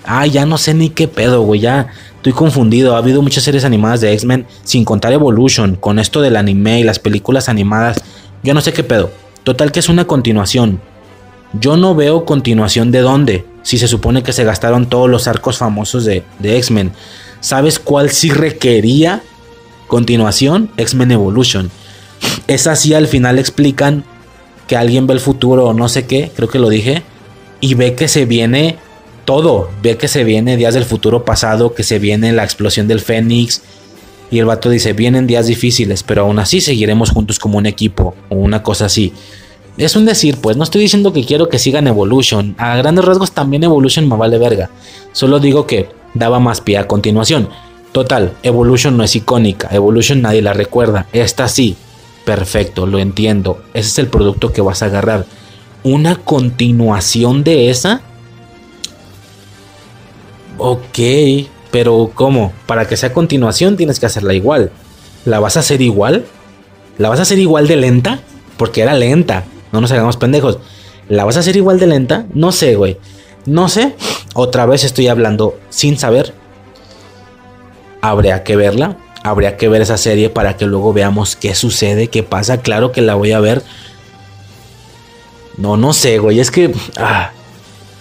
Ah, 0.04 0.26
ya 0.26 0.46
no 0.46 0.58
sé 0.58 0.74
ni 0.74 0.90
qué 0.90 1.08
pedo, 1.08 1.42
güey. 1.42 1.60
Ya 1.60 1.88
estoy 2.16 2.32
confundido. 2.32 2.94
Ha 2.94 2.98
habido 2.98 3.22
muchas 3.22 3.44
series 3.44 3.64
animadas 3.64 4.00
de 4.02 4.12
X-Men 4.12 4.46
sin 4.64 4.84
contar 4.84 5.12
Evolution. 5.12 5.76
Con 5.76 5.98
esto 5.98 6.20
del 6.20 6.36
anime 6.36 6.80
y 6.80 6.84
las 6.84 6.98
películas 6.98 7.48
animadas. 7.48 8.02
Yo 8.42 8.52
no 8.52 8.60
sé 8.60 8.72
qué 8.72 8.84
pedo. 8.84 9.10
Total 9.44 9.72
que 9.72 9.80
es 9.80 9.88
una 9.88 10.06
continuación. 10.06 10.80
Yo 11.58 11.76
no 11.76 11.94
veo 11.94 12.24
continuación 12.24 12.92
de 12.92 13.00
dónde 13.00 13.55
si 13.66 13.78
se 13.78 13.88
supone 13.88 14.22
que 14.22 14.32
se 14.32 14.44
gastaron 14.44 14.88
todos 14.88 15.10
los 15.10 15.26
arcos 15.26 15.58
famosos 15.58 16.04
de, 16.04 16.22
X-Men. 16.40 16.92
¿Sabes 17.40 17.80
cuál 17.80 18.10
sí 18.10 18.30
requería 18.30 19.24
continuación? 19.88 20.70
X-Men 20.76 21.10
Evolution. 21.10 21.72
Es 22.46 22.68
así, 22.68 22.94
al 22.94 23.08
final 23.08 23.40
explican 23.40 24.04
que 24.68 24.76
alguien 24.76 25.08
ve 25.08 25.14
el 25.14 25.20
futuro 25.20 25.66
o 25.66 25.74
no 25.74 25.88
sé 25.88 26.06
qué, 26.06 26.30
creo 26.36 26.48
que 26.48 26.60
lo 26.60 26.68
dije, 26.68 27.02
y 27.60 27.74
ve 27.74 27.96
que 27.96 28.06
se 28.06 28.24
viene 28.24 28.78
todo. 29.24 29.68
Ve 29.82 29.96
que 29.96 30.06
se 30.06 30.22
viene 30.22 30.56
días 30.56 30.74
del 30.74 30.84
futuro 30.84 31.24
pasado, 31.24 31.74
que 31.74 31.82
se 31.82 31.98
viene 31.98 32.30
la 32.32 32.44
explosión 32.44 32.86
del 32.86 33.00
Fénix. 33.00 33.62
Y 34.30 34.38
el 34.38 34.44
vato 34.44 34.70
dice, 34.70 34.92
vienen 34.92 35.26
días 35.26 35.48
difíciles, 35.48 36.04
pero 36.04 36.22
aún 36.22 36.38
así 36.38 36.60
seguiremos 36.60 37.10
juntos 37.10 37.40
como 37.40 37.58
un 37.58 37.66
equipo 37.66 38.14
o 38.28 38.36
una 38.36 38.62
cosa 38.62 38.84
así. 38.84 39.12
Es 39.76 39.94
un 39.94 40.06
decir, 40.06 40.38
pues 40.40 40.56
no 40.56 40.64
estoy 40.64 40.80
diciendo 40.80 41.12
que 41.12 41.24
quiero 41.24 41.48
que 41.48 41.58
sigan 41.58 41.86
Evolution. 41.86 42.54
A 42.58 42.76
grandes 42.76 43.04
rasgos 43.04 43.32
también 43.32 43.64
Evolution 43.64 44.08
me 44.08 44.16
vale 44.16 44.38
verga. 44.38 44.70
Solo 45.12 45.38
digo 45.38 45.66
que 45.66 45.90
daba 46.14 46.40
más 46.40 46.62
pie 46.62 46.78
a 46.78 46.88
continuación. 46.88 47.48
Total, 47.92 48.32
Evolution 48.42 48.96
no 48.96 49.04
es 49.04 49.14
icónica. 49.16 49.68
Evolution 49.70 50.22
nadie 50.22 50.40
la 50.42 50.54
recuerda. 50.54 51.06
Esta 51.12 51.48
sí. 51.48 51.76
Perfecto, 52.24 52.86
lo 52.86 52.98
entiendo. 52.98 53.62
Ese 53.74 53.88
es 53.88 53.98
el 53.98 54.08
producto 54.08 54.52
que 54.52 54.62
vas 54.62 54.82
a 54.82 54.86
agarrar. 54.86 55.26
Una 55.82 56.16
continuación 56.16 57.44
de 57.44 57.70
esa. 57.70 58.00
Ok, 60.58 60.98
pero 61.70 62.10
¿cómo? 62.14 62.52
Para 62.66 62.88
que 62.88 62.96
sea 62.96 63.12
continuación 63.12 63.76
tienes 63.76 64.00
que 64.00 64.06
hacerla 64.06 64.32
igual. 64.32 64.72
¿La 65.26 65.38
vas 65.38 65.56
a 65.56 65.60
hacer 65.60 65.82
igual? 65.82 66.24
¿La 66.98 67.10
vas 67.10 67.18
a 67.18 67.22
hacer 67.22 67.38
igual 67.38 67.68
de 67.68 67.76
lenta? 67.76 68.20
Porque 68.56 68.80
era 68.80 68.94
lenta. 68.94 69.44
No 69.76 69.82
nos 69.82 69.92
hagamos 69.92 70.16
pendejos. 70.16 70.58
¿La 71.10 71.26
vas 71.26 71.36
a 71.36 71.40
hacer 71.40 71.54
igual 71.54 71.78
de 71.78 71.86
lenta? 71.86 72.24
No 72.32 72.50
sé, 72.50 72.76
güey. 72.76 72.96
No 73.44 73.68
sé. 73.68 73.94
Otra 74.32 74.64
vez 74.64 74.84
estoy 74.84 75.08
hablando 75.08 75.58
sin 75.68 75.98
saber. 75.98 76.32
Habría 78.00 78.42
que 78.42 78.56
verla. 78.56 78.96
Habría 79.22 79.58
que 79.58 79.68
ver 79.68 79.82
esa 79.82 79.98
serie 79.98 80.30
para 80.30 80.56
que 80.56 80.64
luego 80.64 80.94
veamos 80.94 81.36
qué 81.36 81.54
sucede, 81.54 82.08
qué 82.08 82.22
pasa. 82.22 82.62
Claro 82.62 82.90
que 82.90 83.02
la 83.02 83.16
voy 83.16 83.32
a 83.32 83.40
ver. 83.40 83.62
No, 85.58 85.76
no 85.76 85.92
sé, 85.92 86.20
güey. 86.20 86.40
Es 86.40 86.50
que... 86.50 86.72
Ah, 86.96 87.32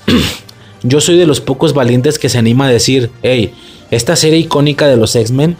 yo 0.81 1.01
soy 1.01 1.17
de 1.17 1.27
los 1.27 1.41
pocos 1.41 1.73
valientes 1.73 2.17
que 2.17 2.29
se 2.29 2.37
anima 2.37 2.67
a 2.67 2.71
decir, 2.71 3.11
hey, 3.21 3.53
esta 3.91 4.15
serie 4.15 4.39
icónica 4.39 4.87
de 4.87 4.95
los 4.95 5.13
X-Men 5.13 5.57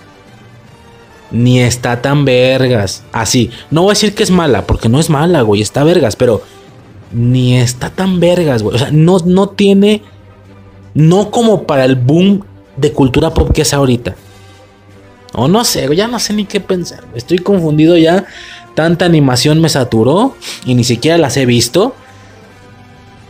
ni 1.32 1.60
está 1.60 2.02
tan 2.02 2.26
vergas. 2.26 3.04
Así, 3.12 3.52
no 3.72 3.82
voy 3.84 3.92
a 3.92 3.94
decir 3.94 4.16
que 4.16 4.24
es 4.24 4.32
mala, 4.32 4.66
porque 4.66 4.90
no 4.90 5.00
es 5.00 5.10
mala, 5.10 5.42
güey, 5.42 5.62
está 5.62 5.84
vergas, 5.84 6.16
pero 6.16 6.42
ni 7.12 7.58
está 7.58 7.90
tan 7.90 8.20
vergas, 8.20 8.64
güey. 8.64 8.76
O 8.76 8.80
sea, 8.80 8.92
no, 8.92 9.20
no 9.20 9.50
tiene, 9.50 10.02
no 10.94 11.32
como 11.32 11.64
para 11.64 11.86
el 11.86 11.96
boom 11.96 12.44
de 12.78 12.92
cultura 12.92 13.34
pop 13.34 13.52
que 13.52 13.62
es 13.62 13.74
ahorita. 13.74 14.16
O 15.34 15.48
no 15.48 15.64
sé, 15.66 15.94
ya 15.96 16.08
no 16.08 16.20
sé 16.20 16.34
ni 16.34 16.46
qué 16.46 16.60
pensar. 16.60 17.04
Estoy 17.14 17.40
confundido 17.40 17.98
ya. 17.98 18.26
Tanta 18.74 19.06
animación 19.06 19.62
me 19.62 19.70
saturó 19.70 20.36
y 20.66 20.76
ni 20.76 20.84
siquiera 20.84 21.18
las 21.18 21.38
he 21.38 21.46
visto. 21.46 21.94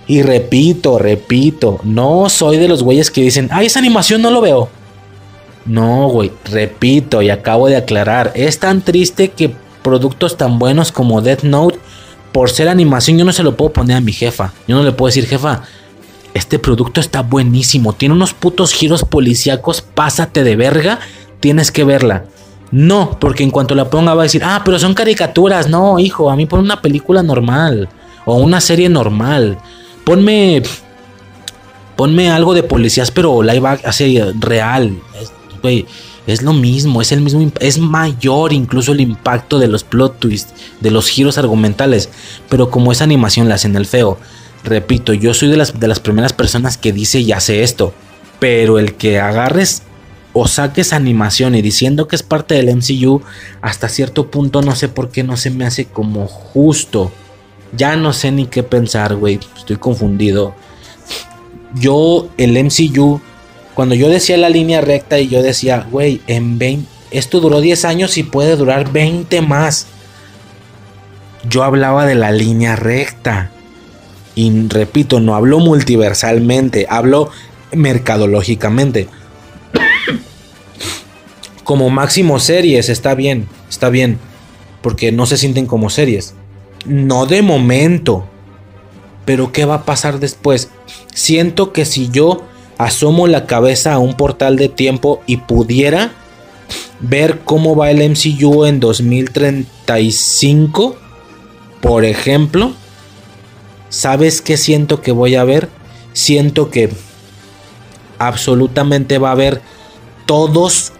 Y 0.07 0.21
repito, 0.21 0.99
repito, 0.99 1.79
no 1.83 2.29
soy 2.29 2.57
de 2.57 2.67
los 2.67 2.83
güeyes 2.83 3.09
que 3.09 3.21
dicen, 3.21 3.49
ay, 3.51 3.67
esa 3.67 3.79
animación 3.79 4.21
no 4.21 4.29
lo 4.29 4.41
veo. 4.41 4.69
No, 5.65 6.07
güey, 6.09 6.31
repito 6.45 7.21
y 7.21 7.29
acabo 7.29 7.67
de 7.67 7.75
aclarar, 7.75 8.31
es 8.35 8.59
tan 8.59 8.81
triste 8.81 9.29
que 9.29 9.55
productos 9.81 10.37
tan 10.37 10.59
buenos 10.59 10.91
como 10.91 11.21
Death 11.21 11.43
Note, 11.43 11.79
por 12.31 12.49
ser 12.49 12.69
animación, 12.69 13.17
yo 13.17 13.25
no 13.25 13.33
se 13.33 13.43
lo 13.43 13.55
puedo 13.55 13.73
poner 13.73 13.97
a 13.97 14.01
mi 14.01 14.11
jefa. 14.11 14.53
Yo 14.67 14.75
no 14.75 14.83
le 14.83 14.91
puedo 14.91 15.07
decir, 15.07 15.25
jefa, 15.25 15.63
este 16.33 16.59
producto 16.59 16.99
está 16.99 17.21
buenísimo, 17.21 17.93
tiene 17.93 18.13
unos 18.13 18.33
putos 18.33 18.73
giros 18.73 19.03
policíacos, 19.03 19.81
pásate 19.81 20.43
de 20.43 20.55
verga, 20.55 20.99
tienes 21.39 21.71
que 21.71 21.83
verla. 21.83 22.25
No, 22.71 23.17
porque 23.19 23.43
en 23.43 23.51
cuanto 23.51 23.73
la 23.73 23.89
ponga 23.89 24.13
va 24.13 24.23
a 24.23 24.25
decir, 24.25 24.43
ah, 24.43 24.61
pero 24.65 24.77
son 24.79 24.93
caricaturas. 24.93 25.69
No, 25.69 25.97
hijo, 25.97 26.29
a 26.29 26.35
mí 26.35 26.45
pon 26.45 26.59
una 26.59 26.81
película 26.81 27.23
normal 27.23 27.87
o 28.25 28.35
una 28.35 28.59
serie 28.59 28.89
normal. 28.89 29.57
Ponme, 30.03 30.61
ponme 31.95 32.29
algo 32.31 32.53
de 32.53 32.63
policías, 32.63 33.11
pero 33.11 33.41
live 33.41 33.79
así 33.83 34.19
real 34.39 34.97
es 35.69 36.41
lo 36.41 36.53
mismo, 36.53 37.01
es 37.01 37.11
el 37.11 37.21
mismo, 37.21 37.51
es 37.59 37.77
mayor 37.77 38.53
incluso 38.53 38.91
el 38.91 39.01
impacto 39.01 39.59
de 39.59 39.67
los 39.67 39.83
plot 39.83 40.19
twists, 40.19 40.53
de 40.81 40.91
los 40.91 41.07
giros 41.09 41.37
argumentales, 41.37 42.09
pero 42.49 42.69
como 42.69 42.91
esa 42.91 43.03
animación 43.03 43.49
la 43.49 43.55
hacen 43.55 43.75
el 43.75 43.85
feo. 43.85 44.17
Repito, 44.63 45.13
yo 45.13 45.33
soy 45.33 45.49
de 45.49 45.57
las, 45.57 45.79
de 45.79 45.87
las 45.87 45.99
primeras 45.99 46.33
personas 46.33 46.77
que 46.77 46.91
dice 46.91 47.19
y 47.19 47.31
hace 47.31 47.63
esto, 47.63 47.93
pero 48.39 48.79
el 48.79 48.95
que 48.95 49.19
agarres 49.19 49.83
o 50.33 50.47
saques 50.47 50.91
animación 50.91 51.55
y 51.55 51.61
diciendo 51.61 52.07
que 52.07 52.15
es 52.17 52.23
parte 52.23 52.55
del 52.55 52.75
MCU, 52.75 53.21
hasta 53.61 53.87
cierto 53.87 54.29
punto 54.29 54.61
no 54.61 54.75
sé 54.75 54.89
por 54.89 55.09
qué 55.09 55.23
no 55.23 55.37
se 55.37 55.49
me 55.49 55.65
hace 55.65 55.85
como 55.85 56.27
justo. 56.27 57.11
Ya 57.77 57.95
no 57.95 58.11
sé 58.11 58.31
ni 58.31 58.47
qué 58.47 58.61
pensar, 58.63 59.15
güey, 59.15 59.39
estoy 59.55 59.77
confundido. 59.77 60.53
Yo, 61.75 62.27
el 62.37 62.61
MCU 62.61 63.21
cuando 63.75 63.93
yo 63.93 64.07
decía 64.07 64.37
la 64.37 64.49
línea 64.49 64.79
recta 64.79 65.19
y 65.19 65.27
yo 65.27 65.43
decía, 65.43 65.85
güey, 65.91 66.21
en 66.27 66.57
20, 66.57 66.87
esto 67.11 67.41
duró 67.41 67.59
10 67.59 67.83
años 67.83 68.17
y 68.17 68.23
puede 68.23 68.55
durar 68.55 68.91
20 68.91 69.41
más. 69.41 69.87
Yo 71.49 71.63
hablaba 71.63 72.05
de 72.05 72.15
la 72.15 72.31
línea 72.31 72.77
recta. 72.77 73.51
Y 74.33 74.67
repito, 74.69 75.19
no 75.19 75.35
hablo 75.35 75.59
multiversalmente, 75.59 76.87
hablo 76.89 77.29
mercadológicamente. 77.73 79.09
como 81.65 81.89
máximo 81.89 82.39
series, 82.39 82.87
está 82.87 83.13
bien, 83.13 83.49
está 83.69 83.89
bien. 83.89 84.19
Porque 84.81 85.11
no 85.11 85.25
se 85.25 85.35
sienten 85.35 85.65
como 85.65 85.89
series. 85.89 86.33
No 86.85 87.25
de 87.25 87.41
momento. 87.41 88.25
Pero 89.25 89.51
¿qué 89.51 89.65
va 89.65 89.75
a 89.75 89.85
pasar 89.85 90.19
después? 90.19 90.69
Siento 91.13 91.73
que 91.73 91.83
si 91.83 92.09
yo 92.09 92.45
asomo 92.77 93.27
la 93.27 93.45
cabeza 93.45 93.93
a 93.93 93.99
un 93.99 94.15
portal 94.15 94.57
de 94.57 94.67
tiempo 94.69 95.21
y 95.25 95.37
pudiera 95.37 96.11
ver 96.99 97.39
cómo 97.39 97.75
va 97.75 97.89
el 97.91 98.09
MCU 98.09 98.65
en 98.65 98.79
2035, 98.79 100.95
por 101.81 102.05
ejemplo, 102.05 102.73
¿sabes 103.89 104.41
qué 104.41 104.57
siento 104.57 105.01
que 105.01 105.11
voy 105.11 105.35
a 105.35 105.43
ver? 105.43 105.69
Siento 106.13 106.71
que 106.71 106.89
absolutamente 108.17 109.17
va 109.17 109.29
a 109.29 109.33
haber 109.33 109.61
todos 110.25 110.93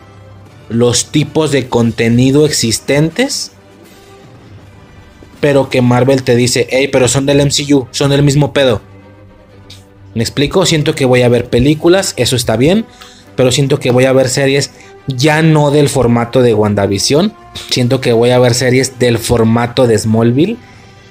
los 0.69 1.07
tipos 1.07 1.52
de 1.52 1.69
contenido 1.69 2.45
existentes. 2.45 3.52
Pero 5.41 5.69
que 5.69 5.81
Marvel 5.81 6.23
te 6.23 6.35
dice, 6.35 6.68
hey, 6.72 6.89
pero 6.91 7.07
son 7.07 7.26
del 7.26 7.45
MCU, 7.45 7.88
son 7.91 8.10
del 8.10 8.23
mismo 8.23 8.53
pedo. 8.53 8.81
¿Me 10.16 10.24
explico? 10.24 10.66
Siento 10.66 10.96
que 10.96 11.06
voy 11.06 11.22
a 11.22 11.30
ver 11.30 11.50
películas, 11.50 12.14
eso 12.18 12.36
está 12.36 12.58
bien. 12.58 12.86
Pero 13.36 13.52
siento 13.52 13.80
que 13.80 13.92
voy 13.92 14.06
a 14.06 14.14
ver 14.14 14.30
series 14.30 14.72
ya 15.08 15.42
no 15.42 15.72
del 15.72 15.90
formato 15.90 16.42
de 16.42 16.54
WandaVision. 16.54 17.34
Siento 17.70 18.02
que 18.02 18.14
voy 18.14 18.32
a 18.32 18.40
ver 18.40 18.54
series 18.54 18.98
del 18.98 19.18
formato 19.18 19.88
de 19.88 19.98
Smallville. 20.00 20.58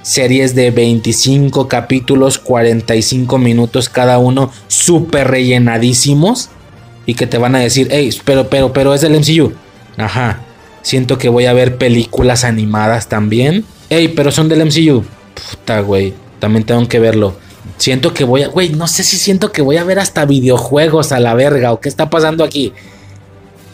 Series 0.03 0.55
de 0.55 0.71
25 0.71 1.69
capítulos, 1.69 2.39
45 2.39 3.39
minutos 3.39 3.89
cada 3.89 4.19
uno, 4.19 4.51
súper 4.69 5.29
rellenadísimos 5.29 6.51
y 7.07 7.15
que 7.15 7.27
te 7.27 7.39
van 7.39 7.55
a 7.55 7.61
decir, 7.61 7.89
hey, 7.91 8.11
pero, 8.25 8.49
pero, 8.49 8.73
pero 8.73 8.95
es 8.95 9.01
del 9.01 9.19
MCU. 9.19 9.53
Ajá. 9.97 10.41
Siento 10.83 11.17
que 11.17 11.31
voy 11.31 11.47
a 11.47 11.55
ver 11.55 11.79
películas 11.79 12.45
animadas 12.45 13.09
también. 13.09 13.65
Hey, 13.89 14.13
pero 14.15 14.31
son 14.31 14.49
del 14.49 14.65
MCU. 14.67 15.05
Puta, 15.35 15.81
güey. 15.81 16.13
También 16.39 16.65
tengo 16.65 16.87
que 16.89 16.99
verlo. 16.99 17.37
Siento 17.77 18.15
que 18.15 18.25
voy 18.25 18.43
a, 18.43 18.49
güey, 18.49 18.71
no 18.71 18.87
sé 18.87 19.03
si 19.03 19.17
siento 19.17 19.53
que 19.53 19.63
voy 19.63 19.77
a 19.77 19.85
ver 19.85 19.99
hasta 19.99 20.25
videojuegos 20.25 21.13
a 21.13 21.21
la 21.21 21.35
verga 21.35 21.73
o 21.73 21.81
qué 21.81 21.89
está 21.89 22.09
pasando 22.09 22.45
aquí. 22.45 22.73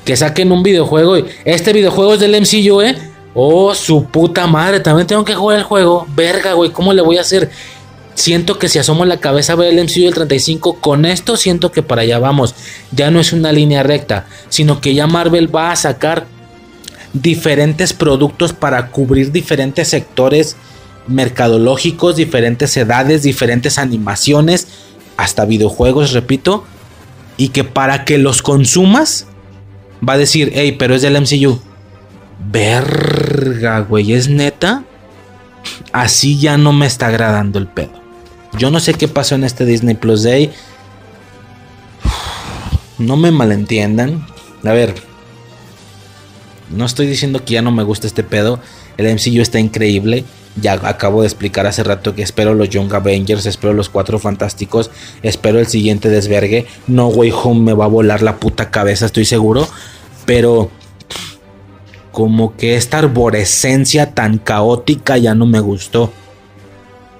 Que 0.05 0.17
saquen 0.17 0.53
un 0.53 0.63
videojuego 0.63 1.19
y 1.19 1.27
este 1.45 1.73
videojuego 1.73 2.15
es 2.15 2.21
del 2.21 2.41
MCU, 2.41 2.81
¿eh? 2.81 2.97
Oh, 3.35 3.75
su 3.75 4.07
puta 4.07 4.47
madre, 4.47 4.81
también 4.81 5.07
tengo 5.07 5.25
que 5.25 5.35
jugar 5.35 5.59
el 5.59 5.65
juego. 5.65 6.07
Verga, 6.15 6.55
güey, 6.55 6.71
¿cómo 6.71 6.93
le 6.93 7.03
voy 7.03 7.19
a 7.19 7.21
hacer? 7.21 7.51
Siento 8.15 8.59
que 8.59 8.69
si 8.69 8.79
asomo 8.79 9.05
la 9.05 9.21
cabeza 9.21 9.53
a 9.53 9.57
ver 9.57 9.73
el 9.73 9.85
MCU 9.85 10.05
del 10.05 10.15
35, 10.15 10.81
con 10.81 11.05
esto 11.05 11.37
siento 11.37 11.71
que 11.71 11.83
para 11.83 12.03
allá 12.03 12.19
vamos. 12.19 12.55
Ya 12.91 13.11
no 13.11 13.21
es 13.21 13.33
una 13.33 13.53
línea 13.53 13.83
recta, 13.83 14.27
sino 14.49 14.81
que 14.81 14.95
ya 14.95 15.07
Marvel 15.07 15.55
va 15.55 15.71
a 15.71 15.77
sacar 15.77 16.27
diferentes 17.13 17.93
productos 17.93 18.53
para 18.53 18.89
cubrir 18.89 19.33
diferentes 19.33 19.89
sectores 19.89 20.57
mercadológicos, 21.11 22.17
diferentes 22.17 22.77
edades, 22.77 23.23
diferentes 23.23 23.79
animaciones, 23.79 24.69
hasta 25.17 25.45
videojuegos, 25.45 26.13
repito. 26.13 26.65
Y 27.37 27.49
que 27.49 27.65
para 27.65 28.05
que 28.05 28.19
los 28.19 28.43
consumas, 28.43 29.27
va 30.07 30.15
a 30.15 30.19
decir, 30.19 30.53
hey, 30.55 30.77
pero 30.79 30.95
es 30.95 31.03
del 31.03 31.21
MCU. 31.21 31.61
Verga, 32.51 33.81
güey, 33.81 34.13
es 34.13 34.29
neta. 34.29 34.85
Así 35.93 36.39
ya 36.39 36.57
no 36.57 36.73
me 36.73 36.87
está 36.87 37.09
agradando 37.09 37.59
el 37.59 37.67
pedo. 37.67 37.93
Yo 38.59 38.71
no 38.71 38.81
sé 38.81 38.95
qué 38.95 39.09
pasó 39.09 39.35
en 39.35 39.45
este 39.45 39.65
Disney 39.65 39.95
Plus 39.95 40.23
Day. 40.23 40.53
No 42.99 43.17
me 43.17 43.31
malentiendan. 43.31 44.27
A 44.65 44.73
ver. 44.73 44.95
No 46.71 46.85
estoy 46.85 47.07
diciendo 47.07 47.45
que 47.45 47.55
ya 47.55 47.63
no 47.63 47.73
me 47.73 47.83
gusta 47.83 48.07
este 48.07 48.23
pedo. 48.23 48.61
El 48.97 49.13
MCU 49.13 49.41
está 49.41 49.59
increíble. 49.59 50.25
Ya 50.57 50.73
acabo 50.73 51.23
de 51.23 51.29
explicar 51.29 51.67
hace 51.67 51.85
rato 51.85 52.15
que 52.15 52.23
espero 52.23 52.55
los 52.55 52.69
Young 52.69 52.93
Avengers, 52.93 53.47
espero 53.47 53.73
los 53.73 53.89
Cuatro 53.89 54.19
Fantásticos, 54.19 54.91
espero 55.23 55.59
el 55.59 55.67
siguiente 55.67 56.09
desvergue. 56.09 56.67
No 56.87 57.09
Way 57.09 57.33
Home 57.43 57.61
me 57.61 57.73
va 57.73 57.85
a 57.85 57.89
volar 57.89 58.23
la 58.23 58.37
puta 58.37 58.71
cabeza, 58.71 59.07
estoy 59.07 59.25
seguro. 59.25 59.69
Pero 60.27 60.71
como 62.13 62.57
que 62.57 62.77
esta 62.77 62.99
arborescencia 62.99 64.15
tan 64.15 64.39
caótica 64.39 65.17
ya 65.17 65.35
no 65.35 65.47
me 65.47 65.61
gustó 65.61 66.13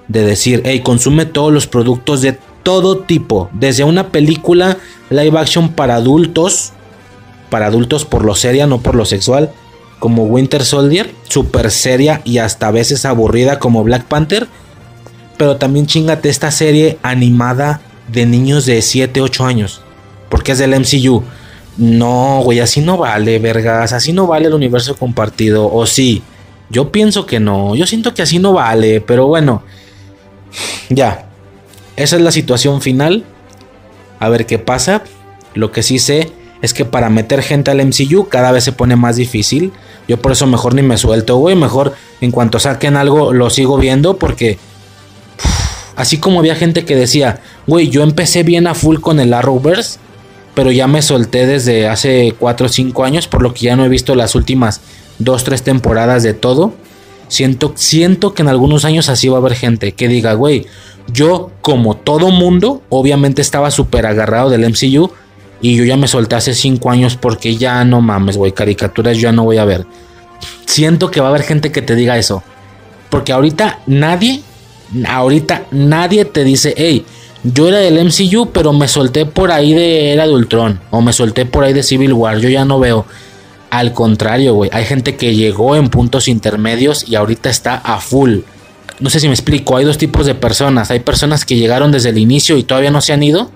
de 0.07 0.25
decir, 0.25 0.61
hey, 0.65 0.81
consume 0.81 1.25
todos 1.25 1.53
los 1.53 1.67
productos 1.67 2.21
de 2.21 2.37
todo 2.63 2.99
tipo, 2.99 3.49
desde 3.53 3.83
una 3.83 4.09
película 4.09 4.77
live 5.09 5.39
action 5.39 5.69
para 5.69 5.95
adultos, 5.95 6.73
para 7.49 7.67
adultos 7.67 8.05
por 8.05 8.25
lo 8.25 8.35
seria, 8.35 8.67
no 8.67 8.81
por 8.81 8.95
lo 8.95 9.05
sexual, 9.05 9.51
como 10.01 10.23
Winter 10.23 10.65
Soldier, 10.65 11.13
super 11.29 11.69
seria 11.69 12.21
y 12.25 12.39
hasta 12.39 12.67
a 12.67 12.71
veces 12.71 13.05
aburrida 13.05 13.59
como 13.59 13.83
Black 13.83 14.05
Panther, 14.05 14.47
pero 15.37 15.57
también 15.57 15.85
chingate 15.85 16.27
esta 16.27 16.49
serie 16.49 16.97
animada 17.03 17.81
de 18.07 18.25
niños 18.25 18.65
de 18.65 18.81
7, 18.81 19.21
8 19.21 19.45
años, 19.45 19.83
porque 20.27 20.53
es 20.53 20.57
del 20.57 20.71
MCU. 20.71 21.23
No, 21.77 22.41
güey, 22.43 22.61
así 22.61 22.81
no 22.81 22.97
vale, 22.97 23.37
vergas, 23.37 23.93
así 23.93 24.11
no 24.11 24.25
vale 24.25 24.47
el 24.47 24.55
universo 24.55 24.95
compartido, 24.95 25.71
o 25.71 25.85
sí. 25.85 26.23
Yo 26.71 26.91
pienso 26.91 27.27
que 27.27 27.39
no, 27.39 27.75
yo 27.75 27.85
siento 27.85 28.15
que 28.15 28.23
así 28.23 28.39
no 28.39 28.53
vale, 28.53 29.01
pero 29.01 29.27
bueno, 29.27 29.61
ya, 30.89 31.27
esa 31.95 32.15
es 32.15 32.23
la 32.23 32.31
situación 32.31 32.81
final. 32.81 33.23
A 34.19 34.29
ver 34.29 34.47
qué 34.47 34.57
pasa. 34.57 35.03
Lo 35.53 35.71
que 35.71 35.83
sí 35.83 35.99
sé 35.99 36.31
es 36.61 36.73
que 36.73 36.85
para 36.85 37.09
meter 37.09 37.41
gente 37.41 37.71
al 37.71 37.85
MCU 37.85 38.27
cada 38.29 38.51
vez 38.51 38.63
se 38.63 38.71
pone 38.71 38.95
más 38.95 39.15
difícil. 39.15 39.71
Yo 40.07 40.21
por 40.21 40.31
eso 40.31 40.45
mejor 40.47 40.75
ni 40.75 40.81
me 40.81 40.97
suelto, 40.97 41.37
güey. 41.37 41.55
Mejor 41.55 41.93
en 42.21 42.31
cuanto 42.31 42.59
saquen 42.59 42.97
algo 42.97 43.33
lo 43.33 43.49
sigo 43.49 43.77
viendo 43.77 44.17
porque... 44.17 44.59
así 45.95 46.17
como 46.17 46.39
había 46.39 46.55
gente 46.55 46.85
que 46.85 46.95
decía, 46.95 47.41
güey, 47.67 47.89
yo 47.89 48.03
empecé 48.03 48.43
bien 48.43 48.67
a 48.67 48.75
full 48.75 48.99
con 48.99 49.19
el 49.19 49.33
Arrowverse, 49.33 49.99
pero 50.53 50.71
ya 50.71 50.87
me 50.87 51.01
solté 51.01 51.45
desde 51.45 51.87
hace 51.87 52.35
4 52.37 52.65
o 52.65 52.69
5 52.69 53.03
años, 53.03 53.27
por 53.27 53.41
lo 53.41 53.53
que 53.53 53.61
ya 53.65 53.75
no 53.75 53.85
he 53.85 53.89
visto 53.89 54.15
las 54.15 54.35
últimas 54.35 54.81
2, 55.19 55.43
3 55.43 55.63
temporadas 55.63 56.23
de 56.23 56.33
todo. 56.33 56.73
Siento, 57.27 57.71
siento 57.75 58.33
que 58.33 58.41
en 58.41 58.49
algunos 58.49 58.83
años 58.83 59.07
así 59.09 59.29
va 59.29 59.37
a 59.37 59.39
haber 59.39 59.55
gente 59.55 59.93
que 59.93 60.07
diga, 60.07 60.33
güey, 60.33 60.67
yo 61.11 61.51
como 61.61 61.95
todo 61.95 62.29
mundo, 62.29 62.81
obviamente 62.89 63.41
estaba 63.41 63.71
súper 63.71 64.05
agarrado 64.05 64.49
del 64.49 64.69
MCU 64.69 65.11
y 65.61 65.75
yo 65.75 65.83
ya 65.83 65.97
me 65.97 66.07
solté 66.07 66.35
hace 66.35 66.53
5 66.53 66.89
años 66.89 67.15
porque 67.15 67.55
ya 67.55 67.83
no 67.85 68.01
mames, 68.01 68.37
güey, 68.37 68.51
caricaturas 68.51 69.19
ya 69.19 69.31
no 69.31 69.43
voy 69.43 69.57
a 69.57 69.65
ver. 69.65 69.85
Siento 70.65 71.11
que 71.11 71.21
va 71.21 71.27
a 71.27 71.29
haber 71.29 71.43
gente 71.43 71.71
que 71.71 71.81
te 71.81 71.95
diga 71.95 72.17
eso. 72.17 72.43
Porque 73.09 73.33
ahorita 73.33 73.79
nadie, 73.87 74.41
ahorita 75.05 75.65
nadie 75.71 76.25
te 76.25 76.43
dice, 76.43 76.73
hey, 76.77 77.05
yo 77.43 77.67
era 77.67 77.79
del 77.79 78.03
MCU, 78.05 78.51
pero 78.51 78.71
me 78.71 78.87
solté 78.87 79.25
por 79.25 79.51
ahí 79.51 79.73
de 79.73 80.13
Era 80.13 80.27
de 80.27 80.33
Ultron. 80.33 80.79
O 80.91 81.01
me 81.01 81.11
solté 81.11 81.45
por 81.45 81.63
ahí 81.63 81.73
de 81.73 81.83
Civil 81.83 82.13
War. 82.13 82.39
Yo 82.39 82.49
ya 82.49 82.65
no 82.65 82.79
veo. 82.79 83.05
Al 83.71 83.93
contrario, 83.93 84.53
güey. 84.53 84.69
Hay 84.73 84.85
gente 84.85 85.15
que 85.15 85.35
llegó 85.35 85.75
en 85.75 85.89
puntos 85.89 86.27
intermedios 86.27 87.07
y 87.07 87.15
ahorita 87.15 87.49
está 87.49 87.75
a 87.75 87.99
full. 87.99 88.39
No 88.99 89.09
sé 89.09 89.19
si 89.19 89.27
me 89.27 89.33
explico. 89.33 89.77
Hay 89.77 89.85
dos 89.85 89.97
tipos 89.97 90.25
de 90.25 90.35
personas. 90.35 90.91
Hay 90.91 90.99
personas 90.99 91.43
que 91.43 91.55
llegaron 91.55 91.91
desde 91.91 92.09
el 92.09 92.19
inicio 92.19 92.57
y 92.57 92.63
todavía 92.63 92.91
no 92.91 93.01
se 93.01 93.13
han 93.13 93.23
ido. 93.23 93.49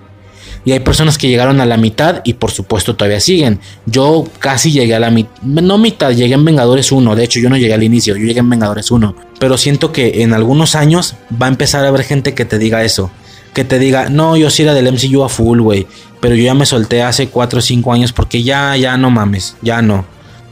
Y 0.66 0.72
hay 0.72 0.80
personas 0.80 1.16
que 1.16 1.28
llegaron 1.28 1.62
a 1.62 1.64
la 1.64 1.78
mitad 1.78 2.20
y 2.24 2.34
por 2.34 2.50
supuesto 2.50 2.94
todavía 2.96 3.20
siguen. 3.20 3.60
Yo 3.86 4.26
casi 4.38 4.72
llegué 4.72 4.94
a 4.94 5.00
la 5.00 5.10
mitad. 5.10 5.40
No 5.42 5.78
mitad, 5.78 6.10
llegué 6.10 6.34
en 6.34 6.44
Vengadores 6.44 6.92
1. 6.92 7.16
De 7.16 7.24
hecho, 7.24 7.40
yo 7.40 7.48
no 7.48 7.56
llegué 7.56 7.72
al 7.72 7.84
inicio. 7.84 8.16
Yo 8.16 8.26
llegué 8.26 8.40
en 8.40 8.50
Vengadores 8.50 8.90
1. 8.90 9.16
Pero 9.38 9.56
siento 9.56 9.92
que 9.92 10.22
en 10.22 10.34
algunos 10.34 10.74
años 10.74 11.14
va 11.40 11.46
a 11.46 11.48
empezar 11.48 11.84
a 11.84 11.88
haber 11.88 12.02
gente 12.02 12.34
que 12.34 12.44
te 12.44 12.58
diga 12.58 12.84
eso 12.84 13.10
que 13.56 13.64
te 13.64 13.78
diga, 13.78 14.10
no, 14.10 14.36
yo 14.36 14.50
sí 14.50 14.64
era 14.64 14.74
del 14.74 14.92
MCU 14.92 15.24
a 15.24 15.30
full, 15.30 15.60
güey. 15.60 15.86
Pero 16.20 16.34
yo 16.34 16.42
ya 16.42 16.52
me 16.52 16.66
solté 16.66 17.02
hace 17.02 17.28
4 17.28 17.58
o 17.58 17.62
5 17.62 17.90
años 17.90 18.12
porque 18.12 18.42
ya, 18.42 18.76
ya 18.76 18.98
no 18.98 19.08
mames, 19.08 19.56
ya 19.62 19.80
no. 19.80 20.04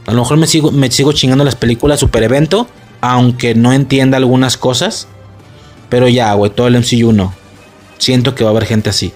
A 0.07 0.11
lo 0.11 0.23
mejor 0.23 0.37
me 0.37 0.47
sigo, 0.47 0.71
me 0.71 0.89
sigo 0.89 1.11
chingando 1.11 1.43
las 1.43 1.53
películas 1.53 1.99
super 1.99 2.23
evento, 2.23 2.67
aunque 3.01 3.53
no 3.53 3.73
entienda 3.73 4.17
algunas 4.17 4.57
cosas. 4.57 5.07
Pero 5.87 6.07
ya, 6.07 6.33
güey, 6.33 6.51
todo 6.51 6.65
el 6.65 6.79
MCU 6.79 7.11
no. 7.13 7.31
Siento 7.99 8.33
que 8.33 8.43
va 8.43 8.49
a 8.49 8.53
haber 8.53 8.65
gente 8.65 8.89
así. 8.89 9.13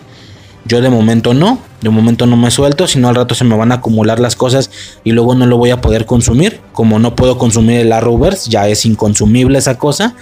Yo 0.65 0.81
de 0.81 0.89
momento 0.89 1.33
no, 1.33 1.59
de 1.81 1.89
momento 1.89 2.25
no 2.25 2.35
me 2.37 2.51
suelto, 2.51 2.87
sino 2.87 3.09
al 3.09 3.15
rato 3.15 3.33
se 3.33 3.43
me 3.43 3.55
van 3.55 3.71
a 3.71 3.75
acumular 3.75 4.19
las 4.19 4.35
cosas 4.35 4.69
y 5.03 5.11
luego 5.11 5.33
no 5.33 5.45
lo 5.45 5.57
voy 5.57 5.71
a 5.71 5.81
poder 5.81 6.05
consumir. 6.05 6.59
Como 6.73 6.99
no 6.99 7.15
puedo 7.15 7.37
consumir 7.37 7.79
el 7.79 7.91
Arrowverse, 7.91 8.49
ya 8.49 8.67
es 8.67 8.85
inconsumible 8.85 9.57
esa 9.57 9.77
cosa. 9.77 10.15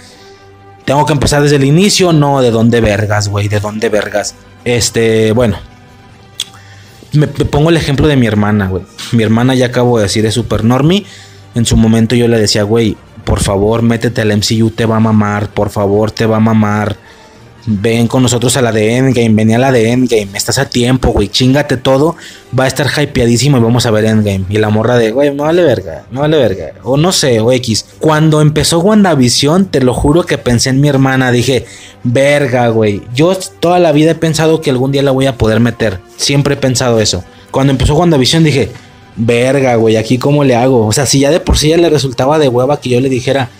Tengo 0.84 1.04
que 1.04 1.12
empezar 1.12 1.42
desde 1.42 1.56
el 1.56 1.64
inicio, 1.64 2.12
no 2.12 2.40
de 2.40 2.50
dónde 2.50 2.80
vergas, 2.80 3.28
güey, 3.28 3.48
de 3.48 3.60
dónde 3.60 3.88
vergas. 3.88 4.34
Este, 4.64 5.32
bueno. 5.32 5.58
Me, 7.12 7.26
pongo 7.26 7.70
el 7.70 7.76
ejemplo 7.76 8.06
de 8.06 8.16
mi 8.16 8.26
hermana, 8.26 8.68
güey. 8.68 8.84
Mi 9.12 9.22
hermana 9.22 9.54
ya 9.54 9.66
acabo 9.66 9.98
de 9.98 10.04
decir 10.04 10.24
es 10.24 10.34
super 10.34 10.64
normie. 10.64 11.04
En 11.54 11.66
su 11.66 11.76
momento 11.76 12.14
yo 12.14 12.28
le 12.28 12.38
decía, 12.38 12.62
güey, 12.62 12.96
por 13.24 13.40
favor, 13.40 13.82
métete 13.82 14.22
al 14.22 14.34
MCU, 14.34 14.70
te 14.70 14.86
va 14.86 14.96
a 14.96 15.00
mamar, 15.00 15.50
por 15.50 15.70
favor, 15.70 16.10
te 16.10 16.24
va 16.24 16.36
a 16.36 16.40
mamar. 16.40 16.96
Ven 17.66 18.06
con 18.08 18.22
nosotros 18.22 18.56
a 18.56 18.62
la 18.62 18.72
de 18.72 18.96
Endgame, 18.96 19.30
venía 19.30 19.56
a 19.56 19.60
la 19.60 19.72
de 19.72 19.90
Endgame, 19.90 20.30
estás 20.34 20.58
a 20.58 20.68
tiempo, 20.68 21.10
güey, 21.10 21.28
chingate 21.28 21.76
todo, 21.76 22.16
va 22.58 22.64
a 22.64 22.66
estar 22.66 22.86
hypeadísimo 22.86 23.58
y 23.58 23.60
vamos 23.60 23.84
a 23.86 23.90
ver 23.90 24.06
Endgame. 24.06 24.44
Y 24.48 24.58
la 24.58 24.70
morra 24.70 24.96
de, 24.96 25.10
güey, 25.10 25.34
no 25.34 25.44
vale 25.44 25.62
verga, 25.62 26.06
no 26.10 26.20
vale 26.20 26.36
verga, 26.38 26.72
o 26.82 26.96
no 26.96 27.12
sé, 27.12 27.40
o 27.40 27.52
X. 27.52 27.84
Cuando 27.98 28.40
empezó 28.40 28.78
WandaVision, 28.80 29.66
te 29.66 29.80
lo 29.80 29.94
juro 29.94 30.24
que 30.24 30.38
pensé 30.38 30.70
en 30.70 30.80
mi 30.80 30.88
hermana, 30.88 31.30
dije, 31.30 31.66
verga, 32.04 32.68
güey, 32.68 33.02
yo 33.14 33.36
toda 33.60 33.78
la 33.78 33.92
vida 33.92 34.12
he 34.12 34.16
pensado 34.16 34.60
que 34.60 34.70
algún 34.70 34.92
día 34.92 35.02
la 35.02 35.10
voy 35.10 35.26
a 35.26 35.36
poder 35.36 35.60
meter, 35.60 36.00
siempre 36.16 36.54
he 36.54 36.58
pensado 36.58 37.00
eso. 37.00 37.24
Cuando 37.50 37.72
empezó 37.72 37.94
WandaVision 37.94 38.44
dije, 38.44 38.70
verga, 39.16 39.74
güey, 39.74 39.96
aquí 39.96 40.18
cómo 40.18 40.44
le 40.44 40.54
hago. 40.54 40.86
O 40.86 40.92
sea, 40.92 41.06
si 41.06 41.20
ya 41.20 41.30
de 41.30 41.40
por 41.40 41.58
sí 41.58 41.68
ya 41.68 41.76
le 41.76 41.90
resultaba 41.90 42.38
de 42.38 42.48
hueva 42.48 42.80
que 42.80 42.88
yo 42.88 43.00
le 43.00 43.08
dijera, 43.08 43.50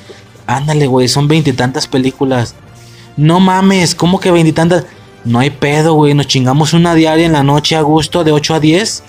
ándale, 0.46 0.86
güey, 0.86 1.08
son 1.08 1.28
veintitantas 1.28 1.86
películas 1.86 2.54
no 3.18 3.40
mames, 3.40 3.96
¿cómo 3.96 4.20
que 4.20 4.30
veintitantas? 4.30 4.84
No 5.24 5.40
hay 5.40 5.50
pedo, 5.50 5.94
güey. 5.94 6.14
Nos 6.14 6.28
chingamos 6.28 6.72
una 6.72 6.94
diaria 6.94 7.26
en 7.26 7.32
la 7.32 7.42
noche 7.42 7.74
a 7.74 7.82
gusto 7.82 8.22
de 8.22 8.30
8 8.30 8.54
a 8.54 8.60
10. 8.60 9.02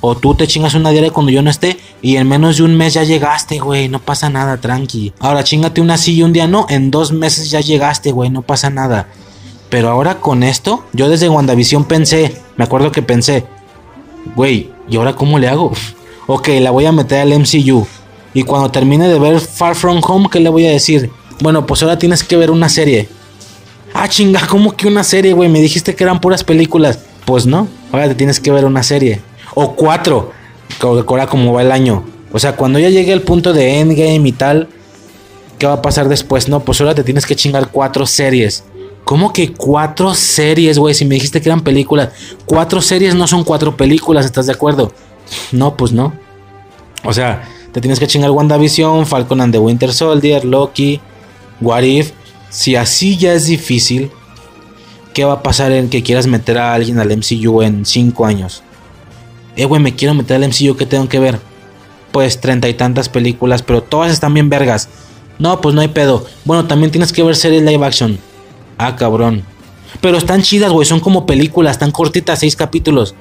O 0.00 0.16
tú 0.16 0.34
te 0.34 0.48
chingas 0.48 0.74
una 0.74 0.90
diaria 0.90 1.12
cuando 1.12 1.30
yo 1.30 1.42
no 1.42 1.48
esté. 1.48 1.78
Y 2.02 2.16
en 2.16 2.28
menos 2.28 2.56
de 2.56 2.64
un 2.64 2.76
mes 2.76 2.94
ya 2.94 3.04
llegaste, 3.04 3.60
güey. 3.60 3.88
No 3.88 4.00
pasa 4.00 4.28
nada, 4.28 4.56
tranqui. 4.56 5.12
Ahora 5.20 5.44
chingate 5.44 5.80
una 5.80 5.94
así 5.94 6.14
y 6.14 6.24
un 6.24 6.32
día 6.32 6.48
no. 6.48 6.66
En 6.68 6.90
dos 6.90 7.12
meses 7.12 7.50
ya 7.52 7.60
llegaste, 7.60 8.10
güey. 8.10 8.30
No 8.30 8.42
pasa 8.42 8.68
nada. 8.68 9.06
Pero 9.70 9.90
ahora 9.90 10.18
con 10.18 10.42
esto, 10.42 10.84
yo 10.92 11.08
desde 11.08 11.28
WandaVision 11.28 11.84
pensé. 11.84 12.36
Me 12.56 12.64
acuerdo 12.64 12.90
que 12.90 13.02
pensé. 13.02 13.46
Güey, 14.34 14.72
¿y 14.88 14.96
ahora 14.96 15.14
cómo 15.14 15.38
le 15.38 15.48
hago? 15.48 15.70
ok, 16.26 16.48
la 16.60 16.72
voy 16.72 16.86
a 16.86 16.92
meter 16.92 17.20
al 17.20 17.38
MCU. 17.38 17.86
Y 18.34 18.42
cuando 18.42 18.72
termine 18.72 19.06
de 19.06 19.20
ver 19.20 19.38
Far 19.38 19.76
From 19.76 20.00
Home, 20.02 20.28
¿qué 20.32 20.40
le 20.40 20.48
voy 20.48 20.66
a 20.66 20.70
decir? 20.72 21.12
Bueno, 21.40 21.64
pues 21.64 21.80
ahora 21.84 21.96
tienes 21.96 22.24
que 22.24 22.36
ver 22.36 22.50
una 22.50 22.68
serie. 22.68 23.08
Ah, 23.94 24.08
chinga, 24.08 24.46
¿cómo 24.46 24.72
que 24.76 24.88
una 24.88 25.04
serie, 25.04 25.32
güey? 25.32 25.48
Me 25.48 25.60
dijiste 25.60 25.94
que 25.94 26.04
eran 26.04 26.20
puras 26.20 26.44
películas. 26.44 26.98
Pues 27.24 27.46
no, 27.46 27.68
ahora 27.92 28.08
te 28.08 28.14
tienes 28.14 28.40
que 28.40 28.50
ver 28.50 28.64
una 28.64 28.82
serie. 28.82 29.20
O 29.54 29.74
cuatro, 29.74 30.32
ahora 30.80 31.26
como 31.26 31.52
va 31.52 31.62
el 31.62 31.72
año. 31.72 32.04
O 32.32 32.38
sea, 32.38 32.56
cuando 32.56 32.78
ya 32.78 32.88
llegue 32.88 33.12
el 33.12 33.22
punto 33.22 33.52
de 33.52 33.80
Endgame 33.80 34.28
y 34.28 34.32
tal, 34.32 34.68
¿qué 35.58 35.66
va 35.66 35.74
a 35.74 35.82
pasar 35.82 36.08
después? 36.08 36.48
No, 36.48 36.60
pues 36.60 36.80
ahora 36.80 36.94
te 36.94 37.04
tienes 37.04 37.26
que 37.26 37.36
chingar 37.36 37.68
cuatro 37.70 38.06
series. 38.06 38.64
¿Cómo 39.04 39.32
que 39.32 39.52
cuatro 39.52 40.14
series, 40.14 40.78
güey? 40.78 40.94
Si 40.94 41.04
me 41.04 41.16
dijiste 41.16 41.40
que 41.40 41.48
eran 41.48 41.60
películas. 41.60 42.10
Cuatro 42.46 42.80
series 42.80 43.14
no 43.14 43.26
son 43.26 43.44
cuatro 43.44 43.76
películas, 43.76 44.24
¿estás 44.24 44.46
de 44.46 44.52
acuerdo? 44.52 44.92
No, 45.50 45.76
pues 45.76 45.92
no. 45.92 46.12
O 47.04 47.12
sea, 47.12 47.42
te 47.72 47.80
tienes 47.80 47.98
que 47.98 48.06
chingar 48.06 48.30
WandaVision, 48.30 49.06
Falcon 49.06 49.40
and 49.40 49.52
the 49.52 49.58
Winter 49.58 49.92
Soldier, 49.92 50.44
Loki, 50.44 51.00
What 51.60 51.82
If. 51.82 52.12
Si 52.52 52.76
así 52.76 53.16
ya 53.16 53.32
es 53.32 53.46
difícil, 53.46 54.10
¿qué 55.14 55.24
va 55.24 55.32
a 55.32 55.42
pasar 55.42 55.72
en 55.72 55.88
que 55.88 56.02
quieras 56.02 56.26
meter 56.26 56.58
a 56.58 56.74
alguien 56.74 56.98
al 56.98 57.08
MCU 57.08 57.62
en 57.62 57.86
5 57.86 58.26
años? 58.26 58.62
Eh, 59.56 59.64
güey, 59.64 59.80
me 59.80 59.94
quiero 59.94 60.12
meter 60.12 60.36
al 60.36 60.50
MCU, 60.50 60.76
¿qué 60.76 60.84
tengo 60.84 61.08
que 61.08 61.18
ver? 61.18 61.40
Pues 62.12 62.42
treinta 62.42 62.68
y 62.68 62.74
tantas 62.74 63.08
películas, 63.08 63.62
pero 63.62 63.82
todas 63.82 64.12
están 64.12 64.34
bien 64.34 64.50
vergas. 64.50 64.90
No, 65.38 65.62
pues 65.62 65.74
no 65.74 65.80
hay 65.80 65.88
pedo. 65.88 66.26
Bueno, 66.44 66.66
también 66.66 66.90
tienes 66.90 67.10
que 67.10 67.22
ver 67.22 67.36
series 67.36 67.62
live 67.62 67.86
action. 67.86 68.18
Ah, 68.76 68.96
cabrón. 68.96 69.44
Pero 70.02 70.18
están 70.18 70.42
chidas, 70.42 70.72
güey, 70.72 70.86
son 70.86 71.00
como 71.00 71.24
películas, 71.24 71.72
están 71.72 71.90
cortitas, 71.90 72.40
seis 72.40 72.54
capítulos. 72.54 73.14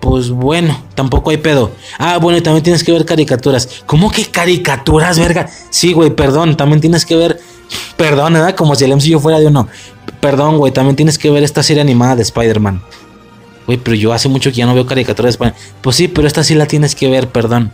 Pues 0.00 0.30
bueno, 0.30 0.84
tampoco 0.94 1.30
hay 1.30 1.38
pedo. 1.38 1.72
Ah, 1.98 2.18
bueno, 2.18 2.38
y 2.38 2.40
también 2.40 2.62
tienes 2.62 2.84
que 2.84 2.92
ver 2.92 3.04
caricaturas. 3.04 3.68
¿Cómo 3.86 4.10
que 4.10 4.26
caricaturas, 4.26 5.18
verga? 5.18 5.48
Sí, 5.70 5.92
güey, 5.92 6.10
perdón, 6.10 6.56
también 6.56 6.80
tienes 6.80 7.04
que 7.04 7.16
ver 7.16 7.40
Perdón, 7.96 8.34
¿verdad? 8.34 8.54
Como 8.54 8.74
si 8.74 8.84
el 8.84 8.94
MCU 8.94 9.18
fuera 9.20 9.38
de 9.38 9.46
uno. 9.46 9.68
Perdón, 10.20 10.58
güey, 10.58 10.72
también 10.72 10.96
tienes 10.96 11.18
que 11.18 11.30
ver 11.30 11.42
esta 11.42 11.62
serie 11.62 11.80
animada 11.80 12.16
de 12.16 12.22
Spider-Man. 12.22 12.82
Güey, 13.66 13.78
pero 13.78 13.96
yo 13.96 14.12
hace 14.12 14.28
mucho 14.28 14.50
que 14.50 14.56
ya 14.56 14.66
no 14.66 14.74
veo 14.74 14.86
caricaturas 14.86 15.30
de 15.30 15.44
Spider-Man. 15.44 15.80
Pues 15.80 15.96
sí, 15.96 16.08
pero 16.08 16.26
esta 16.26 16.44
sí 16.44 16.54
la 16.54 16.66
tienes 16.66 16.94
que 16.94 17.08
ver, 17.08 17.28
perdón. 17.28 17.72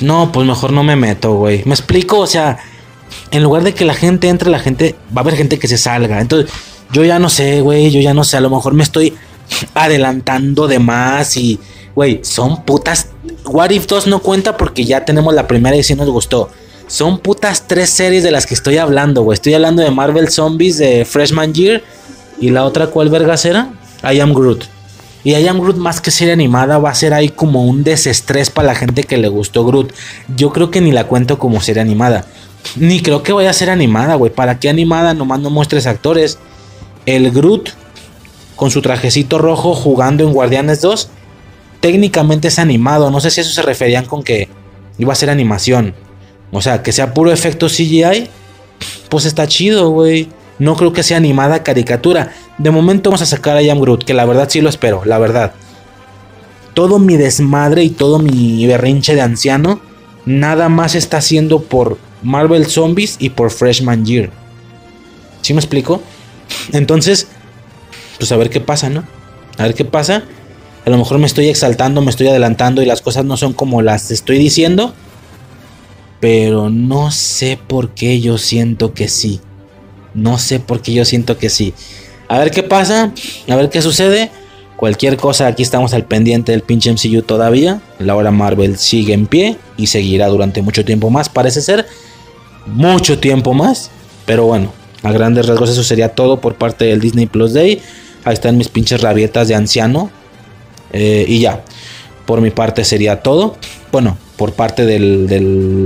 No, 0.00 0.32
pues 0.32 0.46
mejor 0.46 0.72
no 0.72 0.82
me 0.82 0.96
meto, 0.96 1.34
güey. 1.34 1.62
¿Me 1.64 1.74
explico? 1.74 2.18
O 2.18 2.26
sea, 2.26 2.58
en 3.30 3.42
lugar 3.42 3.62
de 3.62 3.74
que 3.74 3.84
la 3.84 3.94
gente 3.94 4.28
entre, 4.28 4.50
la 4.50 4.58
gente... 4.58 4.96
Va 5.16 5.20
a 5.20 5.24
haber 5.24 5.36
gente 5.36 5.58
que 5.58 5.68
se 5.68 5.78
salga. 5.78 6.20
Entonces, 6.20 6.50
yo 6.92 7.04
ya 7.04 7.18
no 7.18 7.28
sé, 7.28 7.60
güey, 7.60 7.90
yo 7.90 8.00
ya 8.00 8.14
no 8.14 8.24
sé. 8.24 8.38
A 8.38 8.40
lo 8.40 8.50
mejor 8.50 8.74
me 8.74 8.82
estoy 8.82 9.14
adelantando 9.74 10.68
de 10.68 10.78
más 10.78 11.36
y... 11.36 11.58
Güey, 11.94 12.20
son 12.22 12.64
putas... 12.64 13.08
What 13.44 13.70
If 13.70 13.86
2 13.86 14.06
no 14.06 14.20
cuenta 14.20 14.56
porque 14.56 14.84
ya 14.84 15.04
tenemos 15.04 15.34
la 15.34 15.46
primera 15.46 15.76
y 15.76 15.82
sí 15.82 15.94
nos 15.94 16.08
gustó. 16.08 16.50
Son 16.86 17.18
putas 17.18 17.66
tres 17.66 17.90
series 17.90 18.22
de 18.22 18.30
las 18.30 18.46
que 18.46 18.54
estoy 18.54 18.78
hablando, 18.78 19.22
güey. 19.22 19.34
Estoy 19.34 19.54
hablando 19.54 19.82
de 19.82 19.90
Marvel 19.90 20.28
Zombies, 20.28 20.78
de 20.78 21.04
Freshman 21.04 21.54
Year. 21.54 21.82
Y 22.40 22.50
la 22.50 22.64
otra, 22.64 22.88
¿cuál 22.88 23.08
vergas 23.08 23.44
era? 23.44 23.72
I 24.02 24.20
Am 24.20 24.34
Groot. 24.34 24.64
Y 25.24 25.34
I 25.34 25.46
Am 25.48 25.60
Groot, 25.60 25.76
más 25.76 26.00
que 26.00 26.10
serie 26.10 26.32
animada, 26.32 26.78
va 26.78 26.90
a 26.90 26.94
ser 26.94 27.14
ahí 27.14 27.28
como 27.28 27.64
un 27.64 27.84
desestrés 27.84 28.50
para 28.50 28.68
la 28.68 28.74
gente 28.74 29.04
que 29.04 29.16
le 29.16 29.28
gustó 29.28 29.64
Groot. 29.64 29.92
Yo 30.36 30.52
creo 30.52 30.70
que 30.70 30.80
ni 30.80 30.92
la 30.92 31.06
cuento 31.06 31.38
como 31.38 31.60
serie 31.60 31.80
animada. 31.80 32.26
Ni 32.76 33.00
creo 33.00 33.22
que 33.22 33.32
vaya 33.32 33.50
a 33.50 33.54
ser 33.54 33.70
animada, 33.70 34.16
güey. 34.16 34.32
¿Para 34.32 34.58
qué 34.58 34.68
animada? 34.68 35.14
Nomás 35.14 35.40
no 35.40 35.50
muestres 35.50 35.86
actores. 35.86 36.38
El 37.06 37.30
Groot, 37.30 37.70
con 38.62 38.70
su 38.70 38.80
trajecito 38.80 39.38
rojo, 39.38 39.74
jugando 39.74 40.22
en 40.22 40.32
Guardianes 40.32 40.80
2. 40.82 41.08
Técnicamente 41.80 42.46
es 42.46 42.60
animado. 42.60 43.10
No 43.10 43.18
sé 43.18 43.32
si 43.32 43.40
eso 43.40 43.50
se 43.50 43.60
referían 43.60 44.04
con 44.04 44.22
que 44.22 44.48
iba 44.98 45.12
a 45.12 45.16
ser 45.16 45.30
animación. 45.30 45.96
O 46.52 46.62
sea, 46.62 46.80
que 46.80 46.92
sea 46.92 47.12
puro 47.12 47.32
efecto 47.32 47.66
CGI, 47.66 48.28
pues 49.08 49.24
está 49.24 49.48
chido, 49.48 49.90
güey. 49.90 50.28
No 50.60 50.76
creo 50.76 50.92
que 50.92 51.02
sea 51.02 51.16
animada 51.16 51.64
caricatura. 51.64 52.34
De 52.56 52.70
momento 52.70 53.10
vamos 53.10 53.22
a 53.22 53.26
sacar 53.26 53.56
a 53.56 53.62
Yam 53.62 53.80
Groot, 53.80 54.04
que 54.04 54.14
la 54.14 54.26
verdad 54.26 54.46
sí 54.48 54.60
lo 54.60 54.68
espero, 54.68 55.04
la 55.04 55.18
verdad. 55.18 55.54
Todo 56.72 57.00
mi 57.00 57.16
desmadre 57.16 57.82
y 57.82 57.90
todo 57.90 58.20
mi 58.20 58.64
berrinche 58.64 59.16
de 59.16 59.22
anciano, 59.22 59.80
nada 60.24 60.68
más 60.68 60.94
está 60.94 61.16
haciendo 61.16 61.62
por 61.62 61.98
Marvel 62.22 62.66
Zombies 62.66 63.16
y 63.18 63.30
por 63.30 63.50
Freshman 63.50 64.04
Year. 64.06 64.30
¿Sí 65.40 65.52
me 65.52 65.58
explico? 65.58 66.00
Entonces, 66.72 67.26
pues 68.22 68.32
a 68.32 68.36
ver 68.36 68.50
qué 68.50 68.60
pasa, 68.60 68.88
¿no? 68.88 69.04
A 69.58 69.64
ver 69.64 69.74
qué 69.74 69.84
pasa. 69.84 70.24
A 70.84 70.90
lo 70.90 70.98
mejor 70.98 71.18
me 71.18 71.26
estoy 71.26 71.48
exaltando, 71.48 72.02
me 72.02 72.10
estoy 72.10 72.28
adelantando 72.28 72.82
y 72.82 72.86
las 72.86 73.00
cosas 73.00 73.24
no 73.24 73.36
son 73.36 73.52
como 73.52 73.82
las 73.82 74.10
estoy 74.10 74.38
diciendo 74.38 74.94
pero 76.22 76.70
no 76.70 77.10
sé 77.10 77.58
por 77.66 77.94
qué 77.94 78.20
yo 78.20 78.38
siento 78.38 78.94
que 78.94 79.08
sí. 79.08 79.40
No 80.14 80.38
sé 80.38 80.60
por 80.60 80.80
qué 80.80 80.92
yo 80.92 81.04
siento 81.04 81.36
que 81.36 81.50
sí. 81.50 81.74
A 82.28 82.38
ver 82.38 82.52
qué 82.52 82.62
pasa, 82.62 83.12
a 83.48 83.56
ver 83.56 83.70
qué 83.70 83.82
sucede. 83.82 84.30
Cualquier 84.76 85.16
cosa, 85.16 85.48
aquí 85.48 85.64
estamos 85.64 85.94
al 85.94 86.04
pendiente 86.04 86.52
del 86.52 86.62
pinche 86.62 86.92
MCU 86.92 87.22
todavía. 87.22 87.82
La 87.98 88.14
hora 88.14 88.30
Marvel 88.30 88.78
sigue 88.78 89.14
en 89.14 89.26
pie 89.26 89.56
y 89.76 89.88
seguirá 89.88 90.28
durante 90.28 90.62
mucho 90.62 90.84
tiempo 90.84 91.10
más, 91.10 91.28
parece 91.28 91.60
ser. 91.60 91.88
Mucho 92.66 93.18
tiempo 93.18 93.52
más. 93.52 93.90
Pero 94.24 94.44
bueno, 94.44 94.72
a 95.02 95.10
grandes 95.10 95.46
rasgos 95.46 95.70
eso 95.70 95.82
sería 95.82 96.10
todo 96.10 96.40
por 96.40 96.54
parte 96.54 96.84
del 96.84 97.00
Disney 97.00 97.26
Plus 97.26 97.52
Day. 97.52 97.82
Ahí 98.24 98.34
están 98.34 98.56
mis 98.56 98.68
pinches 98.68 99.00
rabietas 99.00 99.48
de 99.48 99.54
anciano. 99.54 100.10
Eh, 100.92 101.24
y 101.28 101.40
ya, 101.40 101.64
por 102.26 102.40
mi 102.40 102.50
parte 102.50 102.84
sería 102.84 103.20
todo. 103.22 103.56
Bueno, 103.90 104.16
por 104.36 104.52
parte 104.52 104.86
de 104.86 105.40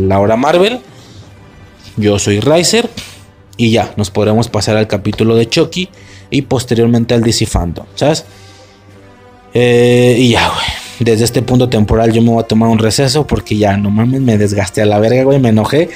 la 0.09 0.21
hora 0.21 0.37
Marvel. 0.37 0.81
Yo 1.97 2.19
soy 2.19 2.41
Riser. 2.41 2.91
Y 3.57 3.71
ya, 3.71 3.93
nos 3.97 4.11
podremos 4.11 4.49
pasar 4.49 4.77
al 4.77 4.87
capítulo 4.87 5.35
de 5.37 5.49
Chucky. 5.49 5.89
Y 6.31 6.43
posteriormente 6.43 7.15
al 7.15 7.23
DC 7.23 7.47
Fandom, 7.47 7.87
¿sabes? 7.95 8.25
Eh, 9.55 10.17
y 10.19 10.31
ya, 10.31 10.49
güey. 10.49 10.87
Desde 10.99 11.25
este 11.25 11.43
punto 11.43 11.69
temporal 11.69 12.13
yo 12.13 12.23
me 12.23 12.31
voy 12.31 12.43
a 12.43 12.47
tomar 12.47 12.71
un 12.71 12.79
receso 12.79 13.27
porque 13.27 13.57
ya, 13.57 13.77
no 13.77 13.91
mames, 13.91 14.21
me 14.23 14.39
desgasté 14.39 14.81
a 14.81 14.87
la 14.87 14.99
verga, 14.99 15.25
güey, 15.25 15.39
me 15.39 15.51
enojé. 15.51 15.91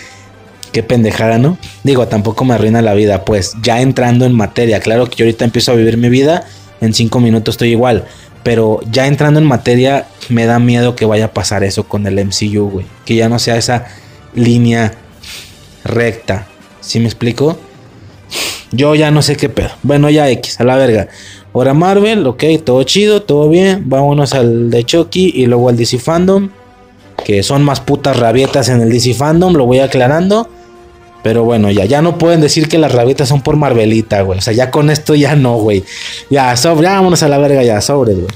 Qué 0.72 0.82
pendejada, 0.82 1.38
¿no? 1.38 1.58
Digo, 1.82 2.06
tampoco 2.06 2.44
me 2.44 2.54
arruina 2.54 2.80
la 2.82 2.94
vida, 2.94 3.24
pues 3.24 3.56
ya 3.62 3.80
entrando 3.80 4.24
en 4.24 4.34
materia. 4.34 4.80
Claro 4.80 5.06
que 5.06 5.16
yo 5.16 5.24
ahorita 5.24 5.44
empiezo 5.44 5.72
a 5.72 5.74
vivir 5.74 5.96
mi 5.96 6.08
vida, 6.08 6.44
en 6.80 6.94
cinco 6.94 7.20
minutos 7.20 7.54
estoy 7.54 7.70
igual. 7.70 8.04
Pero 8.42 8.80
ya 8.90 9.06
entrando 9.06 9.38
en 9.40 9.46
materia, 9.46 10.06
me 10.28 10.46
da 10.46 10.58
miedo 10.58 10.96
que 10.96 11.04
vaya 11.04 11.26
a 11.26 11.32
pasar 11.32 11.64
eso 11.64 11.84
con 11.84 12.06
el 12.06 12.24
MCU, 12.24 12.70
güey. 12.70 12.86
Que 13.04 13.14
ya 13.14 13.28
no 13.28 13.38
sea 13.38 13.56
esa 13.56 13.86
línea 14.34 14.94
recta. 15.84 16.46
¿Sí 16.80 17.00
me 17.00 17.06
explico? 17.06 17.58
Yo 18.72 18.94
ya 18.94 19.10
no 19.10 19.22
sé 19.22 19.36
qué 19.36 19.48
pedo. 19.48 19.70
Bueno, 19.82 20.08
ya 20.08 20.30
X, 20.30 20.60
a 20.60 20.64
la 20.64 20.76
verga. 20.76 21.08
Ahora 21.52 21.74
Marvel, 21.74 22.26
ok, 22.26 22.44
todo 22.64 22.82
chido, 22.84 23.22
todo 23.22 23.48
bien. 23.48 23.88
Vámonos 23.88 24.34
al 24.34 24.70
de 24.70 24.84
Chucky 24.84 25.32
y 25.34 25.46
luego 25.46 25.68
al 25.68 25.76
DC 25.76 25.98
Fandom. 25.98 26.50
Que 27.24 27.42
son 27.42 27.62
más 27.62 27.80
putas 27.80 28.16
rabietas 28.16 28.68
en 28.68 28.80
el 28.80 28.90
DC 28.90 29.14
Fandom, 29.14 29.54
lo 29.54 29.66
voy 29.66 29.80
aclarando. 29.80 30.48
Pero 31.22 31.44
bueno, 31.44 31.70
ya, 31.70 31.84
ya 31.84 32.00
no 32.02 32.18
pueden 32.18 32.40
decir 32.40 32.68
que 32.68 32.78
las 32.78 32.92
rabietas 32.92 33.28
son 33.28 33.42
por 33.42 33.56
Marvelita, 33.56 34.22
güey. 34.22 34.38
O 34.38 34.42
sea, 34.42 34.52
ya 34.52 34.70
con 34.70 34.90
esto 34.90 35.14
ya 35.14 35.36
no, 35.36 35.56
güey. 35.56 35.84
Ya, 36.30 36.56
sobre, 36.56 36.86
vámonos 36.86 37.22
a 37.22 37.28
la 37.28 37.38
verga, 37.38 37.62
ya, 37.62 37.80
sobre, 37.80 38.14
güey. 38.14 38.30